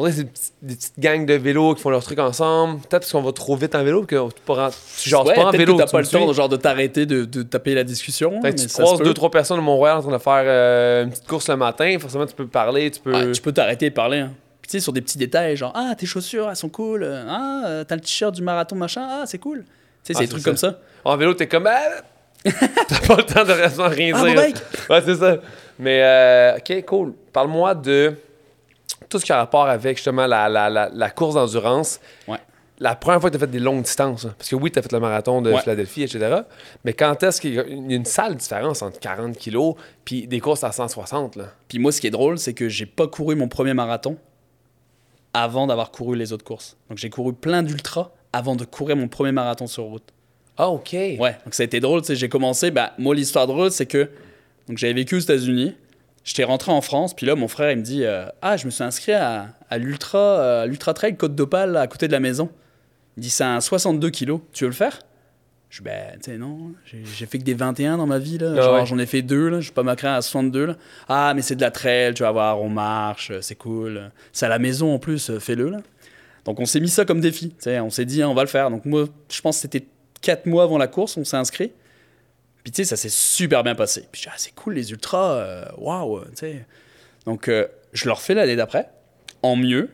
On 0.00 0.06
dirait 0.08 0.24
que 0.24 0.30
c'est 0.34 0.52
des 0.62 0.74
petites, 0.76 0.92
des 0.98 1.06
gangs 1.08 1.26
de 1.26 1.34
vélos 1.34 1.74
qui 1.74 1.82
font 1.82 1.90
leur 1.90 2.02
truc 2.02 2.18
ensemble. 2.18 2.76
Peut-être 2.80 3.00
parce 3.02 3.12
qu'on 3.12 3.20
va 3.22 3.32
trop 3.32 3.54
vite 3.56 3.74
en 3.74 3.84
vélo 3.84 4.04
que 4.04 4.16
tu. 4.30 5.08
Genre, 5.10 5.26
ouais, 5.26 5.34
pas 5.34 5.44
en 5.46 5.50
vélo. 5.50 5.76
que 5.76 5.82
t'as 5.82 5.88
pas 5.90 6.00
le 6.00 6.06
temps 6.06 6.26
suis? 6.26 6.34
genre, 6.34 6.48
de 6.48 6.56
t'arrêter 6.56 7.04
de, 7.06 7.24
de 7.24 7.42
taper 7.42 7.74
la 7.74 7.84
discussion. 7.84 8.40
Mais 8.42 8.54
tu 8.54 8.66
croises 8.68 8.98
deux, 9.00 9.12
trois 9.14 9.30
personnes 9.30 9.58
à 9.58 9.62
Montréal 9.62 9.98
en 9.98 10.02
train 10.02 10.12
de 10.12 10.18
faire 10.18 10.42
euh, 10.46 11.04
une 11.04 11.10
petite 11.10 11.26
course 11.26 11.48
le 11.48 11.56
matin. 11.56 11.96
Forcément, 12.00 12.24
tu 12.26 12.34
peux 12.34 12.46
parler, 12.46 12.90
tu 12.90 13.00
peux. 13.00 13.32
Tu 13.32 13.42
peux 13.42 13.52
t'arrêter 13.52 13.86
et 13.86 13.90
parler. 13.90 14.18
hein. 14.20 14.32
Puis 14.62 14.70
tu 14.70 14.78
sais, 14.78 14.80
sur 14.82 14.92
des 14.92 15.00
petits 15.02 15.18
détails, 15.18 15.56
genre, 15.56 15.72
ah, 15.74 15.94
tes 15.96 16.06
chaussures, 16.06 16.48
elles 16.48 16.56
sont 16.56 16.68
cool. 16.70 17.02
euh, 17.02 17.24
Ah, 17.28 17.62
euh, 17.66 17.84
t'as 17.84 17.94
le 17.96 18.00
t-shirt 18.00 18.34
du 18.34 18.42
marathon, 18.42 18.76
machin. 18.76 19.06
Ah, 19.06 19.22
c'est 19.26 19.38
cool. 19.38 19.64
Tu 19.64 19.64
sais, 19.64 20.14
c'est 20.14 20.16
Ah, 20.16 20.20
des 20.20 20.26
c'est 20.26 20.30
trucs 20.30 20.42
ça. 20.42 20.50
comme 20.50 20.56
ça. 20.56 20.78
En 21.04 21.16
vélo, 21.16 21.34
t'es 21.34 21.46
comme. 21.46 21.66
Ah! 21.66 21.80
T'as 22.88 23.00
pas 23.06 23.16
le 23.16 23.22
temps 23.24 23.44
de 23.44 23.52
rien 23.52 23.68
Ah, 23.78 23.94
dire. 23.94 24.16
mon 24.16 24.24
mec! 24.24 24.54
Ouais, 24.88 25.02
c'est 25.04 25.16
ça. 25.16 25.36
Mais, 25.78 26.00
euh, 26.02 26.56
ok, 26.56 26.84
cool. 26.86 27.12
Parle-moi 27.34 27.74
de 27.74 28.14
tout 29.10 29.18
ce 29.18 29.24
qui 29.26 29.32
a 29.32 29.36
rapport 29.36 29.66
avec 29.68 29.98
justement 29.98 30.26
la, 30.26 30.48
la, 30.48 30.70
la, 30.70 30.88
la 30.92 31.10
course 31.10 31.34
d'endurance. 31.34 32.00
Ouais. 32.26 32.38
La 32.82 32.94
première 32.94 33.20
fois 33.20 33.28
que 33.28 33.36
tu 33.36 33.42
as 33.42 33.46
fait 33.46 33.52
des 33.52 33.58
longues 33.58 33.82
distances, 33.82 34.24
hein, 34.24 34.34
parce 34.38 34.48
que 34.48 34.56
oui, 34.56 34.70
tu 34.70 34.78
as 34.78 34.82
fait 34.82 34.92
le 34.92 35.00
marathon 35.00 35.42
de 35.42 35.52
Ouais. 35.52 35.60
Philadelphie, 35.60 36.02
etc. 36.04 36.42
Mais 36.84 36.94
quand 36.94 37.22
est-ce 37.22 37.38
qu'il 37.38 37.52
y 37.52 37.58
a 37.58 37.64
une 37.66 38.06
sale 38.06 38.36
différence 38.36 38.80
entre 38.80 38.98
40 38.98 39.36
kilos 39.36 39.74
puis 40.06 40.26
des 40.26 40.40
courses 40.40 40.64
à 40.64 40.72
160? 40.72 41.36
Là? 41.36 41.52
Puis 41.68 41.78
moi, 41.78 41.92
ce 41.92 42.00
qui 42.00 42.06
est 42.06 42.10
drôle, 42.10 42.38
c'est 42.38 42.54
que 42.54 42.70
j'ai 42.70 42.86
pas 42.86 43.06
couru 43.06 43.34
mon 43.34 43.48
premier 43.48 43.74
marathon 43.74 44.16
avant 45.34 45.66
d'avoir 45.66 45.90
couru 45.90 46.16
les 46.16 46.32
autres 46.32 46.44
courses. 46.44 46.76
Donc 46.88 46.96
j'ai 46.98 47.10
couru 47.10 47.32
plein 47.34 47.62
d'ultras 47.62 48.10
avant 48.32 48.56
de 48.56 48.64
courir 48.64 48.96
mon 48.96 49.08
premier 49.08 49.32
marathon 49.32 49.66
sur 49.66 49.84
route. 49.84 50.08
Ah, 50.56 50.68
OK. 50.70 50.92
Ouais, 50.92 51.36
donc 51.44 51.52
ça 51.54 51.62
a 51.62 51.66
été 51.66 51.80
drôle. 51.80 52.02
J'ai 52.08 52.28
commencé. 52.28 52.70
Bah, 52.70 52.92
moi, 52.98 53.14
l'histoire 53.14 53.46
drôle, 53.46 53.70
c'est 53.70 53.86
que 53.86 54.10
j'avais 54.74 54.92
vécu 54.94 55.16
aux 55.16 55.20
États-Unis. 55.20 55.74
J'étais 56.24 56.44
rentré 56.44 56.70
en 56.70 56.80
France, 56.82 57.14
puis 57.14 57.26
là, 57.26 57.34
mon 57.34 57.48
frère, 57.48 57.70
il 57.70 57.78
me 57.78 57.82
dit 57.82 58.04
euh, 58.04 58.26
Ah, 58.42 58.56
je 58.56 58.66
me 58.66 58.70
suis 58.70 58.84
inscrit 58.84 59.12
à, 59.12 59.48
à 59.70 59.78
l'Ultra 59.78 60.18
euh, 60.18 60.66
l'Ultra 60.66 60.92
Trail 60.94 61.16
Côte 61.16 61.34
d'Opale, 61.34 61.76
à 61.76 61.86
côté 61.86 62.08
de 62.08 62.12
la 62.12 62.20
maison. 62.20 62.50
Il 63.16 63.22
dit 63.22 63.30
C'est 63.30 63.44
un 63.44 63.60
62 63.60 64.10
kilos. 64.10 64.40
Tu 64.52 64.64
veux 64.64 64.70
le 64.70 64.76
faire? 64.76 64.98
Je 65.70 65.78
dis 65.78 65.84
Ben, 65.84 66.18
tu 66.22 66.30
sais, 66.30 66.36
non. 66.38 66.72
J'ai 66.84 67.26
fait 67.26 67.38
que 67.38 67.44
des 67.44 67.54
21 67.54 67.96
dans 67.96 68.06
ma 68.06 68.18
vie, 68.18 68.36
là. 68.38 68.52
Ah 68.52 68.60
Genre, 68.60 68.74
ouais. 68.74 68.86
j'en 68.86 68.98
ai 68.98 69.06
fait 69.06 69.22
deux, 69.22 69.48
là. 69.48 69.60
Je 69.60 69.68
vais 69.68 69.74
pas 69.74 69.82
m'inscrire 69.82 70.12
à 70.12 70.20
62, 70.22 70.66
là. 70.66 70.76
Ah, 71.08 71.32
mais 71.34 71.42
c'est 71.42 71.56
de 71.56 71.62
la 71.62 71.70
trail, 71.70 72.12
tu 72.12 72.22
vas 72.22 72.32
voir, 72.32 72.60
on 72.60 72.68
marche, 72.68 73.32
c'est 73.40 73.54
cool. 73.54 74.10
C'est 74.32 74.46
à 74.46 74.50
la 74.50 74.58
maison 74.58 74.92
en 74.94 74.98
plus, 74.98 75.38
fais-le, 75.38 75.70
là. 75.70 75.78
Donc, 76.44 76.60
on 76.60 76.66
s'est 76.66 76.80
mis 76.80 76.88
ça 76.88 77.04
comme 77.04 77.20
défi. 77.20 77.50
tu 77.50 77.54
sais, 77.60 77.80
On 77.80 77.90
s'est 77.90 78.04
dit, 78.04 78.22
hein, 78.22 78.28
on 78.28 78.34
va 78.34 78.42
le 78.42 78.48
faire. 78.48 78.70
Donc, 78.70 78.84
moi, 78.84 79.06
je 79.30 79.40
pense 79.40 79.56
que 79.56 79.62
c'était 79.62 79.86
4 80.22 80.46
mois 80.46 80.64
avant 80.64 80.76
la 80.78 80.86
course, 80.86 81.16
on 81.16 81.24
s'est 81.24 81.36
inscrit. 81.36 81.72
Puis, 82.62 82.72
tu 82.72 82.82
sais, 82.82 82.84
ça 82.84 82.96
s'est 82.96 83.08
super 83.08 83.62
bien 83.64 83.74
passé. 83.74 84.04
Puis, 84.12 84.24
ah, 84.28 84.34
c'est 84.36 84.54
cool, 84.54 84.74
les 84.74 84.90
ultras, 84.90 85.34
euh, 85.34 85.64
waouh, 85.78 86.18
euh, 86.18 86.24
tu 86.30 86.36
sais. 86.36 86.66
Donc, 87.24 87.48
euh, 87.48 87.66
je 87.92 88.04
le 88.06 88.12
refais 88.12 88.34
l'année 88.34 88.56
d'après, 88.56 88.90
en 89.42 89.56
mieux. 89.56 89.88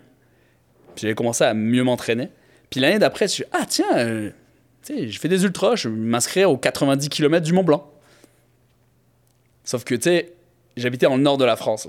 Puis, 0.94 1.06
j'ai 1.06 1.14
commencé 1.14 1.44
à 1.44 1.54
mieux 1.54 1.84
m'entraîner. 1.84 2.30
Puis, 2.70 2.80
l'année 2.80 2.98
d'après, 2.98 3.28
je 3.28 3.32
suis, 3.32 3.44
ah, 3.52 3.66
tiens, 3.68 4.32
tu 4.82 4.94
sais, 4.94 5.08
je 5.08 5.20
fais 5.20 5.28
des 5.28 5.44
ultras, 5.44 5.76
je 5.76 5.88
vais 5.88 5.94
m'inscrire 5.94 6.50
aux 6.50 6.56
90 6.56 7.08
km 7.08 7.44
du 7.44 7.52
Mont 7.52 7.64
Blanc. 7.64 7.88
Sauf 9.62 9.84
que, 9.84 9.94
tu 9.94 10.02
sais, 10.02 10.32
j'habitais 10.76 11.08
le 11.08 11.16
nord 11.16 11.38
de 11.38 11.44
la 11.44 11.56
France. 11.56 11.88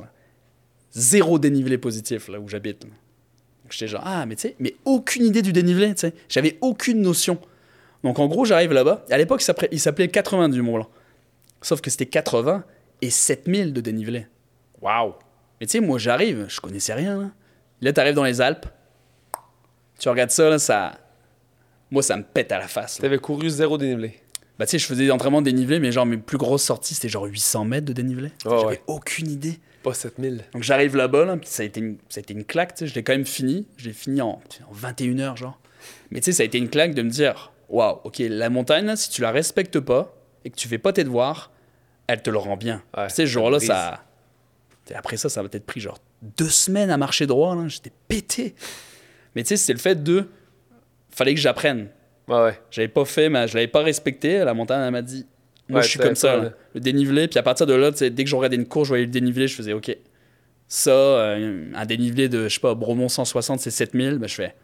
Zéro 0.91 1.39
dénivelé 1.39 1.77
positif, 1.77 2.27
là 2.27 2.39
où 2.39 2.47
j'habite. 2.47 2.81
Donc, 2.81 2.91
j'étais 3.71 3.87
genre, 3.87 4.03
ah, 4.05 4.25
mais 4.27 4.35
tu 4.35 4.43
sais, 4.43 4.55
mais 4.59 4.75
aucune 4.85 5.25
idée 5.25 5.41
du 5.41 5.53
dénivelé, 5.53 5.93
tu 5.95 6.01
sais. 6.01 6.13
J'avais 6.29 6.57
aucune 6.61 7.01
notion. 7.01 7.39
Donc, 8.03 8.19
en 8.19 8.27
gros, 8.27 8.45
j'arrive 8.45 8.73
là-bas. 8.73 9.05
À 9.09 9.17
l'époque, 9.17 9.41
il 9.41 9.45
s'appelait- 9.45 9.69
il 9.71 9.79
s'appelait 9.79 10.07
80 10.07 10.49
du 10.49 10.61
Mont 10.61 10.75
Blanc. 10.75 10.89
Sauf 11.61 11.81
que 11.81 11.89
c'était 11.89 12.05
80 12.05 12.63
et 13.01 13.09
7000 13.09 13.73
de 13.73 13.81
dénivelé. 13.81 14.27
Wow. 14.81 15.15
Mais 15.59 15.67
tu 15.67 15.71
sais, 15.71 15.79
moi, 15.79 15.97
j'arrive, 15.97 16.45
je 16.47 16.59
connaissais 16.61 16.93
rien. 16.93 17.17
Là, 17.17 17.29
là 17.81 17.93
tu 17.93 17.99
arrives 17.99 18.13
dans 18.15 18.23
les 18.23 18.41
Alpes. 18.41 18.67
Tu 19.99 20.09
regardes 20.09 20.29
ça, 20.29 20.49
là, 20.49 20.59
ça. 20.59 20.97
Moi, 21.89 22.03
ça 22.03 22.17
me 22.17 22.23
pète 22.23 22.51
à 22.51 22.59
la 22.59 22.67
face. 22.67 22.95
Tu 22.97 23.01
là. 23.01 23.07
avais 23.07 23.17
couru 23.17 23.49
zéro 23.49 23.77
dénivelé. 23.77 24.19
Bah, 24.59 24.65
tu 24.65 24.71
sais, 24.71 24.79
je 24.79 24.85
faisais 24.85 25.05
des 25.05 25.11
entraînements 25.11 25.41
dénivelés, 25.41 25.79
mais 25.79 25.91
genre, 25.91 26.05
mes 26.05 26.17
plus 26.17 26.37
grosses 26.37 26.63
sorties, 26.63 26.95
c'était 26.95 27.09
genre 27.09 27.25
800 27.25 27.65
mètres 27.65 27.85
de 27.85 27.93
dénivelé. 27.93 28.31
J'avais 28.43 28.65
ouais. 28.65 28.81
aucune 28.87 29.29
idée. 29.29 29.59
Pas 29.83 29.93
7000. 29.93 30.43
Donc 30.53 30.63
j'arrive 30.63 30.95
là-bas, 30.95 31.25
là, 31.25 31.37
puis 31.37 31.47
ça 31.47 31.63
a 31.63 31.65
été 31.65 31.79
une, 31.79 31.97
ça 32.09 32.19
a 32.19 32.21
été 32.21 32.33
une 32.33 32.43
claque, 32.43 32.73
tu 32.73 32.79
sais, 32.79 32.87
je 32.87 32.95
l'ai 32.95 33.03
quand 33.03 33.13
même 33.13 33.25
fini. 33.25 33.67
Je 33.77 33.85
l'ai 33.85 33.93
fini 33.93 34.21
en, 34.21 34.29
en 34.67 34.71
21 34.71 35.19
heures, 35.19 35.37
genre. 35.37 35.59
Mais 36.11 36.19
tu 36.19 36.25
sais, 36.25 36.31
ça 36.33 36.43
a 36.43 36.45
été 36.45 36.57
une 36.57 36.69
claque 36.69 36.95
de 36.95 37.03
me 37.03 37.09
dire, 37.09 37.51
waouh, 37.69 37.99
ok, 38.03 38.17
la 38.19 38.49
montagne, 38.49 38.95
si 38.95 39.09
tu 39.09 39.21
la 39.21 39.31
respectes 39.31 39.79
pas 39.79 40.13
et 40.45 40.49
que 40.49 40.55
tu 40.55 40.67
fais 40.67 40.77
pas 40.77 40.93
tes 40.93 41.03
devoirs, 41.03 41.51
elle 42.07 42.21
te 42.21 42.29
le 42.29 42.37
rend 42.37 42.57
bien. 42.57 42.81
Ouais, 42.95 43.07
tu 43.07 43.15
sais, 43.15 43.27
ce 43.27 43.59
ça 43.65 44.03
Après 44.95 45.17
ça, 45.17 45.29
ça 45.29 45.43
m'a 45.43 45.49
peut-être 45.49 45.65
pris 45.65 45.79
genre 45.81 45.97
deux 46.37 46.49
semaines 46.49 46.89
à 46.89 46.97
marcher 46.97 47.27
droit, 47.27 47.55
là. 47.55 47.67
J'étais 47.67 47.91
pété. 48.07 48.55
Mais 49.35 49.43
tu 49.43 49.49
sais, 49.49 49.57
c'est 49.57 49.73
le 49.73 49.79
fait 49.79 50.01
de. 50.01 50.27
Fallait 51.09 51.33
que 51.35 51.39
j'apprenne. 51.39 51.89
Ouais, 52.27 52.41
ouais. 52.41 52.59
J'avais 52.71 52.87
pas 52.87 53.05
fait, 53.05 53.29
mais 53.29 53.47
je 53.47 53.55
l'avais 53.55 53.67
pas 53.67 53.81
respecté. 53.81 54.39
La 54.39 54.53
montagne, 54.53 54.81
elle 54.85 54.91
m'a 54.91 55.01
dit. 55.01 55.25
Moi, 55.69 55.79
Ouais, 55.79 55.83
je 55.83 55.89
suis 55.89 55.99
comme 55.99 56.15
ça. 56.15 56.37
là. 56.37 56.51
Le 56.73 56.79
dénivelé, 56.79 57.27
puis 57.27 57.37
à 57.39 57.43
partir 57.43 57.65
de 57.65 57.73
là, 57.73 57.91
dès 57.91 58.09
que 58.23 58.29
je 58.29 58.35
regardais 58.35 58.55
une 58.55 58.67
course, 58.67 58.85
je 58.87 58.91
voyais 58.91 59.05
le 59.05 59.11
dénivelé, 59.11 59.47
je 59.47 59.55
faisais 59.55 59.73
OK. 59.73 59.95
Ça, 60.69 60.91
euh, 60.91 61.71
un 61.75 61.85
dénivelé 61.85 62.29
de, 62.29 62.47
je 62.47 62.53
sais 62.55 62.59
pas, 62.61 62.73
Bromont 62.73 63.09
160, 63.09 63.59
c'est 63.59 63.71
7000. 63.71 64.17
Ben, 64.17 64.27
je 64.27 64.35
fais 64.35 64.55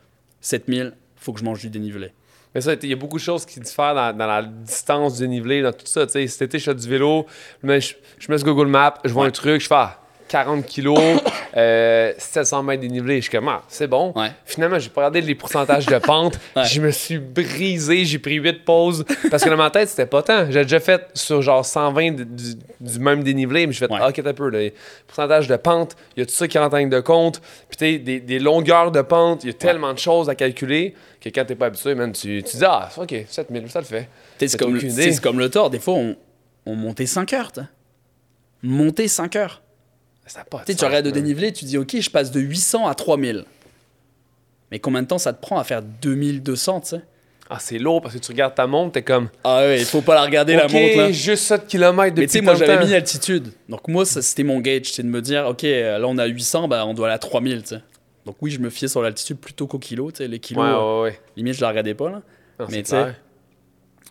7000, 0.42 0.94
faut 1.16 1.34
que 1.34 1.40
je 1.40 1.46
mange 1.46 1.60
du 1.62 1.70
dénivelé. 1.70 2.14
Mais 2.54 2.62
ça, 2.62 2.74
il 2.74 2.90
y 2.90 2.94
a 2.94 2.96
beaucoup 2.96 3.18
de 3.18 3.24
choses 3.24 3.46
qui 3.46 3.60
diffèrent 3.60 3.96
dans, 3.96 4.16
dans 4.16 4.28
la 4.28 4.44
distance 4.44 5.16
du 5.16 5.22
dénivelé, 5.22 5.62
dans 5.62 5.74
tout 5.74 5.86
ça. 5.86 6.06
Tu 6.06 6.14
sais, 6.14 6.28
cet 6.28 6.44
été, 6.44 6.60
je 6.60 6.66
fais 6.66 6.76
du 6.76 6.88
vélo, 6.88 7.26
je, 7.64 7.94
je 8.20 8.32
mets 8.32 8.38
sur 8.38 8.48
Google 8.48 8.68
Maps, 8.68 8.96
je 9.04 9.12
vois 9.12 9.26
un 9.26 9.32
truc, 9.32 9.62
je 9.62 9.68
fais 9.68 9.76
ah, 9.76 10.03
40 10.34 10.66
kilos, 10.66 10.98
euh, 11.58 12.12
700 12.18 12.64
mètres 12.64 12.82
dénivelé. 12.82 13.18
Je 13.18 13.22
suis 13.22 13.32
comme, 13.32 13.48
ah, 13.50 13.62
c'est 13.68 13.86
bon. 13.86 14.14
Ouais. 14.16 14.32
Finalement, 14.46 14.80
j'ai 14.80 14.90
pas 14.90 15.02
regardé 15.02 15.22
les 15.22 15.36
pourcentages 15.36 15.86
de 15.86 15.98
pente. 16.00 16.40
Ouais. 16.56 16.66
Je 16.66 16.82
me 16.82 16.92
suis 16.92 17.18
brisé, 17.20 18.06
j'ai 18.06 18.20
pris 18.20 18.36
8 18.36 18.66
pauses. 18.66 19.06
Parce 19.32 19.44
que 19.44 19.50
dans 19.50 19.58
ma 19.58 19.70
tête, 19.72 19.90
c'était 19.90 20.06
pas 20.08 20.22
tant. 20.24 20.46
J'ai 20.52 20.64
déjà 20.64 20.80
fait 20.80 21.08
sur 21.14 21.42
genre 21.42 21.64
120 21.66 22.12
de- 22.16 22.24
du, 22.24 22.56
du 22.80 23.00
même 23.00 23.24
dénivelé, 23.24 23.66
mais 23.68 23.74
je 23.74 23.80
fais, 23.80 23.88
ah, 23.92 24.10
ok, 24.10 24.22
t'as 24.24 24.30
un 24.30 24.34
peu. 24.34 24.50
Là, 24.50 24.70
pourcentage 25.08 25.48
de 25.48 25.56
pente, 25.56 25.96
il 26.16 26.20
y 26.22 26.24
a 26.24 26.26
tout 26.26 26.34
ça 26.34 26.48
qui 26.48 26.58
rentre 26.58 26.78
de 26.88 27.00
compte? 27.00 27.40
Puis 27.70 27.78
tu 27.78 27.86
sais, 27.86 27.98
des, 28.00 28.20
des 28.20 28.40
longueurs 28.40 28.92
de 28.92 29.02
pente, 29.02 29.44
il 29.44 29.48
y 29.48 29.50
a 29.52 29.54
tellement 29.54 29.94
de 29.94 30.00
choses 30.00 30.30
à 30.30 30.36
calculer 30.36 30.96
que 31.22 31.30
quand 31.30 31.46
t'es 31.46 31.56
pas 31.56 31.68
habitué, 31.68 31.94
man, 31.96 32.12
tu, 32.12 32.42
tu 32.44 32.58
dis, 32.58 32.66
ah, 32.66 32.90
ok, 32.98 33.16
7000, 33.28 33.70
ça 33.70 33.80
le 33.80 33.86
fait. 33.86 34.10
Tu 34.40 34.48
sais, 34.48 34.48
C'est 34.50 34.58
comme, 34.58 34.80
comme 35.22 35.40
le 35.40 35.50
tort. 35.50 35.70
Des 35.70 35.80
fois, 35.80 35.94
on, 35.96 36.16
on 36.66 36.76
montait 36.76 37.06
5 37.06 37.32
heures. 37.34 37.52
Monter 38.62 39.08
5 39.08 39.36
heures. 39.36 39.62
Ça 40.26 40.44
pas 40.44 40.64
de 40.66 40.74
Tu 40.74 40.86
regardes 40.86 41.06
man. 41.06 41.14
dénivelé, 41.14 41.52
tu 41.52 41.66
dis 41.66 41.78
OK, 41.78 42.00
je 42.00 42.10
passe 42.10 42.32
de 42.32 42.40
800 42.40 42.88
à 42.88 42.96
3000. 42.96 43.46
Mais 44.72 44.80
combien 44.80 45.02
de 45.04 45.08
temps 45.08 45.18
ça 45.18 45.34
te 45.34 45.42
prend 45.42 45.60
à 45.60 45.64
faire 45.64 45.82
2200, 45.84 46.82
tu 46.82 46.88
sais? 46.90 47.02
Ah, 47.50 47.58
c'est 47.60 47.78
lourd 47.78 48.02
parce 48.02 48.16
que 48.16 48.20
tu 48.20 48.32
regardes 48.32 48.56
ta 48.56 48.66
montre, 48.66 48.94
t'es 48.94 49.04
comme, 49.04 49.30
Ah 49.44 49.58
ouais, 49.60 49.80
il 49.82 49.86
faut 49.86 50.02
pas 50.02 50.16
la 50.16 50.24
regarder 50.24 50.56
la 50.56 50.64
montre 50.68 50.98
là. 50.98 51.12
juste 51.12 51.44
7 51.44 51.68
km 51.68 52.16
depuis 52.16 52.22
Mais 52.22 52.28
tu 52.28 52.32
sais, 52.32 52.42
moi 52.42 52.54
de 52.54 52.60
j'avais 52.60 52.84
mis 52.86 52.90
l'altitude. 52.92 53.50
Donc 53.70 53.88
moi, 53.90 54.06
c'était 54.06 54.44
mon 54.44 54.60
gauge. 54.62 54.92
C'est 54.92 55.04
de 55.04 55.10
me 55.10 55.22
dire, 55.22 55.46
OK, 55.48 55.64
euh, 55.66 56.00
là 56.00 56.08
on 56.08 56.18
a 56.18 56.26
800, 56.26 56.68
bah, 56.70 56.86
on 56.88 56.94
doit 56.94 57.08
aller 57.08 57.16
à 57.16 57.20
3000, 57.20 57.62
tu 57.62 57.68
sais. 57.70 57.82
Donc 58.26 58.38
oui, 58.42 58.50
je 58.50 58.60
me 58.60 58.70
fiais 58.70 58.88
sur 58.88 59.02
l'altitude 59.04 59.38
plutôt 59.38 59.68
qu'au 59.68 59.78
kilo, 59.78 60.10
tu 60.12 60.20
sais. 60.20 60.28
Les 60.30 60.40
kilos, 60.40 60.64
Ouais, 60.64 60.72
euh, 60.72 61.02
ouais, 61.04 61.10
ouais. 61.10 61.20
limite, 61.36 61.56
je 61.56 61.62
la 61.62 61.68
regardais 61.70 61.94
pas, 61.94 62.10
là. 62.10 62.22
Non, 62.60 62.68
Mais 62.72 62.82
tu 62.82 62.92
sais. 62.92 63.14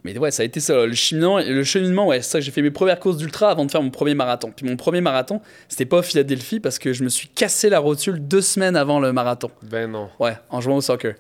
Mais 0.05 0.19
ouais, 0.19 0.31
ça 0.33 0.43
a 0.43 0.47
été 0.47 0.59
ça. 0.59 0.85
Le 0.85 0.95
cheminement, 0.95 1.39
le 1.39 1.63
cheminement 1.63 2.07
ouais, 2.09 2.23
c'est 2.23 2.31
ça. 2.31 2.41
J'ai 2.41 2.51
fait 2.51 2.63
mes 2.63 2.73
premières 2.73 2.99
courses 2.99 3.19
d'ultra 3.19 3.51
avant 3.51 3.65
de 3.65 3.71
faire 3.71 3.83
mon 3.83 3.91
premier 3.91 4.15
marathon. 4.15 4.53
Puis 4.55 4.67
mon 4.67 4.77
premier 4.77 5.01
marathon, 5.01 5.41
c'était 5.69 5.85
pas 5.85 6.01
à 6.01 6.03
Philadelphie 6.03 6.59
parce 6.59 6.79
que 6.81 6.93
je 6.93 7.05
me 7.05 7.09
suis 7.09 7.29
cassé 7.29 7.69
la 7.69 7.79
rotule 7.79 8.19
deux 8.27 8.41
semaines 8.41 8.75
avant 8.75 8.99
le 8.99 9.13
marathon. 9.13 9.51
Ben 9.63 9.89
non. 9.91 10.09
Ouais, 10.19 10.37
en 10.51 10.61
jouant 10.61 10.77
au 10.77 10.81
soccer. 10.81 11.15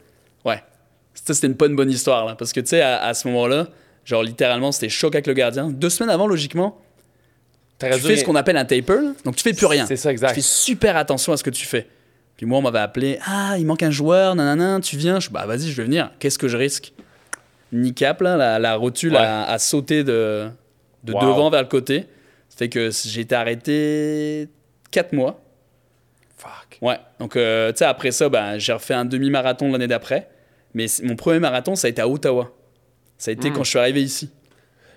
Ouais. 0.44 0.62
Ça, 1.14 1.32
c'était 1.34 1.46
une 1.46 1.56
pas 1.56 1.66
une 1.66 1.76
bonne 1.76 1.90
histoire, 1.90 2.24
là. 2.26 2.34
Parce 2.34 2.52
que, 2.52 2.58
tu 2.60 2.68
sais, 2.68 2.80
à, 2.80 3.02
à 3.04 3.14
ce 3.14 3.28
moment-là, 3.28 3.68
genre, 4.04 4.22
littéralement, 4.24 4.72
c'était 4.72 4.88
choc 4.88 5.14
avec 5.14 5.26
le 5.28 5.34
gardien. 5.34 5.70
Deux 5.70 5.90
semaines 5.90 6.10
avant, 6.10 6.26
logiquement, 6.26 6.80
tu 7.78 7.86
fais 7.86 7.94
rien- 7.94 8.16
ce 8.16 8.24
qu'on 8.24 8.34
appelle 8.34 8.56
un 8.56 8.64
taper. 8.64 8.94
là. 8.94 9.12
Donc, 9.24 9.36
tu 9.36 9.42
fais 9.42 9.52
plus 9.52 9.66
rien. 9.66 9.86
C'est 9.86 9.96
ça, 9.96 10.08
Tu 10.08 10.12
exact. 10.14 10.34
fais 10.34 10.40
super 10.40 10.96
attention 10.96 11.32
à 11.32 11.36
ce 11.36 11.44
que 11.44 11.50
tu 11.50 11.66
fais. 11.66 11.86
Puis 12.36 12.46
moi, 12.46 12.58
on 12.58 12.62
m'avait 12.62 12.78
appelé 12.80 13.18
Ah, 13.26 13.56
il 13.58 13.66
manque 13.66 13.82
un 13.82 13.90
joueur, 13.90 14.34
nanana, 14.34 14.80
tu 14.80 14.96
viens 14.96 15.20
Je 15.20 15.30
Bah, 15.30 15.44
vas-y, 15.46 15.70
je 15.70 15.76
vais 15.76 15.84
venir. 15.84 16.10
Qu'est-ce 16.18 16.38
que 16.38 16.48
je 16.48 16.56
risque? 16.56 16.92
Kneecap, 17.72 18.20
là, 18.20 18.36
la, 18.36 18.58
la 18.58 18.74
rotule 18.76 19.12
Ouais. 19.12 19.18
a, 19.18 19.44
a 19.44 19.58
sauté 19.58 20.04
de, 20.04 20.48
de 21.04 21.12
Wow. 21.12 21.20
devant 21.20 21.50
vers 21.50 21.62
le 21.62 21.68
côté. 21.68 22.06
Ça 22.48 22.58
fait 22.58 22.68
que 22.68 22.90
j'ai 22.90 23.20
été 23.22 23.34
arrêté 23.34 24.48
4 24.90 25.12
mois. 25.14 25.40
Fuck. 26.36 26.78
Ouais. 26.82 26.98
Donc, 27.18 27.36
euh, 27.36 27.70
tu 27.72 27.78
sais, 27.78 27.84
après 27.84 28.10
ça, 28.10 28.28
ben, 28.28 28.58
j'ai 28.58 28.72
refait 28.72 28.94
un 28.94 29.04
demi-marathon 29.04 29.70
l'année 29.72 29.86
d'après. 29.86 30.28
Mais 30.74 30.86
mon 31.02 31.16
premier 31.16 31.38
marathon, 31.38 31.74
ça 31.76 31.86
a 31.86 31.90
été 31.90 32.02
à 32.02 32.08
Ottawa. 32.08 32.50
Ça 33.18 33.30
a 33.30 33.32
été 33.34 33.50
Mm. 33.50 33.52
quand 33.54 33.64
je 33.64 33.70
suis 33.70 33.78
arrivé 33.78 34.02
ici. 34.02 34.30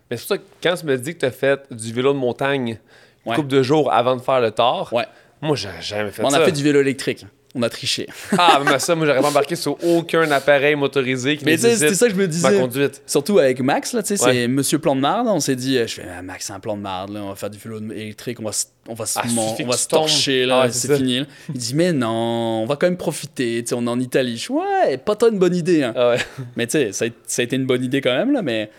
Mais 0.09 0.17
c'est 0.17 0.23
pour 0.23 0.29
ça 0.29 0.37
que 0.37 0.43
quand 0.63 0.75
tu 0.75 0.85
me 0.85 0.97
dis 0.97 1.13
que 1.13 1.19
tu 1.19 1.25
as 1.25 1.31
fait 1.31 1.61
du 1.71 1.93
vélo 1.93 2.13
de 2.13 2.17
montagne 2.17 2.77
une 3.25 3.31
Ouais. 3.31 3.35
couple 3.35 3.47
de 3.49 3.63
jours 3.63 3.91
avant 3.91 4.15
de 4.15 4.21
faire 4.21 4.39
le 4.39 4.51
tort, 4.51 4.91
Ouais. 4.93 5.05
moi, 5.41 5.55
j'ai 5.55 5.69
jamais 5.81 6.11
fait 6.11 6.23
on 6.23 6.29
ça. 6.29 6.37
a 6.37 6.45
fait 6.45 6.51
du 6.51 6.63
vélo 6.63 6.79
électrique. 6.81 7.25
On 7.57 7.63
a 7.63 7.69
triché. 7.69 8.05
Ah, 8.37 8.59
mais 8.65 8.79
ça, 8.79 8.95
moi, 8.95 9.05
j'aurais 9.07 9.21
pas 9.21 9.29
embarqué 9.29 9.55
sur 9.55 9.81
aucun 9.81 10.29
appareil 10.29 10.75
motorisé 10.75 11.37
qui 11.37 11.45
Mais 11.45 11.55
c'était 11.57 11.95
ça 11.95 12.07
que 12.07 12.11
je 12.11 12.17
me 12.17 12.23
ma 12.23 12.27
disais. 12.27 12.59
conduite. 12.59 13.01
Surtout 13.07 13.39
avec 13.39 13.61
Max, 13.61 13.93
là, 13.93 14.03
tu 14.03 14.17
sais, 14.17 14.21
Ouais. 14.25 14.33
c'est 14.33 14.47
Monsieur 14.49 14.77
Plan 14.77 14.93
de 14.93 14.99
Marde. 14.99 15.27
On 15.29 15.39
s'est 15.39 15.55
dit, 15.55 15.77
euh, 15.77 15.87
je 15.87 15.93
fais, 15.95 16.05
ah, 16.17 16.21
Max, 16.21 16.47
c'est 16.47 16.53
un 16.53 16.59
plan 16.59 16.75
de 16.75 16.81
marde, 16.81 17.11
là, 17.13 17.21
on 17.23 17.29
va 17.29 17.35
faire 17.35 17.49
du 17.49 17.57
vélo 17.57 17.79
électrique, 17.93 18.39
on 18.41 18.43
va 18.43 18.51
se, 18.51 18.65
on 18.89 18.93
va 18.93 19.05
se, 19.05 19.17
Ah, 19.19 19.23
on 19.37 19.65
va 19.67 19.77
se 19.77 19.87
torcher, 19.87 20.45
là, 20.45 20.63
Ah 20.65 20.69
c'est 20.69 20.87
c'est 20.89 20.97
fini. 20.97 21.19
là. 21.19 21.25
Il 21.53 21.57
dit, 21.57 21.75
mais 21.75 21.93
non, 21.93 22.63
on 22.63 22.65
va 22.65 22.75
quand 22.75 22.87
même 22.87 22.97
profiter, 22.97 23.63
tu 23.63 23.69
sais, 23.69 23.75
on 23.75 23.85
est 23.87 23.89
en 23.89 23.99
Italie. 24.01 24.37
Je 24.37 24.51
ouais, 24.51 24.97
pas 24.97 25.15
tant 25.15 25.29
une 25.31 25.39
bonne 25.39 25.55
idée. 25.55 25.83
hein. 25.83 25.93
Ah 25.95 26.09
ouais. 26.09 26.17
Mais 26.57 26.67
tu 26.67 26.71
sais, 26.73 26.91
ça, 26.91 27.05
a- 27.05 27.09
ça 27.25 27.41
a 27.41 27.45
été 27.45 27.55
une 27.55 27.65
bonne 27.65 27.85
idée 27.85 28.01
quand 28.01 28.13
même, 28.15 28.33
là, 28.33 28.41
mais, 28.41 28.69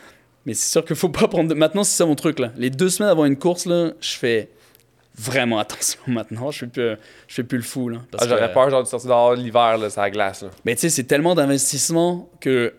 mais 0.45 0.53
c'est 0.53 0.71
sûr 0.71 0.85
qu'il 0.85 0.97
faut 0.97 1.09
pas 1.09 1.29
prendre. 1.29 1.49
de- 1.49 1.55
Maintenant, 1.55 1.83
c'est 1.83 1.97
ça 1.97 2.05
mon 2.05 2.15
truc, 2.15 2.39
là. 2.41 2.53
Les 2.59 2.69
deux 2.69 2.91
semaines 2.91 3.11
avant 3.11 3.25
une 3.25 3.37
course, 3.39 3.65
là, 3.65 3.93
je 4.01 4.15
fais 4.17 4.51
vraiment 5.19 5.59
attention 5.61 6.01
maintenant. 6.07 6.51
Je 6.51 6.59
fais 6.61 6.67
plus, 6.67 6.97
je 7.29 7.35
fais 7.35 7.43
plus 7.45 7.59
le 7.59 7.65
fou, 7.65 7.89
là. 7.89 7.99
parce 8.11 8.25
Ah, 8.25 8.29
J'aurais 8.29 8.49
que- 8.49 8.55
peur 8.55 8.71
genre, 8.71 8.83
de 8.83 8.89
sortir 8.89 9.09
dehors 9.09 9.35
l'hiver, 9.35 9.79
là, 9.79 9.91
ça 9.91 10.03
la 10.03 10.11
glace. 10.11 10.43
Là. 10.43 10.49
mais 10.65 10.75
tu 10.75 10.83
sais, 10.83 10.89
c'est 10.91 11.05
tellement 11.05 11.35
d'investissement 11.35 12.29
que 12.41 12.75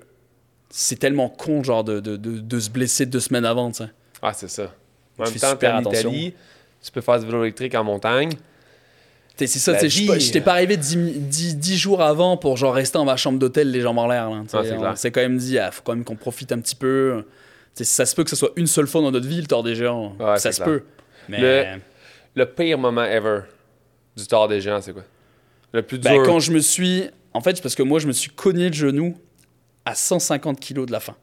c'est 0.70 0.98
tellement 1.00 1.30
con, 1.30 1.64
genre, 1.64 1.84
de, 1.84 2.00
de, 2.00 2.18
de, 2.18 2.40
de 2.40 2.60
se 2.60 2.70
blesser 2.70 3.06
deux 3.06 3.20
semaines 3.22 3.46
avant, 3.46 3.72
tu 3.72 3.78
sais. 3.84 3.90
Ah, 4.22 4.34
c'est 4.34 4.50
ça. 4.50 4.72
En 5.18 5.24
Tu 5.24 5.32
même 5.32 5.40
temps, 5.40 5.56
t'es 5.56 5.68
en 5.68 5.78
attention. 5.78 6.10
Italie, 6.12 6.34
tu 6.84 6.92
peux 6.92 7.02
faire 7.02 7.20
du 7.20 7.26
vélo 7.26 7.44
électrique 7.44 7.74
en 7.76 7.84
montagne. 7.84 8.32
T'sais, 9.36 9.46
C'est 9.48 9.60
ça, 9.60 9.78
je 9.80 9.88
suis 9.88 10.08
pas- 10.08 10.46
pas 10.46 10.52
arrivé 10.54 10.78
dix, 10.78 10.98
mi- 10.98 11.12
dix- 11.14 11.56
dix 11.56 11.78
jours 11.78 12.02
avant 12.02 12.38
pour 12.38 12.58
genre 12.58 12.74
rester 12.74 12.98
dans 12.98 13.06
ma 13.06 13.18
chambre 13.18 13.38
d'hôtel 13.38 13.70
les 13.72 13.82
jambes 13.82 14.00
en 14.00 14.08
l'air. 14.08 14.30
là. 14.32 14.42
Ah, 14.52 14.94
c'est 14.96 15.10
on 15.10 15.12
quand 15.12 15.22
même 15.22 15.38
dit, 15.38 15.60
ah, 15.60 15.70
faut 15.72 15.82
quand 15.84 15.94
même 15.94 16.04
qu'on 16.04 16.16
profite 16.16 16.52
un 16.52 16.60
petit 16.60 16.76
peu. 16.76 17.24
Tu 17.76 17.84
sais, 17.84 17.84
ça 17.84 18.06
se 18.08 18.16
peut 18.16 18.24
que 18.24 18.32
ce 18.32 18.36
soit 18.36 18.50
une 18.56 18.66
seule 18.66 18.88
fois 18.88 19.02
dans 19.02 19.12
notre 19.12 19.28
vie 19.28 19.40
le 19.40 19.46
tort 19.46 19.62
des 19.62 19.76
géants. 19.76 20.16
Ouais, 20.20 20.40
ça 20.40 20.52
se 20.52 20.64
peut. 20.64 20.84
Mais 21.30 21.40
Le- 21.76 21.80
Le 22.38 22.46
pire 22.46 22.78
moment 22.78 23.04
ever 23.04 23.42
du 24.16 24.28
tort 24.28 24.48
des 24.48 24.62
géants, 24.62 24.80
c'est 24.80 24.94
quoi? 24.94 25.02
Le 25.72 25.82
plus 25.82 25.98
ben, 25.98 26.14
dur. 26.14 26.24
quand 26.24 26.40
je 26.40 26.52
me 26.52 26.60
suis. 26.60 27.10
En 27.34 27.42
fait, 27.42 27.56
c'est 27.56 27.64
parce 27.64 27.74
que 27.74 27.82
moi, 27.82 27.98
je 27.98 28.06
me 28.06 28.12
suis 28.12 28.30
cogné 28.30 28.68
le 28.68 28.76
genou 28.76 29.18
à 29.86 29.96
150 29.96 30.60
kilos 30.60 30.86
de 30.86 30.92
la 30.92 31.00
fin. 31.00 31.16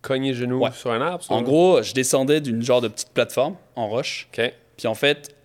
Cogner 0.00 0.32
le 0.32 0.38
genou 0.38 0.60
Ouais. 0.60 0.70
sur 0.72 0.90
un 0.90 1.02
arbre? 1.02 1.22
En 1.28 1.42
gros, 1.42 1.82
je 1.82 1.92
descendais 1.92 2.40
d'une 2.40 2.62
genre 2.62 2.80
de 2.80 2.88
petite 2.88 3.10
plateforme 3.10 3.56
en 3.74 3.88
roche. 3.88 4.28
Puis 4.78 4.86
en 4.86 4.94
fait, 4.94 5.36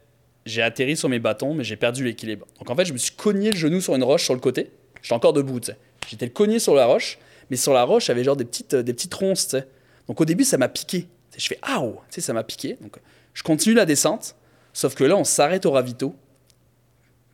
j'ai 0.45 0.61
atterri 0.61 0.95
sur 0.95 1.09
mes 1.09 1.19
bâtons, 1.19 1.53
mais 1.53 1.65
j'ai 1.65 1.75
perdu 1.75 2.05
l'équilibre. 2.05 2.45
Donc 2.57 2.69
en 2.69 2.75
fait, 2.77 2.85
je 2.85 2.93
me 2.93 2.97
suis 2.97 3.13
cogné 3.13 3.51
le 3.51 3.57
genou 3.57 3.81
sur 3.81 3.93
une 3.93 4.05
roche 4.05 4.23
sur 4.23 4.33
le 4.33 4.39
côté. 4.39 4.71
J'étais 5.01 5.15
encore 5.15 5.33
debout, 5.33 5.59
tu 5.59 5.67
sais. 5.71 5.77
J'étais 6.07 6.29
cogné 6.29 6.59
sur 6.59 6.75
la 6.75 6.85
roche, 6.85 7.19
mais 7.49 7.57
sur 7.57 7.73
la 7.73 7.83
roche, 7.83 8.05
il 8.05 8.09
y 8.09 8.11
avait 8.13 8.23
genre 8.23 8.37
des 8.37 8.45
petites, 8.45 8.75
euh, 8.75 8.83
des 8.83 8.93
petites 8.93 9.13
ronces, 9.13 9.49
tu 9.49 9.57
sais. 9.57 9.67
Donc 10.07 10.21
au 10.21 10.25
début, 10.25 10.45
ça 10.45 10.57
m'a 10.57 10.69
piqué. 10.69 11.07
Je 11.37 11.45
fais 11.47 11.59
ah, 11.61 11.81
tu 11.83 11.95
sais, 12.11 12.21
ça 12.21 12.31
m'a 12.31 12.43
piqué. 12.45 12.77
Donc 12.79 12.97
je 13.33 13.43
continue 13.43 13.75
la 13.75 13.85
descente, 13.85 14.35
sauf 14.73 14.95
que 14.95 15.03
là, 15.03 15.15
on 15.15 15.23
s'arrête 15.23 15.65
au 15.65 15.71
ravito. 15.71 16.15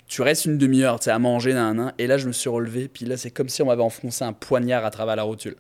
Tu 0.08 0.22
restes 0.22 0.46
une 0.46 0.58
demi-heure, 0.58 1.00
tu 1.00 1.10
à 1.10 1.20
manger, 1.20 1.54
nan, 1.54 1.76
nan, 1.76 1.94
et 1.98 2.08
là, 2.08 2.18
je 2.18 2.28
me 2.28 2.32
suis 2.32 2.50
relevé, 2.50 2.88
puis 2.88 3.06
là, 3.06 3.18
c'est 3.18 3.32
comme 3.32 3.50
si 3.50 3.62
on 3.62 3.66
m'avait 3.66 3.84
enfoncé 3.84 4.24
un 4.24 4.34
poignard 4.34 4.86
à 4.86 4.92
travers 4.92 5.18
la 5.18 5.24
rotule. 5.24 5.56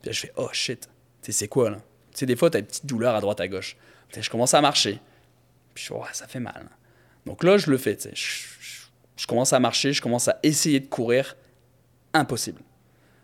Puis 0.00 0.08
là, 0.08 0.12
je 0.12 0.20
fais 0.20 0.32
oh 0.36 0.48
shit, 0.52 0.88
tu 1.22 1.32
c'est 1.32 1.48
quoi 1.48 1.70
là? 1.70 1.76
Tu 2.12 2.20
sais, 2.20 2.26
des 2.26 2.36
fois, 2.36 2.50
t'as 2.50 2.60
des 2.60 2.66
petites 2.66 2.86
douleurs 2.86 3.14
à 3.14 3.20
droite, 3.20 3.40
à 3.40 3.48
gauche. 3.48 3.76
Tu 4.08 4.16
sais, 4.16 4.22
je 4.22 4.30
commence 4.30 4.54
à 4.54 4.60
marcher. 4.60 4.98
Puis 5.74 5.84
je 5.84 5.92
fais, 5.92 6.00
ça 6.12 6.26
fait 6.26 6.40
mal. 6.40 6.68
Donc 7.26 7.44
là, 7.44 7.58
je 7.58 7.70
le 7.70 7.76
fais. 7.76 7.96
tu 7.96 8.08
sais. 8.14 8.50
Je 9.16 9.26
commence 9.26 9.52
à 9.52 9.60
marcher, 9.60 9.92
je 9.92 10.00
commence 10.00 10.28
à 10.28 10.38
essayer 10.42 10.80
de 10.80 10.86
courir. 10.86 11.36
Impossible. 12.14 12.62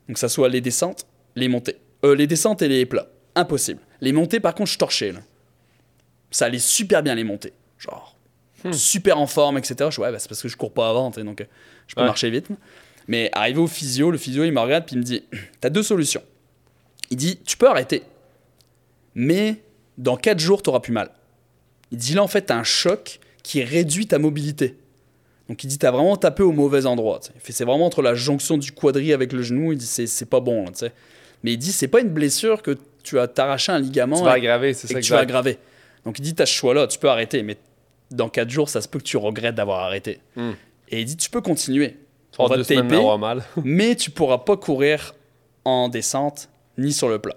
Donc, 0.07 0.19
ça 0.19 0.29
soit 0.29 0.49
les 0.49 0.61
descentes, 0.61 1.07
les 1.35 1.49
montées. 1.49 1.79
Euh, 2.05 2.15
les 2.15 2.27
descentes 2.27 2.63
et 2.63 2.69
les 2.69 2.87
plats. 2.87 3.09
Impossible. 3.35 3.81
Les 4.01 4.13
montées, 4.13 4.39
par 4.39 4.55
contre, 4.55 4.71
je 4.71 4.79
torchais. 4.79 5.13
Là. 5.13 5.21
Ça 6.31 6.47
allait 6.47 6.59
super 6.59 7.03
bien, 7.03 7.15
les 7.15 7.25
montées. 7.25 7.53
Genre, 7.79 8.17
super 8.73 9.19
en 9.19 9.27
forme, 9.27 9.59
etc. 9.59 9.91
Je 9.91 10.01
ouais, 10.01 10.11
bah, 10.11 10.19
c'est 10.19 10.29
parce 10.29 10.43
que 10.43 10.49
je 10.49 10.57
cours 10.57 10.73
pas 10.73 10.89
avant, 10.91 11.11
donc 11.11 11.41
euh, 11.41 11.45
je 11.87 11.95
peux 11.95 12.01
Ouais. 12.01 12.07
marcher 12.07 12.31
vite. 12.31 12.49
Mais 13.09 13.31
arrivé 13.33 13.61
au 13.61 13.67
physio, 13.69 14.11
le 14.11 14.19
physio, 14.19 14.45
il 14.45 14.53
me 14.53 14.61
regarde, 14.61 14.85
puis 14.87 14.95
il 14.97 14.99
me 14.99 15.05
dit, 15.05 15.23
t'as 15.61 15.71
deux 15.71 15.83
solutions. 15.83 16.23
Il 17.11 17.17
dit, 17.17 17.39
tu 17.45 17.57
peux 17.57 17.69
arrêter, 17.69 18.03
mais 19.15 19.63
dans 19.99 20.17
4 20.17 20.39
jours, 20.39 20.63
tu 20.63 20.71
auras 20.71 20.81
plus 20.81 20.93
mal. 20.93 21.11
Il 21.93 21.99
dit 21.99 22.15
là, 22.15 22.23
en 22.23 22.29
fait, 22.29 22.47
tu 22.47 22.53
as 22.53 22.57
un 22.59 22.65
choc 22.65 23.21
qui 23.43 23.63
réduit 23.63 24.07
ta 24.07 24.19
mobilité. 24.19 24.77
Donc 25.49 25.63
il 25.63 25.69
dit, 25.69 25.79
tu 25.79 25.87
as 25.87 25.93
vraiment 25.93 26.17
tapé 26.17 26.43
au 26.43 26.51
mauvais 26.51 26.87
endroit. 26.87 27.21
C'est 27.49 27.65
vraiment 27.65 27.87
entre 27.87 28.03
la 28.03 28.15
jonction 28.17 28.59
du 28.59 28.73
quadri 28.73 29.13
avec 29.13 29.33
le 29.33 29.43
genou. 29.43 29.73
Il 29.73 29.79
dit, 29.79 29.87
c'est 29.87 30.29
pas 30.29 30.41
bon. 30.41 30.65
là, 30.65 30.71
tu 30.73 30.79
sais. 30.79 30.93
Mais 31.45 31.53
il 31.53 31.59
dit, 31.59 31.71
c'est 31.71 31.87
pas 31.87 32.01
une 32.01 32.09
blessure 32.09 32.63
que 32.63 32.77
tu 33.05 33.21
as 33.21 33.29
t'arraché 33.29 33.71
un 33.71 33.79
ligament 33.79 34.17
Tu 34.19 34.25
vas 34.25 34.33
aggraver, 34.33 34.75
c'est 34.75 34.89
ça 34.89 34.95
que 34.95 35.05
tu 35.05 35.13
vas 35.13 35.21
aggraver. 35.21 35.59
Donc 36.07 36.19
il 36.21 36.23
dit, 36.23 36.35
tu 36.35 36.41
as 36.41 36.47
ce 36.47 36.55
choix-là, 36.55 36.87
tu 36.87 36.99
peux 36.99 37.11
arrêter. 37.11 37.43
Mais 37.43 37.59
dans 38.11 38.31
4 38.31 38.49
jours, 38.49 38.69
ça 38.71 38.81
se 38.81 38.89
peut 38.89 38.99
que 38.99 39.05
tu 39.05 39.19
regrettes 39.19 39.57
d'avoir 39.57 39.81
arrêté. 39.81 40.21
Hmm. 40.37 40.53
Et 40.89 41.01
il 41.01 41.05
dit, 41.05 41.17
tu 41.17 41.29
peux 41.29 41.43
continuer. 41.43 41.97
On 42.39 42.45
avoir 42.45 42.59
va 42.59 42.65
te 42.65 42.73
taper 42.73 43.19
mal. 43.19 43.45
mais 43.65 43.97
tu 43.97 44.11
pourras 44.11 44.39
pas 44.39 44.57
courir 44.57 45.15
en 45.65 45.89
descente 45.89 46.49
ni 46.79 46.93
sur 46.93 47.09
le 47.09 47.19
plat. 47.19 47.37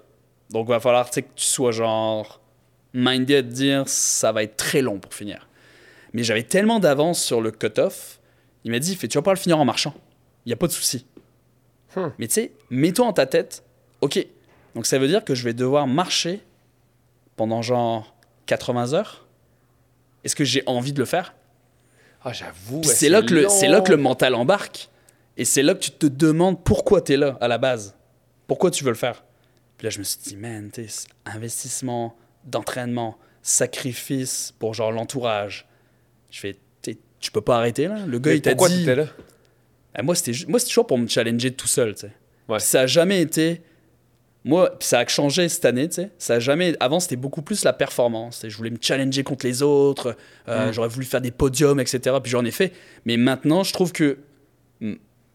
Donc, 0.50 0.66
il 0.68 0.70
va 0.70 0.80
falloir 0.80 1.10
tu 1.10 1.14
sais, 1.14 1.22
que 1.22 1.34
tu 1.34 1.44
sois 1.44 1.72
genre 1.72 2.40
minded 2.94 3.36
à 3.36 3.42
te 3.42 3.52
dire 3.52 3.88
ça 3.88 4.30
va 4.32 4.44
être 4.44 4.56
très 4.56 4.82
long 4.82 4.98
pour 4.98 5.14
finir. 5.14 5.48
Mais 6.12 6.22
j'avais 6.22 6.42
tellement 6.42 6.78
d'avance 6.78 7.22
sur 7.22 7.40
le 7.40 7.50
cut-off, 7.50 8.20
il 8.64 8.70
m'a 8.70 8.78
dit 8.78 8.94
fait, 8.94 9.08
tu 9.08 9.18
vas 9.18 9.22
pas 9.22 9.32
le 9.32 9.38
finir 9.38 9.58
en 9.58 9.64
marchant. 9.64 9.94
Il 10.44 10.50
n'y 10.50 10.52
a 10.52 10.56
pas 10.56 10.66
de 10.66 10.72
souci. 10.72 11.06
Hmm. 11.96 12.08
Mais 12.18 12.28
tu 12.28 12.34
sais, 12.34 12.52
mets-toi 12.70 13.06
en 13.06 13.12
ta 13.12 13.26
tête, 13.26 13.64
ok, 14.00 14.24
donc 14.74 14.86
ça 14.86 14.98
veut 14.98 15.08
dire 15.08 15.24
que 15.24 15.34
je 15.34 15.44
vais 15.44 15.54
devoir 15.54 15.86
marcher 15.86 16.40
pendant 17.36 17.62
genre 17.62 18.14
80 18.50 18.92
heures? 18.94 19.26
Est-ce 20.24 20.34
que 20.36 20.44
j'ai 20.44 20.62
envie 20.66 20.92
de 20.92 20.98
le 20.98 21.04
faire? 21.04 21.34
Ah, 22.22 22.32
j'avoue. 22.32 22.82
c'est 22.82 23.08
là, 23.08 23.22
que 23.22 23.32
le- 23.32 23.42
là 23.70 23.80
que 23.80 23.90
le 23.92 23.96
mental 23.96 24.34
embarque. 24.34 24.88
Et 25.36 25.44
c'est 25.44 25.62
là 25.62 25.74
que 25.74 25.80
tu 25.80 25.90
te 25.92 26.06
demandes 26.06 26.62
pourquoi 26.62 27.00
tu 27.00 27.12
es 27.14 27.16
là 27.16 27.38
à 27.40 27.48
la 27.48 27.56
base. 27.58 27.94
Pourquoi 28.46 28.70
tu 28.70 28.84
veux 28.84 28.90
le 28.90 28.96
faire? 28.96 29.24
Puis 29.78 29.86
là, 29.86 29.90
je 29.90 29.98
me 30.00 30.04
suis 30.04 30.18
dit, 30.20 30.36
man, 30.36 30.70
investissement 31.24 32.16
d'entraînement, 32.44 33.16
sacrifice 33.42 34.52
pour 34.58 34.74
genre 34.74 34.92
l'entourage. 34.92 35.66
Je 36.30 36.40
fais, 36.40 36.56
tu 37.20 37.30
peux 37.30 37.40
pas 37.42 37.56
arrêter 37.58 37.86
là. 37.86 37.98
Le 38.06 38.18
gars, 38.18 38.30
Mais 38.32 38.38
il 38.38 38.42
t'a 38.42 38.50
pourquoi 38.50 38.68
dit. 38.70 38.78
t'étais 38.78 38.96
là? 38.96 39.06
Ah, 39.94 40.02
moi, 40.02 40.14
c'était 40.14 40.32
ju- 40.32 40.46
moi, 40.46 40.58
c'était 40.58 40.70
toujours 40.70 40.86
pour 40.86 40.98
me 40.98 41.06
challenger 41.06 41.52
tout 41.52 41.66
seul, 41.68 41.94
tu 41.94 42.00
sais. 42.02 42.12
Ouais. 42.48 42.56
Puis 42.58 42.66
ça 42.66 42.80
a 42.82 42.86
jamais 42.86 43.20
été. 43.22 43.62
Moi, 44.44 44.70
puis 44.78 44.88
ça 44.88 45.00
a 45.00 45.06
changé 45.06 45.48
cette 45.50 45.64
année, 45.66 45.86
tu 45.88 45.96
sais. 45.96 46.10
Ça 46.18 46.34
a 46.34 46.38
jamais. 46.38 46.74
Avant, 46.80 46.98
c'était 46.98 47.16
beaucoup 47.16 47.42
plus 47.42 47.62
la 47.64 47.74
performance. 47.74 48.44
Je 48.48 48.56
voulais 48.56 48.70
me 48.70 48.78
challenger 48.80 49.22
contre 49.22 49.44
les 49.46 49.62
autres. 49.62 50.16
euh, 50.48 50.68
Mm. 50.68 50.72
J'aurais 50.72 50.88
voulu 50.88 51.04
faire 51.04 51.20
des 51.20 51.30
podiums, 51.30 51.78
etc. 51.78 52.16
Puis 52.22 52.30
j'en 52.32 52.44
ai 52.44 52.50
fait. 52.50 52.72
Mais 53.04 53.16
maintenant, 53.18 53.62
je 53.64 53.72
trouve 53.74 53.92
que 53.92 54.18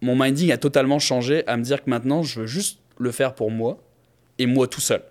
mon 0.01 0.15
minding 0.15 0.51
a 0.51 0.57
totalement 0.57 0.99
changé 0.99 1.47
à 1.47 1.55
me 1.57 1.63
dire 1.63 1.83
que 1.83 1.89
maintenant, 1.89 2.23
je 2.23 2.41
veux 2.41 2.47
juste 2.47 2.79
le 2.97 3.11
faire 3.11 3.35
pour 3.35 3.51
moi 3.51 3.77
et 4.39 4.45
moi 4.47 4.67
tout 4.67 4.81
seul. 4.81 5.01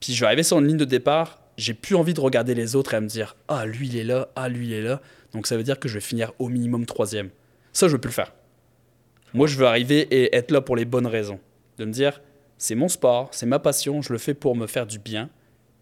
Puis 0.00 0.14
je 0.14 0.20
vais 0.20 0.26
arriver 0.26 0.42
sur 0.42 0.58
une 0.58 0.66
ligne 0.66 0.76
de 0.76 0.84
départ. 0.84 1.40
J'ai 1.58 1.74
plus 1.74 1.96
envie 1.96 2.14
de 2.14 2.20
regarder 2.20 2.54
les 2.54 2.76
autres 2.76 2.94
et 2.94 2.96
à 2.96 3.00
me 3.00 3.06
dire 3.08 3.36
Ah, 3.48 3.66
lui, 3.66 3.88
il 3.88 3.96
est 3.96 4.04
là. 4.04 4.28
Ah, 4.36 4.48
lui, 4.48 4.66
il 4.68 4.72
est 4.72 4.82
là. 4.82 5.00
Donc 5.32 5.46
ça 5.46 5.56
veut 5.56 5.62
dire 5.62 5.78
que 5.78 5.88
je 5.88 5.94
vais 5.94 6.00
finir 6.00 6.32
au 6.38 6.48
minimum 6.48 6.86
troisième. 6.86 7.28
Ça, 7.72 7.88
je 7.88 7.92
veux 7.92 7.98
plus 7.98 8.08
le 8.08 8.14
faire. 8.14 8.32
Moi, 9.34 9.46
je 9.46 9.56
veux 9.56 9.66
arriver 9.66 10.00
et 10.10 10.34
être 10.34 10.50
là 10.50 10.60
pour 10.62 10.76
les 10.76 10.84
bonnes 10.86 11.06
raisons. 11.06 11.40
De 11.78 11.84
me 11.84 11.92
dire, 11.92 12.22
c'est 12.58 12.74
mon 12.74 12.88
sport, 12.88 13.28
c'est 13.32 13.46
ma 13.46 13.58
passion, 13.58 14.02
je 14.02 14.12
le 14.12 14.18
fais 14.18 14.34
pour 14.34 14.56
me 14.56 14.66
faire 14.66 14.86
du 14.86 14.98
bien. 14.98 15.30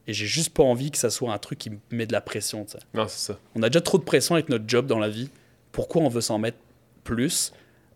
Et 0.07 0.13
j'ai 0.13 0.27
juste 0.27 0.51
pas 0.51 0.63
envie 0.63 0.91
que 0.91 0.99
ça 0.99 1.09
soit 1.09 1.33
un 1.33 1.39
truc 1.39 1.59
qui 1.59 1.71
me 1.71 1.79
met 1.91 2.07
de 2.07 2.13
la 2.13 2.21
pression. 2.21 2.67
Non, 2.93 3.09
c'est 3.09 3.33
ça. 3.33 3.39
On 3.55 3.63
a 3.63 3.71
déjà 3.71 3.81
trop 3.81 3.97
de 3.97 4.03
pression 4.03 4.35
avec 4.35 4.51
notre 4.51 4.65
job 4.67 4.87
dans 4.87 4.99
la 4.99 5.09
vie. 5.09 5.31
Pourquoi 5.73 6.03
on 6.03 6.09
veut 6.09 6.21
s'en 6.21 6.39
mettre 6.39 6.59
plus 7.05 7.53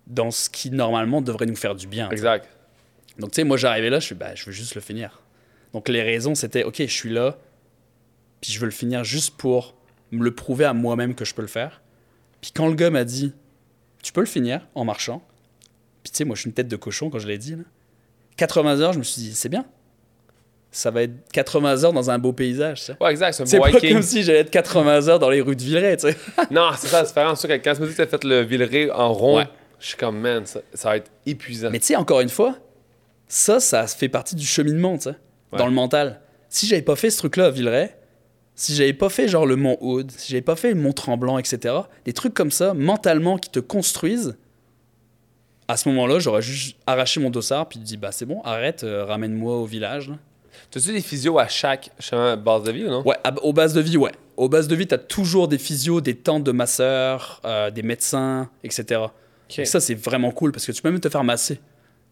dans 0.07 0.31
ce 0.31 0.49
qui 0.49 0.71
normalement 0.71 1.21
devrait 1.21 1.47
nous 1.47 1.57
faire 1.57 1.75
du 1.75 1.87
bien. 1.87 2.09
Exact. 2.11 2.49
Donc, 3.19 3.33
tu 3.33 3.37
sais, 3.37 3.45
moi, 3.45 3.57
j'arrivais 3.57 3.91
là, 3.91 4.01
je 4.01 4.07
suis, 4.07 4.15
bah, 4.15 4.35
je 4.35 4.47
veux 4.47 4.53
juste 4.53 4.75
le 4.75 4.81
finir. 4.81 5.21
Donc, 5.73 5.89
les 5.89 6.03
raisons, 6.03 6.35
c'était, 6.35 6.65
OK, 6.65 6.77
je 6.79 6.87
suis 6.87 7.11
là, 7.11 7.37
puis 8.41 8.53
je 8.53 8.61
veux 8.61 8.67
le 8.67 8.73
finir 8.73 9.05
juste 9.05 9.37
pour 9.37 9.75
me 10.13 10.25
le 10.25 10.35
prouver 10.35 10.65
à 10.65 10.73
moi-même 10.73 11.15
que 11.15 11.25
je 11.25 11.35
peux 11.35 11.43
le 11.43 11.49
faire. 11.49 11.83
Puis 12.41 12.53
quand 12.53 12.69
le 12.69 12.75
gars 12.75 12.91
m'a 12.91 13.05
dit, 13.05 13.33
tu 14.03 14.13
peux 14.13 14.21
le 14.21 14.27
finir 14.27 14.67
en 14.75 14.85
marchant, 14.85 15.23
puis 16.03 16.13
tu 16.13 16.19
sais, 16.19 16.25
moi, 16.25 16.37
je 16.37 16.43
suis 16.43 16.49
une 16.49 16.55
tête 16.55 16.69
de 16.69 16.77
cochon 16.77 17.11
quand 17.11 17.19
je 17.19 17.29
l'ai 17.29 17.39
dit, 17.39 17.57
là. 17.57 17.65
80 18.39 18.81
heures, 18.81 18.93
je 18.95 18.99
me 18.99 19.05
suis 19.05 19.21
dit, 19.21 19.35
c'est 19.35 19.51
bien. 19.51 19.67
Ça 20.71 20.91
va 20.91 21.03
être 21.03 21.13
80 21.33 21.85
heures 21.85 21.93
dans 21.93 22.11
un 22.11 22.19
beau 22.19 22.33
paysage, 22.33 22.83
ça. 22.83 22.95
Ouais, 23.01 23.11
exact. 23.11 23.33
C'est 23.45 23.59
pas 23.59 23.71
comme 23.73 24.03
si 24.03 24.23
j'allais 24.23 24.41
être 24.41 24.51
80 24.51 25.09
heures 25.09 25.19
dans 25.19 25.31
les 25.31 25.41
rues 25.41 25.57
de 25.57 25.63
Villeray, 25.63 25.97
tu 25.97 26.09
sais. 26.09 26.17
Non, 26.51 26.71
c'est 26.79 26.89
ça 26.89 27.01
la 27.01 27.07
différence. 27.07 27.47
Quand 27.47 27.75
tu 27.75 27.81
me 27.83 27.87
dis 27.87 27.93
que 27.95 28.03
t'as 28.03 28.07
fait 28.07 28.25
le 28.25 28.41
Villeray 28.43 28.91
en 28.91 29.13
rond, 29.13 29.39
Ouais. 29.39 29.49
je 29.81 29.87
suis 29.89 29.97
comme, 29.97 30.19
man, 30.19 30.45
ça, 30.47 30.61
ça 30.75 30.91
va 30.91 30.97
être 30.99 31.11
épuisant. 31.27 31.71
Mais 31.71 31.79
tu 31.81 31.87
sais, 31.87 31.97
encore 31.97 32.21
une 32.21 32.29
fois, 32.29 32.57
Ça, 33.31 33.61
ça 33.61 33.87
fait 33.87 34.09
partie 34.09 34.35
du 34.37 34.47
cheminement, 34.47 34.97
tu 34.97 35.05
sais, 35.05 35.17
Ouais. 35.53 35.59
dans 35.59 35.67
le 35.67 35.73
mental. 35.73 36.21
Si 36.51 36.67
j'avais 36.67 36.81
pas 36.83 36.97
fait 36.97 37.11
ce 37.11 37.19
truc-là 37.19 37.47
à 37.47 37.51
Villeray, 37.51 37.95
si 38.55 38.75
j'avais 38.75 38.93
pas 38.95 39.09
fait 39.09 39.29
genre 39.29 39.47
le 39.47 39.57
Mont 39.57 39.77
Aude, 39.81 40.11
si 40.11 40.33
j'avais 40.33 40.43
pas 40.43 40.57
fait 40.57 40.71
le 40.71 40.75
Mont 40.81 40.93
Tremblant, 40.93 41.39
etc., 41.39 41.75
des 42.05 42.13
trucs 42.13 42.35
comme 42.35 42.51
ça, 42.51 42.73
mentalement, 42.75 43.37
qui 43.39 43.51
te 43.51 43.61
construisent, 43.61 44.37
à 45.69 45.77
ce 45.77 45.89
moment-là, 45.91 46.19
j'aurais 46.19 46.43
juste 46.43 46.77
arraché 46.87 47.21
mon 47.21 47.31
dossard, 47.31 47.69
puis 47.69 47.79
dit, 47.79 47.97
bah 47.97 48.11
c'est 48.13 48.25
bon, 48.27 48.41
arrête, 48.43 48.85
euh, 48.85 49.05
ramène-moi 49.05 49.55
au 49.57 49.67
village. 49.67 50.11
T'as-tu 50.71 50.93
des 50.93 51.01
physios 51.01 51.39
à 51.39 51.47
chaque 51.47 51.91
base 52.39 52.63
de 52.65 52.73
vie 52.73 52.85
ou 52.85 52.91
non? 52.91 53.03
Ouais, 53.07 53.17
à- 53.23 53.33
aux 53.43 53.53
bases 53.53 53.75
de 53.75 53.81
vie, 53.81 53.97
ouais. 53.97 54.13
Aux 54.37 54.49
bases 54.49 54.67
de 54.69 54.75
vie, 54.75 54.87
tu 54.87 54.95
as 54.95 54.99
toujours 54.99 55.47
des 55.49 55.59
physios, 55.59 56.01
des 56.01 56.15
tantes 56.17 56.45
de 56.45 56.53
masseurs, 56.53 57.41
euh, 57.45 57.71
des 57.71 57.83
médecins, 57.83 58.51
etc. 58.65 59.03
Et 59.57 59.65
ça, 59.67 59.81
c'est 59.81 59.95
vraiment 59.95 60.31
cool 60.31 60.53
parce 60.53 60.67
que 60.67 60.73
tu 60.73 60.83
peux 60.83 60.91
même 60.91 61.01
te 61.01 61.09
faire 61.09 61.25
masser. 61.25 61.61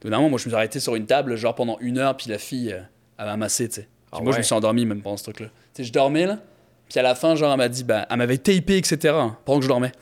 Évidemment, 0.02 0.28
moi, 0.28 0.38
je 0.38 0.44
me 0.44 0.50
suis 0.50 0.54
arrêté 0.56 0.78
sur 0.80 0.94
une 0.94 1.06
table, 1.06 1.36
genre 1.36 1.54
pendant 1.54 1.78
une 1.80 1.98
heure, 1.98 2.16
puis 2.16 2.30
la 2.30 2.38
fille, 2.38 2.72
euh, 2.72 2.80
elle 3.18 3.26
m'a 3.26 3.36
massé, 3.36 3.68
tu 3.68 3.76
sais. 3.76 3.88
Ah 4.12 4.20
moi, 4.20 4.32
je 4.32 4.38
me 4.38 4.42
suis 4.42 4.54
endormi 4.54 4.84
même 4.86 5.02
pendant 5.02 5.16
ce 5.16 5.24
truc-là. 5.24 5.46
Tu 5.74 5.82
sais, 5.82 5.84
je 5.84 5.92
dormais, 5.92 6.26
là, 6.26 6.38
puis 6.88 6.98
à 6.98 7.02
la 7.02 7.14
fin, 7.14 7.34
genre, 7.34 7.50
elle 7.52 7.58
m'a 7.58 7.68
dit, 7.68 7.84
bah, 7.84 8.06
elle 8.08 8.16
m'avait 8.16 8.38
tapé, 8.38 8.76
etc., 8.76 8.98
hein, 9.16 9.36
pendant 9.44 9.58
que 9.58 9.64
je 9.64 9.68
dormais. 9.68 9.92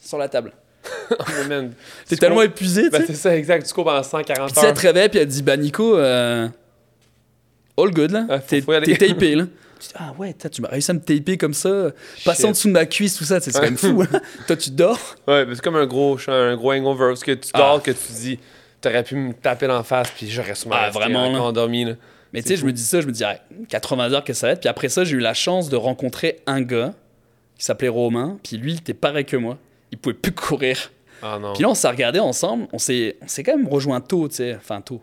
Sur 0.00 0.18
la 0.18 0.28
table. 0.28 0.52
Man, 1.48 1.72
T'es 2.08 2.16
tellement 2.16 2.36
cours- 2.36 2.44
épuisé, 2.44 2.84
tu 2.84 2.90
Ben, 2.90 3.00
sais. 3.00 3.06
c'est 3.08 3.14
ça, 3.14 3.36
exact. 3.36 3.66
Tu 3.66 3.72
cours 3.74 3.84
pendant 3.84 4.02
140 4.02 4.46
Puis 4.46 4.54
tu 4.54 4.60
sais, 4.60 4.66
elle 4.66 4.70
heures. 4.72 4.74
te 4.76 4.86
réveille, 4.86 5.08
puis 5.08 5.18
elle 5.20 5.26
dit, 5.28 5.42
bah, 5.42 5.56
Nico, 5.56 5.96
euh, 5.96 6.48
all 7.78 7.90
good, 7.90 8.10
là. 8.10 8.26
Ah, 8.28 8.38
T'es 8.38 8.60
tapé, 8.62 9.34
là. 9.34 9.44
Tu 9.78 9.88
dis, 9.88 9.94
ah 9.98 10.14
ouais, 10.18 10.34
tu 10.50 10.62
m'as 10.62 10.68
réussi 10.68 10.90
à 10.90 10.94
me 10.94 11.00
taper 11.00 11.36
comme 11.36 11.52
ça, 11.52 11.90
passer 12.24 12.46
en 12.46 12.52
dessous 12.52 12.68
de 12.68 12.72
ma 12.72 12.86
cuisse, 12.86 13.14
tout 13.14 13.24
ça, 13.24 13.40
c'est 13.40 13.52
quand 13.52 13.60
même 13.60 13.76
fou. 13.76 14.02
hein. 14.10 14.20
Toi, 14.46 14.56
tu 14.56 14.70
dors. 14.70 14.98
Ouais, 15.28 15.44
mais 15.44 15.54
c'est 15.54 15.60
comme 15.60 15.76
un 15.76 15.84
gros, 15.86 16.18
un 16.28 16.56
gros 16.56 16.72
hangover. 16.72 17.08
Parce 17.08 17.22
que 17.22 17.32
tu 17.32 17.50
Ah. 17.52 17.58
dors, 17.58 17.82
que 17.82 17.90
tu 17.90 18.12
dis, 18.14 18.38
t'aurais 18.80 19.02
pu 19.04 19.16
me 19.16 19.34
taper 19.34 19.66
dans 19.66 19.76
la 19.76 19.82
face, 19.82 20.10
puis 20.16 20.30
j'aurais 20.30 20.54
sûrement 20.54 20.76
Ah, 20.78 20.88
vraiment, 20.88 21.30
là. 21.30 21.42
endormi. 21.42 21.84
Là. 21.84 21.92
Mais 22.32 22.40
tu 22.40 22.48
sais, 22.48 22.56
je 22.56 22.64
me 22.64 22.72
dis 22.72 22.82
ça, 22.82 23.02
je 23.02 23.06
me 23.06 23.12
dis, 23.12 23.22
ah, 23.22 23.38
80 23.68 24.12
heures 24.14 24.24
que 24.24 24.32
ça 24.32 24.46
va 24.46 24.52
être. 24.54 24.60
Puis 24.60 24.68
après 24.70 24.88
ça, 24.88 25.04
j'ai 25.04 25.14
eu 25.16 25.20
la 25.20 25.34
chance 25.34 25.68
de 25.68 25.76
rencontrer 25.76 26.40
un 26.46 26.62
gars 26.62 26.94
qui 27.58 27.64
s'appelait 27.66 27.88
Romain. 27.88 28.38
Puis 28.42 28.56
lui, 28.56 28.72
il 28.72 28.78
était 28.78 28.94
pareil 28.94 29.26
que 29.26 29.36
moi. 29.36 29.58
Il 29.96 29.98
pouvait 29.98 30.14
plus 30.14 30.32
courir. 30.32 30.92
Ah 31.22 31.38
non. 31.38 31.54
Puis 31.54 31.62
là, 31.62 31.70
on 31.70 31.74
s'est 31.74 31.88
regardé 31.88 32.20
ensemble. 32.20 32.68
On 32.72 32.78
s'est, 32.78 33.16
on 33.22 33.28
s'est 33.28 33.42
quand 33.42 33.56
même 33.56 33.66
rejoint 33.66 34.02
tôt, 34.02 34.28
tu 34.28 34.36
sais. 34.36 34.54
Enfin, 34.54 34.82
tôt. 34.82 35.00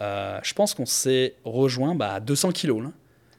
Euh, 0.00 0.40
je 0.42 0.52
pense 0.54 0.74
qu'on 0.74 0.86
s'est 0.86 1.36
rejoint 1.44 1.94
bah, 1.94 2.14
à 2.14 2.20
200 2.20 2.50
kilos. 2.50 2.82
Là. 2.82 2.90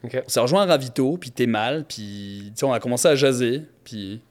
On 0.04 0.30
s'est 0.30 0.40
rejoint 0.40 0.64
à 0.64 0.66
Ravito, 0.66 1.18
puis 1.18 1.32
t'es 1.32 1.48
mal. 1.48 1.84
Puis 1.84 2.44
tu 2.48 2.60
sais, 2.60 2.66
on 2.66 2.72
a 2.72 2.80
commencé 2.80 3.10
à 3.10 3.16
jaser. 3.16 3.64
Puis 3.84 4.22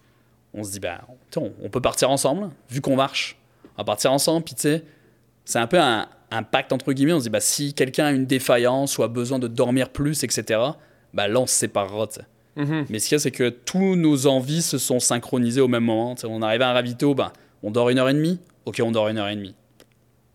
on 0.55 0.65
se 0.65 0.73
dit, 0.73 0.81
bah, 0.81 1.03
on, 1.37 1.53
on 1.63 1.69
peut 1.69 1.83
partir 1.83 2.11
ensemble, 2.11 2.49
vu 2.71 2.81
qu'on 2.81 2.97
marche. 2.97 3.37
On 3.77 3.83
va 3.83 3.85
partir 3.85 4.11
ensemble. 4.11 4.45
Puis 4.45 4.55
tu 4.55 4.63
sais, 4.63 4.85
c'est 5.45 5.59
un 5.59 5.67
peu 5.67 5.79
un, 5.79 6.09
un 6.31 6.43
pacte 6.43 6.73
entre 6.73 6.95
guillemets. 6.95 7.13
On 7.13 7.19
se 7.19 7.25
dit, 7.25 7.31
bah, 7.31 7.41
si 7.41 7.75
quelqu'un 7.75 8.07
a 8.07 8.13
une 8.13 8.25
défaillance 8.25 8.97
ou 8.97 9.03
a 9.03 9.09
besoin 9.09 9.39
de 9.39 9.49
dormir 9.49 9.91
plus, 9.91 10.25
etc., 10.25 10.61
bah, 11.13 11.29
là, 11.29 11.41
on 11.41 11.47
se 11.47 11.55
séparera. 11.55 12.07
tu 12.07 12.21
Mhm. 12.57 12.87
Mais 12.89 12.99
ce 12.99 13.09
qu'il 13.09 13.17
y 13.17 13.19
a, 13.19 13.19
c'est 13.19 13.31
que 13.31 13.49
tous 13.49 13.97
nos 13.97 14.27
envies 14.27 14.63
se 14.63 14.79
sont 14.79 15.01
synchronisées 15.01 15.61
au 15.61 15.69
même 15.69 15.85
moment. 15.85 16.15
Tu 16.15 16.23
sais, 16.23 16.27
on 16.31 16.43
arrive 16.43 16.63
à 16.63 16.71
un 16.71 16.73
ravito, 16.73 17.15
ben, 17.15 17.33
on 17.63 17.71
dort 17.71 17.91
une 17.91 17.99
heure 17.99 18.09
et 18.09 18.15
demie. 18.15 18.39
Ok, 18.65 18.81
on 18.83 18.93
dort 18.93 19.09
une 19.09 19.19
heure 19.19 19.29
et 19.29 19.37
demie. 19.37 19.55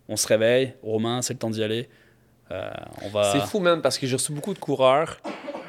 On 0.07 0.17
se 0.17 0.27
réveille, 0.27 0.73
Romain, 0.83 1.21
c'est 1.21 1.33
le 1.33 1.39
temps 1.39 1.49
d'y 1.49 1.63
aller. 1.63 1.87
Euh, 2.51 2.69
on 3.03 3.09
va. 3.09 3.31
C'est 3.31 3.41
fou, 3.41 3.59
man, 3.59 3.81
parce 3.81 3.97
que 3.97 4.07
j'ai 4.07 4.15
reçu 4.15 4.31
beaucoup 4.31 4.53
de 4.53 4.59
coureurs 4.59 5.17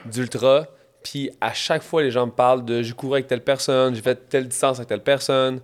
d'ultra, 0.07 0.67
puis 1.03 1.31
à 1.41 1.53
chaque 1.53 1.83
fois, 1.83 2.03
les 2.03 2.11
gens 2.11 2.27
me 2.27 2.33
parlent 2.33 2.65
de 2.65 2.83
j'ai 2.83 2.95
couru 2.95 3.15
avec 3.15 3.27
telle 3.27 3.45
personne, 3.45 3.95
j'ai 3.95 4.03
fait 4.03 4.29
telle 4.29 4.49
distance 4.49 4.79
avec 4.79 4.89
telle 4.89 5.03
personne. 5.03 5.61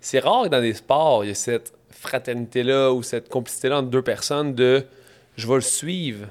C'est 0.00 0.18
rare 0.18 0.44
que 0.44 0.48
dans 0.48 0.60
des 0.60 0.74
sports, 0.74 1.24
il 1.24 1.28
y 1.28 1.30
a 1.30 1.34
cette 1.34 1.72
fraternité-là 1.90 2.92
ou 2.92 3.02
cette 3.02 3.28
complicité-là 3.28 3.78
entre 3.78 3.88
deux 3.88 4.02
personnes 4.02 4.54
de 4.54 4.84
je 5.36 5.46
vais 5.46 5.54
le 5.54 5.60
suivre. 5.60 6.28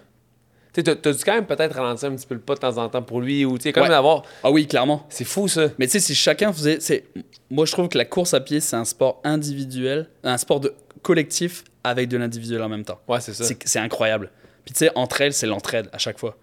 Tu 0.76 0.84
t'as 0.84 0.94
dû 1.14 1.24
quand 1.24 1.34
même 1.34 1.46
peut-être 1.46 1.76
ralentir 1.76 2.10
un 2.12 2.16
petit 2.16 2.28
peu 2.28 2.36
le 2.36 2.42
pas 2.42 2.54
de 2.56 2.60
temps 2.60 2.78
en 2.78 2.90
temps 2.90 3.02
pour 3.02 3.22
lui, 3.22 3.46
ou 3.46 3.58
tu 3.58 3.64
sais, 3.64 3.72
quand 3.74 3.82
Ouais. 3.82 3.88
même 3.88 3.98
avoir. 3.98 4.24
Ah 4.44 4.52
oui, 4.52 4.68
clairement. 4.68 5.06
C'est 5.10 5.24
fou, 5.24 5.48
ça. 5.48 5.70
Mais 5.80 5.86
tu 5.88 5.94
sais, 5.94 6.00
si 6.00 6.14
chacun 6.16 6.52
faisait. 6.52 6.80
c'est- 6.82 7.06
Moi, 7.50 7.66
je 7.66 7.72
trouve 7.72 7.88
que 7.88 7.98
la 7.98 8.06
course 8.06 8.34
à 8.34 8.42
pied, 8.42 8.60
c'est 8.60 8.76
un 8.76 8.84
sport 8.86 9.22
individuel, 9.24 10.10
un 10.24 10.38
sport 10.38 10.60
de 10.60 10.74
collectif 11.02 11.64
avec 11.84 12.10
de 12.10 12.18
l'individuel 12.18 12.62
en 12.64 12.70
même 12.70 12.84
temps. 12.84 13.00
Ouais, 13.08 13.22
c'est 13.22 13.34
ça. 13.34 13.46
C'est 13.64 13.80
incroyable. 13.80 14.32
Puis 14.66 14.74
tu 14.74 14.80
sais, 14.80 14.92
entre 14.96 15.22
elles, 15.22 15.34
c'est 15.34 15.46
l'entraide 15.48 15.88
à 15.94 15.98
chaque 16.00 16.18
fois. 16.20 16.36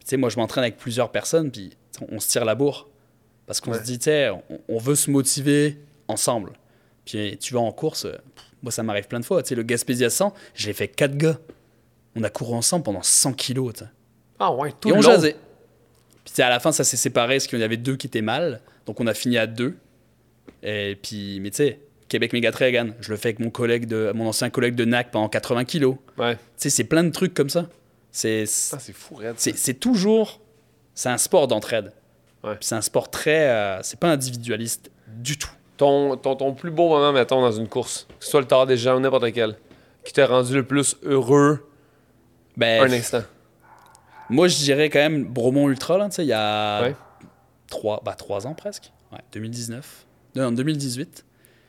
Tu 0.00 0.06
sais, 0.10 0.16
moi, 0.16 0.28
je 0.30 0.36
m'entraîne 0.36 0.62
avec 0.64 0.76
plusieurs 0.76 1.10
personnes, 1.10 1.50
puis 1.50 1.76
on 2.12 2.20
se 2.20 2.28
tire 2.28 2.44
la 2.44 2.54
bourre. 2.54 2.88
Parce 3.46 3.60
qu'on 3.60 3.72
Ouais. 3.72 3.78
se 3.78 3.82
dit, 3.84 3.98
tu 3.98 4.04
sais, 4.04 4.30
on, 4.30 4.42
on 4.68 4.78
veut 4.78 4.94
se 4.94 5.10
motiver 5.10 5.76
ensemble. 6.08 6.52
Puis 7.04 7.36
tu 7.38 7.54
vas 7.54 7.60
en 7.60 7.72
course, 7.72 8.04
euh, 8.04 8.12
pff, 8.12 8.44
moi, 8.62 8.70
ça 8.72 8.82
m'arrive 8.84 9.06
plein 9.08 9.20
de 9.20 9.24
fois. 9.24 9.42
Tu 9.42 9.50
sais, 9.50 9.54
le 9.56 9.62
Gaspésia 9.64 10.08
100, 10.10 10.32
je 10.54 10.66
l'ai 10.68 10.72
fait 10.72 10.88
quatre 10.88 11.16
gars. 11.16 11.38
On 12.16 12.22
a 12.22 12.30
couru 12.30 12.54
ensemble 12.54 12.82
pendant 12.84 13.02
100 13.02 13.34
kilos. 13.34 13.72
Ah 14.38 14.52
ouais, 14.52 14.72
tout 14.80 14.88
Et 14.88 14.92
on 14.92 14.96
long. 14.96 15.02
jasait. 15.02 15.36
Puis 16.24 16.42
à 16.42 16.48
la 16.48 16.60
fin, 16.60 16.72
ça 16.72 16.82
s'est 16.84 16.96
séparé 16.96 17.36
parce 17.36 17.46
qu'il 17.46 17.58
y 17.58 17.62
en 17.62 17.64
avait 17.64 17.76
deux 17.76 17.96
qui 17.96 18.06
étaient 18.06 18.22
mal. 18.22 18.60
Donc 18.86 19.00
on 19.00 19.06
a 19.06 19.14
fini 19.14 19.38
à 19.38 19.46
deux. 19.46 19.76
Et 20.62 20.98
puis, 21.00 21.40
mais 21.40 21.50
tu 21.50 21.56
sais, 21.58 21.80
Québec 22.08 22.32
Mégatragan, 22.32 22.88
je 23.00 23.10
le 23.10 23.16
fais 23.16 23.28
avec 23.28 23.40
mon 23.40 23.50
collègue 23.50 23.86
de, 23.86 24.12
mon 24.14 24.26
ancien 24.28 24.50
collègue 24.50 24.74
de 24.74 24.84
NAC 24.84 25.10
pendant 25.10 25.28
80 25.28 25.64
kilos. 25.64 25.96
Ouais. 26.18 26.34
Tu 26.36 26.40
sais, 26.56 26.70
c'est 26.70 26.84
plein 26.84 27.04
de 27.04 27.10
trucs 27.10 27.34
comme 27.34 27.50
ça. 27.50 27.66
C'est 28.10 28.44
Ah, 28.72 28.78
c'est 28.78 28.92
fou, 28.94 29.16
Red. 29.16 29.34
c'est 29.36 29.56
c'est 29.56 29.74
toujours. 29.74 30.40
C'est 30.94 31.10
un 31.10 31.18
sport 31.18 31.46
d'entraide. 31.48 31.92
Ouais. 32.42 32.56
C'est 32.60 32.74
un 32.74 32.80
sport 32.80 33.10
très. 33.10 33.48
euh, 33.50 33.82
c'est 33.82 33.98
pas 34.00 34.08
individualiste 34.10 34.90
du 35.08 35.36
tout. 35.36 35.50
Ton, 35.76 36.16
ton, 36.16 36.36
ton 36.36 36.54
plus 36.54 36.70
beau 36.70 36.88
moment, 36.88 37.12
mettons, 37.12 37.42
dans 37.42 37.52
une 37.52 37.68
course, 37.68 38.06
que 38.18 38.24
ce 38.24 38.30
soit 38.30 38.40
le 38.40 38.46
tard 38.46 38.66
des 38.66 38.78
gens 38.78 38.96
ou 38.96 39.00
n'importe 39.00 39.30
quel, 39.32 39.58
qui 40.04 40.12
t'a 40.14 40.26
rendu 40.26 40.54
le 40.54 40.64
plus 40.64 40.96
heureux 41.02 41.65
Ben, 42.56 42.82
un 42.82 42.92
instant. 42.92 43.22
moi, 44.30 44.48
je 44.48 44.56
dirais 44.56 44.88
quand 44.90 44.98
même 44.98 45.24
Bromont 45.24 45.68
Ultra, 45.68 46.08
il 46.18 46.24
y 46.24 46.32
a 46.32 46.82
Ouais. 46.82 46.96
trois, 47.68 48.00
bah, 48.04 48.14
trois 48.14 48.46
ans 48.46 48.54
presque. 48.54 48.92
Ouais, 49.12 49.20
2019. 49.32 50.06
Non, 50.34 50.52
2018. 50.52 51.24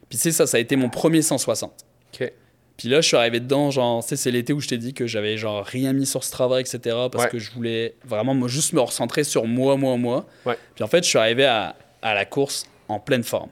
Puis 0.10 0.18
tu 0.18 0.24
sais, 0.24 0.32
ça, 0.32 0.48
ça 0.48 0.58
a 0.58 0.60
été 0.60 0.76
mon 0.76 0.90
premier 0.90 1.22
160. 1.22 1.86
Ok. 2.14 2.32
Puis 2.78 2.90
là, 2.90 3.02
je 3.02 3.08
suis 3.08 3.18
arrivé 3.18 3.40
dedans, 3.40 3.72
genre, 3.72 4.04
tu 4.04 4.10
sais, 4.10 4.16
c'est 4.16 4.32
l'été 4.32 4.54
où 4.54 4.60
je 4.60 4.68
t'ai 4.68 4.78
dit 4.78 4.94
que 4.94 5.08
j'avais 5.08 5.36
genre 5.38 5.66
rien 5.66 5.94
mis 5.94 6.06
sur 6.06 6.24
ce 6.24 6.32
travail, 6.32 6.62
etc. 6.62 6.96
Parce 7.12 7.26
Ouais. 7.26 7.30
que 7.32 7.40
je 7.40 7.52
voulais 7.52 7.96
vraiment 8.06 8.34
me- 8.36 8.48
juste 8.48 8.74
me 8.74 8.82
recentrer 8.82 9.24
sur 9.24 9.46
moi, 9.46 9.76
moi, 9.78 9.98
moi. 9.98 10.26
Ouais. 10.46 10.58
Puis 10.76 10.84
en 10.84 10.88
fait, 10.88 11.04
je 11.04 11.10
suis 11.10 11.18
arrivé 11.18 11.46
à, 11.46 11.76
à 12.02 12.14
la 12.14 12.26
course 12.26 12.66
en 12.88 13.00
pleine 13.00 13.24
forme. 13.24 13.50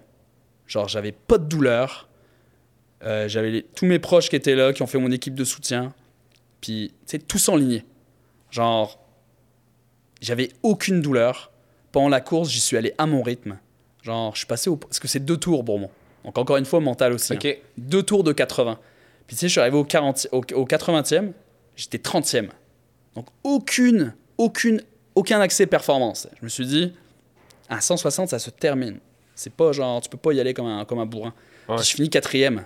Genre, 0.67 0.87
j'avais 0.87 1.11
pas 1.11 1.37
de 1.39 1.45
douleur. 1.45 2.07
Euh, 3.03 3.27
j'avais 3.27 3.49
les- 3.51 3.63
tous 3.63 3.85
mes 3.85 3.99
proches 3.99 4.29
qui 4.29 4.35
étaient 4.35 4.55
là, 4.55 4.73
qui 4.73 4.81
ont 4.83 4.87
fait 4.87 4.99
mon 4.99 5.11
équipe 5.11 5.35
de 5.35 5.43
soutien. 5.43 5.93
Puis, 6.65 6.93
tu 7.01 7.11
sais, 7.11 7.19
tous 7.19 7.47
en 7.49 7.55
ligne. 7.57 7.83
Genre, 8.49 8.97
j'avais 10.19 10.49
aucune 10.63 10.99
douleur. 11.01 11.51
Pendant 11.91 12.09
la 12.09 12.21
course, 12.21 12.49
j'y 12.49 12.59
suis 12.59 12.75
allé 12.75 12.93
à 12.97 13.05
mon 13.05 13.21
rythme. 13.21 13.59
Genre, 14.01 14.33
je 14.33 14.39
suis 14.39 14.47
passé 14.47 14.69
au. 14.71 14.75
Parce 14.75 14.97
que 14.99 15.07
c'est 15.07 15.19
deux 15.23 15.37
tours, 15.37 15.63
Bourmont. 15.63 15.91
Donc, 16.23 16.37
encore 16.39 16.57
une 16.57 16.65
fois, 16.65 16.79
mental 16.79 17.13
aussi. 17.13 17.33
hein. 17.33 17.37
Ok. 17.37 17.55
Deux 17.77 18.01
tours 18.01 18.23
de 18.23 18.31
80. 18.33 18.79
Puis, 19.27 19.35
tu 19.35 19.41
sais, 19.41 19.47
je 19.47 19.51
suis 19.51 19.61
arrivé 19.61 19.77
au, 19.77 19.83
40, 19.83 20.27
au, 20.31 20.37
au 20.39 20.65
80e, 20.65 21.33
j'étais 21.75 21.99
30e. 21.99 22.49
Donc, 23.15 23.27
aucune, 23.43 24.15
aucune, 24.39 24.81
aucun 25.13 25.39
accès 25.39 25.67
performance. 25.67 26.27
Je 26.39 26.43
me 26.45 26.49
suis 26.49 26.65
dit, 26.65 26.93
à 27.69 27.79
160, 27.79 28.29
ça 28.29 28.39
se 28.39 28.49
termine. 28.49 28.97
C'est 29.35 29.53
pas 29.53 29.71
genre, 29.71 30.01
tu 30.01 30.09
peux 30.09 30.17
pas 30.17 30.33
y 30.33 30.39
aller 30.39 30.55
comme 30.55 30.65
un, 30.65 30.83
comme 30.85 30.97
un 30.99 31.05
bourrin. 31.05 31.33
Ouais. 31.69 31.75
Puis 31.75 31.85
je 31.85 31.95
finis 31.95 32.09
quatrième. 32.09 32.65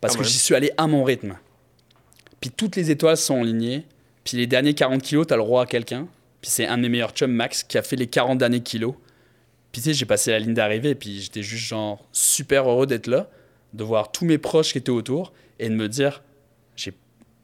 Parce 0.00 0.14
Quand 0.14 0.20
que 0.20 0.24
même. 0.24 0.32
j'y 0.32 0.38
suis 0.38 0.54
allé 0.54 0.70
à 0.76 0.86
mon 0.86 1.02
rythme. 1.02 1.36
Puis 2.40 2.50
toutes 2.50 2.76
les 2.76 2.90
étoiles 2.90 3.16
sont 3.16 3.42
alignées. 3.42 3.84
Puis 4.24 4.36
les 4.36 4.46
derniers 4.46 4.74
40 4.74 5.02
kilos, 5.02 5.26
t'as 5.26 5.36
le 5.36 5.42
droit 5.42 5.62
à 5.62 5.66
quelqu'un. 5.66 6.06
Puis 6.40 6.50
c'est 6.50 6.66
un 6.66 6.76
de 6.78 6.82
mes 6.82 6.88
meilleurs 6.88 7.10
chums, 7.12 7.30
Max, 7.32 7.62
qui 7.62 7.76
a 7.78 7.82
fait 7.82 7.96
les 7.96 8.06
40 8.06 8.38
derniers 8.38 8.60
kilos. 8.62 8.94
Puis 9.72 9.82
tu 9.82 9.88
sais, 9.90 9.94
j'ai 9.94 10.06
passé 10.06 10.30
la 10.30 10.38
ligne 10.38 10.54
d'arrivée. 10.54 10.94
Puis 10.94 11.20
j'étais 11.20 11.42
juste 11.42 11.64
genre 11.64 12.04
super 12.12 12.68
heureux 12.68 12.86
d'être 12.86 13.06
là, 13.06 13.28
de 13.74 13.84
voir 13.84 14.10
tous 14.10 14.24
mes 14.24 14.38
proches 14.38 14.72
qui 14.72 14.78
étaient 14.78 14.90
autour 14.90 15.32
et 15.58 15.68
de 15.68 15.74
me 15.74 15.88
dire, 15.88 16.22
j'ai 16.76 16.92
tu 16.92 16.96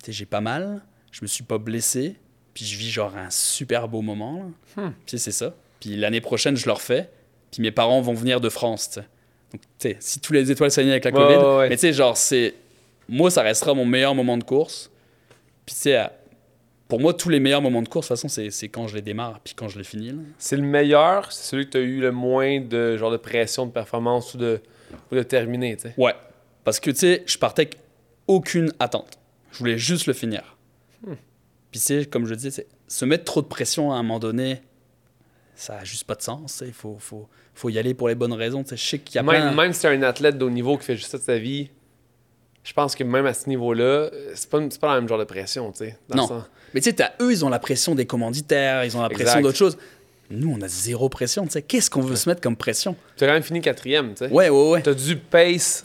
sais, 0.06 0.12
j'ai 0.12 0.27
pas 0.27 0.40
mal, 0.40 0.82
je 1.12 1.20
me 1.23 1.27
suis 1.27 1.44
pas 1.44 1.59
blessé. 1.59 2.16
Puis 2.55 2.64
je 2.64 2.78
vis 2.78 2.90
genre 2.90 3.14
un 3.16 3.28
super 3.31 3.86
beau 3.89 4.01
moment. 4.01 4.51
là. 4.77 4.82
Hmm. 4.85 4.93
Puis 5.06 5.18
c'est 5.18 5.31
ça. 5.32 5.55
Puis 5.81 5.94
l'année 5.97 6.23
prochaine, 6.23 6.56
je 6.56 6.64
le 6.66 6.73
refais. 6.73 7.10
Puis 7.52 7.60
mes 7.62 7.70
parents 7.70 8.01
vont 8.01 8.14
venir 8.14 8.40
de 8.40 8.48
France, 8.48 8.89
tu 8.90 8.94
sais. 9.01 9.06
Donc, 9.52 9.60
tu 9.78 9.89
sais, 9.90 9.97
si 10.01 10.20
tous 10.20 10.32
les 10.32 10.51
étoiles 10.51 10.70
s'alignent 10.70 10.90
avec 10.93 11.05
la 11.05 11.10
Ouais, 11.12 11.16
COVID, 11.16 11.36
ouais, 11.47 11.56
ouais. 11.59 11.68
mais 11.68 11.77
tu 11.77 11.82
sais, 11.82 11.93
genre, 11.93 12.16
c'est. 12.16 12.55
Moi, 13.09 13.31
ça 13.31 13.43
restera 13.43 13.74
mon 13.74 13.85
meilleur 13.85 14.15
moment 14.15 14.37
de 14.37 14.45
course. 14.45 14.91
Puis, 15.65 15.74
tu 15.74 15.83
sais, 15.83 16.07
pour 16.89 17.01
moi, 17.01 17.15
tous 17.15 17.28
les 17.28 17.41
meilleurs 17.41 17.62
moments 17.62 17.83
de 17.83 17.89
course, 17.89 18.07
de 18.07 18.15
toute 18.15 18.19
façon, 18.19 18.28
c'est 18.28 18.51
c'est 18.51 18.69
quand 18.69 18.87
je 18.89 18.95
les 18.95 19.03
démarre, 19.03 19.41
puis 19.41 19.55
quand 19.55 19.69
je 19.69 19.78
les 19.78 19.85
finis. 19.85 20.15
C'est 20.39 20.57
le 20.57 20.62
meilleur, 20.62 21.33
c'est 21.33 21.51
celui 21.51 21.66
que 21.66 21.70
tu 21.73 21.78
as 21.78 21.81
eu 21.81 22.01
le 22.01 22.12
moins 22.12 22.61
de 22.61 22.97
genre 22.97 23.11
de 23.11 23.16
pression 23.16 23.66
de 23.66 23.73
performance 23.73 24.35
ou 24.35 24.39
de, 24.39 24.61
ou 25.11 25.15
de 25.16 25.23
terminer, 25.23 25.77
tu 25.77 25.83
sais? 25.83 25.95
Ouais. 25.97 26.15
Parce 26.65 26.81
que, 26.81 26.91
tu 26.91 26.99
sais, 26.99 27.23
je 27.27 27.39
partais 27.39 27.62
avec 27.62 27.77
aucune 28.27 28.73
attente. 28.78 29.19
Je 29.53 29.59
voulais 29.59 29.78
juste 29.78 30.07
le 30.07 30.12
finir. 30.12 30.57
Hmm. 31.05 31.15
Puis, 31.70 31.81
tu 31.81 31.87
sais, 31.87 32.07
comme 32.07 32.27
je 32.27 32.35
disais, 32.35 32.51
c'est- 32.51 32.66
se 32.89 33.05
mettre 33.05 33.24
trop 33.24 33.43
de 33.43 33.47
pression 33.47 33.93
à 33.93 33.97
un 33.97 34.03
moment 34.03 34.19
donné, 34.20 34.62
ça 35.55 35.78
a 35.78 35.85
juste 35.85 36.05
pas 36.05 36.15
de 36.15 36.23
sens. 36.23 36.59
tu. 36.59 36.66
Il 36.66 36.73
faut, 36.73 36.97
faut, 37.01 37.28
faut 37.55 37.69
y 37.69 37.78
aller 37.78 37.95
pour 37.95 38.09
les 38.09 38.15
bonnes 38.15 38.33
raisons. 38.33 38.62
tu. 38.62 38.77
Je 38.77 38.83
sais 38.85 38.99
qu'il 38.99 39.16
y 39.16 39.19
a 39.19 39.23
Même, 39.23 39.43
plein... 39.55 39.55
même 39.65 39.73
si 39.73 39.83
t'es 39.83 39.89
un 39.89 40.03
athlète 40.03 40.39
de 40.39 40.45
haut 40.45 40.51
niveau 40.51 40.77
qui 40.77 40.85
fait 40.85 40.97
juste 40.97 41.11
ça 41.11 41.19
de 41.19 41.23
sa 41.23 41.39
vie, 41.39 41.70
je 42.66 42.72
pense 42.72 42.97
que 42.97 43.05
même 43.05 43.26
à 43.26 43.32
ce 43.34 43.48
niveau-là, 43.48 44.10
c'est 44.34 44.51
pas, 44.51 44.59
pas 44.80 44.94
le 44.94 45.01
même 45.01 45.09
genre 45.09 45.18
de 45.18 45.24
pression, 45.24 45.70
tu 45.70 45.78
sais. 45.78 45.97
le 46.10 46.16
Non. 46.16 46.26
sens- 46.26 46.43
Mais 46.74 46.80
tu 46.80 46.90
sais, 46.90 46.94
t'as- 46.94 47.12
eux, 47.20 47.30
ils 47.32 47.44
ont 47.44 47.48
la 47.48 47.60
pression 47.60 47.94
des 47.94 48.06
commanditaires, 48.06 48.84
ils 48.84 48.97
ont 48.97 49.02
la 49.02 49.09
pression 49.09 49.40
d'autres 49.40 49.56
choses. 49.56 49.78
Nous, 50.30 50.52
on 50.52 50.60
a 50.60 50.66
zéro 50.68 51.09
pression, 51.09 51.44
tu 51.44 51.52
sais. 51.52 51.62
Qu'est-ce 51.62 51.88
qu'on 51.88 52.01
veut 52.02 52.16
se 52.16 52.28
mettre 52.28 52.40
comme 52.40 52.56
pression? 52.56 52.97
Tu 53.16 53.22
as 53.22 53.28
quand 53.28 53.32
même 53.34 53.44
fini 53.44 53.60
quatrième, 53.60 54.10
tu 54.14 54.26
sais. 54.26 54.30
Ouais, 54.32 54.48
ouais, 54.48 54.70
ouais. 54.70 54.82
T'as 54.82 54.93
dû 54.94 55.16
pace, 55.16 55.84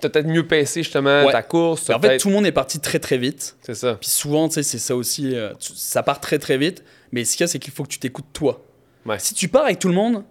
t'as 0.00 0.10
peut-être 0.10 0.26
mieux 0.26 0.46
pacé 0.46 0.82
justement 0.82 1.24
Ouais. 1.24 1.32
ta 1.32 1.42
course. 1.42 1.88
En 1.88 1.98
fait, 1.98 2.18
tout 2.18 2.28
le 2.28 2.34
monde 2.34 2.44
est 2.46 2.52
parti 2.52 2.78
très, 2.78 2.98
très 2.98 3.16
vite. 3.16 3.56
C'est 3.62 3.74
ça. 3.74 3.94
Puis 3.98 4.10
souvent, 4.10 4.48
tu 4.48 4.54
sais, 4.56 4.62
c'est 4.62 4.78
ça 4.78 4.94
aussi. 4.94 5.34
euh, 5.34 5.54
tu- 5.58 5.72
ça 5.74 6.02
part 6.02 6.20
très, 6.20 6.38
très 6.38 6.58
vite. 6.58 6.84
Mais 7.12 7.24
ce 7.24 7.32
qu'il 7.36 7.44
y 7.44 7.44
a, 7.44 7.46
c'est 7.46 7.58
qu'il 7.58 7.72
faut 7.72 7.82
que 7.84 7.88
tu 7.88 7.98
t'écoutes 7.98 8.26
toi. 8.34 8.62
Ouais. 9.06 9.18
Si 9.18 9.32
tu 9.32 9.48
pars 9.48 9.64
avec 9.64 9.78
tout 9.78 9.88
le 9.88 9.94
monde, 9.94 10.22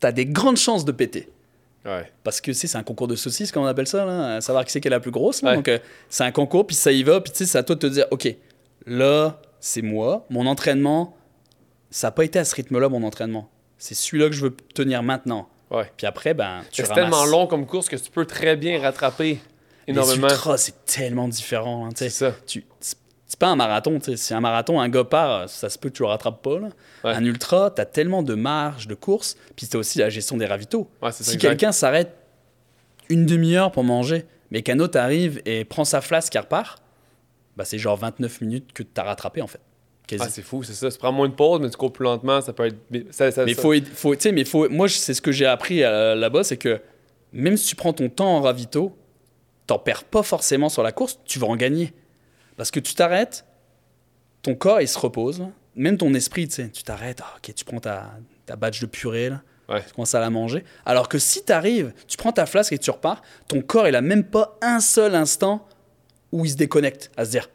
t'as 0.00 0.10
des 0.12 0.26
grandes 0.26 0.56
chances 0.56 0.84
de 0.84 0.90
péter. 0.92 1.28
Ouais. 1.84 2.10
Parce 2.22 2.40
que 2.40 2.52
c'est 2.52 2.74
un 2.76 2.82
concours 2.82 3.08
de 3.08 3.16
saucisses, 3.16 3.50
comme 3.50 3.64
on 3.64 3.66
appelle 3.66 3.86
ça, 3.88 4.04
là, 4.04 4.36
à 4.36 4.40
savoir 4.40 4.64
qui 4.64 4.70
c'est 4.72 4.80
qui 4.80 4.88
est 4.88 4.90
la 4.90 5.00
plus 5.00 5.10
grosse. 5.10 5.42
là. 5.42 5.50
Ouais. 5.50 5.56
Donc, 5.56 5.68
euh, 5.68 5.78
c'est 6.08 6.24
un 6.24 6.30
concours, 6.32 6.66
puis 6.66 6.76
ça 6.76 6.92
y 6.92 7.02
va, 7.02 7.20
puis 7.20 7.32
c'est 7.34 7.56
à 7.58 7.62
toi 7.62 7.74
de 7.74 7.80
te 7.80 7.86
dire, 7.88 8.06
OK, 8.10 8.28
là, 8.86 9.40
c'est 9.60 9.82
moi, 9.82 10.24
mon 10.30 10.46
entraînement, 10.46 11.16
ça 11.90 12.06
n'a 12.08 12.10
pas 12.12 12.24
été 12.24 12.38
à 12.38 12.44
ce 12.44 12.54
rythme-là, 12.54 12.88
mon 12.88 13.02
entraînement. 13.02 13.48
C'est 13.78 13.94
celui-là 13.94 14.26
que 14.28 14.34
je 14.34 14.44
veux 14.44 14.56
tenir 14.74 15.02
maintenant. 15.02 15.48
Ouais. 15.70 15.90
Puis 15.96 16.06
après, 16.06 16.34
ben, 16.34 16.62
tu 16.70 16.82
C'est 16.84 16.92
tellement 16.92 17.24
long 17.24 17.46
comme 17.46 17.66
course 17.66 17.88
que 17.88 17.96
tu 17.96 18.10
peux 18.10 18.26
très 18.26 18.54
bien 18.56 18.80
rattraper 18.80 19.40
Les 19.88 19.92
énormément. 19.94 20.28
ultras, 20.28 20.58
c'est 20.58 20.84
tellement 20.84 21.26
différent. 21.28 21.86
hein. 21.86 21.90
C'est 21.96 22.10
ça. 22.10 22.32
Tu- 22.46 22.64
pas 23.42 23.48
un 23.48 23.56
marathon. 23.56 23.98
tu 23.98 24.12
sais. 24.12 24.16
Si 24.16 24.32
un 24.34 24.40
marathon, 24.40 24.80
un 24.80 24.88
gars 24.88 25.02
part, 25.04 25.48
ça 25.48 25.68
se 25.68 25.76
peut 25.78 25.88
que 25.88 25.94
tu 25.96 26.02
le 26.02 26.08
rattrapes 26.08 26.40
pas. 26.42 26.60
là. 26.60 26.68
Ouais. 27.04 27.10
Un 27.10 27.24
ultra, 27.24 27.70
tu 27.70 27.80
as 27.80 27.84
tellement 27.86 28.22
de 28.22 28.34
marge 28.34 28.86
de 28.86 28.94
course, 28.94 29.36
puis 29.56 29.66
tu 29.66 29.76
aussi 29.76 29.98
la 29.98 30.10
gestion 30.10 30.36
des 30.36 30.46
ravitaux. 30.46 30.88
Ouais, 31.02 31.10
si 31.12 31.36
quelqu'un 31.38 31.72
s'arrête 31.72 32.14
une 33.08 33.26
demi-heure 33.26 33.72
pour 33.72 33.82
manger, 33.84 34.26
mais 34.52 34.62
qu'un 34.62 34.78
autre 34.78 34.98
arrive 34.98 35.42
et 35.44 35.64
prend 35.64 35.84
sa 35.84 36.00
flasque 36.00 36.36
et 36.36 36.38
repart, 36.38 36.80
bah 37.56 37.64
c'est 37.64 37.78
genre 37.78 37.96
29 37.96 38.40
minutes 38.42 38.72
que 38.72 38.82
tu 38.84 38.90
as 38.96 39.02
rattrapé 39.02 39.42
en 39.42 39.46
fait. 39.48 39.60
Ah, 40.20 40.28
c'est 40.28 40.42
fou, 40.42 40.62
c'est 40.62 40.74
ça. 40.74 40.90
Tu 40.90 40.98
prends 40.98 41.10
moins 41.12 41.28
de 41.28 41.34
pause, 41.34 41.60
mais 41.60 41.70
tu 41.70 41.76
cours 41.76 41.92
plus 41.92 42.04
lentement, 42.04 42.40
ça 42.42 42.52
peut 42.52 42.66
être. 42.66 42.76
Ça, 43.10 43.30
ça- 43.30 43.44
mais 43.44 43.54
ça- 43.54 43.62
faut, 43.62 43.74
mais 44.32 44.44
faut, 44.44 44.68
moi, 44.68 44.88
c'est 44.88 45.14
ce 45.14 45.22
que 45.22 45.32
j'ai 45.32 45.46
appris 45.46 45.82
euh, 45.82 46.14
là-bas, 46.14 46.44
c'est 46.44 46.58
que 46.58 46.80
même 47.32 47.56
si 47.56 47.68
tu 47.68 47.76
prends 47.76 47.92
ton 47.92 48.08
temps 48.08 48.36
en 48.36 48.40
ravito, 48.42 48.96
t'en 49.66 49.78
perds 49.78 50.04
pas 50.04 50.22
forcément 50.22 50.68
sur 50.68 50.82
la 50.82 50.92
course, 50.92 51.18
tu 51.24 51.38
vas 51.38 51.46
en 51.46 51.56
gagner. 51.56 51.92
Parce 52.62 52.70
que 52.70 52.78
tu 52.78 52.94
t'arrêtes, 52.94 53.44
ton 54.42 54.54
corps, 54.54 54.80
il 54.80 54.86
se 54.86 54.96
repose, 54.96 55.44
même 55.74 55.96
ton 55.98 56.14
esprit, 56.14 56.46
tu 56.46 56.54
sais, 56.54 56.68
tu 56.68 56.84
t'arrêtes, 56.84 57.18
ah, 57.20 57.34
ok, 57.38 57.52
tu 57.56 57.64
prends 57.64 57.80
ta, 57.80 58.12
ta 58.46 58.54
badge 58.54 58.80
de 58.80 58.86
purée, 58.86 59.30
là, 59.30 59.42
Ouais. 59.68 59.82
tu 59.84 59.92
commences 59.92 60.14
à 60.14 60.20
la 60.20 60.30
manger. 60.30 60.62
Alors 60.86 61.08
que 61.08 61.18
si 61.18 61.44
tu 61.44 61.50
arrives, 61.50 61.92
tu 62.06 62.16
prends 62.16 62.30
ta 62.30 62.46
flasque 62.46 62.72
et 62.72 62.78
tu 62.78 62.92
repars, 62.92 63.20
ton 63.48 63.62
corps, 63.62 63.88
il 63.88 63.96
a 63.96 64.00
même 64.00 64.22
pas 64.22 64.56
un 64.62 64.78
seul 64.78 65.16
instant 65.16 65.66
où 66.30 66.44
il 66.44 66.52
se 66.52 66.56
déconnecte, 66.56 67.10
à 67.16 67.24
se 67.24 67.30
dire, 67.32 67.50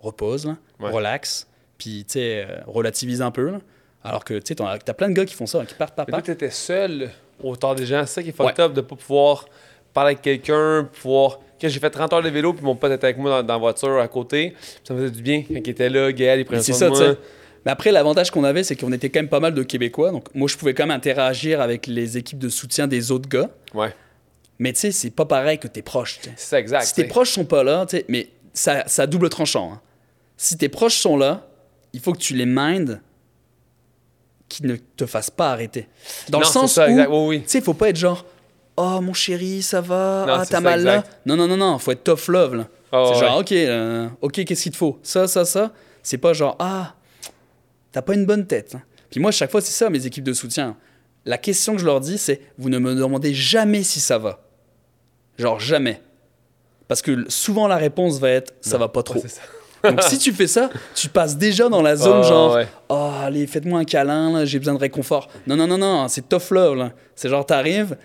repose, 0.00 0.44
là, 0.46 0.58
Ouais. 0.80 0.90
relax, 0.90 1.46
puis 1.78 2.04
tu 2.06 2.12
sais, 2.18 2.44
euh, 2.46 2.58
relativise 2.66 3.22
un 3.22 3.30
peu. 3.30 3.48
là. 3.52 3.60
Alors 4.04 4.24
que 4.24 4.34
tu 4.34 4.54
sais, 4.54 4.62
as 4.62 4.78
t'as 4.80 4.92
plein 4.92 5.08
de 5.08 5.14
gars 5.14 5.24
qui 5.24 5.34
font 5.34 5.46
ça, 5.46 5.64
qui 5.64 5.72
partent, 5.76 5.96
Mais 5.96 6.04
toi, 6.04 6.20
tu 6.20 6.30
étais 6.30 6.50
seul 6.50 7.10
au 7.42 7.56
temps 7.56 7.74
des 7.74 7.86
gens. 7.86 8.04
C'est 8.04 8.12
ça 8.16 8.22
qui 8.22 8.28
est 8.28 8.32
fucked 8.32 8.58
Ouais. 8.58 8.64
up 8.66 8.74
de 8.74 8.82
pas 8.82 8.96
pouvoir 8.96 9.46
parler 9.94 10.08
avec 10.10 10.20
quelqu'un, 10.20 10.84
pouvoir. 11.00 11.40
Quand 11.60 11.68
j'ai 11.68 11.80
fait 11.80 11.90
30 11.90 12.12
heures 12.12 12.22
de 12.22 12.28
vélo, 12.30 12.52
puis 12.54 12.64
mon 12.64 12.74
pote 12.76 12.92
était 12.92 13.04
avec 13.06 13.18
moi 13.18 13.30
dans, 13.30 13.42
dans 13.46 13.54
la 13.54 13.58
voiture 13.60 13.98
à 13.98 14.08
côté, 14.08 14.54
ça 14.84 14.94
me 14.94 15.00
faisait 15.00 15.10
du 15.12 15.22
bien 15.22 15.42
quand 15.42 15.54
il 15.54 15.68
était 15.68 15.88
là, 15.90 16.10
Gaël, 16.12 16.40
il 16.40 16.44
prenait 16.44 16.62
soin 16.62 16.74
ça, 16.74 16.84
de 16.86 16.90
moi. 16.90 16.98
sais. 17.12 17.18
Mais 17.66 17.72
après, 17.72 17.92
l'avantage 17.92 18.30
qu'on 18.30 18.44
avait, 18.44 18.64
c'est 18.64 18.74
qu'on 18.76 18.90
était 18.92 19.10
quand 19.10 19.20
même 19.20 19.28
pas 19.28 19.40
mal 19.40 19.52
de 19.52 19.62
Québécois. 19.62 20.10
Donc, 20.12 20.34
moi, 20.34 20.48
je 20.48 20.56
pouvais 20.56 20.72
quand 20.72 20.84
même 20.86 20.96
interagir 20.96 21.60
avec 21.60 21.86
les 21.86 22.16
équipes 22.16 22.38
de 22.38 22.48
soutien 22.48 22.86
des 22.86 23.10
autres 23.12 23.28
gars. 23.28 23.50
Ouais, 23.74 23.94
Mais 24.58 24.72
tu 24.72 24.80
sais, 24.80 24.92
c'est 24.92 25.10
pas 25.10 25.26
pareil 25.26 25.58
que 25.58 25.68
tes 25.68 25.82
proches. 25.82 26.20
c'est 26.22 26.38
ça, 26.38 26.58
exact. 26.58 26.84
Si 26.84 26.94
tes 26.94 27.04
proches 27.04 27.30
sont 27.32 27.44
pas 27.44 27.62
là, 27.62 27.84
tu 27.86 27.98
sais, 27.98 28.06
mais 28.08 28.28
ça, 28.54 28.84
ça 28.86 29.02
a 29.02 29.06
double 29.06 29.28
tranchant. 29.28 29.72
hein. 29.74 29.80
Si 30.38 30.56
tes 30.56 30.70
proches 30.70 30.96
sont 30.96 31.18
là, 31.18 31.46
il 31.92 32.00
faut 32.00 32.12
que 32.12 32.18
tu 32.18 32.34
les 32.34 32.46
mindes 32.46 33.02
qu'ils 34.48 34.66
ne 34.66 34.76
te 34.96 35.04
fassent 35.06 35.30
pas 35.30 35.50
arrêter. 35.52 35.86
Dans 36.30 36.38
Non, 36.38 36.44
le 36.46 36.50
sens 36.50 36.72
ça, 36.74 36.88
où, 36.88 36.96
tu 36.98 37.06
Oui, 37.10 37.42
sais, 37.46 37.60
faut 37.60 37.74
pas 37.74 37.90
être 37.90 37.96
genre, 37.96 38.24
oh 38.82 39.00
mon 39.00 39.12
chéri, 39.12 39.62
ça 39.62 39.80
va, 39.80 40.24
Non, 40.26 40.34
ah 40.34 40.46
t'as 40.46 40.60
mal 40.60 40.82
là. 40.82 40.96
exact. 40.98 41.18
Non, 41.26 41.36
non, 41.36 41.46
non, 41.46 41.56
non, 41.56 41.78
faut 41.78 41.92
être 41.92 42.04
tough 42.04 42.28
love 42.28 42.54
là. 42.56 42.66
Ah, 42.92 43.04
c'est 43.06 43.20
ouais, 43.20 43.26
genre, 43.28 43.38
ok, 43.38 43.52
euh, 43.52 44.08
ok, 44.20 44.44
qu'est-ce 44.44 44.62
qu'il 44.64 44.72
te 44.72 44.76
faut? 44.76 44.98
Ça, 45.02 45.28
ça, 45.28 45.44
ça. 45.44 45.72
C'est 46.02 46.18
pas 46.18 46.32
genre, 46.32 46.56
ah, 46.58 46.94
t'as 47.92 48.02
pas 48.02 48.14
une 48.14 48.26
bonne 48.26 48.46
tête. 48.46 48.74
hein. 48.74 48.82
Puis 49.10 49.20
moi, 49.20 49.30
chaque 49.30 49.50
fois, 49.50 49.60
c'est 49.60 49.72
ça, 49.72 49.90
mes 49.90 50.06
équipes 50.06 50.24
de 50.24 50.32
soutien. 50.32 50.76
La 51.24 51.36
question 51.38 51.74
que 51.74 51.80
je 51.80 51.86
leur 51.86 52.00
dis, 52.00 52.16
c'est, 52.18 52.40
vous 52.58 52.68
ne 52.70 52.78
me 52.78 52.94
demandez 52.94 53.34
jamais 53.34 53.82
si 53.82 54.00
ça 54.00 54.18
va. 54.18 54.40
Genre, 55.38 55.60
jamais. 55.60 56.00
Parce 56.88 57.02
que 57.02 57.24
souvent, 57.28 57.68
la 57.68 57.76
réponse 57.76 58.18
va 58.18 58.30
être, 58.30 58.54
ça 58.60 58.78
va 58.78 58.88
pas 58.88 59.02
trop. 59.02 59.20
Ouais. 59.20 59.30
Donc 59.90 60.02
si 60.02 60.18
tu 60.18 60.32
fais 60.32 60.46
ça, 60.46 60.68
tu 60.94 61.08
passes 61.08 61.36
déjà 61.38 61.68
dans 61.70 61.80
la 61.80 61.96
zone 61.96 62.20
Ah, 62.22 62.28
genre 62.28 62.54
ouais. 62.54 62.68
oh 62.90 63.10
allez 63.22 63.46
faites-moi 63.46 63.80
un 63.80 63.84
câlin 63.84 64.44
j'ai 64.44 64.58
besoin 64.58 64.74
de 64.74 64.78
réconfort. 64.78 65.28
Non 65.46 65.56
non 65.56 65.66
non 65.66 65.78
non, 65.78 66.06
c'est 66.08 66.28
tough 66.28 66.50
love. 66.50 66.90
C'est 67.14 67.30
genre 67.30 67.46
t'arrives, 67.46 67.96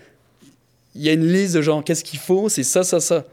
il 0.96 1.02
y 1.02 1.08
a 1.08 1.12
une 1.12 1.26
liste 1.26 1.54
de 1.54 1.62
genre 1.62 1.84
qu'est-ce 1.84 2.02
qu'il 2.04 2.18
faut, 2.18 2.48
c'est 2.48 2.62
ça 2.62 2.82
ça 2.82 3.00
ça. 3.00 3.24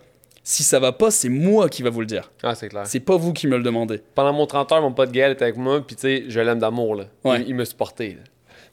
Si 0.45 0.61
ça 0.63 0.77
va 0.79 0.91
pas, 0.91 1.09
c'est 1.09 1.29
moi 1.29 1.69
qui 1.69 1.83
va 1.83 1.89
vous 1.89 2.01
le 2.01 2.05
dire. 2.05 2.29
Ah, 2.43 2.53
c'est 2.53 2.67
clair. 2.67 2.83
C'est 2.85 2.99
pas 2.99 3.15
vous 3.15 3.31
qui 3.31 3.47
me 3.47 3.55
le 3.55 3.63
demandez. 3.63 4.01
Pendant 4.13 4.33
mon 4.33 4.45
30 4.45 4.71
heures, 4.73 4.81
mon 4.81 4.91
pote 4.91 5.11
Gaël 5.11 5.31
était 5.31 5.43
avec 5.45 5.55
moi, 5.55 5.81
puis 5.85 5.95
tu 5.95 6.01
sais, 6.01 6.23
je 6.27 6.39
l'aime 6.41 6.59
d'amour, 6.59 6.95
là. 6.95 7.05
Ouais. 7.23 7.41
Il, 7.41 7.49
il 7.49 7.55
me 7.55 7.63
supportait, 7.63 8.17
là. 8.19 8.23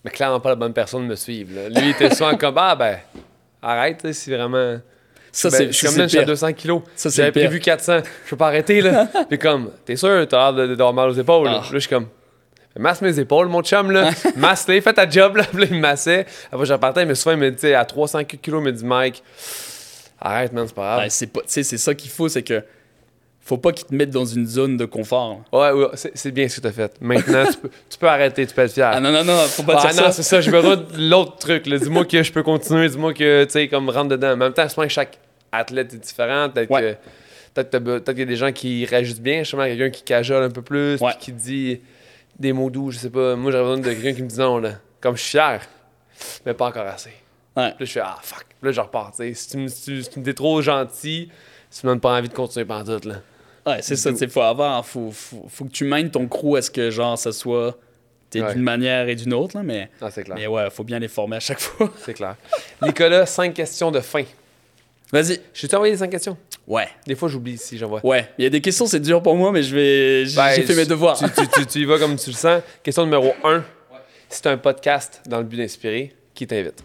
Mais 0.05 0.11
clairement 0.11 0.41
pas 0.41 0.49
la 0.49 0.55
bonne 0.57 0.73
personne 0.73 1.03
de 1.05 1.07
me 1.07 1.15
suivre, 1.15 1.51
là. 1.55 1.69
Lui, 1.69 1.91
il 1.91 1.91
était 1.91 2.12
souvent 2.12 2.37
comme, 2.37 2.57
ah, 2.59 2.75
ben, 2.75 2.97
arrête, 3.62 4.12
si 4.12 4.31
vraiment. 4.31 4.79
Ça 5.31 5.49
Ben, 5.51 5.57
c'est 5.59 5.67
je 5.69 5.73
suis 5.73 5.87
comme 5.87 5.97
là, 5.99 6.05
je 6.05 6.09
suis 6.09 6.19
à 6.19 6.23
pire. 6.23 6.27
200 6.29 6.53
kilos. 6.55 6.83
J'avais 7.05 7.31
prévu 7.31 7.61
400. 7.61 7.99
Je 8.25 8.31
peux 8.31 8.37
pas 8.37 8.49
arrêter, 8.49 8.81
là. 8.81 9.09
Puis 9.29 9.39
comme, 9.39 9.71
t'es 9.85 9.95
sûr, 9.95 10.27
t'as 10.29 10.51
l'air 10.53 10.55
de- 10.69 10.75
d'avoir 10.75 10.93
mal 10.93 11.11
aux 11.11 11.15
épaules. 11.15 11.47
Ah. 11.49 11.53
Là, 11.53 11.62
je 11.73 11.79
suis 11.79 11.89
comme, 11.89 12.09
masse 12.79 13.03
mes 13.03 13.19
épaules, 13.19 13.49
mon 13.49 13.63
chum, 13.63 13.91
là. 13.91 14.11
Masse-les, 14.37 14.81
fais 14.81 14.93
ta 14.93 15.09
job, 15.09 15.37
là. 15.37 15.45
Puis 15.53 15.65
il 15.71 15.75
me 15.77 15.81
massait. 15.81 16.25
Après, 16.53 16.65
je 16.67 16.73
repartais, 16.73 17.05
mais 17.05 17.15
souvent, 17.15 17.33
il 17.35 17.39
me 17.39 17.51
dit, 17.51 17.57
tu 17.57 17.75
à 17.75 17.85
300 17.85 18.25
kilos, 18.25 18.61
il 18.63 18.65
me 18.65 18.73
dit, 18.73 18.85
Mike, 18.85 19.23
arrête, 20.21 20.53
man, 20.53 20.67
c'est 20.67 20.75
pas 20.75 20.83
grave. 20.83 20.99
Ouais, 21.01 21.11
c'est 21.11 21.27
pas 21.27 21.41
tu 21.41 21.47
sais 21.49 21.63
c'est 21.63 21.79
ça 21.79 21.95
qu'il 21.95 22.11
faut 22.11 22.29
c'est 22.29 22.43
que 22.43 22.63
faut 23.43 23.57
pas 23.57 23.73
qu'ils 23.73 23.87
te 23.87 23.95
mettent 23.95 24.11
dans 24.11 24.25
une 24.27 24.47
zone 24.47 24.77
de 24.77 24.85
confort. 24.85 25.41
Ouais, 25.53 25.71
ouais, 25.73 25.87
c'est 25.95 26.31
bien 26.31 26.47
ce 26.49 26.57
que 26.57 26.61
t'as 26.61 26.73
fait. 26.73 26.93
Maintenant, 27.01 27.45
tu, 27.51 27.57
peux, 27.59 27.71
tu 27.89 27.99
peux 27.99 28.07
arrêter, 28.07 28.47
tu 28.47 28.55
peux 28.55 28.63
être 28.63 28.73
fier. 28.73 28.91
Ah 28.93 29.01
non 29.01 29.11
non 29.11 29.25
non, 29.25 29.35
faut 29.49 29.63
pas 29.65 29.81
Ah 29.83 29.91
dire 29.91 29.97
non, 30.03 30.09
ça. 30.09 30.13
c'est 30.13 30.23
ça, 30.23 30.41
j'ai 30.41 30.51
besoin 30.53 30.77
de 30.77 30.85
l'autre 31.11 31.37
truc. 31.39 31.69
Dis-moi 31.69 32.05
que 32.05 32.23
je 32.23 32.31
peux 32.33 32.43
continuer, 32.45 32.89
dis-moi 32.89 33.13
que, 33.15 33.45
tu 33.45 33.51
sais, 33.51 33.67
comme 33.69 33.89
rentre 33.91 34.11
dedans. 34.11 34.33
En 34.33 34.37
même 34.37 34.53
temps, 34.53 34.69
je 34.69 34.75
pense 34.75 34.85
que 34.85 34.93
chaque 34.93 35.19
athlète 35.51 35.93
est 35.95 35.97
différent. 35.99 36.49
Peut-être 36.51 36.71
Ouais. 36.71 36.99
que 37.55 37.63
peut-être 37.63 38.05
qu'il 38.11 38.19
y 38.21 38.23
a 38.23 38.27
des 38.27 38.37
gens 38.37 38.53
qui 38.53 38.85
réagissent 38.85 39.21
bien, 39.21 39.39
justement, 39.41 39.65
quelqu'un 39.65 39.91
qui 39.91 40.03
cajole 40.05 40.45
un 40.45 40.51
peu 40.51 40.63
plus, 40.63 41.01
Ouais. 41.01 41.11
puis 41.13 41.19
qui 41.19 41.33
dit 41.33 41.81
des 42.41 42.53
mots 42.53 42.71
doux, 42.71 42.91
je 42.91 42.99
sais 42.99 43.11
pas. 43.11 43.37
Moi, 43.37 43.53
j'aurais 43.53 43.77
besoin 43.77 43.79
de 43.79 43.95
quelqu'un 43.95 44.15
qui 44.15 44.23
me 44.23 44.29
dit 44.29 44.39
non, 44.39 44.59
là. 44.59 44.73
Comme 45.01 45.17
je 45.17 45.23
suis 45.23 45.31
fier, 45.31 45.61
mais 46.45 46.55
pas 46.55 46.67
encore 46.67 46.87
assez. 46.87 47.11
Ouais. 47.57 47.71
Puis 47.77 47.81
là, 47.81 47.85
je 47.87 47.93
fais 47.93 48.01
ah 48.01 48.19
fuck. 48.23 48.45
Puis 48.49 48.57
là, 48.69 48.73
je 48.73 48.81
repars, 48.81 49.11
tu 49.12 49.17
sais. 49.19 49.35
Si 49.35 49.49
tu 49.51 49.57
me 49.59 49.69
si 49.69 49.83
tu- 49.85 50.03
si 50.03 50.35
trop 50.35 50.61
gentil, 50.62 51.31
tu 51.71 51.87
me 51.87 51.93
donnes 51.93 52.01
pas 52.01 52.17
envie 52.19 52.29
de 52.29 52.35
continuer 52.35 52.65
pendant 52.65 52.99
tout, 52.99 53.09
là. 53.09 53.17
Ouais, 53.67 53.83
c'est 53.83 53.97
ça, 53.97 54.11
il 54.19 54.29
faut 54.31 54.41
avoir, 54.41 54.85
faut, 54.87 55.11
faut, 55.12 55.47
faut 55.49 55.65
que 55.67 55.71
tu 55.71 55.85
mindes 55.85 56.11
ton 56.11 56.27
crew 56.27 56.57
à 56.57 56.62
ce 56.62 56.71
que 56.71 56.91
genre 56.91 57.19
ça 57.19 57.31
soit 57.31 57.77
t'es 58.31 58.41
Ouais. 58.41 58.55
d'une 58.55 58.62
manière 58.62 59.09
et 59.09 59.15
d'une 59.17 59.35
autre 59.35 59.57
là, 59.57 59.62
mais 59.62 59.91
Ah, 60.01 60.11
c'est 60.11 60.23
clair. 60.23 60.37
mais 60.37 60.47
ouais, 60.47 60.71
faut 60.71 60.85
bien 60.85 60.99
les 60.99 61.09
former 61.09 61.37
à 61.37 61.41
chaque 61.41 61.59
fois. 61.61 61.93
C'est 62.05 62.15
clair. 62.15 62.37
Nicolas, 62.81 63.27
cinq 63.27 63.53
questions 63.55 63.91
de 63.91 64.01
fin. 64.01 64.23
Vas-y. 65.12 65.41
Je 65.53 65.66
t'ai 65.66 65.74
envoyé 65.74 65.93
les 65.93 65.99
cinq 65.99 66.09
questions. 66.11 66.37
Ouais. 66.66 66.89
Des 67.07 67.15
fois, 67.16 67.28
j'oublie 67.28 67.59
si 67.59 67.77
j'envoie. 67.78 68.05
Ouais, 68.07 68.28
il 68.39 68.45
y 68.45 68.47
a 68.47 68.51
des 68.51 68.61
questions, 68.61 68.87
c'est 68.87 69.01
dur 69.01 69.23
pour 69.23 69.35
moi, 69.35 69.51
mais 69.51 69.62
je 69.62 69.74
vais 69.74 70.27
j'ai 70.27 70.37
Ben, 70.37 70.51
fait 70.62 70.74
mes 70.77 70.87
devoirs. 70.87 71.19
Tu, 71.19 71.24
tu- 71.31 71.49
tu- 71.49 71.66
tu 71.66 71.78
y 71.81 71.85
vas 71.85 71.99
comme 71.99 72.16
tu 72.16 72.31
le 72.31 72.37
sens. 72.37 72.62
Question 72.82 73.05
numéro 73.05 73.32
1. 73.43 73.65
C'est 74.28 74.47
un 74.47 74.57
podcast 74.57 75.20
dans 75.27 75.39
le 75.39 75.45
but 75.45 75.57
d'inspirer. 75.57 76.15
Qui 76.35 76.47
t'invite? 76.47 76.85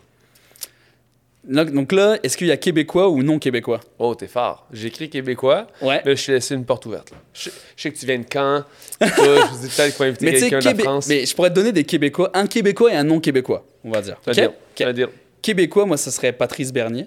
Donc, 1.44 1.72
donc 1.72 1.92
là, 1.92 2.18
est-ce 2.24 2.36
qu'il 2.38 2.48
y 2.48 2.52
a 2.52 2.58
québécois 2.58 3.08
ou 3.10 3.22
non 3.22 3.38
québécois? 3.38 3.80
Oh, 4.00 4.16
t'es 4.16 4.26
fort. 4.26 4.66
J'ai 4.74 4.88
écrit 4.88 5.12
québécois. 5.12 5.68
Ouais. 5.80 6.02
Là, 6.04 6.16
je 6.16 6.26
t'ai 6.26 6.32
laissé 6.32 6.56
une 6.56 6.66
porte 6.66 6.88
ouverte. 6.88 7.12
Je, 7.36 7.52
je 7.76 7.82
sais 7.84 7.92
que 7.92 7.98
tu 8.00 8.08
viens 8.08 8.18
de 8.18 8.26
Caen. 8.32 8.64
Toi, 9.00 9.08
je 9.16 9.54
vous 9.56 9.68
dis 9.68 9.76
peut-être 9.76 9.94
faut 9.94 10.04
inviter 10.04 10.26
quelqu'un 10.32 10.58
de 10.60 10.66
la 10.66 10.72
Québé- 10.74 10.84
France. 10.84 11.06
mais 11.08 11.24
je 11.28 11.36
pourrais 11.36 11.52
te 11.52 11.56
donner 11.56 11.72
des 11.72 11.84
québécois, 11.84 12.32
un 12.34 12.48
québécois 12.48 12.92
et 12.92 12.96
un 12.96 13.04
non 13.04 13.20
québécois, 13.20 13.64
on 13.84 13.92
va 13.92 14.02
dire. 14.02 14.18
Un 14.26 14.32
Ok? 14.32 14.36
deal. 14.38 14.48
Ok. 14.48 14.82
Un 14.82 14.94
deal. 14.94 15.08
Québécois, 15.44 15.86
moi, 15.86 15.98
ça 15.98 16.10
serait 16.10 16.34
Patrice 16.34 16.74
Bernier. 16.74 17.06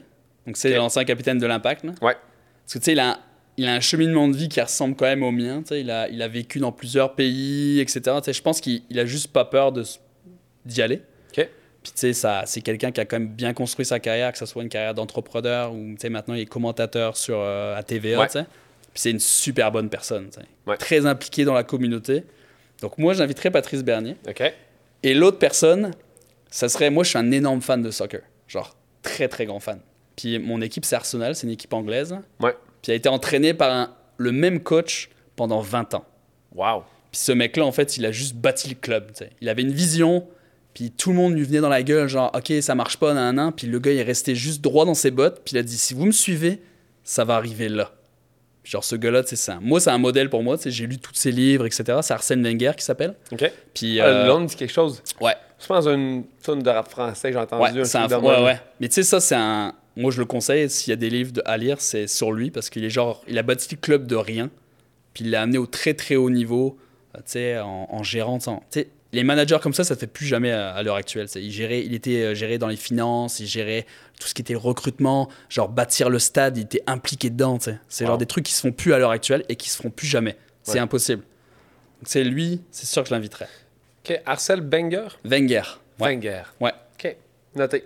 Donc 0.48 0.56
c'est 0.56 0.70
l'ancien 0.76 1.04
capitaine 1.04 1.38
de 1.38 1.46
l'Impact. 1.46 1.84
Ouais. 1.84 1.92
Parce 2.00 2.74
que 2.74 2.78
tu 2.78 2.84
sais, 2.86 2.92
il 2.92 3.00
a, 3.00 3.10
un- 3.12 3.18
il 3.58 3.66
a 3.66 3.74
un 3.74 3.80
cheminement 3.80 4.28
de 4.28 4.36
vie 4.36 4.48
qui 4.48 4.60
ressemble 4.60 4.94
quand 4.96 5.04
même 5.04 5.22
au 5.22 5.30
mien. 5.30 5.60
Tu 5.62 5.68
sais, 5.68 5.80
il 5.82 5.90
a, 5.90 6.08
il 6.08 6.22
a 6.22 6.28
vécu 6.28 6.58
dans 6.58 6.72
plusieurs 6.72 7.14
pays, 7.14 7.80
etc. 7.80 8.00
Tu 8.04 8.10
sais, 8.24 8.32
je 8.32 8.42
pense 8.42 8.60
qu'il 8.60 8.82
il 8.90 8.98
a 8.98 9.04
juste 9.06 9.28
pas 9.28 9.44
peur 9.44 9.72
de 9.72 9.84
d'y 10.64 10.82
aller. 10.82 11.02
Puis 11.82 11.92
tu 11.94 12.12
sais, 12.12 12.28
c'est 12.46 12.60
quelqu'un 12.60 12.90
qui 12.90 13.00
a 13.00 13.04
quand 13.04 13.18
même 13.20 13.28
bien 13.28 13.54
construit 13.54 13.86
sa 13.86 14.00
carrière, 14.00 14.32
que 14.32 14.38
ce 14.38 14.46
soit 14.46 14.62
une 14.62 14.68
carrière 14.68 14.94
d'entrepreneur 14.94 15.72
ou 15.72 15.76
tu 15.92 15.96
sais, 16.00 16.08
maintenant 16.08 16.34
il 16.34 16.40
est 16.40 16.46
commentateur 16.46 17.16
sur 17.16 17.38
euh, 17.38 17.76
à 17.76 17.82
TVA. 17.84 18.18
Ouais. 18.18 18.26
tu 18.26 18.32
sais. 18.32 18.44
Puis 18.92 19.02
c'est 19.02 19.10
une 19.12 19.20
super 19.20 19.70
bonne 19.70 19.88
personne. 19.88 20.28
tu 20.30 20.40
sais. 20.40 20.46
Ouais. 20.66 20.76
Très 20.76 21.06
impliqué 21.06 21.44
dans 21.44 21.54
la 21.54 21.62
communauté. 21.62 22.24
Donc 22.82 22.98
moi, 22.98 23.14
j'inviterais 23.14 23.50
Patrice 23.50 23.82
Bernier. 23.84 24.16
Et 25.02 25.14
l'autre 25.14 25.38
personne, 25.38 25.92
ça 26.50 26.68
serait, 26.68 26.90
moi 26.90 27.04
je 27.04 27.10
suis 27.10 27.18
un 27.18 27.30
énorme 27.30 27.60
fan 27.62 27.80
de 27.82 27.90
soccer. 27.90 28.22
Genre, 28.48 28.74
très 29.02 29.28
très 29.28 29.46
grand 29.46 29.60
fan. 29.60 29.78
Puis 30.18 30.38
mon 30.38 30.60
équipe, 30.60 30.84
c'est 30.84 30.96
Arsenal, 30.96 31.34
c'est 31.34 31.46
une 31.46 31.52
équipe 31.52 31.72
anglaise. 31.72 32.12
Ouais. 32.40 32.52
Puis 32.82 32.88
il 32.88 32.90
a 32.90 32.94
été 32.94 33.08
entraîné 33.08 33.54
par 33.54 33.72
un- 33.72 33.94
le 34.16 34.32
même 34.32 34.60
coach 34.60 35.08
pendant 35.36 35.60
20 35.60 35.94
ans. 35.94 36.04
Wow. 36.54 36.82
Puis 37.12 37.20
ce 37.20 37.32
mec-là, 37.32 37.64
en 37.64 37.72
fait, 37.72 37.96
il 37.96 38.04
a 38.04 38.10
juste 38.12 38.34
bâti 38.34 38.68
le 38.68 38.74
club. 38.74 39.12
Il 39.40 39.48
avait 39.48 39.62
une 39.62 39.70
vision, 39.72 40.26
puis 40.74 40.90
tout 40.90 41.10
le 41.10 41.16
monde 41.16 41.34
lui 41.34 41.44
venait 41.44 41.60
dans 41.60 41.68
la 41.68 41.82
gueule, 41.82 42.08
genre, 42.08 42.30
OK, 42.34 42.52
ça 42.60 42.74
marche 42.74 42.96
pas, 42.98 43.14
nan, 43.14 43.36
nan. 43.36 43.52
Puis 43.52 43.66
le 43.68 43.78
gars, 43.78 43.92
il 43.92 43.98
est 43.98 44.02
resté 44.02 44.34
juste 44.34 44.60
droit 44.60 44.84
dans 44.84 44.94
ses 44.94 45.10
bottes, 45.10 45.40
puis 45.44 45.54
il 45.54 45.58
a 45.58 45.62
dit, 45.62 45.78
si 45.78 45.94
vous 45.94 46.04
me 46.06 46.10
suivez, 46.12 46.60
ça 47.04 47.24
va 47.24 47.36
arriver 47.36 47.68
là. 47.68 47.92
Genre, 48.64 48.84
ce 48.84 48.96
gars-là, 48.96 49.22
c'est 49.24 49.52
un- 49.52 49.60
moi, 49.60 49.80
c'est 49.80 49.88
un 49.90 49.96
modèle 49.98 50.28
pour 50.28 50.42
moi. 50.42 50.56
J'ai 50.62 50.86
lu 50.86 50.98
tous 50.98 51.14
ses 51.14 51.30
livres, 51.30 51.64
etc. 51.64 52.00
C'est 52.02 52.12
Arsène 52.12 52.42
Wenger 52.42 52.72
qui 52.76 52.84
s'appelle. 52.84 53.14
OK. 53.32 53.50
Puis, 53.72 53.98
Ah, 54.00 54.04
euh, 54.06 54.44
dit 54.44 54.56
quelque 54.56 54.72
chose. 54.72 55.02
ouais, 55.22 55.34
Je 55.60 55.66
pense 55.66 55.86
à 55.86 55.92
une 55.92 56.24
tonne 56.42 56.62
de 56.62 56.68
rap 56.70 56.88
français 56.88 57.28
que 57.30 57.34
j'ai 57.34 57.40
entendu. 57.40 57.62
ouais, 57.62 57.68
un 57.96 58.00
un, 58.12 58.18
ouais, 58.20 58.44
ouais. 58.44 58.60
Mais 58.78 58.88
tu 58.88 58.94
sais, 58.94 59.02
ça, 59.04 59.20
c'est 59.20 59.34
un. 59.36 59.72
Moi, 59.98 60.10
je 60.10 60.18
le 60.20 60.24
conseille. 60.24 60.70
S'il 60.70 60.90
y 60.90 60.94
a 60.94 60.96
des 60.96 61.10
livres 61.10 61.32
à 61.44 61.56
lire, 61.56 61.80
c'est 61.80 62.06
sur 62.06 62.32
lui 62.32 62.50
parce 62.50 62.70
qu'il 62.70 62.84
est 62.84 62.90
genre. 62.90 63.22
Il 63.28 63.36
a 63.38 63.42
bâti 63.42 63.68
le 63.74 63.80
club 63.80 64.06
de 64.06 64.16
rien. 64.16 64.48
Puis 65.12 65.24
il 65.24 65.30
l'a 65.30 65.42
amené 65.42 65.58
au 65.58 65.66
très, 65.66 65.94
très 65.94 66.16
haut 66.16 66.30
niveau. 66.30 66.78
euh, 67.14 67.18
Tu 67.18 67.32
sais, 67.32 67.58
en, 67.58 67.88
en 67.90 68.02
gérant. 68.02 68.38
Tu 68.38 68.46
sais, 68.70 68.88
les 69.12 69.24
managers 69.24 69.58
comme 69.62 69.72
ça, 69.74 69.84
ça 69.84 69.94
ne 69.94 69.98
fait 69.98 70.06
plus 70.06 70.26
jamais 70.26 70.52
à, 70.52 70.70
à 70.70 70.82
l'heure 70.82 70.94
actuelle. 70.96 71.26
Il, 71.34 71.50
gérait, 71.50 71.82
il 71.84 71.94
était 71.94 72.22
euh, 72.22 72.34
géré 72.34 72.58
dans 72.58 72.66
les 72.68 72.76
finances, 72.76 73.40
il 73.40 73.46
gérait 73.46 73.86
tout 74.20 74.28
ce 74.28 74.34
qui 74.34 74.42
était 74.42 74.52
le 74.52 74.58
recrutement, 74.58 75.28
genre 75.48 75.68
bâtir 75.70 76.10
le 76.10 76.18
stade, 76.18 76.58
il 76.58 76.64
était 76.64 76.82
impliqué 76.86 77.30
dedans. 77.30 77.58
C'est 77.88 78.04
Wow. 78.04 78.08
genre 78.10 78.18
des 78.18 78.26
trucs 78.26 78.44
qui 78.44 78.52
se 78.52 78.60
font 78.60 78.72
plus 78.72 78.92
à 78.92 78.98
l'heure 78.98 79.10
actuelle 79.10 79.44
et 79.48 79.56
qui 79.56 79.70
se 79.70 79.76
feront 79.78 79.90
plus 79.90 80.06
jamais. 80.06 80.36
C'est 80.62 80.74
Ouais. 80.74 80.78
impossible. 80.80 81.22
C'est 82.04 82.22
lui, 82.22 82.60
c'est 82.70 82.86
sûr 82.86 83.02
que 83.02 83.08
je 83.08 83.14
l'inviterais. 83.14 83.48
OK. 84.08 84.20
Arcel 84.26 84.60
Banger. 84.60 85.08
Wenger. 85.24 85.62
Ouais. 85.98 86.14
Wenger. 86.14 86.42
Ouais. 86.60 86.72
OK. 87.02 87.16
Noté. 87.56 87.84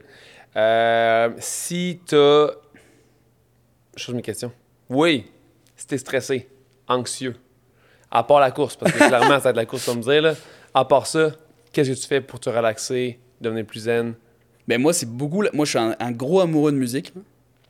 Euh, 0.56 1.30
si 1.38 2.00
t'as. 2.06 2.48
Je 3.96 4.02
change 4.02 4.14
mes 4.14 4.22
questions. 4.22 4.52
Oui. 4.88 5.26
Si 5.76 5.86
t'es 5.86 5.98
stressé, 5.98 6.48
anxieux, 6.86 7.36
à 8.10 8.22
part 8.22 8.40
la 8.40 8.50
course, 8.50 8.76
parce 8.76 8.92
que 8.92 8.98
clairement, 9.08 9.38
ça 9.38 9.40
va 9.40 9.50
être 9.50 9.56
la 9.56 9.66
course, 9.66 9.84
comme 9.86 10.00
dire, 10.00 10.22
là. 10.22 10.34
À 10.74 10.84
part 10.84 11.06
ça, 11.06 11.32
qu'est-ce 11.72 11.90
que 11.90 11.96
tu 11.96 12.06
fais 12.06 12.20
pour 12.20 12.40
te 12.40 12.48
relaxer, 12.48 13.18
devenir 13.40 13.66
plus 13.66 13.80
zen? 13.80 14.14
Ben 14.68 14.80
moi, 14.80 14.92
c'est 14.92 15.08
beaucoup. 15.08 15.42
Moi, 15.52 15.64
je 15.64 15.70
suis 15.70 15.78
un, 15.78 15.96
un 15.98 16.12
gros 16.12 16.40
amoureux 16.40 16.72
de 16.72 16.76
musique. 16.76 17.14
là. 17.14 17.22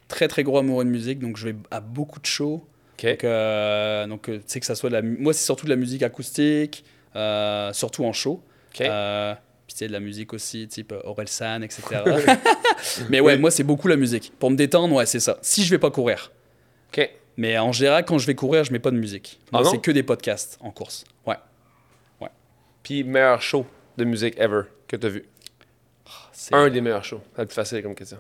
Très, 0.09 0.29
très 0.29 0.43
gros 0.43 0.59
amoureux 0.59 0.85
de 0.85 0.91
musique. 0.91 1.19
Donc, 1.19 1.37
je 1.37 1.49
vais 1.49 1.57
à 1.71 1.81
beaucoup 1.81 2.21
de 2.21 2.27
shows. 2.27 2.67
OK. 2.99 3.07
Donc, 3.09 3.25
euh, 3.25 4.07
donc 4.07 4.29
euh, 4.29 4.37
tu 4.39 4.43
sais 4.47 4.61
que 4.61 4.67
ça 4.67 4.75
soit 4.75 4.91
de 4.91 4.95
la. 4.95 5.03
Moi, 5.03 5.33
c'est 5.33 5.45
surtout 5.45 5.65
de 5.65 5.71
la 5.71 5.77
musique 5.77 6.03
acoustique, 6.03 6.85
euh, 7.17 7.73
surtout 7.73 8.05
en 8.05 8.13
show. 8.13 8.43
OK. 8.75 8.87
Euh, 9.63 9.65
puis, 9.67 9.75
tu 9.75 9.79
sais, 9.79 9.87
de 9.89 9.93
la 9.93 10.01
musique 10.01 10.33
aussi, 10.33 10.67
type 10.69 10.93
Aurel 11.05 11.29
San, 11.29 11.63
etc. 11.63 11.83
Mais 13.11 13.21
ouais, 13.21 13.35
Oui. 13.35 13.39
moi, 13.41 13.51
c'est 13.51 13.63
beaucoup 13.65 13.89
la 13.89 13.97
musique. 13.97 14.33
Pour 14.39 14.51
me 14.51 14.57
détendre, 14.57 14.95
ouais, 14.95 15.07
c'est 15.07 15.21
ça. 15.21 15.39
Si 15.43 15.65
je 15.65 15.71
vais 15.71 15.79
pas 15.79 15.91
courir. 15.91 16.33
OK. 16.93 17.09
Mais 17.37 17.57
en 17.59 17.73
général, 17.73 18.05
quand 18.05 18.19
je 18.19 18.27
vais 18.27 18.35
courir, 18.35 18.65
je 18.65 18.73
mets 18.73 18.79
pas 18.79 18.91
de 18.91 18.97
musique. 18.99 19.41
Ah 19.53 19.63
c'est 19.65 19.81
que 19.81 19.91
des 19.91 20.03
podcasts 20.03 20.59
en 20.61 20.71
course. 20.71 21.05
Ouais. 21.27 21.37
Puis, 22.83 23.05
meilleur 23.05 23.41
show 23.41 23.65
de 23.97 24.05
musique 24.05 24.35
ever 24.39 24.63
que 24.89 24.97
t'as 24.97 25.09
vu? 25.09 25.25
C'est- 26.33 26.53
Un 26.55 26.69
des 26.69 26.81
meilleurs 26.81 27.05
shows. 27.05 27.21
C'est 27.37 27.43
le 27.43 27.47
plus 27.47 27.55
facile 27.55 27.83
comme 27.83 27.95
question. 27.95 28.19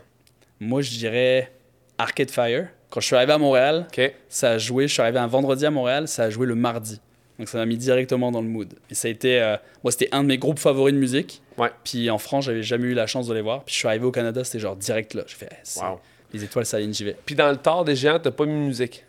Moi, 0.60 0.81
je 0.82 0.90
dirais 0.90 1.52
Arcade 1.98 2.31
Fire. 2.31 2.69
Quand 2.89 3.01
je 3.01 3.06
suis 3.06 3.16
arrivé 3.16 3.32
à 3.32 3.39
Montréal, 3.39 3.89
ça 4.28 4.51
a 4.52 4.59
joué, 4.59 4.86
je 4.86 4.93
suis 4.93 5.02
arrivé 5.02 5.19
un 5.19 5.27
vendredi 5.27 5.66
à 5.66 5.70
Montréal, 5.70 6.06
ça 6.06 6.24
a 6.24 6.31
joué 6.31 6.47
le 6.47 6.55
mardi. 6.55 7.01
Donc 7.43 7.48
ça 7.48 7.59
m'a 7.59 7.66
mis 7.66 7.77
directement 7.77 8.31
dans 8.31 8.40
le 8.40 8.47
mood. 8.47 8.73
Et 8.89 8.94
ça 8.94 9.09
a 9.09 9.10
été, 9.10 9.40
euh, 9.43 9.56
moi 9.82 9.90
c'était 9.90 10.09
un 10.12 10.23
de 10.23 10.28
mes 10.28 10.39
groupes 10.39 10.60
favoris 10.60 10.94
de 10.94 10.98
musique. 11.01 11.43
Ouais. 11.59 11.70
Puis 11.82 12.09
en 12.09 12.19
France, 12.19 12.44
j'avais 12.44 12.62
jamais 12.62 12.86
eu 12.86 12.94
la 12.94 13.09
chance 13.09 13.27
de 13.27 13.35
les 13.35 13.40
voir. 13.40 13.64
Puis 13.64 13.74
je 13.74 13.81
suis 13.81 13.89
arrivé 13.89 14.05
au 14.05 14.12
Canada, 14.12 14.44
c'était 14.44 14.60
genre 14.60 14.77
direct 14.77 15.14
là. 15.14 15.24
J'ai 15.27 15.35
fait, 15.35 15.48
eh, 15.51 15.81
Wow. 15.81 15.98
les 16.32 16.44
étoiles, 16.44 16.66
ça 16.66 16.81
y 16.81 16.94
j'y 16.94 17.02
vais. 17.02 17.16
Puis, 17.27 17.35
dans 17.35 17.51
le 17.51 17.56
tard 17.56 17.85
des 17.85 17.97
géants, 17.97 18.20
t'as 18.20 18.31
pas 18.31 18.47
mis 18.47 18.52
de 18.52 18.66
musique? 18.69 19.05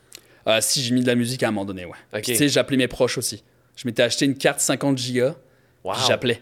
Euh, 0.47 0.57
si 0.61 0.81
j'ai 0.81 0.95
mis 0.95 1.01
de 1.01 1.07
la 1.07 1.13
musique 1.13 1.43
à 1.43 1.49
un 1.49 1.51
moment 1.51 1.63
donné, 1.65 1.85
ouais. 1.85 1.91
Ok. 2.11 2.21
Puis, 2.23 2.31
tu 2.31 2.35
sais, 2.37 2.47
j'appelais 2.49 2.77
mes 2.77 2.87
proches 2.87 3.19
aussi. 3.19 3.43
Je 3.75 3.87
m'étais 3.87 4.01
acheté 4.01 4.25
une 4.25 4.35
carte 4.35 4.59
50 4.61 4.97
gigas, 4.97 5.35
Wow. 5.83 5.93
j'appelais. 6.07 6.41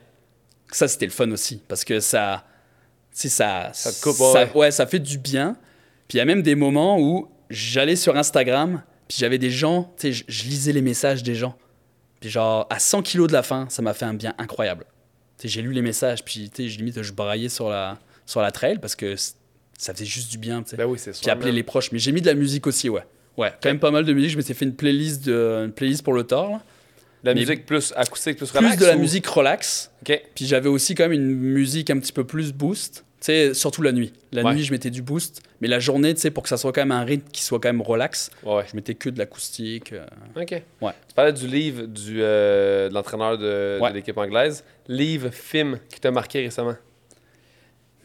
Ça, 0.72 0.88
c'était 0.88 1.08
le 1.08 1.12
fun 1.12 1.30
aussi, 1.32 1.62
parce 1.68 1.84
que 1.84 2.00
ça, 2.00 2.46
tu 3.14 3.24
sais, 3.24 3.30
ça, 3.30 3.72
Ça 3.74 3.92
te 3.92 4.02
coupe, 4.02 4.16
ça- 4.16 4.46
ouais. 4.46 4.52
ouais, 4.56 4.72
ça 4.72 4.88
fait 4.88 5.00
du 5.00 5.18
bien. 5.18 5.58
Puis 6.08 6.16
il 6.16 6.20
y 6.20 6.22
a 6.22 6.26
même 6.26 6.42
des 6.42 6.56
moments 6.56 6.98
où 7.00 7.30
j'allais 7.50 7.98
sur 7.98 8.16
Instagram, 8.16 8.82
puis 9.10 9.18
j'avais 9.20 9.38
des 9.38 9.52
gens, 9.52 9.94
tu 10.00 10.14
sais, 10.14 10.24
je 10.28 10.44
lisais 10.46 10.72
les 10.72 10.82
messages 10.82 11.22
des 11.22 11.36
gens. 11.36 11.56
Puis 12.22 12.30
genre, 12.30 12.68
à 12.70 12.80
100 12.80 13.02
kilos 13.02 13.28
de 13.28 13.34
la 13.34 13.44
fin, 13.44 13.66
ça 13.70 13.82
m'a 13.82 13.94
fait 13.94 14.06
un 14.06 14.14
bien 14.14 14.34
incroyable. 14.38 14.86
J'ai 15.44 15.62
lu 15.64 15.74
les 15.74 15.82
messages, 15.82 16.24
puis 16.24 16.50
limite, 16.58 17.02
je 17.02 17.12
braillais 17.12 17.50
sur 17.50 17.68
la, 17.70 17.98
sur 18.28 18.42
la 18.42 18.52
trail, 18.52 18.78
parce 18.80 18.96
que 18.96 19.16
ça 19.78 19.94
faisait 19.94 20.06
juste 20.06 20.32
du 20.32 20.38
bien. 20.38 20.64
Ben 20.78 20.86
oui, 20.86 21.00
c'est. 21.00 21.20
Puis 21.20 21.30
appeler 21.32 21.52
les 21.52 21.64
proches. 21.64 21.92
Mais 21.92 21.98
j'ai 22.00 22.12
mis 22.12 22.22
de 22.22 22.28
la 22.28 22.36
musique 22.36 22.68
aussi, 22.68 22.88
ouais. 22.90 23.02
Ouais, 23.38 23.52
quand 23.62 23.70
même 23.70 23.80
pas 23.80 23.90
mal 23.92 24.06
de 24.06 24.14
musique. 24.14 24.30
Je 24.32 24.38
m'étais 24.38 24.54
fait 24.54 24.66
une 24.66 24.76
playlist, 24.76 25.26
de, 25.26 25.64
une 25.66 25.72
playlist 25.72 26.04
pour 26.04 26.14
le 26.14 26.24
tort. 26.24 26.52
là. 26.52 26.62
La 27.24 27.34
mais- 27.34 27.40
musique 27.42 27.66
plus 27.66 27.94
acoustique, 27.96 28.38
plus 28.38 28.50
Plus 28.50 28.58
relax. 28.60 28.78
de 28.78 28.86
la 28.86 28.96
musique 28.96 29.26
relax. 29.28 29.92
OK. 30.04 30.22
Puis 30.36 30.46
j'avais 30.46 30.70
aussi 30.70 30.94
quand 30.96 31.04
même 31.04 31.14
une 31.14 31.36
musique 31.36 31.90
un 31.90 32.00
petit 32.00 32.14
peu 32.14 32.24
plus 32.24 32.52
boost. 32.54 33.04
Sais, 33.24 33.54
surtout 33.54 33.84
la 33.84 33.92
nuit. 33.92 34.12
La 34.32 34.42
Ouais. 34.42 34.56
nuit, 34.56 34.64
je 34.64 34.72
mettais 34.72 34.90
du 34.90 35.04
boost. 35.04 35.44
Mais 35.62 35.68
la 35.68 35.78
journée, 35.80 36.14
tu 36.16 36.20
sais, 36.22 36.32
pour 36.32 36.42
que 36.42 36.50
ça 36.50 36.58
soit 36.58 36.74
quand 36.74 36.82
même 36.82 36.92
un 36.92 37.04
rythme 37.04 37.30
qui 37.32 37.44
soit 37.44 37.60
quand 37.60 37.70
même 37.70 37.82
relax, 37.84 38.32
Ouais. 38.44 38.64
je 38.70 38.76
mettais 38.76 38.96
que 38.96 39.10
de 39.12 39.20
l'acoustique. 39.20 39.94
euh. 39.94 40.06
OK. 40.36 40.52
Ouais. 40.82 40.92
Tu 41.08 41.14
parlais 41.16 41.32
du 41.32 41.46
livre 41.48 41.84
du, 41.86 42.18
euh, 42.24 42.90
de 42.90 42.94
l'entraîneur 42.96 43.38
de, 43.38 43.80
l'équipe 43.94 44.18
anglaise. 44.18 44.64
Livre, 44.88 45.30
film 45.30 45.78
qui 45.94 46.00
t'a 46.00 46.10
marqué 46.10 46.42
récemment? 46.42 46.76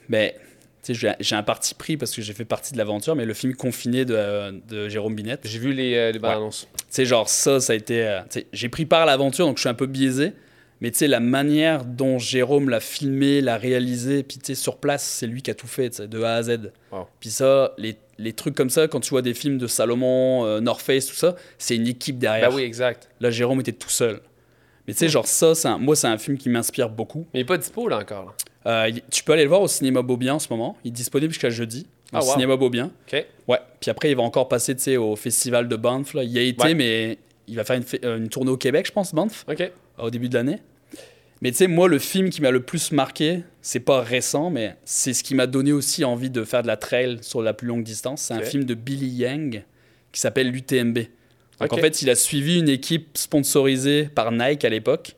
Mais, 0.09 0.37
tu 0.83 0.95
sais, 0.95 1.15
j'ai- 1.19 1.35
un 1.35 1.43
parti 1.43 1.75
pris 1.75 1.97
parce 1.97 2.15
que 2.15 2.21
j'ai 2.23 2.33
fait 2.35 2.45
partie 2.45 2.73
de 2.75 2.79
l'aventure, 2.79 3.17
mais 3.17 3.25
le 3.25 3.35
film 3.35 3.55
Confiné 3.55 4.05
de, 4.05 4.51
de 4.69 4.89
Jérôme 4.91 5.15
Binette. 5.15 5.41
J'ai 5.45 5.59
vu 5.59 5.73
les, 5.73 5.95
euh, 5.95 6.13
les 6.13 6.19
bandes 6.19 6.33
annonces. 6.37 6.69
Tu 6.77 6.85
sais, 6.91 7.05
genre 7.07 7.29
ça, 7.29 7.59
ça 7.61 7.73
a 7.73 7.77
été. 7.77 8.07
euh, 8.07 8.21
j'ai 8.53 8.69
pris 8.69 8.85
part 8.85 9.03
à 9.03 9.07
l'aventure, 9.07 9.47
donc 9.47 9.57
je 9.57 9.61
suis 9.63 9.69
un 9.71 9.75
peu 9.75 9.87
biaisé. 9.87 10.33
Mais 10.81 10.91
tu 10.91 10.99
sais, 10.99 11.09
la 11.09 11.21
manière 11.21 11.85
dont 11.85 12.19
Jérôme 12.19 12.69
l'a 12.69 12.81
filmé, 12.81 13.41
l'a 13.41 13.57
réalisé, 13.57 14.23
puis 14.23 14.37
tu 14.39 14.47
sais, 14.47 14.55
sur 14.55 14.77
place, 14.77 15.03
c'est 15.05 15.27
lui 15.27 15.41
qui 15.43 15.51
a 15.51 15.55
tout 15.55 15.67
fait, 15.67 16.03
de 16.03 16.23
A 16.23 16.35
à 16.35 16.43
Z. 16.43 16.71
Wow. 16.93 17.07
Puis 17.19 17.31
ça, 17.31 17.73
les, 17.79 17.97
les 18.19 18.33
trucs 18.35 18.55
comme 18.55 18.69
ça, 18.71 18.87
quand 18.87 19.01
tu 19.01 19.11
vois 19.11 19.23
des 19.23 19.33
films 19.35 19.57
de 19.59 19.67
Salomon, 19.67 20.45
euh, 20.45 20.61
North 20.61 20.83
Face, 20.83 21.07
tout 21.07 21.15
ça, 21.15 21.35
c'est 21.57 21.77
une 21.77 21.87
équipe 21.87 22.19
derrière. 22.19 22.51
Ben 22.51 22.57
oui, 22.57 22.63
exact. 22.63 23.09
Là, 23.21 23.31
Jérôme 23.31 23.61
était 23.61 23.73
tout 23.73 23.89
seul. 23.89 24.21
Mais 24.87 24.93
tu 24.93 25.01
sais, 25.01 25.09
genre 25.09 25.27
ça, 25.27 25.53
un- 25.65 25.79
moi, 25.79 25.97
c'est 25.97 26.07
un 26.09 26.19
film 26.19 26.37
qui 26.39 26.49
m'inspire 26.51 26.91
beaucoup. 26.91 27.27
Mais 27.33 27.41
il 27.41 27.43
n'est 27.43 27.47
pas 27.47 27.57
dispo 27.59 27.89
là 27.89 27.99
encore. 27.99 28.27
là. 28.65 28.87
Euh, 28.87 28.93
tu 29.11 29.25
peux 29.25 29.33
aller 29.33 29.43
le 29.45 29.49
voir 29.49 29.63
au 29.63 29.69
cinéma 29.69 30.03
Beaubien 30.03 30.35
en 30.35 30.39
ce 30.39 30.49
moment. 30.51 30.77
Il 30.85 30.89
est 30.89 30.93
disponible 30.93 31.33
jusqu'à 31.33 31.51
jeudi. 31.51 31.87
Au 32.13 32.17
Ah, 32.17 32.21
wow. 32.25 32.33
cinéma 32.33 32.57
Beaubien. 32.57 32.91
OK. 33.11 33.25
Ouais. 33.49 33.59
Puis 33.81 33.91
après, 33.91 34.11
il 34.11 34.17
va 34.17 34.23
encore 34.25 34.49
passer, 34.49 34.77
tu 34.77 34.83
sais, 34.83 34.97
au 34.97 35.17
festival 35.17 35.69
de 35.69 35.77
Banff. 35.77 36.15
là. 36.15 36.23
Il 36.23 36.31
y 36.31 36.39
a 36.39 36.43
été, 36.43 36.63
Ouais. 36.63 36.75
mais 36.75 37.19
il 37.49 37.57
va 37.57 37.65
faire 37.65 37.77
une, 37.77 37.85
euh, 38.05 38.19
une 38.19 38.29
tournée 38.29 38.51
au 38.51 38.57
Québec, 38.57 38.87
je 38.87 38.93
pense, 38.93 39.15
Banff, 39.15 39.45
OK. 39.49 39.73
Au 39.99 40.11
début 40.11 40.29
de 40.29 40.35
l'année. 40.35 40.61
Mais 41.43 41.51
tu 41.51 41.59
sais, 41.59 41.67
moi, 41.67 41.89
le 41.89 41.99
film 41.99 42.31
qui 42.31 42.41
m'a 42.41 42.51
le 42.51 42.63
plus 42.63 42.93
marqué, 42.93 43.43
c'est 43.61 43.81
pas 43.81 44.01
récent, 44.01 44.49
mais 44.51 44.77
c'est 44.85 45.13
ce 45.13 45.23
qui 45.23 45.35
m'a 45.35 45.47
donné 45.47 45.73
aussi 45.73 46.05
envie 46.05 46.31
de 46.31 46.45
faire 46.45 46.63
de 46.63 46.67
la 46.67 46.77
trail 46.77 47.19
sur 47.21 47.43
la 47.43 47.53
plus 47.53 47.69
longue 47.69 47.83
distance. 47.83 48.23
C'est 48.23 48.35
un 48.35 48.43
film 48.43 48.65
de 48.65 48.75
Billy 48.75 49.09
Yang 49.09 49.65
qui 50.13 50.21
s'appelle 50.21 50.51
l'UTMB. 50.51 50.99
Donc 51.61 51.73
en 51.73 51.77
fait, 51.77 52.03
il 52.03 52.11
a 52.11 52.15
suivi 52.15 52.59
une 52.59 52.69
équipe 52.69 53.17
sponsorisée 53.19 54.05
par 54.05 54.33
Nike 54.33 54.65
à 54.65 54.69
l'époque 54.69 55.17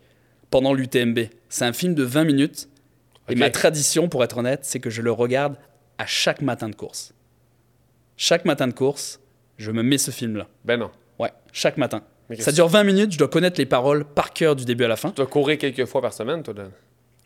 pendant 0.51 0.73
l'UTMB. 0.73 1.21
C'est 1.49 1.65
un 1.65 1.73
film 1.73 1.95
de 1.95 2.03
20 2.03 2.25
minutes. 2.25 2.69
Et 3.29 3.35
ma 3.35 3.51
tradition, 3.51 4.09
pour 4.09 4.25
être 4.25 4.39
honnête, 4.39 4.61
c'est 4.63 4.81
que 4.81 4.91
je 4.91 5.03
le 5.03 5.13
regarde 5.13 5.57
à 5.99 6.07
chaque 6.07 6.41
matin 6.41 6.69
de 6.69 6.75
course. 6.75 7.13
Chaque 8.17 8.45
matin 8.45 8.67
de 8.67 8.73
course, 8.73 9.21
je 9.59 9.71
me 9.71 9.83
mets 9.83 9.99
ce 9.99 10.11
film-là. 10.11 10.49
Ben 10.65 10.79
non. 10.79 10.91
Ouais, 11.19 11.31
chaque 11.53 11.77
matin. 11.77 12.03
Ça 12.39 12.53
dure 12.53 12.69
20 12.69 12.85
minutes, 12.85 13.13
je 13.13 13.19
dois 13.19 13.29
connaître 13.29 13.59
les 13.59 13.67
paroles 13.67 14.05
par 14.05 14.33
cœur 14.33 14.55
du 14.55 14.65
début 14.65 14.85
à 14.85 14.89
la 14.89 14.97
fin. 14.97 15.09
Tu 15.11 15.17
dois 15.17 15.27
courir 15.27 15.57
quelques 15.59 15.87
fois 15.87 16.01
par 16.03 16.13
semaine, 16.13 16.43
toi. 16.43 16.55
Là. 16.55 16.65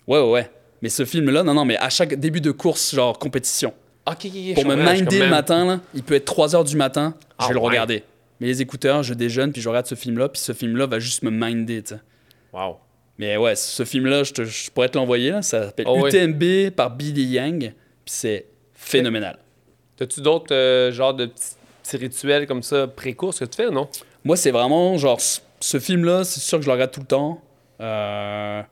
Ouais, 0.07 0.20
ouais, 0.20 0.31
ouais. 0.31 0.51
Mais 0.81 0.89
ce 0.89 1.05
film-là, 1.05 1.43
non, 1.43 1.55
non, 1.55 1.65
mais 1.65 1.77
à 1.79 1.91
chaque 1.91 2.15
début 2.15 2.41
de 2.41 2.51
course, 2.53 2.95
genre 2.95 3.19
compétition. 3.19 3.73
OK, 4.07 4.16
OK, 4.27 4.33
OK, 4.51 4.55
Pour 4.55 4.66
me 4.66 4.77
minder 4.77 5.19
le 5.20 5.29
matin, 5.29 5.65
là, 5.65 5.81
il 5.95 6.03
peut 6.03 6.15
être 6.15 6.24
3 6.24 6.55
heures 6.57 6.65
du 6.65 6.77
matin, 6.77 7.15
je 7.20 7.35
Ah 7.39 7.49
vais 7.49 7.55
le 7.55 7.61
ouais. 7.61 7.66
regarder. 7.69 8.03
Mais 8.41 8.47
les 8.49 8.62
écouteurs, 8.62 9.03
je 9.05 9.15
déjeune, 9.15 9.53
puis 9.53 9.61
je 9.62 9.69
regarde 9.69 9.87
ce 9.87 9.95
film-là, 9.95 10.29
puis 10.29 10.41
ce 10.41 10.53
film-là 10.53 10.87
va 10.87 10.99
juste 10.99 11.23
me 11.23 11.31
minder, 11.31 11.83
tu 11.83 11.95
sais. 11.95 12.01
Wow. 12.53 12.77
Mais 13.19 13.37
ouais, 13.37 13.55
ce 13.55 13.85
film-là, 13.85 14.24
je, 14.24 14.33
te- 14.33 14.45
je 14.45 14.70
pourrais 14.70 14.89
te 14.89 14.99
l'envoyer. 14.99 15.31
Ça 15.43 15.66
s'appelle 15.66 15.87
Oh. 15.89 16.07
UTMB 16.09 16.70
par 16.74 16.91
Billy 16.91 17.24
Yang, 17.24 17.59
puis 17.61 17.74
c'est 18.07 18.47
phénoménal. 18.74 19.39
T'as-tu 19.97 20.20
d'autres 20.20 20.53
euh, 20.53 20.91
genres 20.91 21.15
de 21.15 21.27
petits, 21.27 21.55
petits 21.85 21.97
rituels 21.99 22.47
comme 22.49 22.62
ça 22.65 22.89
pré-course 22.89 23.39
que 23.39 23.45
tu 23.45 23.57
fais, 23.57 23.70
non? 23.70 23.89
Moi, 24.24 24.36
c'est 24.36 24.51
vraiment 24.51 24.97
genre 24.99 25.20
ce, 25.61 25.81
film-là, 25.81 26.24
c'est 26.24 26.40
sûr 26.40 26.59
que 26.59 26.65
je 26.65 26.69
le 26.69 26.73
regarde 26.73 26.90
tout 26.90 27.01
le 27.01 27.07
temps. 27.07 27.43
Euh, 27.81 28.62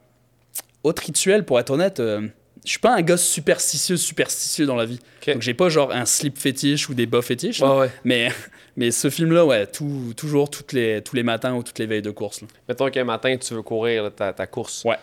autre 0.85 1.03
rituel, 1.03 1.45
pour 1.45 1.59
être 1.59 1.71
honnête, 1.71 2.01
euh, 2.01 2.29
je 2.65 2.71
suis 2.71 2.79
pas 2.79 2.95
un 2.95 3.03
gosse 3.03 3.27
superstitieux, 3.27 3.97
superstitieux 3.97 4.67
dans 4.67 4.77
la 4.77 4.85
vie. 4.85 5.01
Donc 5.27 5.43
j'ai 5.43 5.55
pas 5.55 5.69
genre 5.69 5.93
un 5.93 6.05
slip 6.05 6.39
fétiche 6.39 6.89
ou 6.89 6.95
des 6.95 7.07
bas 7.07 7.23
fétiches. 7.23 7.61
ouais. 7.61 7.91
Mais, 8.05 8.31
mais 8.77 8.91
ce 8.91 9.11
film-là, 9.11 9.45
ouais, 9.45 9.67
tout, 9.67 10.15
toujours 10.17 10.51
toutes 10.51 10.73
les, 10.73 11.03
tous 11.03 11.17
les 11.17 11.23
matins 11.23 11.55
ou 11.55 11.63
toutes 11.63 11.79
les 11.79 11.87
veilles 11.87 12.03
de 12.03 12.11
course. 12.11 12.43
là. 12.43 12.49
Mettons 12.69 12.91
qu'un 12.91 13.05
matin, 13.05 13.37
tu 13.37 13.55
veux 13.55 13.63
courir 13.63 14.05
là, 14.05 14.11
ta, 14.11 14.33
ta 14.33 14.47
course. 14.47 14.85
Ouais. 14.85 14.99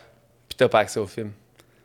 Puis 0.48 0.56
t'as 0.58 0.70
pas 0.70 0.80
accès 0.80 1.00
au 1.00 1.08
film. 1.08 1.32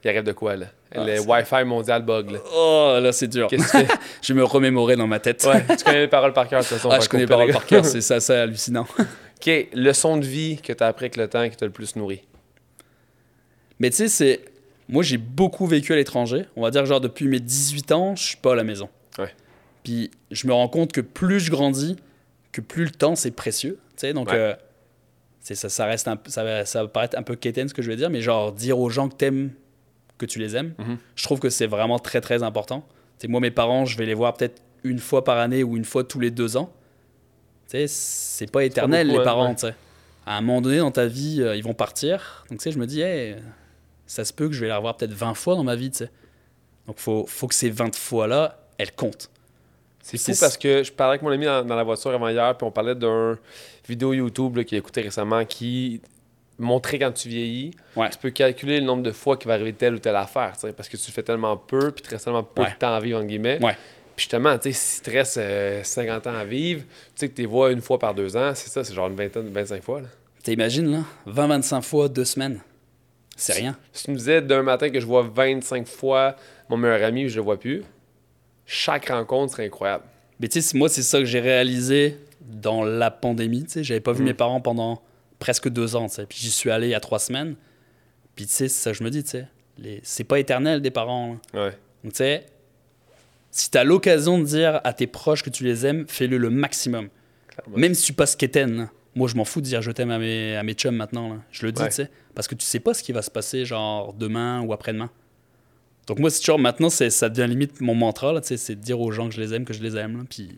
Il 0.05 0.10
arrive 0.10 0.24
de 0.24 0.32
quoi, 0.32 0.56
là? 0.56 0.66
Le 0.94 1.16
c'est- 1.16 1.27
Wi-Fi 1.28 1.64
mondial 1.64 2.02
bug. 2.05 2.31
Là. 2.32 2.39
Oh, 2.55 2.98
là, 3.01 3.12
c'est 3.12 3.28
dur. 3.28 3.47
Qu'est-ce 3.48 3.73
que 3.73 3.78
je 4.23 4.32
vais 4.32 4.39
me 4.40 4.44
remémorer 4.44 4.97
dans 4.97 5.06
ma 5.06 5.19
tête. 5.20 5.44
Ouais, 5.47 5.64
tu 5.77 5.85
connais 5.85 6.01
les 6.01 6.09
paroles 6.09 6.32
par 6.32 6.48
cœur, 6.48 6.60
de 6.62 6.66
toute 6.66 6.77
façon. 6.77 6.90
Ah, 6.90 7.01
je 7.01 7.09
connais 7.09 7.24
les 7.24 7.28
paroles 7.28 7.47
les 7.48 7.52
par 7.52 7.66
cœur, 7.66 7.85
c'est 7.85 8.01
ça, 8.02 8.20
c'est 8.20 8.36
hallucinant. 8.36 8.86
OK, 8.98 9.69
leçon 9.73 10.16
de 10.19 10.24
vie 10.24 10.59
que 10.62 10.73
tu 10.73 10.82
as 10.85 10.86
appris 10.86 11.05
avec 11.06 11.16
le 11.16 11.28
temps 11.28 11.43
et 11.43 11.51
qui 11.51 11.56
t'a 11.56 11.66
le 11.66 11.73
plus 11.73 11.97
nourri. 11.97 12.23
Mais 13.78 13.90
tu 13.90 13.97
sais, 13.97 14.09
c'est. 14.09 14.40
Moi, 14.89 15.02
j'ai 15.02 15.16
beaucoup 15.16 15.66
vécu 15.66 15.93
à 15.93 15.97
l'étranger. 15.97 16.44
On 16.56 16.62
va 16.62 16.70
dire, 16.70 16.85
genre, 16.86 17.01
depuis 17.01 17.27
mes 17.28 17.40
18 17.40 17.93
ans, 17.93 18.14
je 18.16 18.23
suis 18.24 18.36
pas 18.36 18.52
à 18.52 18.56
la 18.56 18.64
maison. 18.64 18.89
Ouais. 19.19 19.31
Puis, 19.85 20.10
je 20.31 20.47
me 20.47 20.52
rends 20.52 20.69
compte 20.69 20.93
que 20.93 21.01
plus 21.01 21.40
je 21.40 21.51
grandis, 21.51 21.97
que 22.52 22.60
plus 22.60 22.85
le 22.85 22.90
temps, 22.90 23.14
c'est 23.16 23.31
précieux. 23.31 23.78
Tu 23.97 24.01
sais, 24.09 24.12
donc, 24.12 24.28
Ouais. 24.28 24.36
euh, 24.36 24.55
c'est 25.40 25.55
ça, 25.55 25.69
ça 25.69 25.86
reste 25.86 26.09
un 26.09 26.19
ça, 26.27 26.44
va, 26.44 26.64
ça 26.66 26.82
va 26.82 26.89
paraître 26.89 27.16
un 27.19 27.23
peu 27.23 27.35
quétaine 27.36 27.69
ce 27.69 27.74
que 27.74 27.82
je 27.82 27.90
vais 27.90 27.97
dire, 27.97 28.10
mais 28.10 28.20
genre, 28.20 28.52
dire 28.52 28.78
aux 28.78 28.90
gens 28.90 29.09
que 29.09 29.14
t'aimes, 29.14 29.51
que 30.26 30.32
tu 30.32 30.38
les 30.38 30.56
aimes, 30.56 30.74
Mhm. 30.78 30.96
je 31.16 31.24
trouve 31.24 31.38
que 31.40 31.50
c'est 31.50 31.66
vraiment 31.66 31.98
très, 31.98 32.20
très 32.20 32.42
important. 32.42 32.84
Tu 33.18 33.26
sais, 33.26 33.28
moi, 33.28 33.40
mes 33.40 33.50
parents, 33.50 33.84
je 33.84 33.96
vais 33.98 34.06
les 34.06 34.14
voir 34.14 34.34
peut-être 34.34 34.62
une 34.84 34.98
fois 34.98 35.22
par 35.24 35.38
année 35.38 35.62
ou 35.62 35.76
une 35.76 35.84
fois 35.84 36.04
tous 36.04 36.18
les 36.20 36.30
deux 36.30 36.56
ans. 36.56 36.72
C'est 37.66 38.50
pas 38.50 38.64
éternel, 38.64 39.06
beaucoup, 39.06 39.18
les 39.20 39.24
parents, 39.24 39.54
ouais. 39.62 39.74
À 40.26 40.36
un 40.36 40.40
moment 40.40 40.60
donné 40.60 40.78
dans 40.78 40.90
ta 40.90 41.06
vie, 41.06 41.38
euh, 41.40 41.56
ils 41.56 41.64
vont 41.64 41.74
partir. 41.74 42.44
Donc, 42.50 42.60
je 42.64 42.78
me 42.78 42.86
dis, 42.86 43.00
hey, 43.00 43.36
ça 44.06 44.24
se 44.24 44.32
peut 44.32 44.46
que 44.48 44.54
je 44.54 44.60
vais 44.60 44.68
la 44.68 44.76
revoir 44.76 44.96
peut-être 44.96 45.12
20 45.12 45.34
fois 45.34 45.54
dans 45.56 45.64
ma 45.64 45.74
vie. 45.74 45.90
Donc, 46.86 46.98
faut, 46.98 47.24
faut 47.26 47.48
que 47.48 47.54
ces 47.54 47.70
20 47.70 47.96
fois-là, 47.96 48.58
elles 48.78 48.92
comptent. 48.92 49.30
C'est 50.02 50.16
C'est 50.16 50.34
fou 50.34 50.40
parce 50.40 50.56
que 50.56 50.82
je 50.82 50.92
parlais 50.92 51.12
avec 51.12 51.22
mon 51.22 51.30
ami 51.30 51.46
dans, 51.46 51.64
dans 51.64 51.76
la 51.76 51.82
voiture 51.84 52.10
avant 52.10 52.28
hier, 52.28 52.56
puis 52.56 52.66
on 52.66 52.70
parlait 52.72 52.94
d'un 52.94 53.38
vidéo 53.88 54.12
YouTube 54.12 54.56
là, 54.56 54.64
qu'il 54.64 54.76
a 54.76 54.78
écouté 54.80 55.00
récemment 55.00 55.44
qui 55.44 56.00
montrait 56.62 56.98
quand 56.98 57.12
tu 57.12 57.28
vieillis, 57.28 57.72
Ouais. 57.97 58.09
tu 58.10 58.18
peux 58.18 58.30
calculer 58.30 58.80
le 58.80 58.86
nombre 58.86 59.02
de 59.02 59.12
fois 59.12 59.36
qu'il 59.36 59.48
va 59.48 59.55
arriver 59.55 59.72
telle 59.72 59.94
ou 59.94 59.98
telle 59.98 60.16
affaire, 60.16 60.52
parce 60.76 60.89
que 60.89 60.97
tu 60.97 61.10
fais 61.12 61.22
tellement 61.22 61.56
peu, 61.56 61.90
puis 61.90 62.02
tu 62.02 62.10
restes 62.10 62.24
tellement 62.24 62.43
peu 62.44 62.62
Ouais. 62.62 62.70
de 62.70 62.76
temps 62.78 62.94
à 62.94 63.01
vivre, 63.01 63.18
entre 63.18 63.26
guillemets. 63.28 63.59
Ouais. 63.62 63.76
Puis 64.16 64.24
justement, 64.24 64.56
tu 64.59 64.72
sais, 64.72 64.78
si 64.78 65.01
tu 65.02 65.10
te 65.10 65.16
restes 65.16 65.39
euh, 65.39 65.82
50 65.82 66.26
ans 66.26 66.34
à 66.34 66.44
vivre, 66.44 66.82
tu 66.82 66.89
sais 67.14 67.28
que 67.28 67.34
tu 67.34 67.43
les 67.43 67.47
vois 67.47 67.72
une 67.72 67.80
fois 67.80 67.98
par 67.98 68.14
deux 68.14 68.36
ans, 68.36 68.52
c'est 68.55 68.68
ça, 68.68 68.84
c'est 68.84 68.94
genre 68.94 69.09
une 69.09 69.16
vingtaine, 69.16 69.48
25 69.51 69.82
fois. 69.82 70.02
T'imagines, 70.43 70.90
là 70.90 71.05
20-25 71.26 71.82
fois, 71.82 72.09
deux 72.09 72.24
semaines. 72.24 72.60
C'est 73.36 73.55
rien. 73.55 73.76
Si 73.93 74.05
tu 74.05 74.10
me 74.10 74.16
disais 74.16 74.43
d'un 74.43 74.62
matin 74.62 74.90
que 74.90 75.01
je 75.01 75.06
vois 75.06 75.22
25 75.22 75.86
fois 75.86 76.36
mon 76.68 76.76
meilleur 76.76 77.02
ami, 77.02 77.28
je 77.28 77.36
le 77.36 77.43
vois 77.43 77.59
plus, 77.59 77.82
chaque 78.66 79.09
rencontre 79.09 79.52
serait 79.52 79.66
incroyable. 79.66 80.05
Mais 80.40 80.48
tu 80.48 80.60
sais, 80.60 80.76
moi, 80.76 80.89
c'est 80.89 81.02
ça 81.02 81.18
que 81.18 81.24
j'ai 81.24 81.40
réalisé 81.40 82.18
dans 82.40 82.84
la 82.84 83.10
pandémie. 83.10 83.64
Tu 83.64 83.70
sais, 83.70 83.84
j'avais 83.84 84.01
pas 84.01 84.12
vu 84.12 84.20
Mhm. 84.20 84.28
mes 84.28 84.34
parents 84.34 84.60
pendant 84.60 85.01
presque 85.43 85.69
deux 85.69 85.97
ans. 85.97 86.06
tu 86.09 86.14
sais. 86.14 86.27
Puis 86.27 86.39
j'y 86.40 86.51
suis 86.51 86.70
allé 86.70 86.86
il 86.86 86.90
y 86.90 86.94
a 86.94 87.01
trois 87.01 87.19
semaines. 87.19 87.56
Puis 88.36 88.47
tu 88.47 88.52
sais, 88.52 88.69
c'est 88.69 88.81
ça 88.82 88.93
que 88.93 88.98
je 88.98 89.05
me 89.05 89.10
dis, 89.10 89.23
tu 89.24 89.31
sais. 89.31 89.47
les- 89.78 90.01
C'est 90.05 90.24
pas 90.24 90.39
éternel 90.39 90.81
des 90.81 90.90
parents. 90.90 91.36
là. 91.52 91.64
Ouais. 91.66 91.70
Donc 92.05 92.12
tu 92.12 92.19
sais, 92.19 92.47
si 93.51 93.70
t'as 93.70 93.85
l'occasion 93.85 94.39
de 94.39 94.44
dire 94.44 94.81
à 94.85 94.93
tes 94.93 95.06
proches 95.06 95.43
que 95.43 95.51
tu 95.51 95.64
les 95.64 95.85
aimes, 95.85 96.06
fais-le 96.09 96.39
le 96.39 96.48
maximum. 96.51 97.09
clairement. 97.48 97.77
Même 97.77 97.94
si 97.94 98.05
tu 98.05 98.12
passes 98.12 98.36
quétaine. 98.36 98.77
là. 98.77 98.90
Moi, 99.14 99.28
je 99.28 99.35
m'en 99.36 99.44
fous 99.44 99.60
de 99.60 99.66
dire 99.66 99.82
je 99.82 99.90
t'aime 99.90 100.10
à 100.10 100.19
mes, 100.19 100.56
à 100.56 100.62
mes 100.62 100.73
chums 100.74 100.97
maintenant. 100.97 101.28
là. 101.28 101.36
Je 101.51 101.66
le 101.66 101.73
dis, 101.73 101.82
Ouais. 101.82 101.89
tu 101.89 101.97
sais. 101.97 102.10
Parce 102.35 102.48
que 102.48 102.55
tu 102.55 102.64
sais 102.64 102.81
pas 102.81 102.94
ce 102.94 103.02
qui 103.02 103.12
va 103.12 103.20
se 103.20 103.31
passer, 103.31 103.64
genre 103.66 104.14
demain 104.14 104.62
ou 104.62 104.73
après-demain. 104.73 105.10
Donc 106.06 106.19
moi, 106.19 106.31
c'est 106.31 106.40
toujours 106.40 106.59
maintenant, 106.59 106.89
ça 106.90 107.28
devient 107.28 107.48
limite 107.48 107.81
mon 107.81 107.94
mantra, 107.94 108.32
là, 108.32 108.40
tu 108.40 108.48
sais, 108.48 108.56
c'est 108.56 108.74
de 108.74 108.81
dire 108.81 108.98
aux 109.01 109.12
gens 109.12 109.28
que 109.28 109.35
je 109.35 109.40
les 109.40 109.52
aime, 109.55 109.64
que 109.64 109.73
je 109.74 109.82
les 109.82 109.97
aime. 109.97 110.16
là, 110.16 110.24
puis 110.28 110.56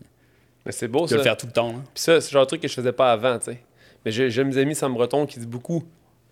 Mais 0.64 0.72
c'est 0.72 0.88
beau 0.88 1.04
de 1.04 1.10
ça. 1.10 1.16
le 1.16 1.22
faire 1.22 1.36
tout 1.36 1.46
le 1.46 1.52
temps. 1.52 1.72
là. 1.72 1.78
Puis 1.92 2.02
ça, 2.02 2.20
c'est 2.20 2.30
genre 2.30 2.44
de 2.44 2.48
truc 2.48 2.62
que 2.62 2.68
je 2.68 2.72
faisais 2.74 2.92
pas 2.92 3.12
avant, 3.12 3.38
tu 3.40 3.46
sais. 3.46 3.62
Mais 4.04 4.10
j'ai 4.12 4.44
mes 4.44 4.58
amis 4.58 4.74
Sam 4.74 4.92
Breton 4.94 5.26
qui 5.26 5.38
dit 5.40 5.46
beaucoup 5.46 5.82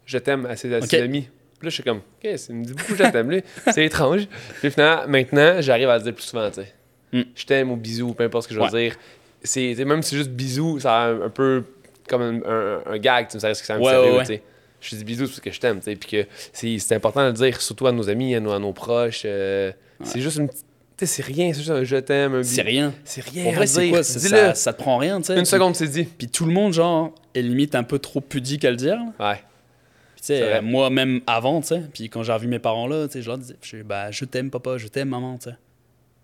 je 0.05 0.19
t'aime 0.19 0.47
à 0.47 0.57
ses, 0.57 0.73
à 0.75 0.81
ses 0.83 0.97
Ok. 0.99 1.03
amis. 1.03 1.23
Puis 1.59 1.67
là, 1.67 1.71
je 1.71 1.75
suis 1.75 1.83
comme, 1.85 1.99
OK, 1.99 2.25
il 2.49 2.55
me 2.57 2.65
dit 2.65 2.73
beaucoup 2.75 2.95
je 2.97 3.05
t'aime, 3.11 3.31
lui. 3.31 3.43
C'est 3.73 3.85
étrange. 3.85 4.27
Puis 4.61 4.71
finalement, 4.71 5.07
maintenant, 5.07 5.61
j'arrive 5.61 5.89
à 5.89 5.97
le 5.99 6.03
dire 6.05 6.15
plus 6.15 6.25
souvent, 6.25 6.49
tu 6.51 6.61
sais. 6.63 6.73
Mm. 7.13 7.23
Je 7.35 7.47
t'aime 7.47 7.71
ou 7.71 7.77
bisous, 7.77 8.13
peu 8.15 8.25
importe 8.25 8.45
ce 8.45 8.49
que 8.49 8.55
je 8.55 8.61
veux 8.61 8.69
dire. 8.79 8.97
C'est, 9.45 9.75
même 9.85 10.03
si 10.03 10.11
c'est 10.11 10.17
juste 10.17 10.31
bisous, 10.31 10.81
ça 10.81 10.95
a 11.03 11.07
un, 11.11 11.23
un 11.23 11.29
peu 11.31 11.65
comme 12.09 12.23
un, 12.23 12.41
un- 12.51 12.83
un 12.87 12.99
gag, 12.99 13.29
tu 13.29 13.33
sais, 13.33 13.41
ça 13.41 13.51
que 13.53 13.67
c'est 13.67 13.73
un 13.73 13.79
Ouais, 13.81 13.91
sérieux, 13.93 14.13
ouais, 14.17 14.21
tu 14.25 14.35
sais. 14.35 14.43
Je 14.81 14.97
dis 14.97 15.05
bisous 15.05 15.27
parce 15.27 15.39
que 15.41 15.51
je 15.53 15.61
t'aime, 15.61 15.79
tu 15.79 15.85
sais. 15.85 15.95
Puis 15.97 16.11
que 16.11 16.29
c'est, 16.53 16.79
c'est 16.81 16.95
important 16.97 17.21
de 17.23 17.27
le 17.29 17.33
dire, 17.35 17.61
surtout 17.63 17.87
à 17.87 17.93
nos 17.93 18.11
amis, 18.11 18.35
à 18.35 18.41
nos, 18.41 18.51
à 18.51 18.59
nos 18.59 18.73
proches. 18.73 19.23
euh, 19.25 19.71
C'est 20.03 20.21
juste 20.21 20.39
une 20.39 20.49
petite. 20.49 20.67
Tu 20.97 21.07
sais, 21.07 21.15
c'est 21.17 21.23
rien, 21.23 21.53
c'est 21.53 21.59
juste 21.61 21.71
un 21.71 21.85
je 21.85 21.97
t'aime. 21.97 22.43
C'est 22.43 22.63
rien. 22.63 22.93
C'est 23.05 23.25
rien. 23.25 23.47
En 23.47 23.53
vrai, 23.53 23.67
c'est 23.67 23.89
quoi? 23.91 24.03
Ça, 24.03 24.55
ça 24.55 24.73
te 24.73 24.79
prend 24.83 24.99
rien, 24.99 25.19
tu 25.21 25.27
sais. 25.29 25.33
Une 25.35 25.39
Puis- 25.41 25.47
seconde, 25.47 25.75
c'est 25.75 25.89
dit. 25.89 26.05
Puis 26.05 26.29
tout 26.29 26.45
le 26.45 26.53
monde, 26.53 26.73
genre, 26.73 27.13
est 27.35 27.43
limite 27.43 27.75
un 27.75 27.83
peu 27.83 27.99
trop 27.99 28.21
pudique 28.21 28.65
à 28.65 28.71
le 28.71 28.77
dire. 28.77 28.99
Ouais. 29.19 29.35
Puis, 29.37 30.21
tu 30.21 30.27
sais, 30.27 30.39
C'est 30.39 30.51
vrai. 30.51 30.63
moi, 30.63 30.91
même 30.91 31.21
avant, 31.27 31.61
tu 31.61 31.69
sais, 31.69 31.83
puis 31.93 32.09
quand 32.09 32.23
j'ai 32.23 32.33
revu 32.33 32.47
mes 32.47 32.59
parents 32.59 32.87
là, 32.87 33.07
tu 33.07 33.15
sais, 33.15 33.23
je 33.23 33.29
leur 33.29 33.39
disais, 33.39 33.57
je, 33.63 33.79
bah, 33.83 34.11
je 34.11 34.25
t'aime, 34.25 34.51
papa, 34.51 34.77
je 34.79 34.87
t'aime, 34.89 35.09
maman, 35.09 35.39
tu 35.39 35.51
sais. 35.51 35.57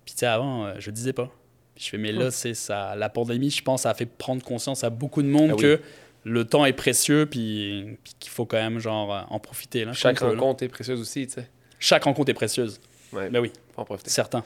Puis, 0.05 0.15
tu 0.15 0.20
sais, 0.20 0.27
avant, 0.27 0.66
euh, 0.66 0.74
je 0.78 0.90
disais 0.90 1.12
pas. 1.12 1.31
Puis, 1.74 1.85
je 1.85 1.90
fais, 1.90 1.99
mais 1.99 2.12
là, 2.12 2.31
c'est 2.31 2.55
ça. 2.55 2.95
La 2.97 3.09
pandémie, 3.09 3.51
je 3.51 3.62
pense, 3.62 3.82
ça 3.82 3.90
a 3.90 3.95
fait 3.95 4.07
prendre 4.07 4.43
conscience 4.45 4.85
à 4.85 4.90
beaucoup 4.90 5.23
de 5.23 5.28
monde 5.28 5.51
Ah 5.53 5.55
oui. 5.57 5.62
que 5.62 5.81
le 6.24 6.45
temps 6.45 6.65
est 6.66 6.73
précieux, 6.74 7.27
puis, 7.27 7.97
puis 8.05 8.12
qu'il 8.20 8.31
faut 8.31 8.45
quand 8.45 8.59
même, 8.59 8.78
genre, 8.78 9.27
en 9.31 9.39
profiter. 9.39 9.85
Là, 9.85 9.93
Chaque 9.95 10.20
là. 10.20 10.28
rencontre 10.28 10.62
est 10.62 10.69
précieuse 10.69 11.01
aussi, 11.01 11.27
tu 11.27 11.35
sais. 11.35 11.49
Chaque 11.81 12.05
rencontre 12.05 12.31
est 12.31 12.35
précieuse. 12.35 12.81
Ouais, 13.12 13.30
Ben 13.30 13.40
oui, 13.40 13.52
faut 13.74 13.80
en 13.80 13.85
profiter. 13.85 14.10
certain. 14.10 14.43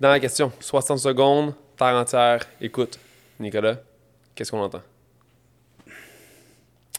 Dans 0.00 0.08
la 0.08 0.18
question, 0.20 0.50
60 0.60 0.98
secondes, 0.98 1.54
terre 1.76 1.94
entière, 1.94 2.40
écoute. 2.60 2.98
Nicolas, 3.38 3.76
qu'est-ce 4.34 4.50
qu'on 4.50 4.60
entend? 4.62 4.82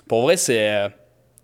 Pour 0.07 0.23
vrai, 0.23 0.37
c'est. 0.37 0.69
euh, 0.75 0.89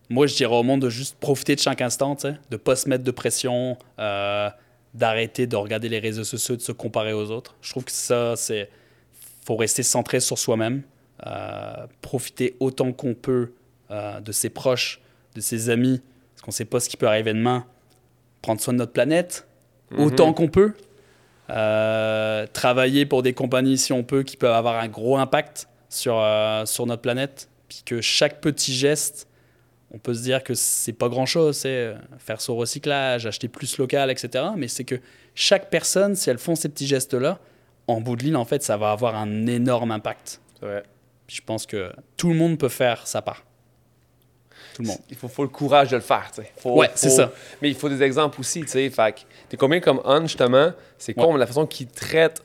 moi, 0.09 0.25
je 0.27 0.35
dirais 0.35 0.55
au 0.55 0.63
monde 0.63 0.81
de 0.81 0.89
juste 0.89 1.17
profiter 1.19 1.55
de 1.55 1.59
chaque 1.59 1.81
instant, 1.81 2.15
de 2.49 2.57
pas 2.57 2.75
se 2.75 2.87
mettre 2.87 3.03
de 3.03 3.11
pression, 3.11 3.77
euh, 3.99 4.49
d'arrêter 4.93 5.47
de 5.47 5.55
regarder 5.55 5.89
les 5.89 5.99
réseaux 5.99 6.23
sociaux, 6.23 6.55
de 6.55 6.61
se 6.61 6.71
comparer 6.71 7.13
aux 7.13 7.29
autres. 7.31 7.55
Je 7.61 7.71
trouve 7.71 7.83
que 7.85 7.91
ça, 7.91 8.35
c'est. 8.35 8.69
faut 9.45 9.55
rester 9.57 9.83
centré 9.83 10.19
sur 10.19 10.37
soi-même, 10.37 10.83
euh, 11.25 11.87
profiter 12.01 12.55
autant 12.59 12.91
qu'on 12.93 13.13
peut 13.13 13.51
de 13.89 14.31
ses 14.33 14.49
proches, 14.49 14.99
de 15.33 15.39
ses 15.39 15.69
amis, 15.69 16.01
parce 16.33 16.41
qu'on 16.41 16.51
sait 16.51 16.65
pas 16.65 16.81
ce 16.81 16.89
qui 16.89 16.97
peut 16.97 17.07
arriver 17.07 17.31
demain. 17.33 17.65
Prendre 18.41 18.59
soin 18.59 18.73
de 18.73 18.79
notre 18.79 18.91
planète, 18.91 19.47
autant 19.95 20.33
qu'on 20.33 20.47
peut. 20.47 20.73
Euh, 21.49 22.45
travailler 22.51 23.05
pour 23.05 23.23
des 23.23 23.33
compagnies, 23.33 23.77
si 23.77 23.93
on 23.93 24.03
peut, 24.03 24.23
qui 24.23 24.35
peuvent 24.35 24.53
avoir 24.53 24.79
un 24.79 24.89
gros 24.89 25.17
impact 25.17 25.67
sur, 25.89 26.19
euh, 26.19 26.65
sur 26.65 26.85
notre 26.85 27.01
planète. 27.01 27.49
Puis 27.69 27.83
que 27.85 28.01
chaque 28.01 28.41
petit 28.41 28.73
geste, 28.73 29.27
on 29.91 29.97
peut 29.97 30.13
se 30.13 30.23
dire 30.23 30.43
que 30.43 30.53
c'est 30.53 30.93
pas 30.93 31.07
grand 31.07 31.25
chose, 31.25 31.57
c'est 31.57 31.69
euh, 31.69 31.95
faire 32.17 32.41
son 32.41 32.55
recyclage, 32.57 33.25
acheter 33.25 33.47
plus 33.47 33.77
local, 33.77 34.11
etc. 34.11 34.45
Mais 34.57 34.67
c'est 34.67 34.83
que 34.83 34.95
chaque 35.35 35.69
personne, 35.69 36.15
si 36.15 36.29
elles 36.29 36.37
font 36.37 36.55
ces 36.55 36.69
petits 36.69 36.87
gestes-là, 36.87 37.39
en 37.87 38.01
bout 38.01 38.17
de 38.17 38.23
ligne, 38.23 38.35
en 38.35 38.45
fait, 38.45 38.63
ça 38.63 38.75
va 38.75 38.91
avoir 38.91 39.15
un 39.15 39.47
énorme 39.47 39.91
impact. 39.91 40.41
Je 40.61 41.41
pense 41.45 41.65
que 41.65 41.93
tout 42.17 42.29
le 42.29 42.35
monde 42.35 42.57
peut 42.57 42.67
faire 42.67 43.07
sa 43.07 43.21
part. 43.21 43.46
Tout 44.77 44.83
le 44.83 44.87
monde. 44.89 44.97
Il 45.09 45.15
faut, 45.17 45.27
faut 45.27 45.41
le 45.43 45.49
courage 45.49 45.89
de 45.89 45.95
le 45.95 46.01
faire, 46.03 46.29
tu 46.33 46.41
sais. 46.43 46.51
Ouais, 46.69 46.89
c'est 46.93 47.09
ça. 47.09 47.31
Mais 47.61 47.69
il 47.69 47.75
faut 47.75 47.89
des 47.89 48.01
exemples 48.03 48.39
aussi, 48.39 48.61
tu 48.61 48.67
sais. 48.67 48.89
Fait 48.91 49.25
t'es 49.49 49.57
combien 49.57 49.79
comme 49.79 49.99
On, 50.05 50.21
justement? 50.21 50.71
C'est 50.99 51.13
con, 51.15 51.25
Ouais. 51.27 51.33
mais 51.33 51.39
la 51.39 51.47
façon 51.47 51.65
qu'il 51.65 51.87
traite 51.87 52.43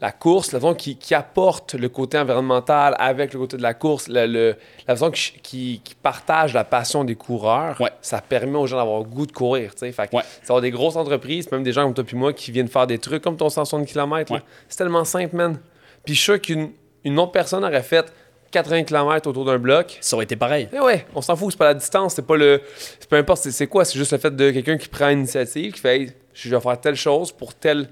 la 0.00 0.12
course, 0.12 0.52
la 0.52 0.60
façon 0.60 0.74
qu'il 0.74 0.96
qu'il 0.96 1.16
apporte 1.16 1.74
le 1.74 1.88
côté 1.88 2.18
environnemental 2.18 2.94
avec 3.00 3.32
le 3.32 3.40
côté 3.40 3.56
de 3.56 3.62
la 3.62 3.74
course, 3.74 4.06
le- 4.08 4.26
le- 4.26 4.56
la 4.86 4.94
façon 4.94 5.10
qu'il 5.10 5.40
qu'il- 5.40 5.80
qu'il 5.82 5.96
partage 5.96 6.52
la 6.54 6.62
passion 6.64 7.02
des 7.02 7.16
coureurs, 7.16 7.80
Ouais. 7.80 7.90
ça 8.00 8.20
permet 8.20 8.56
aux 8.58 8.66
gens 8.66 8.76
d'avoir 8.76 8.98
le 9.00 9.06
goût 9.06 9.26
de 9.26 9.32
courir, 9.32 9.72
tu 9.72 9.80
sais. 9.80 9.90
Fait 9.92 10.06
que 10.08 10.16
Ouais. 10.16 10.22
ça 10.44 10.54
va 10.54 10.60
des 10.60 10.70
grosses 10.70 10.94
entreprises, 10.96 11.50
même 11.50 11.64
des 11.64 11.72
gens 11.72 11.82
comme 11.84 11.94
toi 11.94 12.04
puis 12.04 12.16
moi 12.16 12.32
qui 12.32 12.52
viennent 12.52 12.68
faire 12.68 12.86
des 12.86 12.98
trucs 12.98 13.22
comme 13.24 13.36
ton 13.36 13.48
160 13.48 13.86
km. 13.86 14.30
Ouais. 14.32 14.40
C'est 14.68 14.76
tellement 14.76 15.04
simple, 15.04 15.34
man. 15.34 15.58
Puis 16.04 16.14
je 16.14 16.20
suis 16.20 16.24
sûr 16.32 16.40
qu'une 16.40 16.70
une 17.04 17.18
autre 17.18 17.32
personne 17.32 17.64
aurait 17.64 17.82
fait 17.82 18.12
80 18.50 18.84
km 18.84 19.28
autour 19.28 19.44
d'un 19.44 19.58
bloc. 19.58 19.98
Ça 20.00 20.16
aurait 20.16 20.24
été 20.24 20.36
pareil. 20.36 20.68
Eh 20.72 20.80
ouais, 20.80 21.06
on 21.14 21.20
s'en 21.22 21.36
fout, 21.36 21.52
c'est 21.52 21.58
pas 21.58 21.66
la 21.66 21.74
distance, 21.74 22.14
c'est 22.14 22.26
pas 22.26 22.36
le. 22.36 22.60
c'est 22.98 23.08
Peu 23.08 23.16
importe, 23.16 23.42
c'est- 23.50 23.66
quoi, 23.66 23.84
c'est 23.84 23.98
juste 23.98 24.12
le 24.12 24.18
fait 24.18 24.34
de 24.34 24.50
quelqu'un 24.50 24.76
qui 24.78 24.88
prend 24.88 25.08
l'initiative, 25.08 25.72
qui 25.72 25.80
fait 25.80 26.00
hey, 26.00 26.12
je 26.34 26.48
vais 26.54 26.60
faire 26.60 26.80
telle 26.80 26.94
chose 26.96 27.30
pour 27.32 27.54
tel 27.54 27.88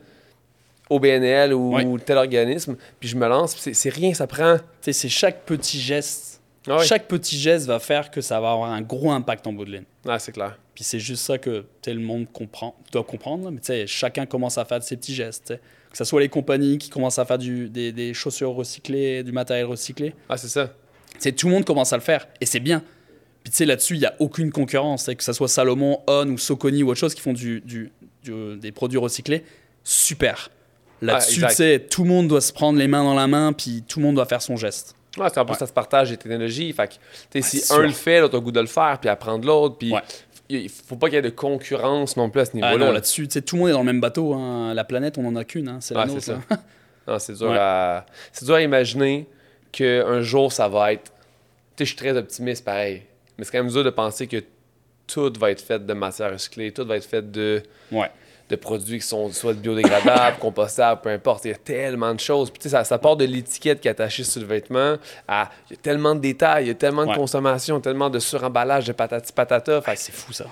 OBNL 0.88 1.52
ou 1.52 1.74
Ouais. 1.74 1.84
tel 2.04 2.16
organisme, 2.16 2.76
puis 3.00 3.08
je 3.08 3.16
me 3.16 3.26
lance, 3.28 3.56
c'est 3.56 3.88
rien, 3.88 4.14
ça 4.14 4.26
prend. 4.26 4.56
Tu 4.58 4.62
sais, 4.82 4.92
c'est 4.92 5.08
chaque 5.08 5.42
petit 5.44 5.80
geste. 5.80 6.40
Ah 6.68 6.78
ouais. 6.78 6.84
Chaque 6.84 7.06
petit 7.08 7.38
geste 7.38 7.66
va 7.66 7.78
faire 7.78 8.10
que 8.10 8.20
ça 8.20 8.40
va 8.40 8.52
avoir 8.52 8.70
un 8.70 8.82
gros 8.82 9.10
impact 9.10 9.46
en 9.46 9.52
bout 9.52 9.64
de 9.64 9.72
ligne. 9.72 9.84
Ah, 10.06 10.18
c'est 10.18 10.32
clair. 10.32 10.58
Puis 10.74 10.84
c'est 10.84 10.98
juste 11.00 11.24
ça 11.24 11.38
que 11.38 11.64
le 11.86 11.94
monde 12.00 12.26
comprend, 12.32 12.74
doit 12.92 13.04
comprendre. 13.04 13.50
Mais 13.50 13.86
chacun 13.86 14.26
commence 14.26 14.58
à 14.58 14.64
faire 14.64 14.78
de 14.80 14.84
ses 14.84 14.96
petits 14.96 15.14
gestes. 15.14 15.54
Que 15.96 16.04
ce 16.04 16.10
soit 16.10 16.20
les 16.20 16.28
compagnies 16.28 16.76
qui 16.76 16.90
commencent 16.90 17.18
à 17.18 17.24
faire 17.24 17.38
du, 17.38 17.70
des, 17.70 17.90
des 17.90 18.12
chaussures 18.12 18.50
recyclées, 18.52 19.22
du 19.22 19.32
matériel 19.32 19.64
recyclé. 19.64 20.12
Ah, 20.28 20.36
c'est 20.36 20.48
ça. 20.48 20.70
Sais, 21.18 21.32
tout 21.32 21.46
le 21.46 21.54
monde 21.54 21.64
commence 21.64 21.90
à 21.94 21.96
le 21.96 22.02
faire. 22.02 22.28
Et 22.38 22.44
c'est 22.44 22.60
bien. 22.60 22.82
Puis 23.42 23.50
tu 23.50 23.56
sais, 23.56 23.64
là-dessus, 23.64 23.94
il 23.94 24.00
n'y 24.00 24.04
a 24.06 24.14
aucune 24.18 24.52
concurrence. 24.52 25.06
Que 25.06 25.24
ce 25.24 25.32
soit 25.32 25.48
Salomon, 25.48 26.00
On 26.06 26.28
ou 26.28 26.36
Soconi 26.36 26.82
ou 26.82 26.90
autre 26.90 27.00
chose 27.00 27.14
qui 27.14 27.22
font 27.22 27.32
du, 27.32 27.62
du- 27.62 27.90
du- 28.22 28.56
des 28.58 28.72
produits 28.72 28.98
recyclés, 28.98 29.42
super. 29.84 30.50
Là-dessus, 31.00 31.42
Ah, 31.44 31.48
tu 31.48 31.54
sais, 31.56 31.78
tout 31.90 32.02
le 32.04 32.10
monde 32.10 32.28
doit 32.28 32.40
se 32.42 32.52
prendre 32.52 32.78
les 32.78 32.88
mains 32.88 33.04
dans 33.04 33.14
la 33.14 33.26
main, 33.26 33.52
puis 33.54 33.82
tout 33.88 33.98
le 34.00 34.04
monde 34.06 34.16
doit 34.16 34.26
faire 34.26 34.42
son 34.42 34.56
geste. 34.56 34.94
Ouais, 35.16 35.28
c'est 35.32 35.38
en 35.40 35.44
plus, 35.46 35.52
Ouais. 35.52 35.58
ça 35.58 35.66
se 35.66 35.72
partage 35.72 36.10
des 36.10 36.16
technologies. 36.18 36.72
Fait 36.74 36.88
que, 36.88 36.92
tu 36.94 36.98
sais, 37.32 37.42
si 37.42 37.58
c'est 37.60 37.72
un 37.72 37.76
sûr. 37.76 37.82
le 37.84 37.90
fait, 37.92 38.20
l'autre 38.20 38.36
a 38.36 38.40
goût 38.40 38.52
de 38.52 38.60
le 38.60 38.66
faire, 38.66 38.98
puis 39.00 39.08
apprendre 39.08 39.46
l'autre, 39.46 39.76
puis 39.78 39.92
Ouais. 39.92 40.00
Il 40.48 40.68
faut 40.68 40.96
pas 40.96 41.06
qu'il 41.08 41.16
y 41.16 41.18
ait 41.18 41.22
de 41.22 41.28
concurrence 41.30 42.16
non 42.16 42.30
plus 42.30 42.40
à 42.40 42.44
ce 42.44 42.50
Ah 42.54 42.56
niveau-là. 42.56 42.86
non, 42.86 42.92
là-dessus, 42.92 43.28
tout 43.28 43.56
le 43.56 43.60
monde 43.60 43.68
est 43.70 43.72
dans 43.72 43.80
le 43.80 43.84
même 43.86 44.00
bateau. 44.00 44.34
hein. 44.34 44.74
La 44.74 44.84
planète, 44.84 45.18
on 45.18 45.26
en 45.26 45.36
a 45.36 45.44
qu'une. 45.44 45.68
hein. 45.68 45.78
C'est 45.80 45.94
la 45.94 46.06
nôtre. 46.06 46.20
c'est 46.22 46.32
ça. 46.32 46.40
hein. 46.50 47.36
Dur, 47.38 47.50
Ouais. 47.50 47.56
à... 47.58 48.04
c'est 48.32 48.44
dur 48.46 48.54
à 48.56 48.62
imaginer 48.62 49.26
qu'un 49.72 50.20
jour, 50.22 50.52
ça 50.52 50.68
va 50.68 50.92
être... 50.92 51.04
Tu 51.04 51.10
sais, 51.10 51.84
je 51.84 51.84
suis 51.84 51.96
très 51.96 52.16
optimiste, 52.16 52.64
pareil. 52.64 53.02
Mais 53.38 53.44
c'est 53.44 53.52
quand 53.52 53.62
même 53.62 53.70
dur 53.72 53.84
de 53.84 53.90
penser 53.90 54.26
que 54.26 54.42
tout 55.06 55.32
va 55.38 55.50
être 55.52 55.60
fait 55.60 55.84
de 55.84 55.92
matière 55.92 56.32
recyclée, 56.32 56.72
tout 56.72 56.84
va 56.84 56.96
être 56.96 57.04
fait 57.04 57.30
de, 57.30 57.62
Ouais. 57.92 58.10
De 58.48 58.56
produits 58.56 59.00
qui 59.00 59.06
sont 59.06 59.30
soit 59.32 59.54
biodégradables, 59.54 60.38
compostables, 60.38 61.00
peu 61.00 61.10
importe. 61.10 61.44
Il 61.46 61.50
y 61.50 61.54
a 61.54 61.56
tellement 61.56 62.14
de 62.14 62.20
choses. 62.20 62.50
Puis, 62.50 62.60
tu 62.60 62.68
sais, 62.68 62.76
ça, 62.76 62.84
ça 62.84 62.98
part 62.98 63.16
de 63.16 63.24
l'étiquette 63.24 63.80
qui 63.80 63.88
est 63.88 63.90
attachée 63.90 64.22
sur 64.24 64.40
le 64.40 64.46
vêtement 64.46 64.96
à... 65.26 65.50
Il 65.68 65.74
y 65.74 65.76
a 65.76 65.80
tellement 65.82 66.14
de 66.14 66.20
détails, 66.20 66.64
il 66.64 66.68
y 66.68 66.70
a 66.70 66.74
tellement 66.74 67.06
de 67.06 67.14
consommation, 67.14 67.80
tellement 67.80 68.08
de 68.08 68.18
suremballage, 68.18 68.86
de 68.86 68.92
patati 68.92 69.32
patata. 69.32 69.80
Fait 69.80 69.90
Ouais, 69.90 69.96
c'est 69.96 70.14
fou, 70.14 70.32
ça. 70.32 70.46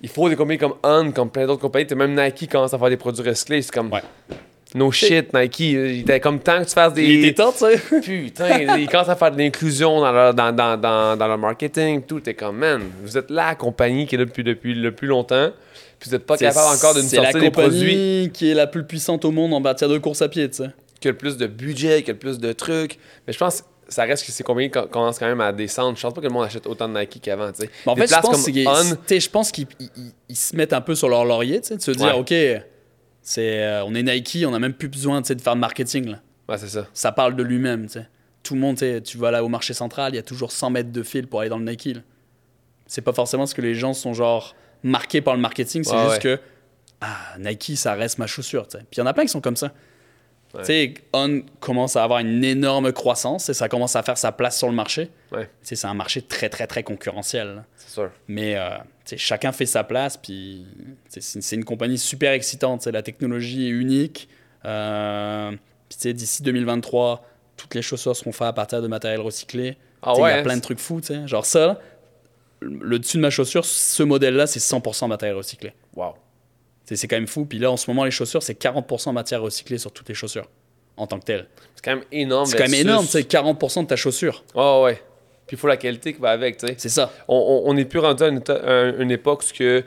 il 0.00 0.08
faut 0.08 0.28
des 0.28 0.36
compagnies 0.36 0.58
comme 0.58 0.74
On, 0.82 1.12
comme 1.12 1.30
plein 1.30 1.46
d'autres 1.46 1.60
compagnies. 1.60 1.94
Même 1.94 2.14
Nike 2.14 2.50
commence 2.50 2.72
à 2.72 2.78
faire 2.78 2.88
des 2.88 2.96
produits 2.96 3.28
recyclés. 3.28 3.62
C'est 3.62 3.72
comme... 3.72 3.92
Ouais. 3.92 4.02
No 4.74 4.92
shit, 4.92 5.32
Nike. 5.32 5.60
Il 5.60 6.00
était 6.00 6.20
comme 6.20 6.40
tant 6.40 6.62
que 6.62 6.68
tu 6.68 6.74
fasses 6.74 6.92
des... 6.92 7.04
Il 7.04 7.24
était 7.24 7.42
temps, 7.42 7.52
tu 7.52 7.58
sais. 7.58 8.00
Putain, 8.02 8.76
ils 8.76 8.88
commencent 8.88 9.08
à 9.08 9.16
faire 9.16 9.32
de 9.32 9.38
l'inclusion 9.38 10.00
dans 10.00 10.12
leur, 10.12 10.34
dans, 10.34 10.52
dans, 10.52 10.76
dans, 10.78 11.16
dans 11.16 11.26
leur 11.26 11.38
marketing. 11.38 12.02
Tout 12.02 12.28
est 12.28 12.34
comme, 12.34 12.58
man, 12.58 12.82
vous 13.02 13.16
êtes 13.16 13.30
la 13.30 13.54
compagnie 13.54 14.06
qui 14.06 14.14
est 14.14 14.18
là 14.18 14.26
depuis, 14.26 14.44
depuis 14.44 14.74
le 14.74 14.92
plus 14.92 15.08
longtemps. 15.08 15.50
Puis 15.98 16.10
vous 16.10 16.16
n'êtes 16.16 16.26
pas 16.26 16.36
C'est- 16.36 16.44
capable 16.46 16.76
encore 16.76 16.94
de 16.94 17.02
nous 17.02 17.08
C'est 17.08 17.16
la 17.16 17.24
sortir 17.32 17.40
des 17.40 17.50
produits 17.50 18.30
qui 18.32 18.50
est 18.50 18.54
la 18.54 18.66
plus 18.66 18.84
puissante 18.84 19.24
au 19.24 19.30
monde 19.30 19.52
en 19.52 19.60
matière 19.60 19.90
de 19.90 19.98
course 19.98 20.22
à 20.22 20.28
pied, 20.28 20.48
tu 20.48 20.58
sais. 20.58 20.68
qui 21.00 21.08
a 21.08 21.12
le 21.12 21.16
plus 21.16 21.36
de 21.36 21.46
budget, 21.46 22.02
qui 22.02 22.10
a 22.10 22.12
le 22.12 22.18
plus 22.18 22.38
de 22.38 22.52
trucs. 22.52 22.98
Mais 23.26 23.32
je 23.32 23.38
pense 23.38 23.62
que 23.62 23.66
ça 23.88 24.02
reste 24.04 24.26
que 24.26 24.32
ces 24.32 24.42
compagnies 24.42 24.70
com- 24.70 24.88
commencent 24.90 25.18
quand 25.18 25.26
même 25.28 25.40
à 25.40 25.52
descendre. 25.52 25.96
Je 25.96 26.02
pense 26.02 26.12
pas 26.12 26.20
que 26.20 26.26
le 26.26 26.32
monde 26.32 26.44
achète 26.44 26.66
autant 26.66 26.88
de 26.88 26.98
Nike 26.98 27.20
qu'avant, 27.22 27.50
tu 27.52 27.62
sais. 27.62 27.70
Mais 27.86 27.92
en 27.92 27.94
Des 27.94 28.02
fait, 28.06 28.14
je 28.16 28.20
pense, 28.20 28.44
comme 28.44 28.52
qu'ils- 28.52 28.68
On, 28.68 30.34
se 30.34 30.56
mettent 30.56 30.72
un 30.72 30.80
peu 30.80 30.94
sur 30.94 31.08
leur 31.08 31.24
laurier, 31.24 31.60
tu 31.60 31.68
sais, 31.68 31.76
de 31.76 31.82
se 31.82 31.90
dire, 31.92 32.06
Ouais. 32.06 32.12
OK, 32.20 32.34
c'est, 33.22 33.62
euh, 33.62 33.84
on 33.84 33.94
est 33.94 34.02
Nike, 34.02 34.38
on 34.46 34.50
n'a 34.50 34.58
même 34.58 34.72
plus 34.74 34.88
besoin 34.88 35.20
de 35.20 35.26
faire 35.26 35.54
de 35.54 35.60
marketing. 35.60 36.10
Là. 36.10 36.20
ouais, 36.48 36.58
c'est 36.58 36.68
ça. 36.68 36.86
Ça 36.94 37.12
parle 37.12 37.36
de 37.36 37.42
lui-même. 37.42 37.86
tu 37.86 37.94
sais. 37.94 38.08
Tout 38.42 38.54
le 38.54 38.60
monde, 38.60 38.76
tu 39.04 39.18
vas 39.18 39.30
là 39.30 39.44
au 39.44 39.48
marché 39.48 39.74
central, 39.74 40.12
il 40.12 40.16
y 40.16 40.18
a 40.18 40.22
toujours 40.22 40.50
100 40.52 40.70
mètres 40.70 40.90
de 40.92 41.02
fil 41.02 41.26
pour 41.26 41.40
aller 41.40 41.50
dans 41.50 41.58
le 41.58 41.64
Nike. 41.64 41.96
C'est 42.86 43.02
pas 43.02 43.12
forcément 43.12 43.46
ce 43.46 43.54
que 43.54 43.60
les 43.60 43.74
gens 43.74 43.92
sont 43.94 44.14
genre 44.14 44.54
marqués 44.82 45.20
par 45.20 45.34
le 45.34 45.40
marketing, 45.40 45.84
c'est 45.84 45.94
Ouais, 45.94 46.08
juste 46.10 46.22
que 46.22 46.38
ah, 47.00 47.16
Nike, 47.38 47.76
ça 47.76 47.94
reste 47.94 48.18
ma 48.18 48.26
chaussure. 48.26 48.66
Puis 48.66 48.78
il 48.92 48.98
y 48.98 49.02
en 49.02 49.06
a 49.06 49.12
plein 49.14 49.24
qui 49.24 49.28
sont 49.30 49.40
comme 49.40 49.56
ça. 49.56 49.72
Ouais. 50.54 50.60
Tu 50.62 50.66
sais, 50.66 50.94
On 51.12 51.42
commence 51.60 51.94
à 51.96 52.02
avoir 52.02 52.20
une 52.20 52.42
énorme 52.42 52.92
croissance 52.92 53.48
et 53.50 53.54
ça 53.54 53.68
commence 53.68 53.94
à 53.96 54.02
faire 54.02 54.16
sa 54.16 54.32
place 54.32 54.56
sur 54.58 54.68
le 54.68 54.74
marché. 54.74 55.10
C'est 55.62 55.84
un 55.84 55.94
marché 55.94 56.22
très, 56.22 56.48
très, 56.48 56.66
très 56.66 56.82
concurrentiel. 56.82 57.48
là. 57.56 57.64
c'est 57.76 57.90
sûr. 57.90 58.10
Mais 58.28 58.56
euh, 58.56 58.70
chacun 59.16 59.52
fait 59.52 59.66
sa 59.66 59.84
place, 59.84 60.16
puis 60.16 60.66
c'est 61.08 61.54
une 61.56 61.64
compagnie 61.64 61.98
super 61.98 62.32
excitante. 62.32 62.86
La 62.86 63.02
technologie 63.02 63.66
est 63.66 63.70
unique. 63.70 64.28
Euh, 64.64 65.52
puis 65.88 66.14
d'ici 66.14 66.42
2023, 66.42 67.24
toutes 67.56 67.74
les 67.74 67.82
chaussures 67.82 68.16
seront 68.16 68.32
faites 68.32 68.48
à 68.48 68.52
partir 68.52 68.82
de 68.82 68.88
matériel 68.88 69.20
recyclé. 69.20 69.76
Ah 70.02 70.14
Il 70.16 70.22
ouais, 70.22 70.30
y 70.30 70.38
a 70.38 70.42
plein 70.42 70.56
de 70.56 70.62
trucs 70.62 70.78
fous. 70.80 71.00
tu 71.00 71.08
sais. 71.08 71.26
Genre 71.28 71.44
ça, 71.44 71.78
le 72.60 72.98
dessus 72.98 73.16
de 73.16 73.22
ma 73.22 73.30
chaussure, 73.30 73.64
ce 73.64 74.02
modèle-là, 74.02 74.46
c'est 74.46 74.60
100% 74.60 75.08
matériel 75.08 75.36
recyclé. 75.36 75.72
Wow. 75.94 76.12
Tu 76.12 76.18
sais, 76.94 76.96
C'est 76.96 77.08
quand 77.08 77.16
même 77.16 77.26
fou. 77.26 77.44
Puis 77.44 77.58
là, 77.58 77.70
en 77.70 77.76
ce 77.76 77.88
moment, 77.90 78.04
les 78.04 78.10
chaussures, 78.10 78.42
c'est 78.42 78.60
40% 78.60 79.12
matière 79.12 79.42
recyclée 79.42 79.78
sur 79.78 79.92
toutes 79.92 80.08
les 80.08 80.14
chaussures, 80.14 80.48
en 80.96 81.06
tant 81.06 81.18
que 81.18 81.24
telles. 81.24 81.46
C'est 81.74 81.84
quand 81.84 81.94
même 81.96 82.04
énorme. 82.10 82.46
C'est 82.46 82.56
quand 82.58 82.64
même 82.68 82.74
énorme, 82.80 83.06
sais, 83.06 83.22
40% 83.22 83.82
de 83.82 83.86
ta 83.88 83.96
chaussure. 83.96 84.44
Ouais, 84.54 84.82
ouais. 84.82 85.02
Puis 85.46 85.56
il 85.56 85.60
faut 85.60 85.66
la 85.68 85.76
qualité 85.78 86.12
qui 86.12 86.20
va 86.20 86.30
avec, 86.30 86.58
tu 86.58 86.66
sais. 86.66 86.74
C'est 86.76 86.88
ça. 86.90 87.10
on- 87.28 87.72
n'est 87.72 87.84
plus 87.86 88.00
rendu 88.00 88.22
à 88.22 88.28
une, 88.28 88.42
à 88.50 88.82
une 89.02 89.10
époque 89.10 89.40
où 89.42 89.46
ce 89.46 89.52
que 89.54 89.84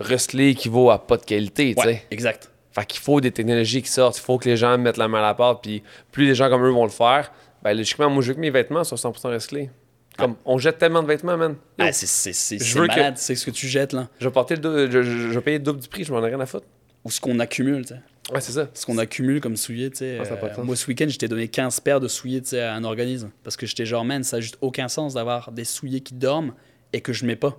recycler 0.00 0.48
équivaut 0.50 0.90
à 0.90 1.06
pas 1.06 1.16
de 1.16 1.24
qualité, 1.24 1.74
tu 1.74 1.80
sais. 1.82 1.86
Ouais, 1.86 2.02
exact. 2.10 2.50
Fait 2.72 2.86
qu'il 2.86 3.00
faut 3.00 3.20
des 3.20 3.30
technologies 3.30 3.82
qui 3.82 3.90
sortent, 3.90 4.16
il 4.16 4.22
faut 4.22 4.38
que 4.38 4.48
les 4.48 4.56
gens 4.56 4.78
mettent 4.78 4.96
la 4.96 5.08
main 5.08 5.18
à 5.18 5.22
la 5.22 5.34
pâte, 5.34 5.58
puis 5.62 5.82
plus 6.10 6.26
les 6.26 6.34
gens 6.34 6.48
comme 6.48 6.64
eux 6.64 6.70
vont 6.70 6.84
le 6.84 6.90
faire, 6.90 7.30
ben 7.62 7.76
logiquement, 7.76 8.08
moi 8.08 8.22
je 8.22 8.28
veux 8.28 8.34
que 8.34 8.40
mes 8.40 8.48
vêtements 8.50 8.82
soient 8.84 8.96
100% 8.96 9.28
recyclés. 9.34 9.70
Comme, 10.18 10.36
on 10.44 10.58
jette 10.58 10.78
tellement 10.78 11.02
de 11.02 11.08
vêtements, 11.08 11.36
man. 11.36 11.52
Yo, 11.78 11.86
Ah, 11.86 11.92
c'est 11.92 12.06
c'est- 12.06 12.32
c'est- 12.32 12.58
Je 12.58 12.64
c'est 12.64 12.78
veux 12.78 12.86
que- 12.86 12.94
malade, 12.94 13.14
c'est 13.16 13.34
ce 13.34 13.46
que 13.46 13.50
tu 13.50 13.66
jettes 13.66 13.92
là. 13.94 14.08
je 14.20 14.26
vais 14.28 14.32
porter 14.32 14.56
le 14.56 14.60
dou- 14.60 14.76
je, 14.92 15.02
je- 15.02 15.18
je 15.18 15.28
vais 15.28 15.40
payer 15.40 15.58
le 15.58 15.64
double 15.64 15.80
du 15.80 15.88
prix, 15.88 16.04
je 16.04 16.12
m'en 16.12 16.22
ai 16.24 16.28
rien 16.28 16.38
à 16.40 16.46
foutre. 16.46 16.66
Ou 17.04 17.10
ce 17.10 17.20
qu'on 17.20 17.38
accumule, 17.40 17.82
tu 17.86 17.94
sais. 17.94 18.00
Ouais, 18.32 18.40
c'est 18.40 18.52
ça. 18.52 18.68
ce 18.74 18.86
qu'on 18.86 18.98
accumule 18.98 19.40
comme 19.40 19.56
souliers, 19.56 19.90
tu 19.90 19.96
sais. 19.98 20.18
Ah, 20.20 20.24
ça 20.24 20.34
a 20.34 20.36
pas 20.36 20.46
de 20.46 20.52
euh, 20.52 20.56
sens. 20.56 20.64
moi, 20.64 20.76
ce 20.76 20.86
week-end, 20.86 21.06
je 21.08 21.18
t'ai 21.18 21.26
donné 21.28 21.48
15 21.48 21.80
paires 21.80 21.98
de 21.98 22.06
souliers, 22.08 22.40
tu 22.42 22.50
sais, 22.50 22.60
à 22.60 22.74
un 22.74 22.84
organisme. 22.84 23.30
Parce 23.42 23.56
que 23.56 23.66
j'étais 23.66 23.84
genre, 23.86 24.04
man, 24.04 24.22
ça 24.22 24.36
n'a 24.36 24.40
juste 24.42 24.56
aucun 24.60 24.86
sens 24.88 25.14
d'avoir 25.14 25.50
des 25.50 25.64
souliers 25.64 26.00
qui 26.00 26.14
dorment 26.14 26.52
et 26.92 27.00
que 27.00 27.12
je 27.12 27.24
mets 27.26 27.34
pas. 27.36 27.56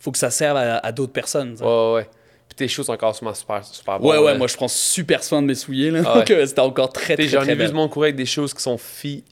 Faut 0.00 0.10
que 0.12 0.18
ça 0.18 0.30
serve 0.30 0.56
à, 0.58 0.78
à 0.78 0.92
d'autres 0.92 1.12
personnes. 1.12 1.52
tu 1.52 1.58
sais. 1.58 1.64
Ouais, 1.64 1.70
ouais, 1.70 1.94
ouais. 1.94 2.08
Puis 2.48 2.56
tes 2.56 2.68
choses 2.68 2.86
sont 2.86 2.92
encore 2.92 3.14
super, 3.16 3.34
super, 3.64 4.04
ouais, 4.04 4.18
ouais, 4.18 4.32
là. 4.32 4.38
moi, 4.38 4.46
je 4.48 4.54
prends 4.56 4.68
super 4.68 5.24
soin 5.24 5.40
de 5.40 5.46
mes 5.46 5.54
souliers, 5.54 5.90
là. 5.90 6.02
Ah 6.04 6.12
ouais. 6.12 6.18
Donc, 6.18 6.30
euh, 6.32 6.44
c'était 6.46 6.60
encore 6.60 6.92
très, 6.92 7.16
Tu 7.16 7.22
très, 7.22 7.26
très, 7.28 7.28
J'en 7.28 7.42
ai 7.44 7.52
vu 7.52 7.56
belle. 7.60 7.68
du 7.68 7.74
monde 7.74 7.90
courir 7.90 8.08
avec 8.08 8.16
des 8.16 8.26
choses 8.26 8.52
qui 8.52 8.62
sont 8.62 8.76
finies. 8.76 9.22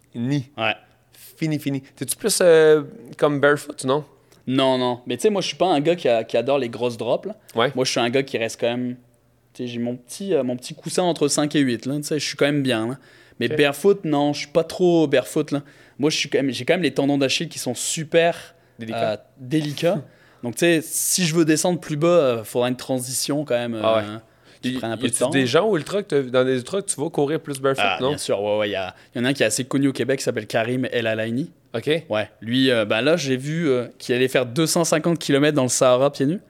Ouais. 0.56 0.74
Fini, 1.36 1.58
fini. 1.58 1.80
T'es-tu 1.96 2.16
plus 2.16 2.38
euh, 2.40 2.82
comme 3.18 3.40
barefoot 3.40 3.84
non? 3.84 4.04
Non, 4.46 4.76
non. 4.78 5.00
Mais 5.06 5.16
tu 5.16 5.22
sais, 5.22 5.30
moi, 5.30 5.40
je 5.40 5.46
suis 5.48 5.56
pas 5.56 5.66
un 5.68 5.80
gars 5.80 5.94
qui, 5.96 6.08
a- 6.08 6.24
qui 6.24 6.36
adore 6.36 6.58
les 6.58 6.68
grosses 6.68 6.96
drops, 6.96 7.26
là. 7.28 7.36
Ouais. 7.54 7.70
Moi, 7.74 7.84
je 7.84 7.90
suis 7.90 8.00
un 8.00 8.10
gars 8.10 8.22
qui 8.24 8.38
reste 8.38 8.60
quand 8.60 8.66
même. 8.68 8.96
Tu 9.54 9.62
sais, 9.64 9.66
j'ai 9.68 9.78
mon 9.78 9.96
petit, 9.96 10.34
euh, 10.34 10.42
mon 10.42 10.56
petit 10.56 10.74
coussin 10.74 11.02
entre 11.04 11.28
5 11.28 11.54
et 11.54 11.60
8, 11.60 11.86
là. 11.86 11.96
Tu 11.96 12.02
sais, 12.04 12.18
je 12.18 12.26
suis 12.26 12.36
quand 12.36 12.46
même 12.46 12.62
bien, 12.62 12.88
là. 12.88 12.98
Mais 13.40 13.48
barefoot, 13.48 14.04
non, 14.04 14.32
je 14.32 14.40
suis 14.40 14.48
pas 14.48 14.64
trop 14.64 15.06
barefoot, 15.06 15.50
là. 15.52 15.62
Moi, 15.98 16.10
suis 16.10 16.28
quand 16.28 16.38
même, 16.38 16.50
j'ai 16.50 16.64
quand 16.64 16.74
même 16.74 16.82
les 16.82 16.92
tendons 16.94 17.18
d'Achille 17.18 17.48
qui 17.48 17.58
sont 17.58 17.74
super 17.74 18.54
Délicat. 18.78 19.12
euh, 19.12 19.16
délicats. 19.38 20.02
Donc, 20.42 20.54
tu 20.54 20.60
sais, 20.60 20.80
si 20.82 21.24
je 21.24 21.34
veux 21.36 21.44
descendre 21.44 21.78
plus 21.80 21.96
bas, 21.96 22.38
il 22.40 22.44
faudra 22.44 22.68
une 22.68 22.76
transition 22.76 23.44
quand 23.44 23.54
même. 23.56 23.78
Ah 23.82 23.96
ouais. 23.96 24.02
Qui 24.62 24.72
prenne 24.78 24.92
un 24.92 24.96
peu 24.96 25.08
de 25.08 25.14
temps. 25.14 25.30
des 25.30 25.46
gens 25.46 25.66
au 25.66 25.76
ultra, 25.76 26.02
que 26.02 26.20
dans 26.22 26.44
des 26.44 26.56
ultras, 26.58 26.82
que 26.82 26.86
tu 26.90 27.00
vas 27.00 27.10
courir 27.10 27.40
plus 27.40 27.60
barefoot, 27.60 27.84
Ah, 27.86 27.98
non? 28.00 28.08
bien 28.10 28.18
sûr, 28.18 28.40
ouais, 28.42 28.58
ouais. 28.58 28.68
Il 28.68 28.72
y, 28.72 28.76
a- 28.76 28.94
y 29.14 29.18
en 29.18 29.24
a 29.24 29.28
un 29.28 29.32
qui 29.32 29.42
est 29.42 29.46
assez 29.46 29.64
connu 29.64 29.88
au 29.88 29.92
Québec 29.92 30.18
qui 30.18 30.24
s'appelle 30.24 30.46
Karim 30.46 30.86
El 30.92 31.06
Alaini. 31.06 31.50
OK. 31.74 31.90
Ouais, 32.08 32.30
lui, 32.40 32.70
euh, 32.70 32.84
ben 32.84 33.00
là, 33.00 33.16
j'ai 33.16 33.36
vu 33.36 33.68
euh, 33.68 33.86
qu'il 33.98 34.14
allait 34.14 34.28
faire 34.28 34.46
250 34.46 35.18
km 35.18 35.54
dans 35.54 35.62
le 35.62 35.68
Sahara 35.68 36.12
pieds 36.12 36.26
nus. 36.26 36.40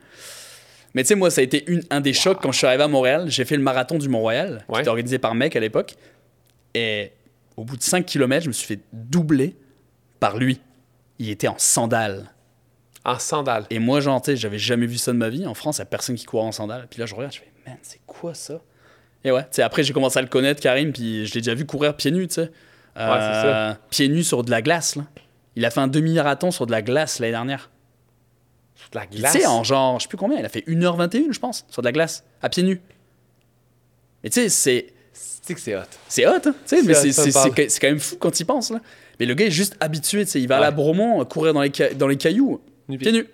Mais 0.94 1.02
tu 1.05 1.09
sais, 1.09 1.14
moi, 1.14 1.30
ça 1.30 1.40
a 1.40 1.44
été 1.44 1.64
une, 1.70 1.82
un 1.90 2.01
des 2.01 2.12
chocs 2.12 2.39
quand 2.43 2.52
je 2.52 2.59
suis 2.59 2.66
arrivé 2.66 2.82
à 2.82 2.89
Montréal. 2.89 3.24
J'ai 3.28 3.44
fait 3.44 3.56
le 3.56 3.62
marathon 3.62 3.97
du 3.98 4.09
Mont-Royal, 4.09 4.64
qui 4.68 4.74
Ouais. 4.74 4.80
était 4.80 4.90
organisé 4.90 5.18
par 5.18 5.34
Mec 5.34 5.56
à 5.56 5.60
l'époque. 5.60 5.94
Et 6.74 7.12
au 7.56 7.64
bout 7.64 7.76
de 7.76 7.82
5 7.82 8.05
km, 8.05 8.43
je 8.44 8.48
me 8.48 8.52
suis 8.52 8.66
fait 8.66 8.80
doubler 8.93 9.56
par 10.20 10.36
lui. 10.36 10.60
Il 11.18 11.30
était 11.30 11.48
en 11.48 11.55
sandales. 11.56 12.30
En 13.05 13.18
sandales. 13.18 13.64
Et 13.70 13.78
moi, 13.78 14.01
genre, 14.01 14.20
tu 14.20 14.32
sais, 14.32 14.36
j'avais 14.36 14.59
jamais 14.59 14.86
vu 14.86 14.97
ça 14.98 15.12
de 15.12 15.16
ma 15.18 15.28
vie. 15.28 15.47
En 15.47 15.55
France, 15.55 15.78
il 15.78 15.80
n'y 15.80 15.84
a 15.84 15.86
personne 15.86 16.14
qui 16.16 16.24
court 16.24 16.44
en 16.44 16.52
sandales. 16.52 16.86
Puis 16.90 17.01
là, 17.01 17.06
je 17.06 17.14
regarde, 17.14 17.32
je 17.32 17.39
fais, 17.40 17.51
man, 17.66 17.76
c'est 17.82 18.01
quoi 18.06 18.34
ça? 18.34 18.60
Et 19.24 19.30
ouais, 19.30 19.43
tu 19.43 19.48
sais, 19.52 19.62
après, 19.62 19.82
j'ai 19.84 19.93
commencé 19.93 20.18
à 20.18 20.22
le 20.22 20.28
connaître, 20.28 20.60
Karim, 20.60 20.93
puis 20.93 21.26
je 21.26 21.34
l'ai 21.34 21.40
déjà 21.40 21.55
vu 21.55 21.64
courir 21.64 21.97
pieds 21.97 22.10
nus, 22.10 22.26
tu 22.28 22.34
sais. 22.34 22.51
Euh, 22.98 23.72
c'est 23.72 23.89
Pieds 23.90 24.09
nus 24.09 24.24
sur 24.24 24.43
de 24.44 24.51
la 24.51 24.60
glace, 24.62 24.97
là. 24.97 25.05
Il 25.56 25.64
a 25.64 25.70
fait 25.70 25.80
un 25.80 25.89
demi-marathon 25.89 26.51
sur 26.51 26.66
de 26.66 26.72
la 26.72 26.82
glace 26.82 27.18
l'année 27.20 27.32
dernière. 27.32 27.70
De 28.93 28.98
la 28.98 29.06
Tu 29.06 29.18
glace? 29.18 29.32
sais, 29.32 29.47
en 29.47 29.62
genre, 29.64 29.98
je 29.98 30.05
sais 30.05 30.09
plus 30.09 30.18
combien, 30.18 30.39
il 30.39 30.44
a 30.44 30.48
fait 30.48 30.64
1h21, 30.66 31.32
je 31.32 31.39
pense, 31.39 31.64
sur 31.70 31.82
de 31.82 31.86
la 31.86 31.93
glace, 31.93 32.24
à 32.43 32.48
pieds 32.48 32.62
nus. 32.64 32.80
Mais 34.22 34.30
tu 34.30 34.40
sais, 34.40 34.48
c'est. 34.48 34.86
Tu 35.12 35.18
sais 35.48 35.55
que 35.55 35.60
c'est 35.60 35.76
hot. 35.76 35.80
C'est 36.09 36.26
hot, 36.26 36.32
hein? 36.34 36.40
Tu 36.43 36.52
sais, 36.66 36.82
mais 36.82 36.94
c'est- 36.94 37.80
quand 37.80 37.89
même 37.89 37.98
fou 38.01 38.16
quand 38.16 38.39
il 38.40 38.44
pense, 38.44 38.70
là. 38.70 38.80
Mais 39.20 39.26
le 39.26 39.34
gars 39.34 39.47
est 39.47 39.51
juste 39.51 39.76
habitué, 39.80 40.24
tu 40.24 40.30
sais. 40.32 40.40
Il 40.40 40.48
va 40.48 40.56
à 40.56 40.60
la 40.60 40.68
Ouais. 40.70 40.74
Bromont, 40.74 41.20
euh, 41.20 41.24
courir 41.24 41.52
dans 41.55 41.62
les, 41.62 41.72
ca- 41.74 41.93
dans 41.94 42.06
les 42.09 42.16
cailloux, 42.16 42.60
pieds 42.89 43.12
nus. 43.12 43.26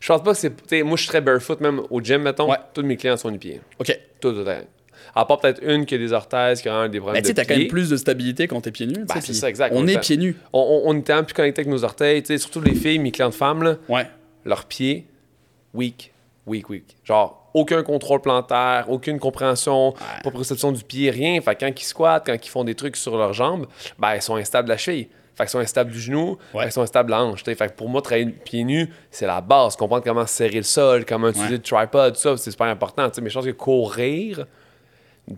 Je 0.00 0.08
pense 0.08 0.22
pas 0.22 0.32
que 0.34 0.38
c'est. 0.68 0.82
Moi, 0.82 0.96
je 0.96 1.02
suis 1.02 1.08
très 1.08 1.20
barefoot, 1.20 1.60
même 1.60 1.82
au 1.90 2.00
gym, 2.00 2.22
mettons. 2.22 2.50
Ouais. 2.50 2.56
Tous 2.74 2.82
mes 2.82 2.96
clients 2.96 3.16
sont 3.16 3.30
nu-pieds. 3.30 3.60
Ok. 3.78 3.98
Tout, 4.20 4.32
tout, 4.32 4.44
tout. 4.44 4.50
À 5.14 5.24
part 5.24 5.38
peut-être 5.40 5.60
une 5.62 5.86
qui 5.86 5.94
a 5.94 5.98
des 5.98 6.12
orthèses, 6.12 6.60
qui 6.62 6.68
a 6.68 6.74
un 6.74 6.88
des 6.88 7.00
problèmes 7.00 7.22
tu 7.22 7.28
sais, 7.28 7.34
t'as 7.34 7.44
quand 7.44 7.56
même 7.56 7.66
plus 7.68 7.88
de 7.90 7.96
stabilité 7.96 8.46
quand 8.46 8.60
t'es 8.60 8.70
pieds 8.70 8.86
nus. 8.86 9.04
Bah, 9.08 9.14
sais, 9.14 9.20
c'est 9.22 9.32
ça, 9.34 9.48
exact. 9.48 9.72
On 9.74 9.82
On 9.82 9.86
est 9.86 9.98
pieds 9.98 10.16
nus. 10.16 10.36
On, 10.52 10.60
on, 10.60 10.90
on 10.90 10.96
est 10.98 11.02
tellement 11.02 11.24
plus 11.24 11.34
connecté 11.34 11.62
avec 11.62 11.70
nos 11.72 11.82
orteils, 11.82 12.22
tu 12.22 12.28
sais, 12.28 12.38
surtout 12.38 12.60
les 12.60 12.74
filles, 12.74 12.98
mes 13.00 13.10
clients 13.10 13.30
de 13.30 13.34
femmes, 13.34 13.62
là, 13.62 13.76
Ouais. 13.88 14.06
leurs 14.44 14.66
pieds, 14.66 15.06
weak, 15.74 16.12
weak, 16.46 16.68
weak. 16.70 16.96
Genre, 17.04 17.50
aucun 17.54 17.82
contrôle 17.82 18.20
plantaire, 18.20 18.86
aucune 18.88 19.18
compréhension, 19.18 19.94
pas 20.22 20.30
perception 20.30 20.70
du 20.70 20.84
pied, 20.84 21.10
rien. 21.10 21.40
Fait 21.40 21.56
que 21.56 21.64
quand 21.64 21.80
ils 21.80 21.84
squattent, 21.84 22.26
quand 22.26 22.36
ils 22.46 22.48
font 22.50 22.62
des 22.64 22.74
trucs 22.76 22.96
sur 22.96 23.16
leurs 23.16 23.32
jambes, 23.32 23.66
ben, 23.98 24.14
ils 24.14 24.22
sont 24.22 24.36
instables 24.36 24.68
de 24.68 24.72
la 24.74 24.78
cheville. 24.78 25.08
Fait 25.40 25.46
qu'ils 25.46 25.50
sont 25.52 25.58
instables 25.60 25.90
du 25.90 26.00
genou, 26.00 26.36
Ouais. 26.52 26.60
fait 26.60 26.66
qu'ils 26.66 26.72
sont 26.72 26.82
instables 26.82 27.08
de 27.08 27.14
la 27.14 27.22
hanche. 27.24 27.42
Fait 27.44 27.54
que 27.56 27.72
pour 27.72 27.88
moi, 27.88 28.02
travailler 28.02 28.26
pieds 28.26 28.64
nus, 28.64 28.88
c'est 29.10 29.26
la 29.26 29.40
base. 29.40 29.74
Comprendre 29.76 30.04
comment 30.04 30.26
serrer 30.26 30.56
le 30.58 30.62
sol, 30.62 31.04
comment 31.06 31.28
utiliser 31.28 31.52
Ouais. 31.54 31.56
le 31.56 31.62
tripod, 31.62 32.14
tout 32.14 32.20
ça, 32.20 32.36
c'est 32.36 32.50
super 32.50 32.66
important. 32.66 33.08
Mais 33.22 33.30
je 33.30 33.34
pense 33.34 33.44
que 33.46 33.50
courir, 33.52 34.46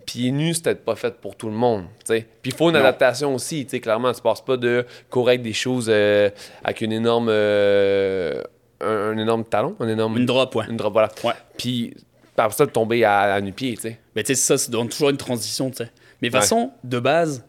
pieds 0.05 0.31
nus, 0.31 0.55
c'est 0.55 0.63
peut-être 0.63 0.85
pas 0.85 0.95
fait 0.95 1.15
pour 1.21 1.35
tout 1.35 1.47
le 1.47 1.53
monde. 1.55 1.85
Puis 2.07 2.25
il 2.45 2.53
faut 2.53 2.69
une 2.69 2.73
Non. 2.73 2.79
adaptation 2.81 3.33
aussi. 3.35 3.65
Clairement, 3.65 4.11
tu 4.11 4.21
passes 4.21 4.41
pas 4.41 4.57
de 4.57 4.85
courir 5.09 5.29
avec 5.29 5.41
des 5.43 5.53
choses 5.53 5.87
euh, 5.89 6.29
avec 6.63 6.81
une 6.81 6.91
énorme, 6.91 7.27
euh, 7.29 8.41
un, 8.81 9.11
un 9.11 9.17
énorme 9.17 9.43
talon, 9.45 9.75
un 9.79 9.87
énorme, 9.87 10.17
Une 10.17 10.25
drop, 10.25 10.55
ouais. 10.55 10.65
une 10.69 10.77
drop, 10.77 10.93
voilà. 10.93 11.09
Ouais. 11.23 11.33
Puis 11.57 11.93
après 12.35 12.57
ça, 12.57 12.65
de 12.65 12.71
tomber 12.71 13.03
à, 13.03 13.33
à 13.35 13.41
nu-pied, 13.41 13.75
tu 13.75 13.81
sais. 13.83 13.99
Mais 14.15 14.23
tu 14.23 14.33
sais, 14.33 14.41
ça, 14.41 14.57
c'est 14.57 14.71
dans- 14.71 14.85
toujours 14.87 15.09
une 15.11 15.17
transition, 15.17 15.69
tu 15.69 15.77
sais. 15.77 15.91
Mais 16.21 16.29
de 16.29 16.33
toute 16.33 16.41
façon, 16.41 16.71
de 16.83 16.99
base, 16.99 17.45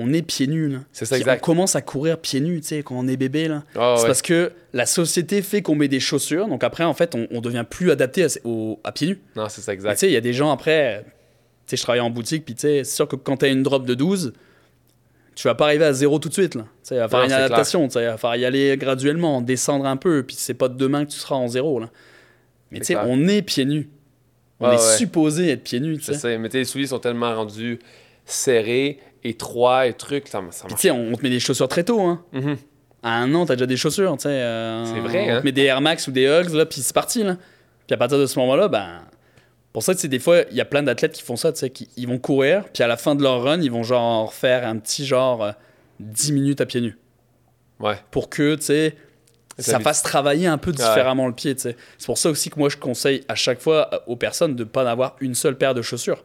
on 0.00 0.12
est 0.12 0.22
pieds 0.22 0.46
nus. 0.46 0.68
là. 0.68 0.78
C'est 0.92 1.04
ça, 1.04 1.16
Puis 1.16 1.22
exact. 1.22 1.42
On 1.42 1.46
commence 1.46 1.76
à 1.76 1.82
courir 1.82 2.18
pieds 2.18 2.40
nus, 2.40 2.60
tu 2.60 2.68
sais, 2.68 2.82
quand 2.82 2.94
on 2.96 3.08
est 3.08 3.16
bébé, 3.16 3.48
là. 3.48 3.64
C'est 3.74 3.78
ouais. 3.80 3.94
parce 4.06 4.22
que 4.22 4.52
la 4.72 4.86
société 4.86 5.42
fait 5.42 5.60
qu'on 5.62 5.74
met 5.74 5.88
des 5.88 6.00
chaussures, 6.00 6.46
donc 6.48 6.62
après, 6.64 6.84
en 6.84 6.94
fait, 6.94 7.14
on, 7.14 7.26
on 7.30 7.40
devient 7.40 7.64
plus 7.68 7.90
adapté 7.90 8.24
à, 8.24 8.28
au- 8.44 8.78
à 8.84 8.92
pieds 8.92 9.08
nus. 9.08 9.18
Non, 9.36 9.48
c'est 9.48 9.60
ça, 9.60 9.72
Mais 9.72 9.76
Tu 9.76 9.80
exact. 9.82 9.98
sais, 9.98 10.06
il 10.08 10.12
y 10.12 10.16
a 10.16 10.20
des 10.20 10.32
gens 10.32 10.50
après, 10.50 11.04
tu 11.04 11.10
sais, 11.66 11.76
je 11.76 11.82
travaille 11.82 12.00
en 12.00 12.10
boutique, 12.10 12.44
puis 12.44 12.54
tu 12.54 12.60
sais, 12.62 12.84
c'est 12.84 12.94
sûr 12.96 13.08
que 13.08 13.16
quand 13.16 13.38
tu 13.38 13.44
as 13.46 13.48
une 13.48 13.62
drop 13.62 13.84
de 13.84 13.94
12, 13.94 14.32
tu 15.34 15.46
vas 15.46 15.54
pas 15.54 15.66
arriver 15.66 15.84
à 15.84 15.92
zéro 15.92 16.18
tout 16.18 16.28
de 16.28 16.34
suite. 16.34 16.54
Là. 16.54 16.62
Tu 16.62 16.68
sais, 16.82 16.94
il 16.96 16.98
va 16.98 17.08
falloir 17.08 17.28
Non, 17.28 17.36
une 17.36 17.42
adaptation, 17.42 17.86
tu 17.86 17.92
sais, 17.94 18.02
il 18.02 18.06
va 18.06 18.16
falloir 18.16 18.36
y 18.36 18.44
aller 18.44 18.76
graduellement, 18.76 19.40
descendre 19.40 19.86
un 19.86 19.96
peu, 19.96 20.22
puis 20.24 20.36
c'est 20.38 20.54
pas 20.54 20.68
demain 20.68 21.04
que 21.04 21.10
tu 21.10 21.18
seras 21.18 21.36
en 21.36 21.46
zéro. 21.48 21.78
Là. 21.80 21.90
Mais 22.70 22.80
tu 22.80 22.86
sais, 22.86 22.96
on 22.96 23.28
est 23.28 23.42
pieds 23.42 23.64
nus. 23.64 23.88
On 24.60 24.68
est 24.72 24.74
ouais. 24.74 24.96
supposé 24.96 25.50
être 25.50 25.62
pieds 25.62 25.78
nus, 25.78 25.98
tu 25.98 26.12
sais. 26.12 26.36
mais 26.38 26.48
tu 26.48 26.52
sais, 26.54 26.58
les 26.58 26.64
souliers 26.64 26.88
sont 26.88 26.98
tellement 26.98 27.32
rendus 27.32 27.78
serrés, 28.26 28.98
étroits 29.24 29.86
et 29.86 29.92
trucs, 29.94 30.28
ça, 30.28 30.42
ça 30.50 30.66
Puis 30.66 30.74
tu 30.76 30.80
sais, 30.82 30.90
on 30.90 31.12
te 31.14 31.22
met 31.22 31.30
des 31.30 31.40
chaussures 31.40 31.68
très 31.68 31.84
tôt, 31.84 32.00
hein. 32.00 32.22
Mhm. 32.32 32.56
À 33.02 33.18
un 33.18 33.32
an, 33.34 33.46
t'as 33.46 33.54
déjà 33.54 33.66
des 33.66 33.76
chaussures, 33.76 34.12
tu 34.16 34.22
sais. 34.24 34.28
euh, 34.30 34.84
C'est 34.84 35.00
vrai, 35.00 35.26
On 35.30 35.34
hein. 35.36 35.40
te 35.40 35.44
met 35.44 35.52
des 35.52 35.64
Air 35.64 35.80
Max 35.80 36.08
ou 36.08 36.10
des 36.10 36.26
Hugs, 36.26 36.52
là, 36.52 36.66
puis 36.66 36.80
c'est 36.80 36.94
parti, 36.94 37.22
là. 37.22 37.36
Puis 37.86 37.94
à 37.94 37.96
partir 37.96 38.18
de 38.18 38.26
ce 38.26 38.38
moment-là, 38.40 38.68
ben... 38.68 39.02
Pour 39.72 39.82
ça, 39.82 39.94
tu 39.94 40.00
sais, 40.00 40.08
des 40.08 40.18
fois, 40.18 40.40
il 40.50 40.56
y 40.56 40.60
a 40.60 40.64
plein 40.64 40.82
d'athlètes 40.82 41.12
qui 41.12 41.22
font 41.22 41.36
ça, 41.36 41.52
tu 41.52 41.58
sais, 41.60 41.70
qui 41.70 41.88
ils 41.96 42.08
vont 42.08 42.18
courir, 42.18 42.64
puis 42.72 42.82
à 42.82 42.86
la 42.86 42.96
fin 42.96 43.14
de 43.14 43.22
leur 43.22 43.42
run, 43.42 43.60
ils 43.60 43.70
vont 43.70 43.82
genre 43.84 44.32
faire 44.32 44.66
un 44.66 44.76
petit 44.78 45.06
genre 45.06 45.44
euh, 45.44 45.52
10 46.00 46.32
minutes 46.32 46.60
à 46.60 46.66
pieds 46.66 46.80
nus. 46.80 46.98
Ouais. 47.78 47.96
Pour 48.10 48.28
que, 48.30 48.56
tu 48.56 48.62
sais, 48.64 48.96
Ça 49.58 49.78
fasse 49.78 50.02
travailler 50.02 50.46
un 50.46 50.58
peu 50.58 50.70
Ouais. 50.70 50.76
différemment 50.76 51.26
le 51.28 51.34
pied, 51.34 51.54
tu 51.54 51.62
sais. 51.62 51.76
C'est 51.98 52.06
pour 52.06 52.18
ça 52.18 52.30
aussi 52.30 52.48
que 52.50 52.58
moi, 52.58 52.68
je 52.68 52.76
conseille 52.76 53.22
à 53.28 53.34
chaque 53.36 53.60
fois 53.60 53.88
euh, 53.92 53.98
aux 54.06 54.16
personnes 54.16 54.56
de 54.56 54.64
pas 54.64 54.90
avoir 54.90 55.14
une 55.20 55.34
seule 55.34 55.56
paire 55.56 55.74
de 55.74 55.82
chaussures 55.82 56.24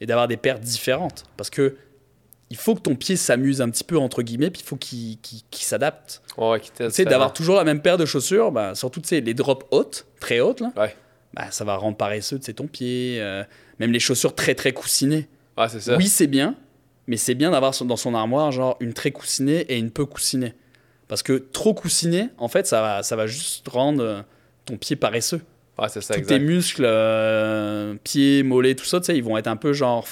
et 0.00 0.06
d'avoir 0.06 0.28
des 0.28 0.36
paires 0.36 0.58
différentes. 0.60 1.24
Parce 1.36 1.50
que 1.50 1.76
il 2.50 2.56
faut 2.56 2.74
que 2.74 2.80
ton 2.80 2.94
pied 2.94 3.16
s'amuse 3.16 3.60
un 3.60 3.68
petit 3.70 3.84
peu, 3.84 3.98
entre 3.98 4.22
guillemets, 4.22 4.50
puis 4.50 4.62
il 4.62 4.66
faut 4.68 4.76
qu'il 4.76 5.18
s'adapte. 5.52 6.22
Ouais, 6.36 6.60
Tu 6.60 6.90
sais, 6.90 7.04
d'avoir 7.04 7.32
toujours 7.32 7.56
la 7.56 7.64
même 7.64 7.80
paire 7.82 7.98
de 7.98 8.04
chaussures, 8.06 8.52
bah, 8.52 8.74
surtout 8.74 9.00
tu 9.00 9.08
sais, 9.08 9.20
les 9.20 9.34
drops 9.34 9.66
hautes, 9.70 10.06
très 10.20 10.40
hautes, 10.40 10.60
là, 10.60 10.72
Ouais. 10.76 10.94
bah, 11.34 11.46
ça 11.50 11.64
va 11.64 11.76
rendre 11.76 11.96
paresseux 11.96 12.38
tu 12.38 12.44
sais, 12.46 12.52
ton 12.52 12.66
pied. 12.66 13.16
euh, 13.20 13.42
même 13.78 13.92
les 13.92 14.00
chaussures 14.00 14.34
très 14.34 14.54
très 14.54 14.72
coussinées. 14.72 15.28
Ouais, 15.58 15.68
c'est 15.68 15.80
ça. 15.80 15.96
Oui, 15.96 16.06
c'est 16.08 16.26
bien, 16.28 16.54
mais 17.06 17.16
c'est 17.16 17.34
bien 17.34 17.50
d'avoir 17.50 17.72
dans 17.84 17.96
son 17.96 18.14
armoire 18.14 18.52
genre 18.52 18.76
une 18.80 18.92
très 18.94 19.10
coussinée 19.10 19.60
et 19.68 19.76
une 19.78 19.90
peu 19.90 20.04
coussinée. 20.06 20.54
Parce 21.08 21.22
que 21.22 21.34
trop 21.34 21.72
coussiné, 21.74 22.28
en 22.38 22.48
fait, 22.48 22.66
ça 22.66 22.80
va, 22.80 23.02
ça 23.02 23.16
va 23.16 23.26
juste 23.26 23.66
rendre 23.68 24.02
euh, 24.02 24.22
ton 24.64 24.76
pied 24.76 24.96
paresseux. 24.96 25.40
Ouais, 25.78 25.88
c'est 25.90 26.00
ça, 26.00 26.14
Tous 26.14 26.20
exact. 26.20 26.38
tes 26.38 26.44
muscles, 26.44 26.84
euh, 26.86 27.94
pieds, 28.02 28.42
mollets, 28.42 28.74
tout 28.74 28.84
ça, 28.86 28.98
tu 29.00 29.06
sais, 29.06 29.16
ils 29.16 29.22
vont 29.22 29.36
être 29.36 29.46
un 29.46 29.56
peu 29.56 29.72
genre 29.72 30.06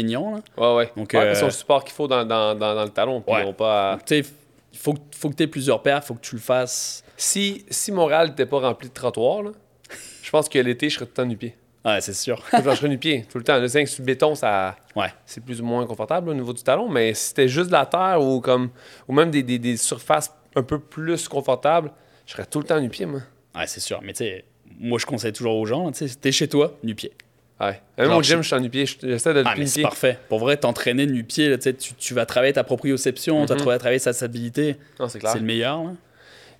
feignants. 0.00 0.34
Là. 0.34 0.40
Ouais, 0.56 0.76
ouais. 0.76 0.92
Donc, 0.96 1.10
ouais, 1.12 1.20
euh, 1.20 1.28
mais 1.28 1.34
c'est 1.34 1.44
le 1.44 1.50
support 1.50 1.84
qu'il 1.84 1.94
faut 1.94 2.06
dans, 2.08 2.24
dans, 2.24 2.54
dans, 2.54 2.74
dans 2.74 2.84
le 2.84 2.90
talon. 2.90 3.20
Puis 3.20 3.34
Ouais. 3.34 3.44
non 3.44 3.52
pas. 3.52 3.92
Donc, 3.92 4.04
tu 4.04 4.22
sais, 4.22 4.28
il 4.72 4.78
faut, 4.78 4.92
que- 4.94 4.98
faut 5.16 5.30
que 5.30 5.34
tu 5.34 5.42
aies 5.42 5.46
plusieurs 5.48 5.82
paires, 5.82 6.00
il 6.02 6.06
faut 6.06 6.14
que 6.14 6.20
tu 6.20 6.34
le 6.34 6.40
fasses. 6.40 7.02
Si, 7.16 7.64
si 7.70 7.92
Montréal 7.92 8.28
n'était 8.28 8.46
pas 8.46 8.60
rempli 8.60 8.88
de 8.88 8.94
trottoirs, 8.94 9.42
là, 9.42 9.50
je 10.22 10.30
pense 10.30 10.48
que 10.48 10.58
l'été, 10.58 10.88
je 10.88 10.94
serais 10.96 11.06
tout 11.06 11.12
le 11.12 11.22
temps 11.22 11.26
nu 11.28 11.36
pied. 11.36 11.56
Ouais, 11.84 12.00
c'est 12.00 12.14
sûr. 12.14 12.42
Je 12.52 12.58
serais 12.74 12.88
nu 12.88 12.98
pied 12.98 13.26
tout 13.30 13.38
le 13.38 13.44
temps. 13.44 13.58
Le 13.60 13.68
5 13.68 13.86
sur 13.86 14.02
le 14.02 14.06
béton, 14.06 14.34
ça. 14.34 14.74
Ouais. 14.96 15.06
C'est 15.24 15.42
plus 15.44 15.60
ou 15.60 15.64
moins 15.64 15.86
confortable 15.86 16.28
au 16.30 16.34
niveau 16.34 16.52
du 16.52 16.62
talon, 16.62 16.88
mais 16.88 17.14
si 17.14 17.28
c'était 17.28 17.46
juste 17.48 17.68
de 17.68 17.72
la 17.72 17.86
terre 17.86 18.20
ou 18.20 18.40
comme 18.40 18.70
ou 19.06 19.12
même 19.12 19.30
des, 19.30 19.42
des, 19.44 19.58
des 19.60 19.76
surfaces 19.76 20.34
un 20.56 20.62
peu 20.64 20.78
plus 20.80 21.28
confortables, 21.28 21.92
je 22.26 22.32
serais 22.32 22.44
tout 22.46 22.58
le 22.58 22.64
temps 22.64 22.80
nu 22.80 22.88
pied, 22.88 23.06
moi. 23.06 23.20
Ouais, 23.54 23.66
c'est 23.68 23.78
sûr. 23.80 24.00
Mais 24.02 24.12
tu 24.14 24.24
sais, 24.24 24.44
moi, 24.80 24.98
je 24.98 25.06
conseille 25.06 25.32
toujours 25.32 25.54
aux 25.56 25.64
gens, 25.64 25.90
tu 25.92 26.08
sais, 26.08 26.14
t'es 26.16 26.32
chez 26.32 26.48
toi, 26.48 26.74
nu-pied. 26.82 27.12
Ouais. 27.60 27.80
Même 27.96 28.12
au 28.12 28.22
gym, 28.22 28.42
je- 28.42 28.46
suis 28.48 28.54
en 28.56 28.60
nu-pied. 28.60 28.84
je- 28.86 28.96
J'essaie 29.02 29.32
de 29.32 29.42
Ah, 29.46 29.54
mais 29.56 29.66
c'est 29.66 29.80
parfait. 29.82 30.18
Pour 30.28 30.38
vrai, 30.40 30.56
t'entraîner 30.58 31.06
nu-pied, 31.06 31.58
tu 31.58 31.74
tu, 31.74 31.94
tu 31.94 32.12
vas 32.14 32.26
travailler 32.26 32.52
ta 32.52 32.64
proprioception, 32.64 33.46
tu 33.46 33.52
Mhm. 33.54 33.62
vas 33.62 33.78
travailler 33.78 33.98
sa 33.98 34.12
stabilité. 34.12 34.76
C'est 35.08 35.22
le 35.34 35.40
meilleur. 35.40 35.82
là. 35.84 35.92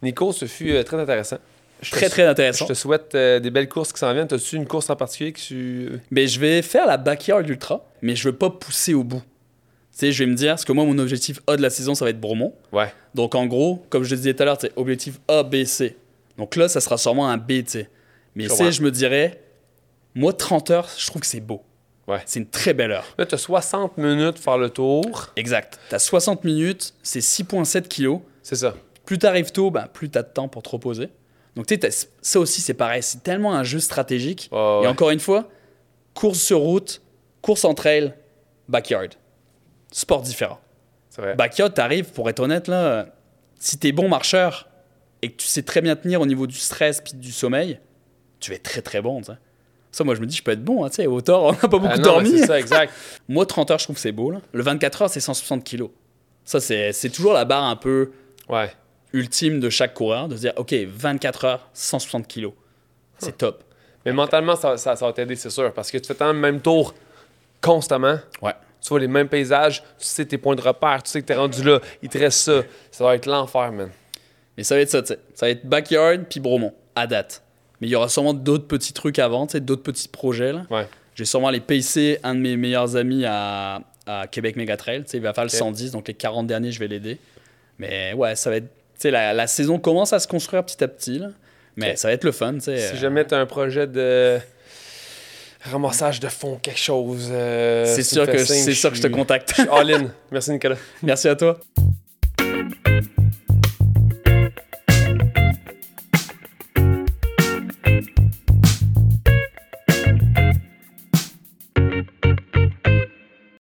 Nico, 0.03 0.33
ce 0.33 0.47
fut 0.47 0.71
euh, 0.73 0.83
très 0.83 0.99
intéressant. 0.99 1.39
Je 1.83 1.91
te 1.91 1.97
Très, 1.97 2.09
très 2.09 2.23
intéressant. 2.27 2.65
Je 2.65 2.73
te 2.73 2.75
souhaite 2.75 3.15
euh, 3.15 3.39
des 3.39 3.51
belles 3.51 3.69
courses 3.69 3.93
qui 3.93 3.99
s'en 3.99 4.13
viennent. 4.15 4.29
As-tu 4.31 4.57
une 4.57 4.67
course 4.67 4.89
en 4.89 4.97
particulier 4.97 5.33
que 5.33 5.41
tu. 5.41 5.91
Mais 6.11 6.27
je 6.27 6.41
vais 6.41 6.63
faire 6.63 6.87
la 6.87 6.97
backyard 6.97 7.47
ultra, 7.47 7.85
mais 8.01 8.17
je 8.17 8.29
veux 8.29 8.35
pas 8.35 8.49
pousser 8.49 8.95
au 8.95 9.05
bout. 9.05 9.21
Tu 9.93 10.01
sais, 10.01 10.13
je 10.13 10.25
vais 10.25 10.31
me 10.31 10.35
dire, 10.37 10.53
parce 10.53 10.65
que 10.65 10.73
moi, 10.73 10.85
mon 10.87 10.99
objectif 10.99 11.41
A 11.47 11.57
de 11.57 11.63
la 11.63 11.69
saison, 11.71 11.95
ça 11.95 12.05
va 12.07 12.11
être 12.11 12.21
Bromont. 12.21 12.55
Ouais. 12.73 12.91
Donc, 13.15 13.35
en 13.35 13.45
gros, 13.47 13.85
comme 13.91 14.05
je 14.05 14.11
le 14.11 14.17
disais 14.17 14.33
tout 14.35 14.43
à 14.43 14.47
l'heure, 14.47 14.59
c'est 14.61 14.73
objectif 14.77 15.19
A, 15.29 15.43
B, 15.43 15.65
C. 15.65 15.97
Donc 16.39 16.57
là, 16.57 16.69
ça 16.69 16.81
sera 16.81 16.97
sûrement 16.99 17.29
un 17.29 17.37
B, 17.39 17.49
tu 17.49 17.65
sais. 17.67 17.91
Mais 18.35 18.49
C, 18.49 18.73
je 18.73 18.83
me 18.83 18.91
dirais, 18.91 19.41
moi, 20.17 20.33
30 20.33 20.71
heures, 20.71 20.89
je 20.97 21.07
trouve 21.07 21.21
que 21.21 21.27
c'est 21.27 21.41
beau. 21.41 21.63
Ouais. 22.09 22.23
C'est 22.25 22.41
une 22.41 22.49
très 22.49 22.73
belle 22.73 22.91
heure. 22.91 23.05
Là, 23.19 23.27
tu 23.27 23.35
as 23.35 23.39
60 23.39 23.99
minutes 23.99 24.37
pour 24.37 24.45
faire 24.45 24.59
le 24.59 24.71
tour. 24.71 25.33
Exact. 25.37 25.79
T'as 25.91 25.99
60 25.99 26.43
minutes, 26.45 26.95
c'est 27.03 27.21
6,7 27.21 27.83
kilos. 27.83 28.21
C'est 28.43 28.57
ça. 28.57 28.75
Plus 29.05 29.19
t'arrives 29.19 29.53
tôt, 29.53 29.71
bah, 29.71 29.89
plus 29.93 30.09
t'as 30.09 30.23
de 30.23 30.29
temps 30.29 30.49
pour 30.49 30.63
te 30.63 30.71
reposer. 30.71 31.11
Donc, 31.55 31.67
tu 31.67 31.79
sais, 31.79 32.09
ça 32.23 32.41
aussi, 32.41 32.63
c'est 32.63 32.75
pareil. 32.75 33.03
C'est 33.03 33.23
tellement 33.23 33.55
un 33.55 33.63
jeu 33.63 33.79
stratégique. 33.79 34.49
Ouais, 34.53 34.85
Et 34.85 34.87
encore 34.87 35.11
une 35.11 35.21
fois, 35.21 35.51
course 36.15 36.39
sur 36.39 36.61
route, 36.61 37.03
course 37.43 37.65
en 37.67 37.75
trail, 37.75 38.15
backyard. 38.69 39.11
Sport 39.93 40.23
différent. 40.23 40.61
C'est 41.11 41.21
vrai. 41.21 41.35
Backyard, 41.35 41.75
t'arrives, 41.75 42.13
pour 42.13 42.31
être 42.31 42.41
honnête, 42.41 42.69
là, 42.69 43.07
si 43.59 43.79
t'es 43.79 43.93
bon 43.93 44.09
marcheur 44.09 44.69
et 45.21 45.31
que 45.31 45.37
tu 45.37 45.47
sais 45.47 45.63
très 45.63 45.83
bien 45.83 45.95
tenir 45.95 46.21
au 46.23 46.27
niveau 46.27 46.47
du 46.47 46.57
stress 46.57 47.03
puis 47.03 47.15
du 47.15 47.33
sommeil, 47.33 47.81
tu 48.41 48.53
être 48.53 48.63
très 48.63 48.83
très 48.83 49.03
bon, 49.03 49.23
tu. 49.23 49.39
Ça, 49.97 50.05
moi, 50.05 50.15
je 50.15 50.21
me 50.21 50.27
dis, 50.27 50.37
je 50.37 50.43
peux 50.43 50.51
être 50.51 50.63
bon, 50.63 50.85
hein, 50.85 50.91
tu 50.91 50.97
sais, 50.97 51.07
hauteur, 51.07 51.43
on 51.43 51.53
n'a 51.53 51.59
pas 51.59 51.69
beaucoup 51.69 51.87
Ah 51.89 51.97
non, 51.97 52.03
dormi. 52.03 52.29
C'est 52.39 52.47
ça, 52.47 52.61
exact. 52.61 52.93
Moi, 53.31 53.47
30 53.47 53.71
heures, 53.71 53.79
je 53.79 53.85
trouve 53.85 53.97
que 53.97 54.03
c'est 54.03 54.13
beau, 54.13 54.31
là. 54.31 54.43
Le 54.53 54.63
24 54.63 55.03
heures, 55.03 55.09
c'est 55.09 55.21
160 55.21 55.65
kilos. 55.65 55.89
Ça, 56.45 56.61
c'est 56.61 56.93
c'est 56.93 57.09
toujours 57.09 57.33
la 57.33 57.47
barre 57.47 57.65
un 57.65 57.77
peu 57.77 58.11
Ouais. 58.47 58.71
ultime 59.15 59.59
de 59.59 59.71
chaque 59.71 59.95
coureur, 59.95 60.29
de 60.29 60.37
se 60.37 60.41
dire, 60.43 60.53
OK, 60.57 60.75
24 60.87 61.45
heures, 61.47 61.69
160 61.73 62.27
kilos. 62.29 62.53
C'est 63.17 63.39
top. 63.39 63.65
Mais 64.05 64.13
mentalement, 64.13 64.55
ça, 64.55 64.77
ça, 64.77 64.97
ça 64.97 65.07
va 65.07 65.15
t'aider, 65.15 65.35
c'est 65.35 65.49
sûr. 65.49 65.73
Parce 65.73 65.91
que 65.91 65.97
tu 65.97 66.07
fais 66.07 66.15
tant 66.15 66.31
le 66.31 66.39
même 66.39 66.61
tour 66.61 66.93
constamment. 67.63 68.19
Ouais. 68.43 68.53
Tu 68.83 68.89
vois 68.91 69.01
les 69.01 69.09
mêmes 69.09 69.29
paysages, 69.29 69.83
tu 69.99 70.07
sais 70.07 70.27
tes 70.27 70.37
points 70.37 70.55
de 70.57 70.61
repère, 70.61 71.03
tu 71.03 71.11
sais 71.11 71.23
que 71.23 71.27
t'es 71.27 71.35
rendu 71.35 71.63
là, 71.65 71.81
il 72.03 72.11
te 72.11 72.19
reste 72.19 72.39
ça. 72.41 72.63
Ça 72.91 73.03
va 73.05 73.15
être 73.15 73.25
l'enfer, 73.25 73.73
man. 73.73 73.89
Mais 74.59 74.63
ça 74.63 74.75
va 74.75 74.83
être 74.83 74.91
ça, 74.91 75.01
tu 75.01 75.09
sais. 75.09 75.19
Ça 75.35 75.47
va 75.47 75.51
être 75.51 75.65
backyard 75.67 76.25
puis 76.29 76.39
Bromont, 76.39 76.75
à 76.95 77.07
date. 77.07 77.43
Mais 77.81 77.89
il 77.89 77.91
y 77.91 77.95
aura 77.97 78.09
sûrement 78.09 78.35
d'autres 78.35 78.67
petits 78.67 78.93
trucs 78.93 79.19
avant, 79.19 79.47
tu 79.47 79.61
d'autres 79.61 79.83
petits 79.83 80.09
projets, 80.09 80.53
là. 80.53 80.63
Ouais. 80.71 80.87
J'ai 81.15 81.25
sûrement 81.25 81.51
les 81.51 81.61
pacer 81.61 82.19
un 82.23 82.35
de 82.35 82.41
mes 82.41 82.57
meilleurs 82.57 82.97
amis 82.97 83.25
à, 83.27 83.81
à 84.07 84.27
Québec 84.27 84.57
Megatrail. 84.57 85.05
Tu 85.05 85.17
il 85.17 85.23
va 85.23 85.33
faire 85.33 85.45
le 85.45 85.51
Ok. 85.51 85.57
110, 85.57 85.91
donc 85.93 86.09
les 86.09 86.15
40 86.15 86.47
derniers, 86.47 86.73
je 86.73 86.79
vais 86.79 86.89
l'aider. 86.89 87.19
Mais 87.79 88.13
ouais, 88.15 88.35
ça 88.37 88.51
va 88.51 88.57
être. 88.57 88.69
Tu 88.99 89.11
la, 89.11 89.33
la 89.35 89.47
saison 89.47 89.79
commence 89.79 90.13
à 90.13 90.19
se 90.21 90.27
construire 90.29 90.65
petit 90.65 90.83
à 90.83 90.89
petit, 90.89 91.19
là. 91.19 91.29
Mais 91.77 91.97
ça 91.97 92.09
va 92.09 92.15
être 92.15 92.25
le 92.25 92.33
fun, 92.33 92.55
tu 92.55 92.61
sais. 92.61 92.79
Si 92.79 92.95
euh, 92.95 92.97
jamais 92.97 93.25
t'as 93.25 93.39
un 93.39 93.45
projet 93.47 93.87
de 93.87 94.39
ramassage 95.63 96.21
de 96.21 96.29
fonds, 96.29 96.57
quelque 96.63 96.79
chose. 96.79 97.29
euh, 97.31 97.85
C'est 97.87 98.03
tu 98.03 98.15
sûr 98.15 98.27
que 98.27 98.39
signe, 98.45 98.73
sûr 98.73 98.91
que 98.91 98.97
je 98.97 99.03
te 99.03 99.09
contacte. 99.09 99.55
all 99.71 99.91
in. 99.93 100.11
Merci, 100.31 100.53
Nicolas. 100.53 100.77
Merci 101.03 101.29
à 101.29 101.37
toi. 101.37 101.59